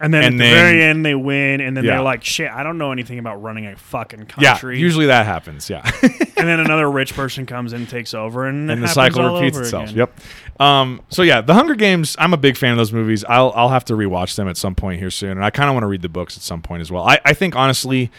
And 0.00 0.12
then 0.14 0.22
and 0.24 0.34
at 0.34 0.38
then- 0.38 0.54
the 0.54 0.60
very 0.60 0.82
end 0.82 1.04
they 1.04 1.14
win, 1.14 1.60
and 1.60 1.76
then 1.76 1.84
Yeah. 1.84 1.92
they're 1.92 2.02
like, 2.02 2.22
"Shit, 2.24 2.50
I 2.50 2.62
don't 2.62 2.78
know 2.78 2.92
anything 2.92 3.18
about 3.18 3.42
running 3.42 3.66
a 3.66 3.76
fucking 3.76 4.20
country." 4.20 4.42
Yeah, 4.44 4.52
country." 4.52 4.78
usually 4.78 5.06
that 5.06 5.26
happens. 5.26 5.68
Yeah, 5.70 5.82
and 6.02 6.48
then 6.48 6.60
another 6.60 6.90
rich 6.90 7.14
person 7.14 7.46
comes 7.46 7.72
in, 7.72 7.80
and 7.82 7.88
takes 7.88 8.14
over, 8.14 8.46
and, 8.46 8.70
it 8.70 8.74
and 8.74 8.82
the 8.82 8.88
cycle 8.88 9.34
repeats 9.34 9.58
itself. 9.58 9.84
again. 9.90 9.96
Yep. 9.98 10.20
Um, 10.60 11.00
so 11.08 11.22
yeah, 11.22 11.40
The 11.40 11.54
Hunger 11.54 11.74
Games. 11.74 12.16
I'm 12.18 12.32
a 12.34 12.36
big 12.38 12.56
fan 12.56 12.72
of 12.72 12.78
those 12.78 12.92
movies. 12.92 13.24
I'll 13.28 13.52
I'll 13.54 13.68
have 13.70 13.84
to 13.86 13.94
rewatch 13.94 14.34
them 14.36 14.48
at 14.48 14.56
some 14.56 14.74
point 14.74 14.98
here 15.00 15.10
soon, 15.10 15.32
and 15.32 15.44
I 15.44 15.50
kind 15.50 15.68
of 15.68 15.74
want 15.74 15.84
to 15.84 15.88
read 15.88 16.02
the 16.02 16.08
books 16.08 16.36
at 16.36 16.42
some 16.42 16.62
point 16.62 16.80
as 16.80 16.90
well. 16.90 17.04
I 17.06 17.18
I 17.24 17.32
think 17.34 17.54
honestly, 17.56 18.10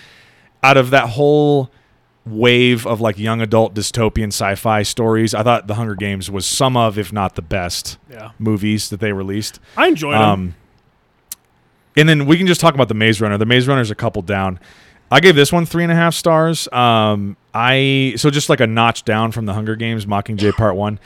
out 0.63 0.77
of 0.77 0.89
that 0.91 1.09
whole 1.09 1.69
wave 2.25 2.85
of 2.85 3.01
like 3.01 3.17
young 3.17 3.41
adult 3.41 3.73
dystopian 3.73 4.27
sci-fi 4.27 4.83
stories, 4.83 5.33
I 5.33 5.41
thought 5.41 5.67
The 5.67 5.75
Hunger 5.75 5.95
Games 5.95 6.29
was 6.29 6.45
some 6.45 6.77
of, 6.77 6.97
if 6.99 7.11
not 7.11 7.35
the 7.35 7.41
best, 7.41 7.97
Yeah, 8.11 8.31
movies 8.37 8.89
that 8.89 8.99
they 8.99 9.13
released. 9.13 9.59
I 9.75 9.87
enjoyed 9.87 10.13
them. 10.15 10.55
And 11.99 12.07
then 12.09 12.25
we 12.25 12.37
can 12.37 12.47
just 12.47 12.61
talk 12.61 12.73
about 12.73 12.87
the 12.87 12.93
Maze 12.93 13.19
Runner. 13.21 13.37
The 13.37 13.45
Maze 13.45 13.67
Runner's 13.67 13.91
a 13.91 13.95
couple 13.95 14.21
down. 14.21 14.59
I 15.11 15.19
gave 15.19 15.35
this 15.35 15.51
one 15.51 15.65
three 15.65 15.83
and 15.83 15.91
a 15.91 15.95
half 15.95 16.13
stars. 16.13 16.67
Um, 16.71 17.35
I 17.53 18.13
so 18.15 18.29
just 18.29 18.47
like 18.49 18.59
a 18.59 18.67
notch 18.67 19.03
down 19.05 19.31
from 19.31 19.45
the 19.45 19.53
Hunger 19.53 19.75
Games 19.75 20.05
Mockingjay 20.05 20.53
Part 20.57 20.75
One. 20.75 20.99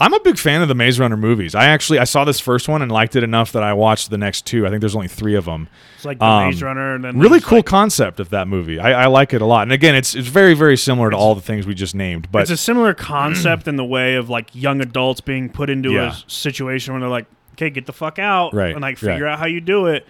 I'm 0.00 0.14
a 0.14 0.20
big 0.20 0.36
fan 0.36 0.62
of 0.62 0.68
the 0.68 0.74
Maze 0.74 0.98
Runner 0.98 1.16
movies. 1.16 1.54
I 1.54 1.66
actually 1.66 2.00
I 2.00 2.04
saw 2.04 2.24
this 2.24 2.40
first 2.40 2.66
one 2.68 2.82
and 2.82 2.90
liked 2.90 3.14
it 3.14 3.22
enough 3.22 3.52
that 3.52 3.62
I 3.62 3.72
watched 3.74 4.10
the 4.10 4.18
next 4.18 4.46
two. 4.46 4.66
I 4.66 4.70
think 4.70 4.80
there's 4.80 4.96
only 4.96 5.06
three 5.06 5.36
of 5.36 5.44
them. 5.44 5.68
It's 5.94 6.04
like 6.04 6.18
the 6.18 6.24
um, 6.24 6.48
Maze 6.48 6.60
Runner, 6.62 6.94
and 6.96 7.04
then 7.04 7.18
Really 7.20 7.40
cool 7.40 7.58
like- 7.58 7.66
concept 7.66 8.18
of 8.18 8.30
that 8.30 8.48
movie. 8.48 8.80
I, 8.80 9.04
I 9.04 9.06
like 9.06 9.32
it 9.32 9.42
a 9.42 9.46
lot. 9.46 9.62
And 9.62 9.70
again, 9.70 9.94
it's 9.94 10.16
it's 10.16 10.26
very 10.28 10.54
very 10.54 10.76
similar 10.76 11.10
to 11.10 11.16
all 11.16 11.34
the 11.36 11.40
things 11.42 11.66
we 11.66 11.74
just 11.74 11.94
named. 11.94 12.32
But 12.32 12.42
it's 12.42 12.50
a 12.50 12.56
similar 12.56 12.94
concept 12.94 13.68
in 13.68 13.76
the 13.76 13.84
way 13.84 14.16
of 14.16 14.28
like 14.28 14.52
young 14.54 14.80
adults 14.80 15.20
being 15.20 15.50
put 15.50 15.70
into 15.70 15.92
Yeah. 15.92 16.16
a 16.16 16.30
situation 16.30 16.94
where 16.94 17.00
they're 17.00 17.08
like, 17.08 17.26
"Okay, 17.52 17.70
get 17.70 17.86
the 17.86 17.92
fuck 17.92 18.18
out," 18.18 18.54
Right, 18.54 18.72
and 18.72 18.80
like 18.80 19.00
right. 19.02 19.12
figure 19.12 19.26
out 19.28 19.38
how 19.38 19.46
you 19.46 19.60
do 19.60 19.86
it. 19.86 20.04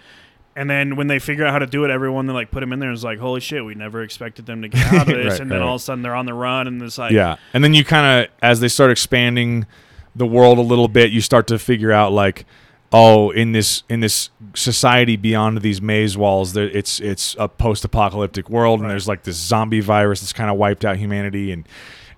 And 0.55 0.69
then 0.69 0.95
when 0.95 1.07
they 1.07 1.19
figure 1.19 1.45
out 1.45 1.51
how 1.51 1.59
to 1.59 1.65
do 1.65 1.83
it, 1.83 1.89
everyone 1.89 2.27
they 2.27 2.33
like 2.33 2.51
put 2.51 2.59
them 2.59 2.73
in 2.73 2.79
there 2.79 2.89
and 2.89 2.97
is 2.97 3.03
like, 3.03 3.19
"Holy 3.19 3.39
shit, 3.39 3.65
we 3.65 3.73
never 3.75 4.03
expected 4.03 4.45
them 4.45 4.61
to 4.61 4.67
get 4.67 4.85
out 4.93 5.07
of 5.07 5.07
this." 5.15 5.33
Right, 5.33 5.41
and 5.41 5.49
then 5.49 5.59
right. 5.59 5.65
all 5.65 5.75
of 5.75 5.81
a 5.81 5.83
sudden 5.83 6.03
they're 6.03 6.15
on 6.15 6.25
the 6.25 6.33
run, 6.33 6.67
and 6.67 6.81
it's 6.81 6.97
like, 6.97 7.11
yeah 7.11 7.37
and 7.53 7.63
then 7.63 7.73
you 7.73 7.85
kind 7.85 8.25
of 8.25 8.31
as 8.41 8.59
they 8.59 8.67
start 8.67 8.91
expanding 8.91 9.65
the 10.15 10.25
world 10.25 10.57
a 10.57 10.61
little 10.61 10.87
bit 10.87 11.11
you 11.11 11.21
start 11.21 11.47
to 11.47 11.57
figure 11.57 11.91
out 11.91 12.11
like 12.11 12.45
oh 12.91 13.31
in 13.31 13.51
this 13.51 13.83
in 13.89 13.99
this 13.99 14.29
society 14.53 15.15
beyond 15.15 15.61
these 15.61 15.81
maze 15.81 16.17
walls 16.17 16.53
there 16.53 16.69
it's 16.69 16.99
it's 16.99 17.35
a 17.39 17.47
post-apocalyptic 17.47 18.49
world 18.49 18.81
and 18.81 18.89
there's 18.89 19.07
like 19.07 19.23
this 19.23 19.37
zombie 19.37 19.79
virus 19.79 20.21
that's 20.21 20.33
kind 20.33 20.49
of 20.49 20.57
wiped 20.57 20.85
out 20.85 20.97
humanity 20.97 21.51
and 21.51 21.67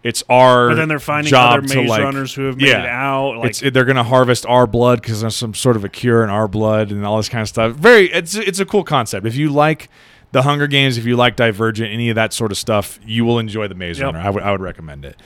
it's 0.05 0.23
our 0.29 0.69
But 0.69 0.75
then 0.75 0.87
they're 0.87 0.99
finding 0.99 1.31
job 1.31 1.63
other 1.63 1.75
maze 1.75 1.89
like- 1.89 2.03
runners 2.03 2.33
who 2.33 2.43
have 2.43 2.57
made 2.57 2.67
yeah. 2.67 2.83
it 2.83 2.89
out. 2.89 3.37
Like, 3.39 3.49
it's 3.49 3.59
they're 3.59 3.85
gonna 3.85 4.03
harvest 4.03 4.45
our 4.45 4.67
blood 4.67 5.01
because 5.01 5.21
there's 5.21 5.35
some 5.35 5.55
sort 5.55 5.75
of 5.75 5.83
a 5.83 5.89
cure 5.89 6.23
in 6.23 6.29
our 6.29 6.47
blood 6.47 6.91
and 6.91 7.03
all 7.03 7.17
this 7.17 7.27
kind 7.27 7.41
of 7.41 7.49
stuff. 7.49 7.73
Very, 7.73 8.11
it's 8.13 8.35
it's 8.35 8.59
a 8.59 8.65
cool 8.65 8.83
concept. 8.83 9.25
If 9.25 9.35
you 9.35 9.49
like 9.49 9.89
the 10.31 10.43
Hunger 10.43 10.67
Games, 10.67 10.99
if 10.99 11.05
you 11.05 11.15
like 11.15 11.35
Divergent, 11.35 11.91
any 11.91 12.09
of 12.09 12.15
that 12.15 12.33
sort 12.33 12.51
of 12.51 12.57
stuff, 12.59 12.99
you 13.03 13.25
will 13.25 13.39
enjoy 13.39 13.67
the 13.67 13.73
Maze 13.73 13.97
Yep. 13.97 14.05
Runner. 14.05 14.19
I 14.19 14.29
would 14.29 14.43
I 14.43 14.51
would 14.51 14.61
recommend 14.61 15.05
it. 15.05 15.19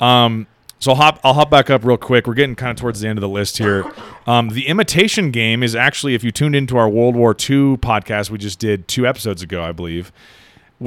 Um, 0.00 0.46
so 0.78 0.92
I'll 0.92 0.96
hop 0.96 1.20
I'll 1.22 1.34
hop 1.34 1.50
back 1.50 1.68
up 1.68 1.84
real 1.84 1.98
quick. 1.98 2.26
We're 2.26 2.32
getting 2.34 2.56
kind 2.56 2.70
of 2.70 2.76
towards 2.80 3.00
the 3.00 3.08
end 3.08 3.18
of 3.18 3.20
the 3.20 3.28
list 3.28 3.58
here. 3.58 3.84
Um, 4.26 4.48
the 4.48 4.66
Imitation 4.66 5.30
Game 5.30 5.62
is 5.62 5.76
actually, 5.76 6.14
if 6.14 6.24
you 6.24 6.30
tuned 6.30 6.56
into 6.56 6.78
our 6.78 6.88
World 6.88 7.14
War 7.16 7.32
II 7.32 7.76
podcast 7.76 8.30
we 8.30 8.38
just 8.38 8.58
did 8.58 8.88
two 8.88 9.06
episodes 9.06 9.42
ago, 9.42 9.62
I 9.62 9.72
believe. 9.72 10.10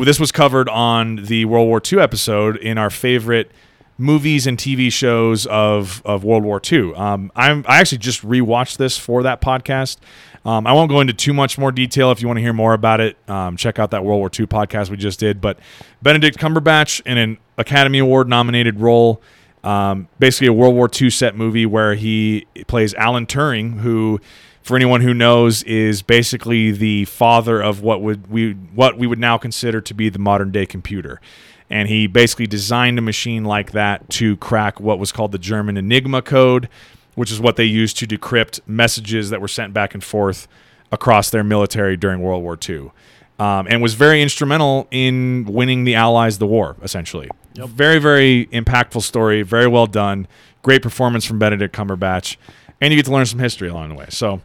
This 0.04 0.20
was 0.20 0.32
covered 0.32 0.68
on 0.68 1.16
the 1.16 1.46
World 1.46 1.68
War 1.70 1.82
II 1.82 2.00
episode 2.00 2.58
in 2.58 2.78
our 2.78 2.90
favorite 2.90 3.50
movies 3.98 4.46
and 4.46 4.58
TV 4.58 4.92
shows 4.92 5.46
of, 5.46 6.02
of 6.04 6.26
World 6.26 6.44
War 6.44 6.60
II. 6.70 6.94
Um, 6.96 7.32
I'm, 7.34 7.64
I 7.66 7.80
actually 7.80 8.00
just 8.00 8.22
rewatched 8.22 8.76
this 8.76 8.98
for 8.98 9.24
that 9.24 9.40
podcast. 9.40 9.98
Um, 10.44 10.68
I 10.68 10.74
won't 10.74 10.90
go 10.90 11.00
into 11.00 11.14
too 11.14 11.34
much 11.34 11.58
more 11.58 11.72
detail. 11.72 12.12
If 12.12 12.22
you 12.22 12.28
want 12.28 12.38
to 12.38 12.42
hear 12.42 12.52
more 12.52 12.74
about 12.74 13.00
it, 13.00 13.18
um, 13.30 13.56
check 13.56 13.80
out 13.80 13.92
that 13.92 14.04
World 14.04 14.20
War 14.20 14.30
II 14.38 14.48
podcast 14.48 14.90
we 14.90 14.98
just 14.98 15.18
did. 15.18 15.40
But 15.40 15.60
Benedict 16.02 16.38
Cumberbatch 16.38 17.02
in 17.06 17.18
an 17.18 17.38
Academy 17.58 18.00
Award 18.00 18.28
nominated 18.28 18.82
role, 18.82 19.22
um, 19.64 20.10
basically 20.20 20.48
a 20.48 20.54
World 20.54 20.76
War 20.76 20.90
II 20.94 21.10
set 21.10 21.38
movie 21.38 21.66
where 21.66 21.96
he 21.96 22.48
plays 22.68 22.94
Alan 22.96 23.26
Turing, 23.26 23.80
who 23.80 24.20
for 24.66 24.76
anyone 24.76 25.02
who 25.02 25.14
knows, 25.14 25.62
is 25.62 26.02
basically 26.02 26.72
the 26.72 27.06
father 27.06 27.62
of 27.62 27.84
what 27.84 28.02
would 28.02 28.32
we 28.32 28.54
what 28.54 28.98
we 28.98 29.06
would 29.06 29.20
now 29.20 29.38
consider 29.38 29.80
to 29.80 29.94
be 29.94 30.10
the 30.10 30.18
modern 30.18 30.50
day 30.50 30.66
computer. 30.66 31.22
And 31.70 31.88
he 31.88 32.08
basically 32.08 32.48
designed 32.48 32.98
a 32.98 33.02
machine 33.04 33.46
like 33.46 33.74
that 33.74 34.10
to 34.12 34.38
crack 34.38 34.80
what 34.80 34.98
was 34.98 35.12
called 35.12 35.34
the 35.34 35.38
German 35.38 35.78
Enigma 35.78 36.24
code, 36.24 36.68
which 37.14 37.32
is 37.32 37.40
what 37.40 37.58
they 37.58 37.64
used 37.64 37.98
to 37.98 38.08
decrypt 38.08 38.60
messages 38.66 39.30
that 39.30 39.40
were 39.40 39.48
sent 39.48 39.72
back 39.72 39.94
and 39.94 40.04
forth 40.04 40.48
across 40.92 41.30
their 41.30 41.44
military 41.44 41.96
during 41.96 42.20
World 42.20 42.42
War 42.42 42.58
II. 42.68 42.90
Um, 43.38 43.68
and 43.70 43.84
was 43.84 43.94
very 43.94 44.20
instrumental 44.24 44.88
in 44.90 45.46
winning 45.46 45.84
the 45.84 45.94
Allies 45.94 46.40
the 46.40 46.48
war, 46.48 46.76
essentially. 46.82 47.30
Very, 47.54 48.00
very 48.00 48.48
impactful 48.48 49.04
story, 49.04 49.44
very 49.44 49.68
well 49.68 49.86
done. 49.86 50.28
Great 50.64 50.82
performance 50.82 51.24
from 51.24 51.38
Benedict 51.38 51.76
Cumberbatch. 51.76 52.38
And 52.82 52.92
you 52.92 52.98
get 52.98 53.06
to 53.06 53.12
learn 53.12 53.28
some 53.28 53.40
history 53.40 53.70
along 53.70 53.90
the 53.90 53.96
way. 53.96 54.08
So, 54.10 54.42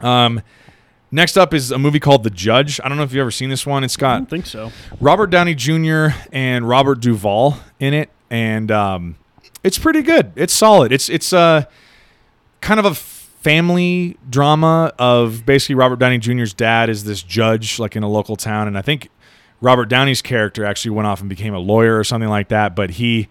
um, 0.00 0.42
next 1.10 1.36
up 1.36 1.54
is 1.54 1.70
a 1.70 1.78
movie 1.78 2.00
called 2.00 2.22
The 2.22 2.30
Judge. 2.30 2.80
I 2.82 2.88
don't 2.88 2.96
know 2.98 3.04
if 3.04 3.12
you've 3.12 3.20
ever 3.20 3.30
seen 3.30 3.50
this 3.50 3.66
one. 3.66 3.84
It's 3.84 3.96
I 3.98 4.00
got 4.00 4.16
don't 4.18 4.30
think 4.30 4.46
so. 4.46 4.72
Robert 5.00 5.28
Downey 5.28 5.54
Jr. 5.54 6.08
and 6.32 6.68
Robert 6.68 7.00
Duvall 7.00 7.56
in 7.80 7.94
it, 7.94 8.10
and 8.30 8.70
um, 8.70 9.16
it's 9.62 9.78
pretty 9.78 10.02
good. 10.02 10.32
It's 10.36 10.52
solid. 10.52 10.92
It's 10.92 11.08
it's 11.08 11.32
uh, 11.32 11.64
kind 12.60 12.80
of 12.80 12.86
a 12.86 12.94
family 12.94 14.16
drama 14.28 14.92
of 14.98 15.46
basically 15.46 15.74
Robert 15.76 15.98
Downey 15.98 16.18
Jr.'s 16.18 16.52
dad 16.52 16.90
is 16.90 17.04
this 17.04 17.22
judge 17.22 17.78
like 17.78 17.96
in 17.96 18.02
a 18.02 18.08
local 18.08 18.36
town, 18.36 18.66
and 18.68 18.76
I 18.76 18.82
think 18.82 19.10
Robert 19.60 19.88
Downey's 19.88 20.22
character 20.22 20.64
actually 20.64 20.92
went 20.92 21.06
off 21.06 21.20
and 21.20 21.28
became 21.28 21.54
a 21.54 21.58
lawyer 21.58 21.98
or 21.98 22.04
something 22.04 22.28
like 22.28 22.48
that. 22.48 22.76
But 22.76 22.90
he 22.90 23.28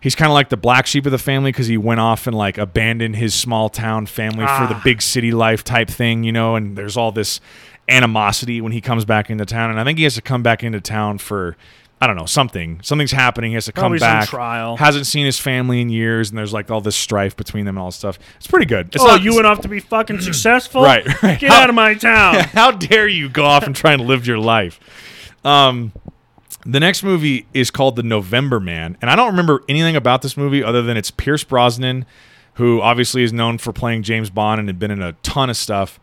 he's 0.00 0.14
kind 0.14 0.30
of 0.30 0.34
like 0.34 0.48
the 0.48 0.56
black 0.56 0.86
sheep 0.86 1.06
of 1.06 1.12
the 1.12 1.18
family 1.18 1.50
because 1.52 1.66
he 1.66 1.76
went 1.76 2.00
off 2.00 2.26
and 2.26 2.36
like 2.36 2.58
abandoned 2.58 3.16
his 3.16 3.34
small 3.34 3.68
town 3.68 4.06
family 4.06 4.46
for 4.46 4.66
the 4.66 4.74
Ah. 4.76 4.80
big 4.84 5.02
city 5.02 5.32
life 5.32 5.64
type 5.64 5.88
thing, 5.88 6.24
you 6.24 6.32
know. 6.32 6.54
And 6.56 6.76
there's 6.76 6.96
all 6.96 7.12
this 7.12 7.40
animosity 7.88 8.60
when 8.60 8.72
he 8.72 8.80
comes 8.80 9.04
back 9.04 9.30
into 9.30 9.44
town, 9.44 9.70
and 9.70 9.80
I 9.80 9.84
think 9.84 9.98
he 9.98 10.04
has 10.04 10.14
to 10.14 10.22
come 10.22 10.42
back 10.42 10.62
into 10.62 10.80
town 10.80 11.18
for. 11.18 11.56
I 12.00 12.06
don't 12.06 12.14
know 12.14 12.26
something. 12.26 12.78
Something's 12.84 13.10
happening. 13.10 13.50
He 13.50 13.54
has 13.56 13.64
to 13.64 13.72
come 13.72 13.82
Probably 13.82 13.98
back. 13.98 14.28
trial. 14.28 14.76
Hasn't 14.76 15.04
seen 15.08 15.26
his 15.26 15.40
family 15.40 15.80
in 15.80 15.88
years, 15.88 16.28
and 16.30 16.38
there's 16.38 16.52
like 16.52 16.70
all 16.70 16.80
this 16.80 16.94
strife 16.94 17.36
between 17.36 17.64
them 17.64 17.74
and 17.76 17.80
all 17.82 17.88
this 17.88 17.96
stuff. 17.96 18.20
It's 18.36 18.46
pretty 18.46 18.66
good. 18.66 18.94
It's 18.94 19.02
oh, 19.02 19.08
not- 19.08 19.22
you 19.22 19.34
went 19.34 19.48
off 19.48 19.62
to 19.62 19.68
be 19.68 19.80
fucking 19.80 20.20
successful? 20.20 20.82
Right, 20.84 21.04
right. 21.24 21.40
Get 21.40 21.50
How- 21.50 21.62
out 21.62 21.68
of 21.70 21.74
my 21.74 21.94
town. 21.94 22.34
How 22.52 22.70
dare 22.70 23.08
you 23.08 23.28
go 23.28 23.44
off 23.44 23.64
and 23.64 23.74
try 23.74 23.94
and 23.94 24.02
live 24.06 24.28
your 24.28 24.38
life? 24.38 24.78
Um, 25.44 25.90
the 26.68 26.78
next 26.78 27.02
movie 27.02 27.46
is 27.54 27.70
called 27.70 27.96
The 27.96 28.02
November 28.02 28.60
Man, 28.60 28.96
and 29.00 29.10
I 29.10 29.16
don't 29.16 29.28
remember 29.30 29.62
anything 29.68 29.96
about 29.96 30.22
this 30.22 30.36
movie 30.36 30.62
other 30.62 30.82
than 30.82 30.96
it's 30.96 31.10
Pierce 31.10 31.42
Brosnan, 31.42 32.04
who 32.54 32.80
obviously 32.82 33.22
is 33.24 33.32
known 33.32 33.56
for 33.58 33.72
playing 33.72 34.02
James 34.02 34.30
Bond 34.30 34.60
and 34.60 34.68
had 34.68 34.78
been 34.78 34.90
in 34.90 35.00
a 35.02 35.12
ton 35.22 35.48
of 35.50 35.56
stuff, 35.56 35.98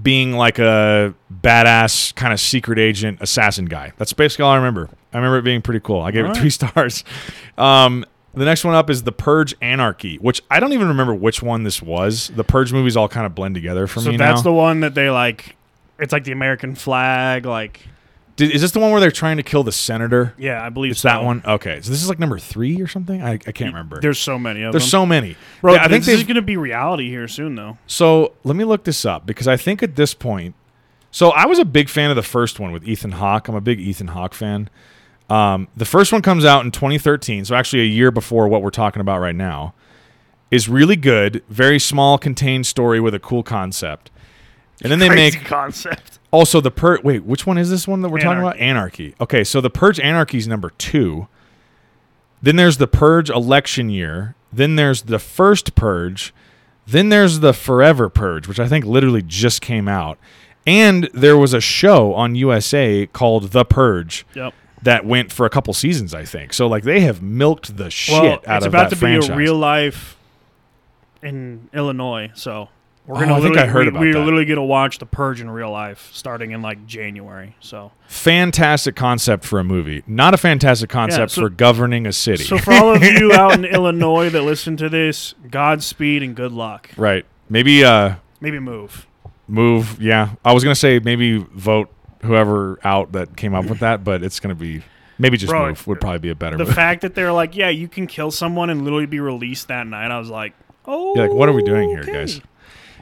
being 0.00 0.32
like 0.32 0.58
a 0.58 1.12
badass 1.42 2.14
kind 2.14 2.32
of 2.32 2.38
secret 2.40 2.78
agent 2.78 3.18
assassin 3.20 3.64
guy. 3.64 3.92
That's 3.96 4.12
basically 4.12 4.44
all 4.44 4.52
I 4.52 4.56
remember. 4.56 4.88
I 5.12 5.16
remember 5.16 5.38
it 5.38 5.42
being 5.42 5.62
pretty 5.62 5.80
cool. 5.80 6.00
I 6.02 6.10
gave 6.12 6.24
All 6.24 6.30
it 6.30 6.34
right. 6.34 6.40
three 6.40 6.50
stars. 6.50 7.02
Um, 7.58 8.04
The 8.34 8.44
next 8.44 8.64
one 8.64 8.74
up 8.74 8.90
is 8.90 9.04
The 9.04 9.12
Purge 9.12 9.54
Anarchy, 9.62 10.18
which 10.18 10.42
I 10.50 10.60
don't 10.60 10.74
even 10.74 10.88
remember 10.88 11.14
which 11.14 11.42
one 11.42 11.62
this 11.62 11.80
was. 11.80 12.30
The 12.36 12.44
Purge 12.44 12.70
movies 12.74 12.94
all 12.94 13.08
kind 13.08 13.24
of 13.24 13.34
blend 13.34 13.54
together 13.54 13.86
for 13.86 14.00
So 14.00 14.10
me 14.10 14.18
So 14.18 14.24
that's 14.24 14.40
now. 14.40 14.42
the 14.42 14.52
one 14.52 14.80
that 14.80 14.94
they 14.94 15.08
like. 15.08 15.56
It's 15.98 16.12
like 16.12 16.24
the 16.24 16.32
American 16.32 16.74
flag. 16.74 17.46
Like, 17.46 17.80
Did, 18.36 18.50
is 18.50 18.60
this 18.60 18.70
the 18.72 18.80
one 18.80 18.90
where 18.90 19.00
they're 19.00 19.10
trying 19.10 19.38
to 19.38 19.42
kill 19.42 19.62
the 19.62 19.72
senator? 19.72 20.34
yeah, 20.36 20.62
I 20.62 20.68
believe 20.68 20.92
It's 20.92 21.00
so. 21.00 21.08
that 21.08 21.24
one. 21.24 21.42
Okay, 21.44 21.80
so 21.80 21.90
this 21.90 22.02
is 22.02 22.08
like 22.08 22.18
number 22.18 22.38
three 22.38 22.80
or 22.82 22.86
something. 22.86 23.22
I, 23.22 23.32
I 23.32 23.38
can't 23.38 23.72
remember. 23.72 23.98
There's 24.00 24.18
so 24.18 24.38
many 24.38 24.60
of 24.60 24.66
them. 24.66 24.72
There's 24.72 24.84
them. 24.84 24.90
so 24.90 25.06
many. 25.06 25.36
Bro, 25.62 25.74
Yeah, 25.74 25.84
I 25.84 25.88
think 25.88 26.04
this 26.04 26.16
is 26.16 26.24
going 26.24 26.36
to 26.36 26.42
be 26.42 26.58
reality 26.58 27.08
here 27.08 27.28
soon, 27.28 27.54
though. 27.54 27.78
So 27.86 28.34
let 28.44 28.54
me 28.54 28.64
look 28.64 28.84
this 28.84 29.04
up 29.06 29.24
because 29.24 29.48
I 29.48 29.56
think 29.56 29.82
at 29.82 29.96
this 29.96 30.12
point, 30.12 30.54
so 31.10 31.30
I 31.30 31.46
was 31.46 31.58
a 31.58 31.64
big 31.64 31.88
fan 31.88 32.10
of 32.10 32.16
the 32.16 32.22
first 32.22 32.60
one 32.60 32.72
with 32.72 32.86
Ethan 32.86 33.12
Hawke. 33.12 33.48
I'm 33.48 33.54
a 33.54 33.60
big 33.62 33.80
Ethan 33.80 34.08
Hawke 34.08 34.34
fan. 34.34 34.68
Um, 35.30 35.68
the 35.74 35.86
first 35.86 36.12
one 36.12 36.20
comes 36.20 36.44
out 36.44 36.64
in 36.64 36.70
2013, 36.70 37.46
so 37.46 37.54
actually 37.54 37.82
a 37.82 37.86
year 37.86 38.10
before 38.10 38.48
what 38.48 38.62
we're 38.62 38.70
talking 38.70 39.00
about 39.00 39.20
right 39.20 39.34
now. 39.34 39.74
Is 40.50 40.68
really 40.68 40.94
good, 40.94 41.42
very 41.48 41.80
small, 41.80 42.18
contained 42.18 42.66
story 42.66 43.00
with 43.00 43.14
a 43.14 43.18
cool 43.18 43.42
concept. 43.42 44.10
And 44.82 44.92
then 44.92 45.00
they 45.00 45.08
Crazy 45.08 45.38
make 45.38 45.46
concept. 45.46 46.18
Also 46.36 46.60
the 46.60 46.70
purge. 46.70 47.02
Wait, 47.02 47.24
which 47.24 47.46
one 47.46 47.58
is 47.58 47.70
this 47.70 47.88
one 47.88 48.02
that 48.02 48.10
we're 48.10 48.18
talking 48.18 48.40
about? 48.40 48.56
Anarchy. 48.58 49.06
Anarchy. 49.06 49.14
Okay, 49.20 49.44
so 49.44 49.60
the 49.60 49.70
purge 49.70 49.98
anarchy 49.98 50.38
is 50.38 50.46
number 50.46 50.70
two. 50.70 51.26
Then 52.42 52.56
there's 52.56 52.76
the 52.76 52.86
purge 52.86 53.30
election 53.30 53.88
year. 53.90 54.34
Then 54.52 54.76
there's 54.76 55.02
the 55.02 55.18
first 55.18 55.74
purge. 55.74 56.34
Then 56.86 57.08
there's 57.08 57.40
the 57.40 57.52
forever 57.52 58.08
purge, 58.08 58.46
which 58.46 58.60
I 58.60 58.68
think 58.68 58.84
literally 58.84 59.22
just 59.22 59.60
came 59.60 59.88
out. 59.88 60.18
And 60.66 61.08
there 61.14 61.36
was 61.36 61.54
a 61.54 61.60
show 61.60 62.12
on 62.14 62.34
USA 62.34 63.06
called 63.06 63.52
The 63.52 63.64
Purge 63.64 64.26
Yep. 64.34 64.52
that 64.82 65.04
went 65.06 65.32
for 65.32 65.46
a 65.46 65.50
couple 65.50 65.72
seasons, 65.74 66.12
I 66.12 66.24
think. 66.24 66.52
So 66.52 66.66
like 66.66 66.82
they 66.84 67.00
have 67.00 67.22
milked 67.22 67.76
the 67.76 67.90
shit 67.90 68.14
out. 68.14 68.22
Well, 68.46 68.54
out 68.54 68.56
it's 68.58 68.66
about 68.66 68.90
to 68.90 68.96
be 68.96 69.14
a 69.16 69.34
real 69.36 69.54
life 69.56 70.16
in 71.22 71.68
Illinois, 71.72 72.30
so 72.34 72.68
we're 73.06 73.16
Oh, 73.16 73.20
gonna. 73.20 73.34
I 73.36 73.40
think 73.40 73.56
I 73.56 73.66
heard 73.66 73.84
we, 73.84 73.88
about 73.88 74.00
We're 74.00 74.12
that. 74.14 74.18
literally 74.20 74.44
gonna 74.44 74.64
watch 74.64 74.98
The 74.98 75.06
Purge 75.06 75.40
in 75.40 75.48
real 75.50 75.70
life 75.70 76.10
starting 76.12 76.50
in 76.50 76.62
like 76.62 76.86
January. 76.86 77.54
So, 77.60 77.92
fantastic 78.08 78.96
concept 78.96 79.44
for 79.44 79.58
a 79.60 79.64
movie. 79.64 80.02
Not 80.06 80.34
a 80.34 80.36
fantastic 80.36 80.90
concept 80.90 81.32
so- 81.32 81.42
for 81.42 81.48
governing 81.48 82.06
a 82.06 82.12
city. 82.12 82.42
so 82.44 82.58
for 82.58 82.72
all 82.72 82.94
of 82.96 83.02
you 83.04 83.32
out 83.32 83.52
in 83.54 83.64
Illinois 83.64 84.28
that 84.30 84.42
listen 84.42 84.76
to 84.78 84.88
this, 84.88 85.34
Godspeed 85.50 86.22
and 86.22 86.34
good 86.34 86.52
luck. 86.52 86.90
right. 86.96 87.24
Maybe 87.48 87.84
uh 87.84 88.16
Maybe 88.40 88.58
move. 88.58 89.06
move 89.48 90.02
yeah 90.02 90.30
i 90.44 90.52
was 90.52 90.64
gonna 90.64 90.74
say 90.74 90.98
maybe 90.98 91.38
vote 91.38 91.88
whoever 92.22 92.78
out 92.84 93.12
that 93.12 93.36
came 93.36 93.54
up 93.54 93.66
with 93.66 93.78
that 93.78 94.02
but 94.02 94.22
it's 94.24 94.40
gonna 94.40 94.54
be 94.56 94.82
maybe 95.18 95.36
just 95.36 95.50
Bro, 95.50 95.68
move 95.68 95.86
would 95.86 96.00
probably 96.00 96.18
be 96.18 96.30
a 96.30 96.34
better 96.34 96.58
move. 96.58 96.66
The 96.66 96.70
move. 96.70 96.74
fact 96.74 97.02
that 97.02 97.14
they're 97.14 97.32
like, 97.32 97.54
yeah, 97.56 97.68
you 97.70 97.86
can 97.88 98.06
kill 98.08 98.30
someone 98.32 98.68
and 98.68 98.82
literally 98.84 99.06
be 99.06 99.20
released 99.20 99.68
that 99.68 99.86
night, 99.86 100.10
I 100.10 100.18
was 100.18 100.28
like, 100.28 100.52
oh, 100.86 101.14
You're 101.14 101.28
like 101.28 101.36
what 101.36 101.48
are 101.48 101.52
we 101.52 101.62
doing 101.62 101.88
here 101.90 102.02
guys 102.04 102.40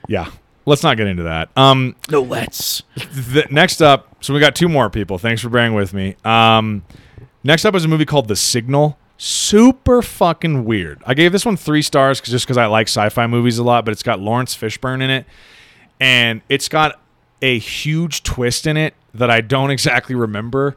yeah. 0.09 0.31
Let's 0.67 0.83
not 0.83 0.97
get 0.97 1.07
into 1.07 1.25
that. 1.25 1.51
Um 1.57 1.95
No, 2.11 2.23
let's. 2.23 2.83
the, 2.97 3.47
next 3.51 3.83
up 3.83 4.17
so 4.25 4.33
we 4.33 4.41
got 4.41 4.55
two 4.55 4.69
more 4.69 4.89
people. 4.91 5.19
Thanks 5.19 5.43
for 5.43 5.49
bearing 5.51 5.75
with 5.75 5.93
me. 5.93 6.17
Um 6.25 6.85
next 7.43 7.65
up 7.65 7.75
is 7.75 7.85
a 7.85 7.89
movie 7.89 8.07
called 8.07 8.29
the 8.29 8.37
signal. 8.37 8.99
Super 9.19 10.03
fucking 10.03 10.65
weird. 10.65 11.03
I 11.07 11.15
gave 11.15 11.33
this 11.33 11.45
one 11.47 11.57
three 11.57 11.83
stars 11.83 12.21
'cause- 12.21 12.31
just 12.31 12.47
because 12.47 12.57
i 12.57 12.67
like 12.67 12.89
sci-fi 12.89 13.27
movies 13.27 13.59
a 13.59 13.65
lot 13.65 13.85
but 13.85 13.93
it's 13.93 14.03
got 14.03 14.21
laurence 14.21 14.57
fishburne 14.57 15.03
in 15.03 15.11
it 15.11 15.27
and 16.01 16.41
it's 16.49 16.69
got 16.69 17.01
a 17.43 17.59
huge 17.59 18.23
twist 18.23 18.67
in 18.67 18.77
it 18.77 18.95
that 19.15 19.31
i 19.31 19.41
don't 19.41 19.71
exactly 19.79 20.15
remember. 20.15 20.77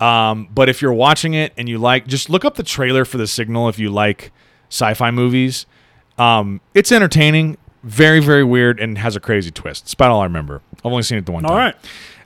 Um, 0.00 0.48
but 0.54 0.68
if 0.70 0.80
you're 0.80 0.94
watching 0.94 1.34
it 1.34 1.52
and 1.58 1.68
you 1.68 1.76
like 1.78 2.06
just 2.06 2.30
look 2.30 2.44
up 2.44 2.54
the 2.56 2.62
trailer 2.62 3.04
for 3.04 3.18
the 3.18 3.26
signal 3.26 3.68
if 3.68 3.78
you 3.78 3.90
like 3.90 4.32
sci-fi 4.70 5.10
movies. 5.10 5.66
Um, 6.18 6.60
it's 6.74 6.90
entertaining 6.92 7.56
very 7.82 8.20
very 8.20 8.44
weird 8.44 8.78
and 8.78 8.98
has 8.98 9.16
a 9.16 9.20
crazy 9.20 9.50
twist 9.50 9.84
it's 9.84 9.94
about 9.94 10.10
all 10.10 10.20
i 10.20 10.24
remember 10.24 10.60
i've 10.78 10.86
only 10.92 11.02
seen 11.02 11.18
it 11.18 11.26
the 11.26 11.32
one 11.32 11.44
All 11.44 11.50
time 11.50 11.74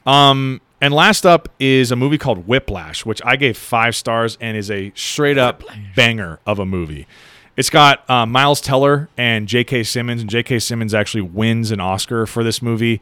right. 0.06 0.30
um, 0.30 0.60
and 0.80 0.92
last 0.92 1.24
up 1.24 1.48
is 1.58 1.90
a 1.90 1.96
movie 1.96 2.18
called 2.18 2.46
Whiplash, 2.46 3.06
which 3.06 3.22
I 3.24 3.36
gave 3.36 3.56
five 3.56 3.96
stars 3.96 4.36
and 4.38 4.54
is 4.54 4.70
a 4.70 4.92
straight 4.94 5.38
up 5.38 5.64
banger 5.96 6.40
of 6.44 6.58
a 6.58 6.66
movie. 6.66 7.06
It's 7.56 7.70
got 7.70 8.08
uh, 8.10 8.26
Miles 8.26 8.60
Teller 8.60 9.08
and 9.16 9.48
J.K. 9.48 9.84
Simmons, 9.84 10.20
and 10.20 10.28
J.K. 10.28 10.58
Simmons 10.58 10.92
actually 10.92 11.22
wins 11.22 11.70
an 11.70 11.80
Oscar 11.80 12.26
for 12.26 12.44
this 12.44 12.60
movie. 12.60 13.00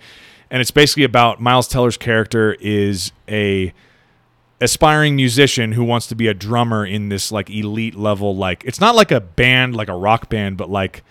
And 0.48 0.60
it's 0.60 0.70
basically 0.70 1.02
about 1.02 1.40
Miles 1.40 1.66
Teller's 1.66 1.96
character 1.96 2.56
is 2.60 3.10
a 3.28 3.72
aspiring 4.60 5.16
musician 5.16 5.72
who 5.72 5.82
wants 5.82 6.06
to 6.06 6.14
be 6.14 6.28
a 6.28 6.34
drummer 6.34 6.86
in 6.86 7.08
this 7.08 7.32
like 7.32 7.50
elite 7.50 7.96
level 7.96 8.36
like 8.36 8.62
it's 8.64 8.78
not 8.78 8.94
like 8.94 9.10
a 9.10 9.20
band 9.20 9.74
like 9.74 9.88
a 9.88 9.96
rock 9.96 10.28
band 10.28 10.56
but 10.56 10.70
like 10.70 11.02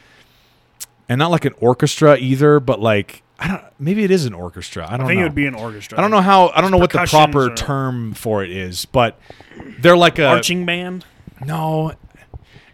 and 1.11 1.19
not 1.19 1.29
like 1.31 1.45
an 1.45 1.53
orchestra 1.59 2.17
either 2.17 2.59
but 2.59 2.79
like 2.79 3.21
I 3.37 3.47
don't 3.47 3.63
maybe 3.79 4.03
it 4.03 4.11
is 4.11 4.25
an 4.25 4.33
orchestra 4.33 4.85
I 4.87 4.97
don't 4.97 5.05
I 5.05 5.09
think 5.09 5.17
know 5.19 5.25
it 5.25 5.29
would 5.29 5.35
be 5.35 5.45
an 5.47 5.55
orchestra. 5.55 5.97
I 5.97 6.01
don't 6.01 6.11
know 6.11 6.21
how 6.21 6.49
I 6.49 6.61
don't 6.61 6.71
know 6.71 6.77
what 6.77 6.91
the 6.91 7.05
proper 7.09 7.51
or- 7.51 7.55
term 7.55 8.13
for 8.13 8.43
it 8.43 8.51
is, 8.51 8.85
but 8.85 9.19
they're 9.79 9.97
like 9.97 10.19
a 10.19 10.23
Marching 10.23 10.65
band? 10.65 11.05
no. 11.45 11.93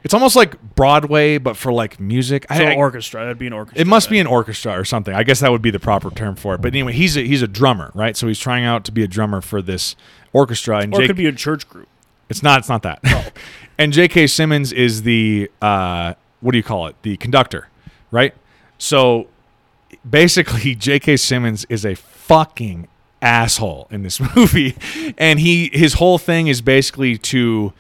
It's 0.04 0.14
almost 0.14 0.38
like 0.38 0.62
Broadway, 0.76 1.38
but 1.38 1.58
for 1.58 1.74
like 1.74 2.00
music. 2.00 2.46
So 2.50 2.64
I, 2.64 2.76
orchestra. 2.76 3.22
That'd 3.24 3.38
be 3.38 3.48
an 3.48 3.52
orchestra. 3.52 3.82
it 3.82 3.88
must 3.88 4.10
be 4.10 4.20
an 4.20 4.28
orchestra 4.28 4.80
or 4.80 4.86
something. 4.86 5.14
I 5.14 5.24
guess 5.24 5.42
that 5.42 5.52
would 5.52 5.62
be 5.62 5.72
the 5.72 5.80
proper 5.82 6.10
term 6.12 6.38
for 6.38 6.56
it. 6.56 6.62
But 6.62 6.68
anyway, 6.74 6.94
he's 6.94 7.18
a, 7.18 7.22
he's 7.22 7.42
a 7.42 7.48
drummer, 7.48 7.92
right? 7.94 8.16
So 8.16 8.28
he's 8.28 8.40
trying 8.40 8.64
out 8.64 8.86
to 8.86 8.94
be 8.94 9.04
a 9.04 9.08
drummer 9.08 9.42
for 9.42 9.62
this 9.62 9.98
orchestra. 10.32 10.78
And 10.78 10.94
Or 10.94 11.02
it 11.02 11.08
could 11.08 11.18
be 11.18 11.26
a 11.26 11.34
church 11.34 11.68
group. 11.68 11.90
it's 12.30 12.42
not. 12.42 12.60
It's 12.60 12.70
not 12.70 12.84
that. 12.84 13.34
and 13.78 13.92
J.K. 13.92 14.28
Simmons 14.28 14.72
is 14.72 15.02
the 15.02 15.52
uh, 15.62 16.14
what 16.40 16.52
do 16.54 16.58
you 16.58 16.64
call 16.64 16.88
it? 16.88 16.96
The 17.02 17.18
conductor, 17.18 17.68
right? 18.12 18.34
So 18.78 19.28
basically, 20.10 20.76
J.K. 20.88 21.18
Simmons 21.18 21.66
is 21.70 21.86
a 21.86 21.96
fucking 21.96 22.88
asshole 23.22 23.88
in 23.90 24.04
this 24.04 24.20
movie, 24.36 24.76
and 25.18 25.40
he 25.40 25.70
his 25.74 25.94
whole 25.96 26.18
thing 26.18 26.48
is 26.48 26.62
basically 26.62 27.18
to 27.18 27.74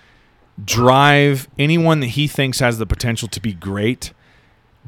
drive 0.63 1.47
anyone 1.59 1.99
that 1.99 2.07
he 2.07 2.27
thinks 2.27 2.59
has 2.59 2.77
the 2.79 2.85
potential 2.85 3.27
to 3.27 3.39
be 3.39 3.53
great, 3.53 4.11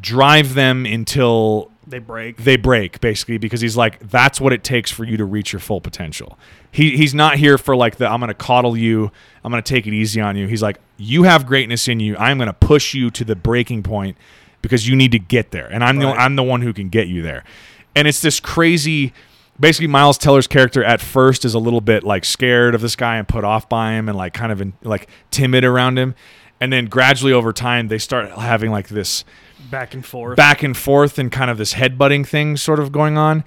drive 0.02 0.56
them 0.56 0.86
until 0.86 1.70
They 1.86 2.00
break. 2.00 2.38
they 2.38 2.56
break 2.58 3.00
basically 3.02 3.38
because 3.38 3.62
he's 3.62 3.78
like 3.78 4.00
that's 4.10 4.42
what 4.42 4.52
it 4.52 4.64
takes 4.64 4.90
for 4.90 5.04
you 5.04 5.18
to 5.18 5.26
reach 5.26 5.54
your 5.54 5.60
full 5.60 5.80
potential. 5.82 6.40
He 6.72 6.98
he's 6.98 7.14
not 7.14 7.36
here 7.38 7.58
for 7.60 7.76
like 7.76 7.98
the 7.98 8.08
I'm 8.10 8.20
going 8.20 8.30
to 8.30 8.34
coddle 8.34 8.76
you, 8.76 9.12
I'm 9.44 9.52
going 9.52 9.62
to 9.62 9.70
take 9.70 9.86
it 9.86 9.94
easy 9.94 10.20
on 10.22 10.36
you. 10.36 10.48
He's 10.48 10.64
like 10.64 10.80
you 10.98 11.24
have 11.24 11.46
greatness 11.46 11.88
in 11.88 12.00
you. 12.00 12.18
I'm 12.18 12.38
going 12.38 12.48
to 12.48 12.54
push 12.54 12.94
you 12.96 13.10
to 13.12 13.24
the 13.24 13.36
breaking 13.36 13.84
point 13.84 14.18
because 14.62 14.88
you 14.88 14.95
need 14.95 15.12
to 15.12 15.20
get 15.20 15.51
there 15.51 15.68
and 15.68 15.84
I'm 15.84 15.97
the 15.99 16.07
I'm 16.07 16.36
the 16.36 16.43
one 16.43 16.62
who 16.62 16.74
can 16.74 16.89
get 16.89 17.07
you 17.07 17.22
there. 17.22 17.43
And 17.95 18.07
it's 18.07 18.22
this 18.22 18.39
crazy 18.39 19.14
basically 19.60 19.88
Miles 19.88 20.18
Teller's 20.18 20.47
character 20.47 20.84
at 20.84 21.01
first 21.01 21.45
is 21.45 21.53
a 21.53 21.60
little 21.60 21.82
bit 21.82 22.03
like 22.03 22.26
scared 22.26 22.76
of 22.76 22.82
this 22.82 22.95
guy 22.95 23.18
and 23.18 23.28
put 23.28 23.43
off 23.43 23.68
by 23.68 23.93
him 23.93 24.07
and 24.07 24.18
like 24.18 24.34
kind 24.34 24.51
of 24.51 24.62
in, 24.62 24.74
like 24.84 25.10
timid 25.32 25.66
around 25.66 25.99
him. 25.99 26.16
And 26.62 26.72
then 26.74 26.86
gradually 26.86 27.34
over 27.34 27.53
time 27.53 27.88
they 27.88 27.97
start 27.97 28.32
having 28.32 28.72
like 28.72 28.89
this 28.89 29.24
back 29.70 29.93
and 29.93 30.05
forth. 30.05 30.38
back 30.38 30.64
and 30.64 30.76
forth 30.76 31.18
and 31.20 31.32
kind 31.32 31.51
of 31.51 31.57
this 31.57 31.74
headbutting 31.74 32.28
thing 32.28 32.57
sort 32.57 32.80
of 32.80 32.91
going 32.91 33.18
on. 33.18 33.43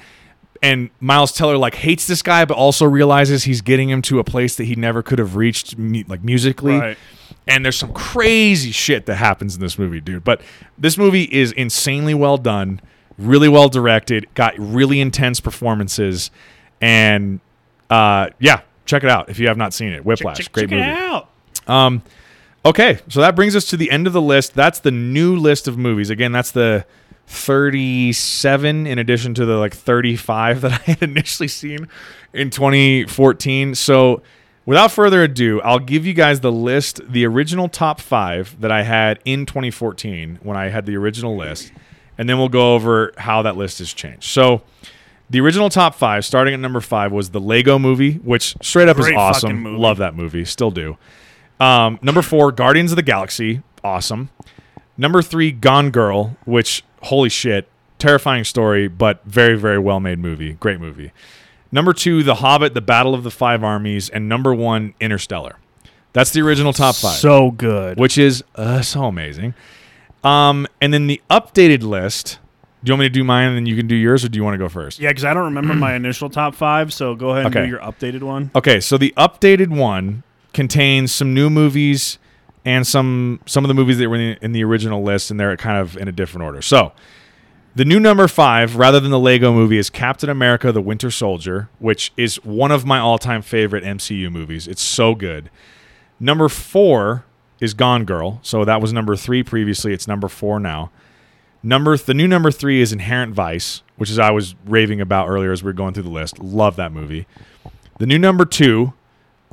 And 0.62 0.90
Miles 1.00 1.32
Teller 1.32 1.56
like 1.56 1.74
hates 1.74 2.06
this 2.06 2.22
guy, 2.22 2.44
but 2.44 2.56
also 2.56 2.86
realizes 2.86 3.44
he's 3.44 3.62
getting 3.62 3.90
him 3.90 4.00
to 4.02 4.20
a 4.20 4.24
place 4.24 4.54
that 4.56 4.64
he 4.64 4.76
never 4.76 5.02
could 5.02 5.18
have 5.18 5.34
reached, 5.34 5.76
like 6.08 6.22
musically. 6.22 6.78
Right. 6.78 6.98
And 7.46 7.64
there's 7.64 7.76
some 7.76 7.92
crazy 7.92 8.70
shit 8.70 9.06
that 9.06 9.16
happens 9.16 9.56
in 9.56 9.60
this 9.60 9.78
movie, 9.78 10.00
dude. 10.00 10.22
But 10.22 10.40
this 10.78 10.96
movie 10.96 11.24
is 11.24 11.50
insanely 11.52 12.14
well 12.14 12.38
done, 12.38 12.80
really 13.18 13.48
well 13.48 13.68
directed, 13.68 14.32
got 14.34 14.54
really 14.58 15.00
intense 15.00 15.40
performances, 15.40 16.30
and 16.80 17.40
uh, 17.90 18.28
yeah, 18.38 18.60
check 18.86 19.02
it 19.02 19.10
out 19.10 19.28
if 19.28 19.38
you 19.38 19.48
have 19.48 19.56
not 19.56 19.74
seen 19.74 19.92
it. 19.92 20.04
Whiplash, 20.04 20.38
check, 20.38 20.52
great 20.52 20.68
check 20.68 20.70
movie. 20.70 20.82
it 20.82 20.96
out. 20.96 21.28
Um, 21.66 22.02
okay, 22.64 23.00
so 23.08 23.20
that 23.20 23.34
brings 23.34 23.56
us 23.56 23.64
to 23.66 23.76
the 23.76 23.90
end 23.90 24.06
of 24.06 24.12
the 24.12 24.22
list. 24.22 24.54
That's 24.54 24.80
the 24.80 24.90
new 24.90 25.36
list 25.36 25.66
of 25.66 25.76
movies. 25.76 26.10
Again, 26.10 26.32
that's 26.32 26.52
the 26.52 26.86
37 27.26 28.86
in 28.86 28.98
addition 28.98 29.34
to 29.34 29.46
the 29.46 29.56
like 29.56 29.74
35 29.74 30.60
that 30.62 30.72
I 30.72 30.92
had 30.92 31.02
initially 31.02 31.48
seen 31.48 31.88
in 32.32 32.50
2014. 32.50 33.74
So, 33.74 34.22
without 34.66 34.90
further 34.90 35.22
ado, 35.22 35.60
I'll 35.62 35.78
give 35.78 36.06
you 36.06 36.14
guys 36.14 36.40
the 36.40 36.52
list, 36.52 37.00
the 37.08 37.26
original 37.26 37.68
top 37.68 38.00
5 38.00 38.60
that 38.60 38.72
I 38.72 38.82
had 38.82 39.18
in 39.24 39.46
2014 39.46 40.40
when 40.42 40.56
I 40.56 40.68
had 40.68 40.86
the 40.86 40.96
original 40.96 41.36
list, 41.36 41.72
and 42.18 42.28
then 42.28 42.38
we'll 42.38 42.48
go 42.48 42.74
over 42.74 43.12
how 43.18 43.42
that 43.42 43.56
list 43.56 43.78
has 43.78 43.92
changed. 43.92 44.24
So, 44.24 44.62
the 45.30 45.40
original 45.40 45.70
top 45.70 45.94
5 45.94 46.24
starting 46.24 46.52
at 46.52 46.60
number 46.60 46.80
5 46.80 47.10
was 47.10 47.30
the 47.30 47.40
Lego 47.40 47.78
movie, 47.78 48.14
which 48.14 48.54
straight 48.60 48.88
up 48.88 48.98
Great 48.98 49.12
is 49.12 49.18
awesome. 49.18 49.78
Love 49.78 49.98
that 49.98 50.14
movie, 50.14 50.44
still 50.44 50.70
do. 50.70 50.98
Um, 51.58 51.98
number 52.02 52.22
four, 52.22 52.50
Guardians 52.50 52.92
of 52.92 52.96
the 52.96 53.02
Galaxy, 53.02 53.62
awesome. 53.84 54.30
Number 54.98 55.22
three, 55.22 55.52
Gone 55.52 55.90
Girl, 55.90 56.36
which 56.44 56.82
holy 57.02 57.28
shit, 57.28 57.68
terrifying 57.98 58.42
story, 58.44 58.88
but 58.88 59.24
very 59.24 59.56
very 59.56 59.78
well 59.78 60.00
made 60.00 60.18
movie, 60.18 60.54
great 60.54 60.80
movie. 60.80 61.12
Number 61.72 61.92
two, 61.94 62.22
The 62.22 62.36
Hobbit, 62.36 62.74
The 62.74 62.80
Battle 62.82 63.14
of 63.14 63.22
the 63.24 63.30
Five 63.30 63.64
Armies, 63.64 64.08
and 64.10 64.28
number 64.28 64.54
one, 64.54 64.94
Interstellar. 65.00 65.56
That's 66.12 66.30
the 66.30 66.42
original 66.42 66.74
top 66.74 66.94
five, 66.94 67.14
So 67.16 67.50
good. 67.50 67.98
which 67.98 68.18
is 68.18 68.44
uh, 68.54 68.82
so 68.82 69.04
amazing. 69.04 69.54
Um, 70.22 70.66
and 70.80 70.92
then 70.92 71.06
the 71.06 71.20
updated 71.30 71.82
list. 71.82 72.38
Do 72.84 72.90
you 72.90 72.94
want 72.94 73.00
me 73.00 73.06
to 73.06 73.10
do 73.12 73.22
mine 73.24 73.48
and 73.48 73.56
then 73.56 73.66
you 73.66 73.76
can 73.76 73.86
do 73.86 73.94
yours, 73.94 74.24
or 74.24 74.28
do 74.28 74.36
you 74.36 74.42
want 74.44 74.54
to 74.54 74.58
go 74.58 74.68
first? 74.68 74.98
Yeah, 74.98 75.10
because 75.10 75.24
I 75.24 75.32
don't 75.32 75.44
remember 75.44 75.72
my 75.74 75.94
initial 75.94 76.28
top 76.28 76.54
five. 76.54 76.92
So 76.92 77.14
go 77.14 77.30
ahead 77.30 77.46
and 77.46 77.54
Okay. 77.56 77.64
do 77.64 77.70
your 77.70 77.78
updated 77.80 78.22
one. 78.22 78.50
Okay, 78.56 78.80
so 78.80 78.98
the 78.98 79.14
updated 79.16 79.68
one 79.68 80.24
contains 80.52 81.12
some 81.14 81.32
new 81.32 81.48
movies 81.48 82.18
and 82.64 82.84
some 82.86 83.40
some 83.46 83.64
of 83.64 83.68
the 83.68 83.74
movies 83.74 83.98
that 83.98 84.08
were 84.08 84.16
in 84.16 84.34
the, 84.34 84.44
in 84.44 84.52
the 84.52 84.64
original 84.64 85.02
list, 85.02 85.30
and 85.30 85.38
they're 85.40 85.56
kind 85.56 85.78
of 85.78 85.96
in 85.96 86.08
a 86.08 86.12
different 86.12 86.44
order. 86.44 86.60
So, 86.60 86.92
the 87.74 87.84
new 87.84 87.98
number 87.98 88.28
five, 88.28 88.76
rather 88.76 89.00
than 89.00 89.10
the 89.10 89.18
Lego 89.18 89.52
movie, 89.52 89.78
is 89.78 89.90
Captain 89.90 90.28
America: 90.28 90.72
The 90.72 90.80
Winter 90.80 91.10
Soldier, 91.10 91.68
which 91.78 92.12
is 92.16 92.36
one 92.44 92.70
of 92.70 92.84
my 92.84 92.98
all-time 92.98 93.42
favorite 93.42 93.84
MCU 93.84 94.30
movies. 94.30 94.68
It's 94.68 94.82
so 94.82 95.14
good. 95.14 95.50
Number 96.20 96.48
four 96.48 97.24
is 97.60 97.74
Gone 97.74 98.04
Girl, 98.04 98.40
so 98.42 98.64
that 98.64 98.80
was 98.80 98.92
number 98.92 99.16
three 99.16 99.42
previously. 99.42 99.92
It's 99.92 100.08
number 100.08 100.28
four 100.28 100.60
now. 100.60 100.90
Number 101.62 101.96
the 101.96 102.14
new 102.14 102.26
number 102.26 102.50
three 102.50 102.80
is 102.80 102.92
Inherent 102.92 103.34
Vice, 103.34 103.82
which 103.96 104.10
is 104.10 104.18
I 104.18 104.30
was 104.32 104.54
raving 104.66 105.00
about 105.00 105.28
earlier 105.28 105.52
as 105.52 105.62
we 105.62 105.68
were 105.68 105.72
going 105.72 105.94
through 105.94 106.02
the 106.02 106.10
list. 106.10 106.40
Love 106.40 106.76
that 106.76 106.92
movie. 106.92 107.26
The 107.98 108.06
new 108.06 108.18
number 108.18 108.44
two 108.44 108.94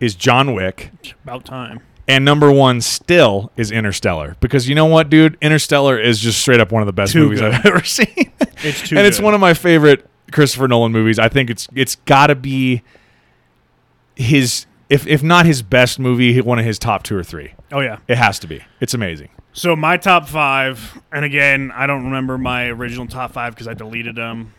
is 0.01 0.15
John 0.15 0.53
Wick. 0.53 0.91
About 1.24 1.45
time. 1.45 1.82
And 2.10 2.26
number 2.26 2.51
one 2.51 2.82
still 2.82 3.51
is 3.55 3.72
Interstellar. 3.72 4.36
Because 4.39 4.68
you 4.68 4.74
know 4.76 4.88
what, 4.88 5.10
dude? 5.10 5.38
Interstellar 5.41 5.99
is 5.99 6.20
just 6.20 6.41
straight 6.41 6.60
up 6.60 6.72
one 6.72 6.82
of 6.82 6.88
the 6.88 6.93
best 6.93 7.14
Too 7.14 7.26
movies 7.26 7.39
good. 7.39 7.53
I've 7.53 7.66
ever 7.66 7.84
seen. 7.84 8.32
It's 8.64 8.89
too. 8.89 8.97
and 8.97 9.05
it's 9.05 9.22
one 9.22 9.34
of 9.36 9.39
my 9.39 9.53
favorite 9.53 10.10
Christopher 10.32 10.68
Nolan 10.68 10.91
movies. 10.91 11.20
I 11.20 11.30
think 11.30 11.49
it's 11.49 11.68
it's 11.76 11.95
gotta 12.05 12.36
be 12.36 12.82
his 14.16 14.66
if 14.89 15.05
if 15.07 15.22
not 15.22 15.45
his 15.45 15.62
best 15.62 15.99
movie, 15.99 16.41
one 16.41 16.57
of 16.60 16.66
his 16.66 16.80
top 16.80 17.03
two 17.03 17.16
or 17.16 17.24
three. 17.24 17.53
Oh 17.72 17.80
yeah. 17.80 17.99
It 18.07 18.18
has 18.18 18.39
to 18.39 18.47
be. 18.47 18.64
It's 18.82 18.93
amazing. 18.95 19.30
So 19.53 19.76
my 19.76 19.97
top 19.97 20.28
five, 20.28 21.01
and 21.12 21.26
again, 21.26 21.72
I 21.76 21.86
don't 21.88 22.05
remember 22.05 22.38
my 22.38 22.68
original 22.68 23.07
top 23.07 23.34
five 23.34 23.53
because 23.53 23.68
I 23.68 23.74
deleted 23.74 24.16
them. 24.16 24.53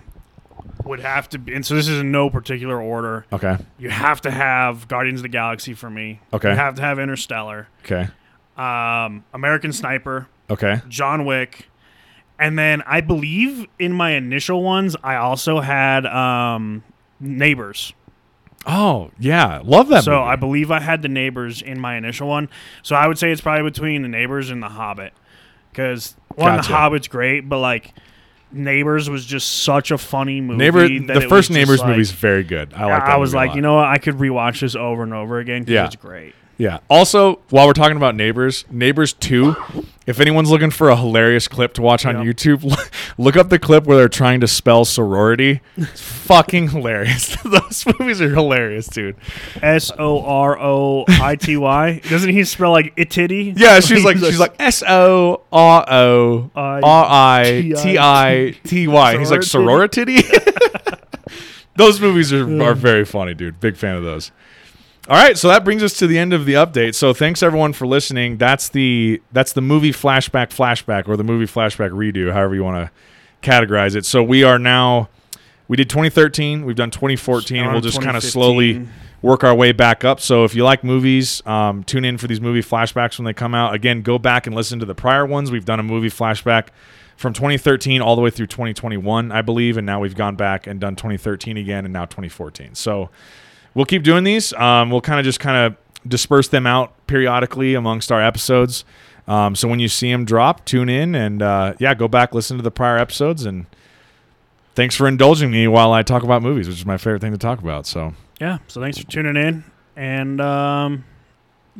Would 0.84 1.00
have 1.00 1.28
to 1.30 1.38
be, 1.38 1.54
and 1.54 1.64
so 1.64 1.74
this 1.74 1.86
is 1.88 2.00
in 2.00 2.10
no 2.10 2.30
particular 2.30 2.80
order. 2.80 3.26
Okay. 3.32 3.56
You 3.78 3.90
have 3.90 4.20
to 4.22 4.30
have 4.30 4.88
Guardians 4.88 5.20
of 5.20 5.22
the 5.22 5.28
Galaxy 5.28 5.74
for 5.74 5.88
me. 5.90 6.20
Okay. 6.32 6.50
You 6.50 6.56
have 6.56 6.74
to 6.76 6.82
have 6.82 6.98
Interstellar, 6.98 7.68
Okay. 7.84 8.08
um, 8.56 9.24
American 9.32 9.72
Sniper, 9.72 10.26
Okay. 10.50 10.80
John 10.88 11.24
Wick, 11.24 11.68
and 12.38 12.58
then 12.58 12.82
I 12.86 13.00
believe 13.02 13.66
in 13.78 13.92
my 13.92 14.12
initial 14.12 14.62
ones 14.62 14.96
I 15.04 15.16
also 15.16 15.60
had 15.60 16.06
um, 16.06 16.82
Neighbors. 17.20 17.92
Oh, 18.66 19.10
yeah. 19.18 19.60
Love 19.64 19.88
that 19.88 20.04
so 20.04 20.10
movie. 20.12 20.22
I 20.22 20.36
believe 20.36 20.70
I 20.70 20.80
had 20.80 21.02
the 21.02 21.08
Neighbors 21.08 21.62
in 21.62 21.78
my 21.80 21.96
initial 21.96 22.28
one. 22.28 22.48
So 22.82 22.94
I 22.96 23.06
would 23.06 23.18
say 23.18 23.30
it's 23.30 23.40
probably 23.40 23.70
between 23.70 24.02
the 24.02 24.08
Neighbors 24.08 24.50
and 24.50 24.62
the 24.62 24.68
Hobbit, 24.68 25.12
because 25.70 26.14
one 26.34 26.56
Gotcha. 26.56 26.68
the 26.68 26.74
Hobbit's 26.74 27.08
great, 27.08 27.48
but 27.48 27.58
like 27.58 27.94
Neighbors 28.52 29.08
was 29.08 29.24
just 29.24 29.62
such 29.62 29.90
a 29.90 29.98
funny 29.98 30.40
movie. 30.40 30.58
Neighbor 30.58 30.88
the 30.88 31.26
first 31.28 31.50
Neighbors 31.50 31.80
like- 31.80 31.88
movie 31.90 32.00
is 32.00 32.10
very 32.12 32.42
good. 32.42 32.74
I 32.74 32.86
like 32.86 33.02
I 33.04 33.16
was 33.16 33.32
like, 33.34 33.54
you 33.54 33.60
know 33.60 33.76
what? 33.76 33.86
I 33.86 33.98
could 33.98 34.16
rewatch 34.16 34.60
this 34.60 34.74
over 34.74 35.02
and 35.02 35.14
over 35.14 35.38
again 35.38 35.62
because 35.62 35.72
Yeah. 35.72 35.84
it's 35.86 35.96
great. 35.96 36.34
Yeah. 36.60 36.80
Also, 36.90 37.40
while 37.48 37.66
we're 37.66 37.72
talking 37.72 37.96
about 37.96 38.14
Neighbors, 38.14 38.66
Neighbors 38.70 39.14
2, 39.14 39.56
if 40.06 40.20
anyone's 40.20 40.50
looking 40.50 40.70
for 40.70 40.90
a 40.90 40.96
hilarious 40.96 41.48
clip 41.48 41.72
to 41.72 41.80
watch 41.80 42.04
on. 42.04 42.16
YouTube, 42.16 42.78
look 43.18 43.34
up 43.34 43.48
the 43.48 43.58
clip 43.58 43.84
where 43.84 43.96
they're 43.96 44.10
trying 44.10 44.40
to 44.40 44.46
spell 44.46 44.84
sorority. 44.84 45.62
It's 45.78 46.02
fucking 46.02 46.68
hilarious. 46.68 47.34
Those 47.44 47.86
movies 47.98 48.20
are 48.20 48.28
hilarious, 48.28 48.88
dude. 48.88 49.16
S 49.62 49.90
O 49.98 50.20
R 50.22 50.60
O 50.60 51.06
I 51.08 51.36
T 51.36 51.56
Y. 51.56 52.00
Doesn't 52.10 52.28
he 52.28 52.44
spell 52.44 52.72
like 52.72 52.92
itty? 52.94 53.54
Yeah, 53.56 53.80
she's 53.80 54.04
like 54.04 54.18
she's 54.18 54.38
like 54.38 54.56
S 54.58 54.82
O 54.86 55.40
R 55.50 55.86
O 55.90 56.50
R 56.54 56.80
I 56.84 57.72
T 57.74 57.98
I 57.98 58.54
T 58.64 58.86
Y. 58.86 59.18
He's 59.18 59.30
like 59.30 59.44
sorority. 59.44 60.18
those 61.76 62.02
movies 62.02 62.34
are, 62.34 62.62
are 62.62 62.74
very 62.74 63.06
funny, 63.06 63.32
dude. 63.32 63.60
Big 63.60 63.78
fan 63.78 63.96
of 63.96 64.02
those. 64.02 64.30
All 65.10 65.16
right, 65.16 65.36
so 65.36 65.48
that 65.48 65.64
brings 65.64 65.82
us 65.82 65.94
to 65.94 66.06
the 66.06 66.16
end 66.16 66.32
of 66.32 66.46
the 66.46 66.52
update. 66.52 66.94
So 66.94 67.12
thanks 67.12 67.42
everyone 67.42 67.72
for 67.72 67.84
listening. 67.84 68.36
That's 68.36 68.68
the 68.68 69.20
that's 69.32 69.52
the 69.52 69.60
movie 69.60 69.90
flashback 69.90 70.50
flashback 70.50 71.08
or 71.08 71.16
the 71.16 71.24
movie 71.24 71.52
flashback 71.52 71.90
redo, 71.90 72.32
however 72.32 72.54
you 72.54 72.62
want 72.62 72.88
to 72.88 73.50
categorize 73.50 73.96
it. 73.96 74.06
So 74.06 74.22
we 74.22 74.44
are 74.44 74.56
now 74.56 75.08
we 75.66 75.76
did 75.76 75.90
2013, 75.90 76.64
we've 76.64 76.76
done 76.76 76.92
2014, 76.92 77.56
and 77.56 77.72
we'll 77.72 77.80
just 77.80 78.00
kind 78.00 78.16
of 78.16 78.22
slowly 78.22 78.86
work 79.20 79.42
our 79.42 79.52
way 79.52 79.72
back 79.72 80.04
up. 80.04 80.20
So 80.20 80.44
if 80.44 80.54
you 80.54 80.62
like 80.62 80.84
movies, 80.84 81.44
um, 81.44 81.82
tune 81.82 82.04
in 82.04 82.16
for 82.16 82.28
these 82.28 82.40
movie 82.40 82.62
flashbacks 82.62 83.18
when 83.18 83.24
they 83.24 83.34
come 83.34 83.52
out. 83.52 83.74
Again, 83.74 84.02
go 84.02 84.16
back 84.16 84.46
and 84.46 84.54
listen 84.54 84.78
to 84.78 84.86
the 84.86 84.94
prior 84.94 85.26
ones. 85.26 85.50
We've 85.50 85.64
done 85.64 85.80
a 85.80 85.82
movie 85.82 86.08
flashback 86.08 86.68
from 87.16 87.32
2013 87.32 88.00
all 88.00 88.14
the 88.14 88.22
way 88.22 88.30
through 88.30 88.46
2021, 88.46 89.32
I 89.32 89.42
believe, 89.42 89.76
and 89.76 89.84
now 89.84 89.98
we've 89.98 90.14
gone 90.14 90.36
back 90.36 90.68
and 90.68 90.78
done 90.78 90.94
2013 90.94 91.56
again, 91.56 91.84
and 91.84 91.92
now 91.92 92.04
2014. 92.04 92.76
So 92.76 93.10
we'll 93.74 93.84
keep 93.84 94.02
doing 94.02 94.24
these. 94.24 94.52
Um, 94.54 94.90
we'll 94.90 95.00
kind 95.00 95.18
of 95.18 95.24
just 95.24 95.40
kind 95.40 95.56
of 95.56 96.08
disperse 96.08 96.48
them 96.48 96.66
out 96.66 96.94
periodically 97.06 97.74
amongst 97.74 98.10
our 98.10 98.22
episodes. 98.22 98.84
Um, 99.28 99.54
so 99.54 99.68
when 99.68 99.78
you 99.80 99.88
see 99.88 100.10
them 100.10 100.24
drop, 100.24 100.64
tune 100.64 100.88
in 100.88 101.14
and 101.14 101.42
uh, 101.42 101.74
yeah, 101.78 101.94
go 101.94 102.08
back 102.08 102.34
listen 102.34 102.56
to 102.56 102.62
the 102.62 102.70
prior 102.70 102.98
episodes 102.98 103.44
and. 103.44 103.66
Thanks 104.76 104.94
for 104.94 105.08
indulging 105.08 105.50
me 105.50 105.66
while 105.66 105.92
I 105.92 106.04
talk 106.04 106.22
about 106.22 106.42
movies, 106.42 106.68
which 106.68 106.76
is 106.78 106.86
my 106.86 106.96
favorite 106.96 107.20
thing 107.20 107.32
to 107.32 107.38
talk 107.38 107.58
about. 107.58 107.86
So, 107.86 108.14
Yeah. 108.40 108.58
So 108.68 108.80
thanks 108.80 108.96
for 108.98 109.06
tuning 109.06 109.36
in, 109.36 109.64
and 109.96 110.40
um, 110.40 111.04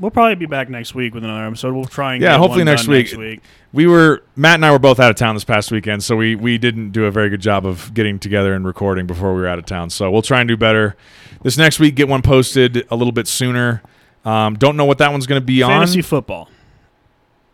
we'll 0.01 0.11
probably 0.11 0.35
be 0.35 0.47
back 0.47 0.69
next 0.69 0.95
week 0.95 1.15
with 1.15 1.23
another 1.23 1.47
episode. 1.47 1.75
We'll 1.75 1.85
try 1.85 2.15
and 2.15 2.23
Yeah, 2.23 2.31
get 2.33 2.39
hopefully 2.39 2.61
one 2.61 2.67
next 2.67 2.89
week. 2.89 3.07
Next 3.07 3.17
week. 3.17 3.41
we 3.73 3.87
were 3.87 4.23
Matt 4.35 4.55
and 4.55 4.67
I 4.67 4.73
were 4.73 4.79
both 4.79 4.99
out 4.99 5.11
of 5.11 5.17
town 5.17 5.37
this 5.37 5.45
past 5.45 5.71
weekend, 5.71 6.03
so 6.03 6.17
we 6.17 6.35
we 6.35 6.59
didn't 6.59 6.91
do 6.91 7.05
a 7.05 7.11
very 7.11 7.29
good 7.29 7.41
job 7.41 7.67
of 7.67 7.93
getting 7.95 8.19
together 8.19 8.55
and 8.55 8.65
recording 8.67 9.07
before 9.07 9.35
we 9.35 9.41
were 9.41 9.47
out 9.47 9.59
of 9.59 9.67
town. 9.67 9.91
So 9.91 10.11
we'll 10.11 10.23
try 10.23 10.41
and 10.41 10.49
do 10.49 10.57
better 10.57 10.97
this 11.43 11.57
next 11.57 11.79
week. 11.79 11.95
Get 11.95 12.09
one 12.09 12.23
posted 12.23 12.87
a 12.91 12.97
little 12.97 13.13
bit 13.13 13.29
sooner. 13.29 13.83
Um, 14.25 14.55
don't 14.57 14.77
know 14.77 14.85
what 14.85 14.99
that 14.99 15.13
one's 15.13 15.27
going 15.27 15.41
to 15.41 15.45
be 15.47 15.61
Fantasy 15.61 15.73
on. 15.73 15.81
Fantasy 15.81 16.03
football, 16.03 16.49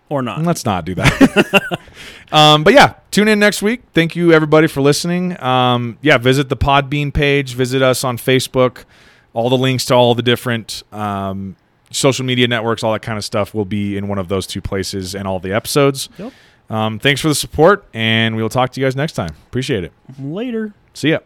or 0.09 0.23
not? 0.23 0.43
Let's 0.43 0.65
not 0.65 0.85
do 0.85 0.95
that. 0.97 1.79
um, 2.33 2.65
but 2.65 2.73
yeah, 2.75 2.95
tune 3.11 3.29
in 3.29 3.39
next 3.39 3.63
week. 3.63 3.83
Thank 3.95 4.17
you 4.17 4.33
everybody 4.33 4.67
for 4.67 4.81
listening. 4.81 5.41
Um, 5.43 5.99
yeah, 6.03 6.19
visit 6.19 6.49
the 6.49 6.57
Podbean 6.57 7.13
page. 7.13 7.55
Visit 7.55 7.83
us 7.83 8.03
on 8.05 8.17
Facebook. 8.19 8.85
All 9.33 9.51
the 9.51 9.59
links 9.59 9.85
to 9.87 9.95
all 9.95 10.15
the 10.15 10.23
different 10.23 10.83
um, 10.93 11.57
social 11.91 12.25
media 12.25 12.49
networks, 12.49 12.83
all 12.83 12.93
that 12.93 13.03
kind 13.03 13.19
of 13.19 13.25
stuff, 13.25 13.55
will 13.55 13.65
be 13.65 13.97
in 13.97 14.09
one 14.09 14.19
of 14.19 14.29
those 14.29 14.47
two 14.47 14.61
places 14.61 15.15
and 15.15 15.27
all 15.27 15.39
the 15.39 15.53
episodes. 15.53 16.09
Yep. 16.19 16.33
Um, 16.69 16.99
thanks 16.99 17.21
for 17.21 17.29
the 17.29 17.35
support, 17.35 17.85
and 17.95 18.35
we 18.37 18.43
will 18.43 18.49
talk 18.49 18.71
to 18.73 18.81
you 18.81 18.87
guys 18.87 18.97
next 18.97 19.13
time. 19.13 19.31
Appreciate 19.49 19.85
it. 19.85 19.93
Later. 20.21 20.75
See 20.95 21.11
ya. 21.11 21.19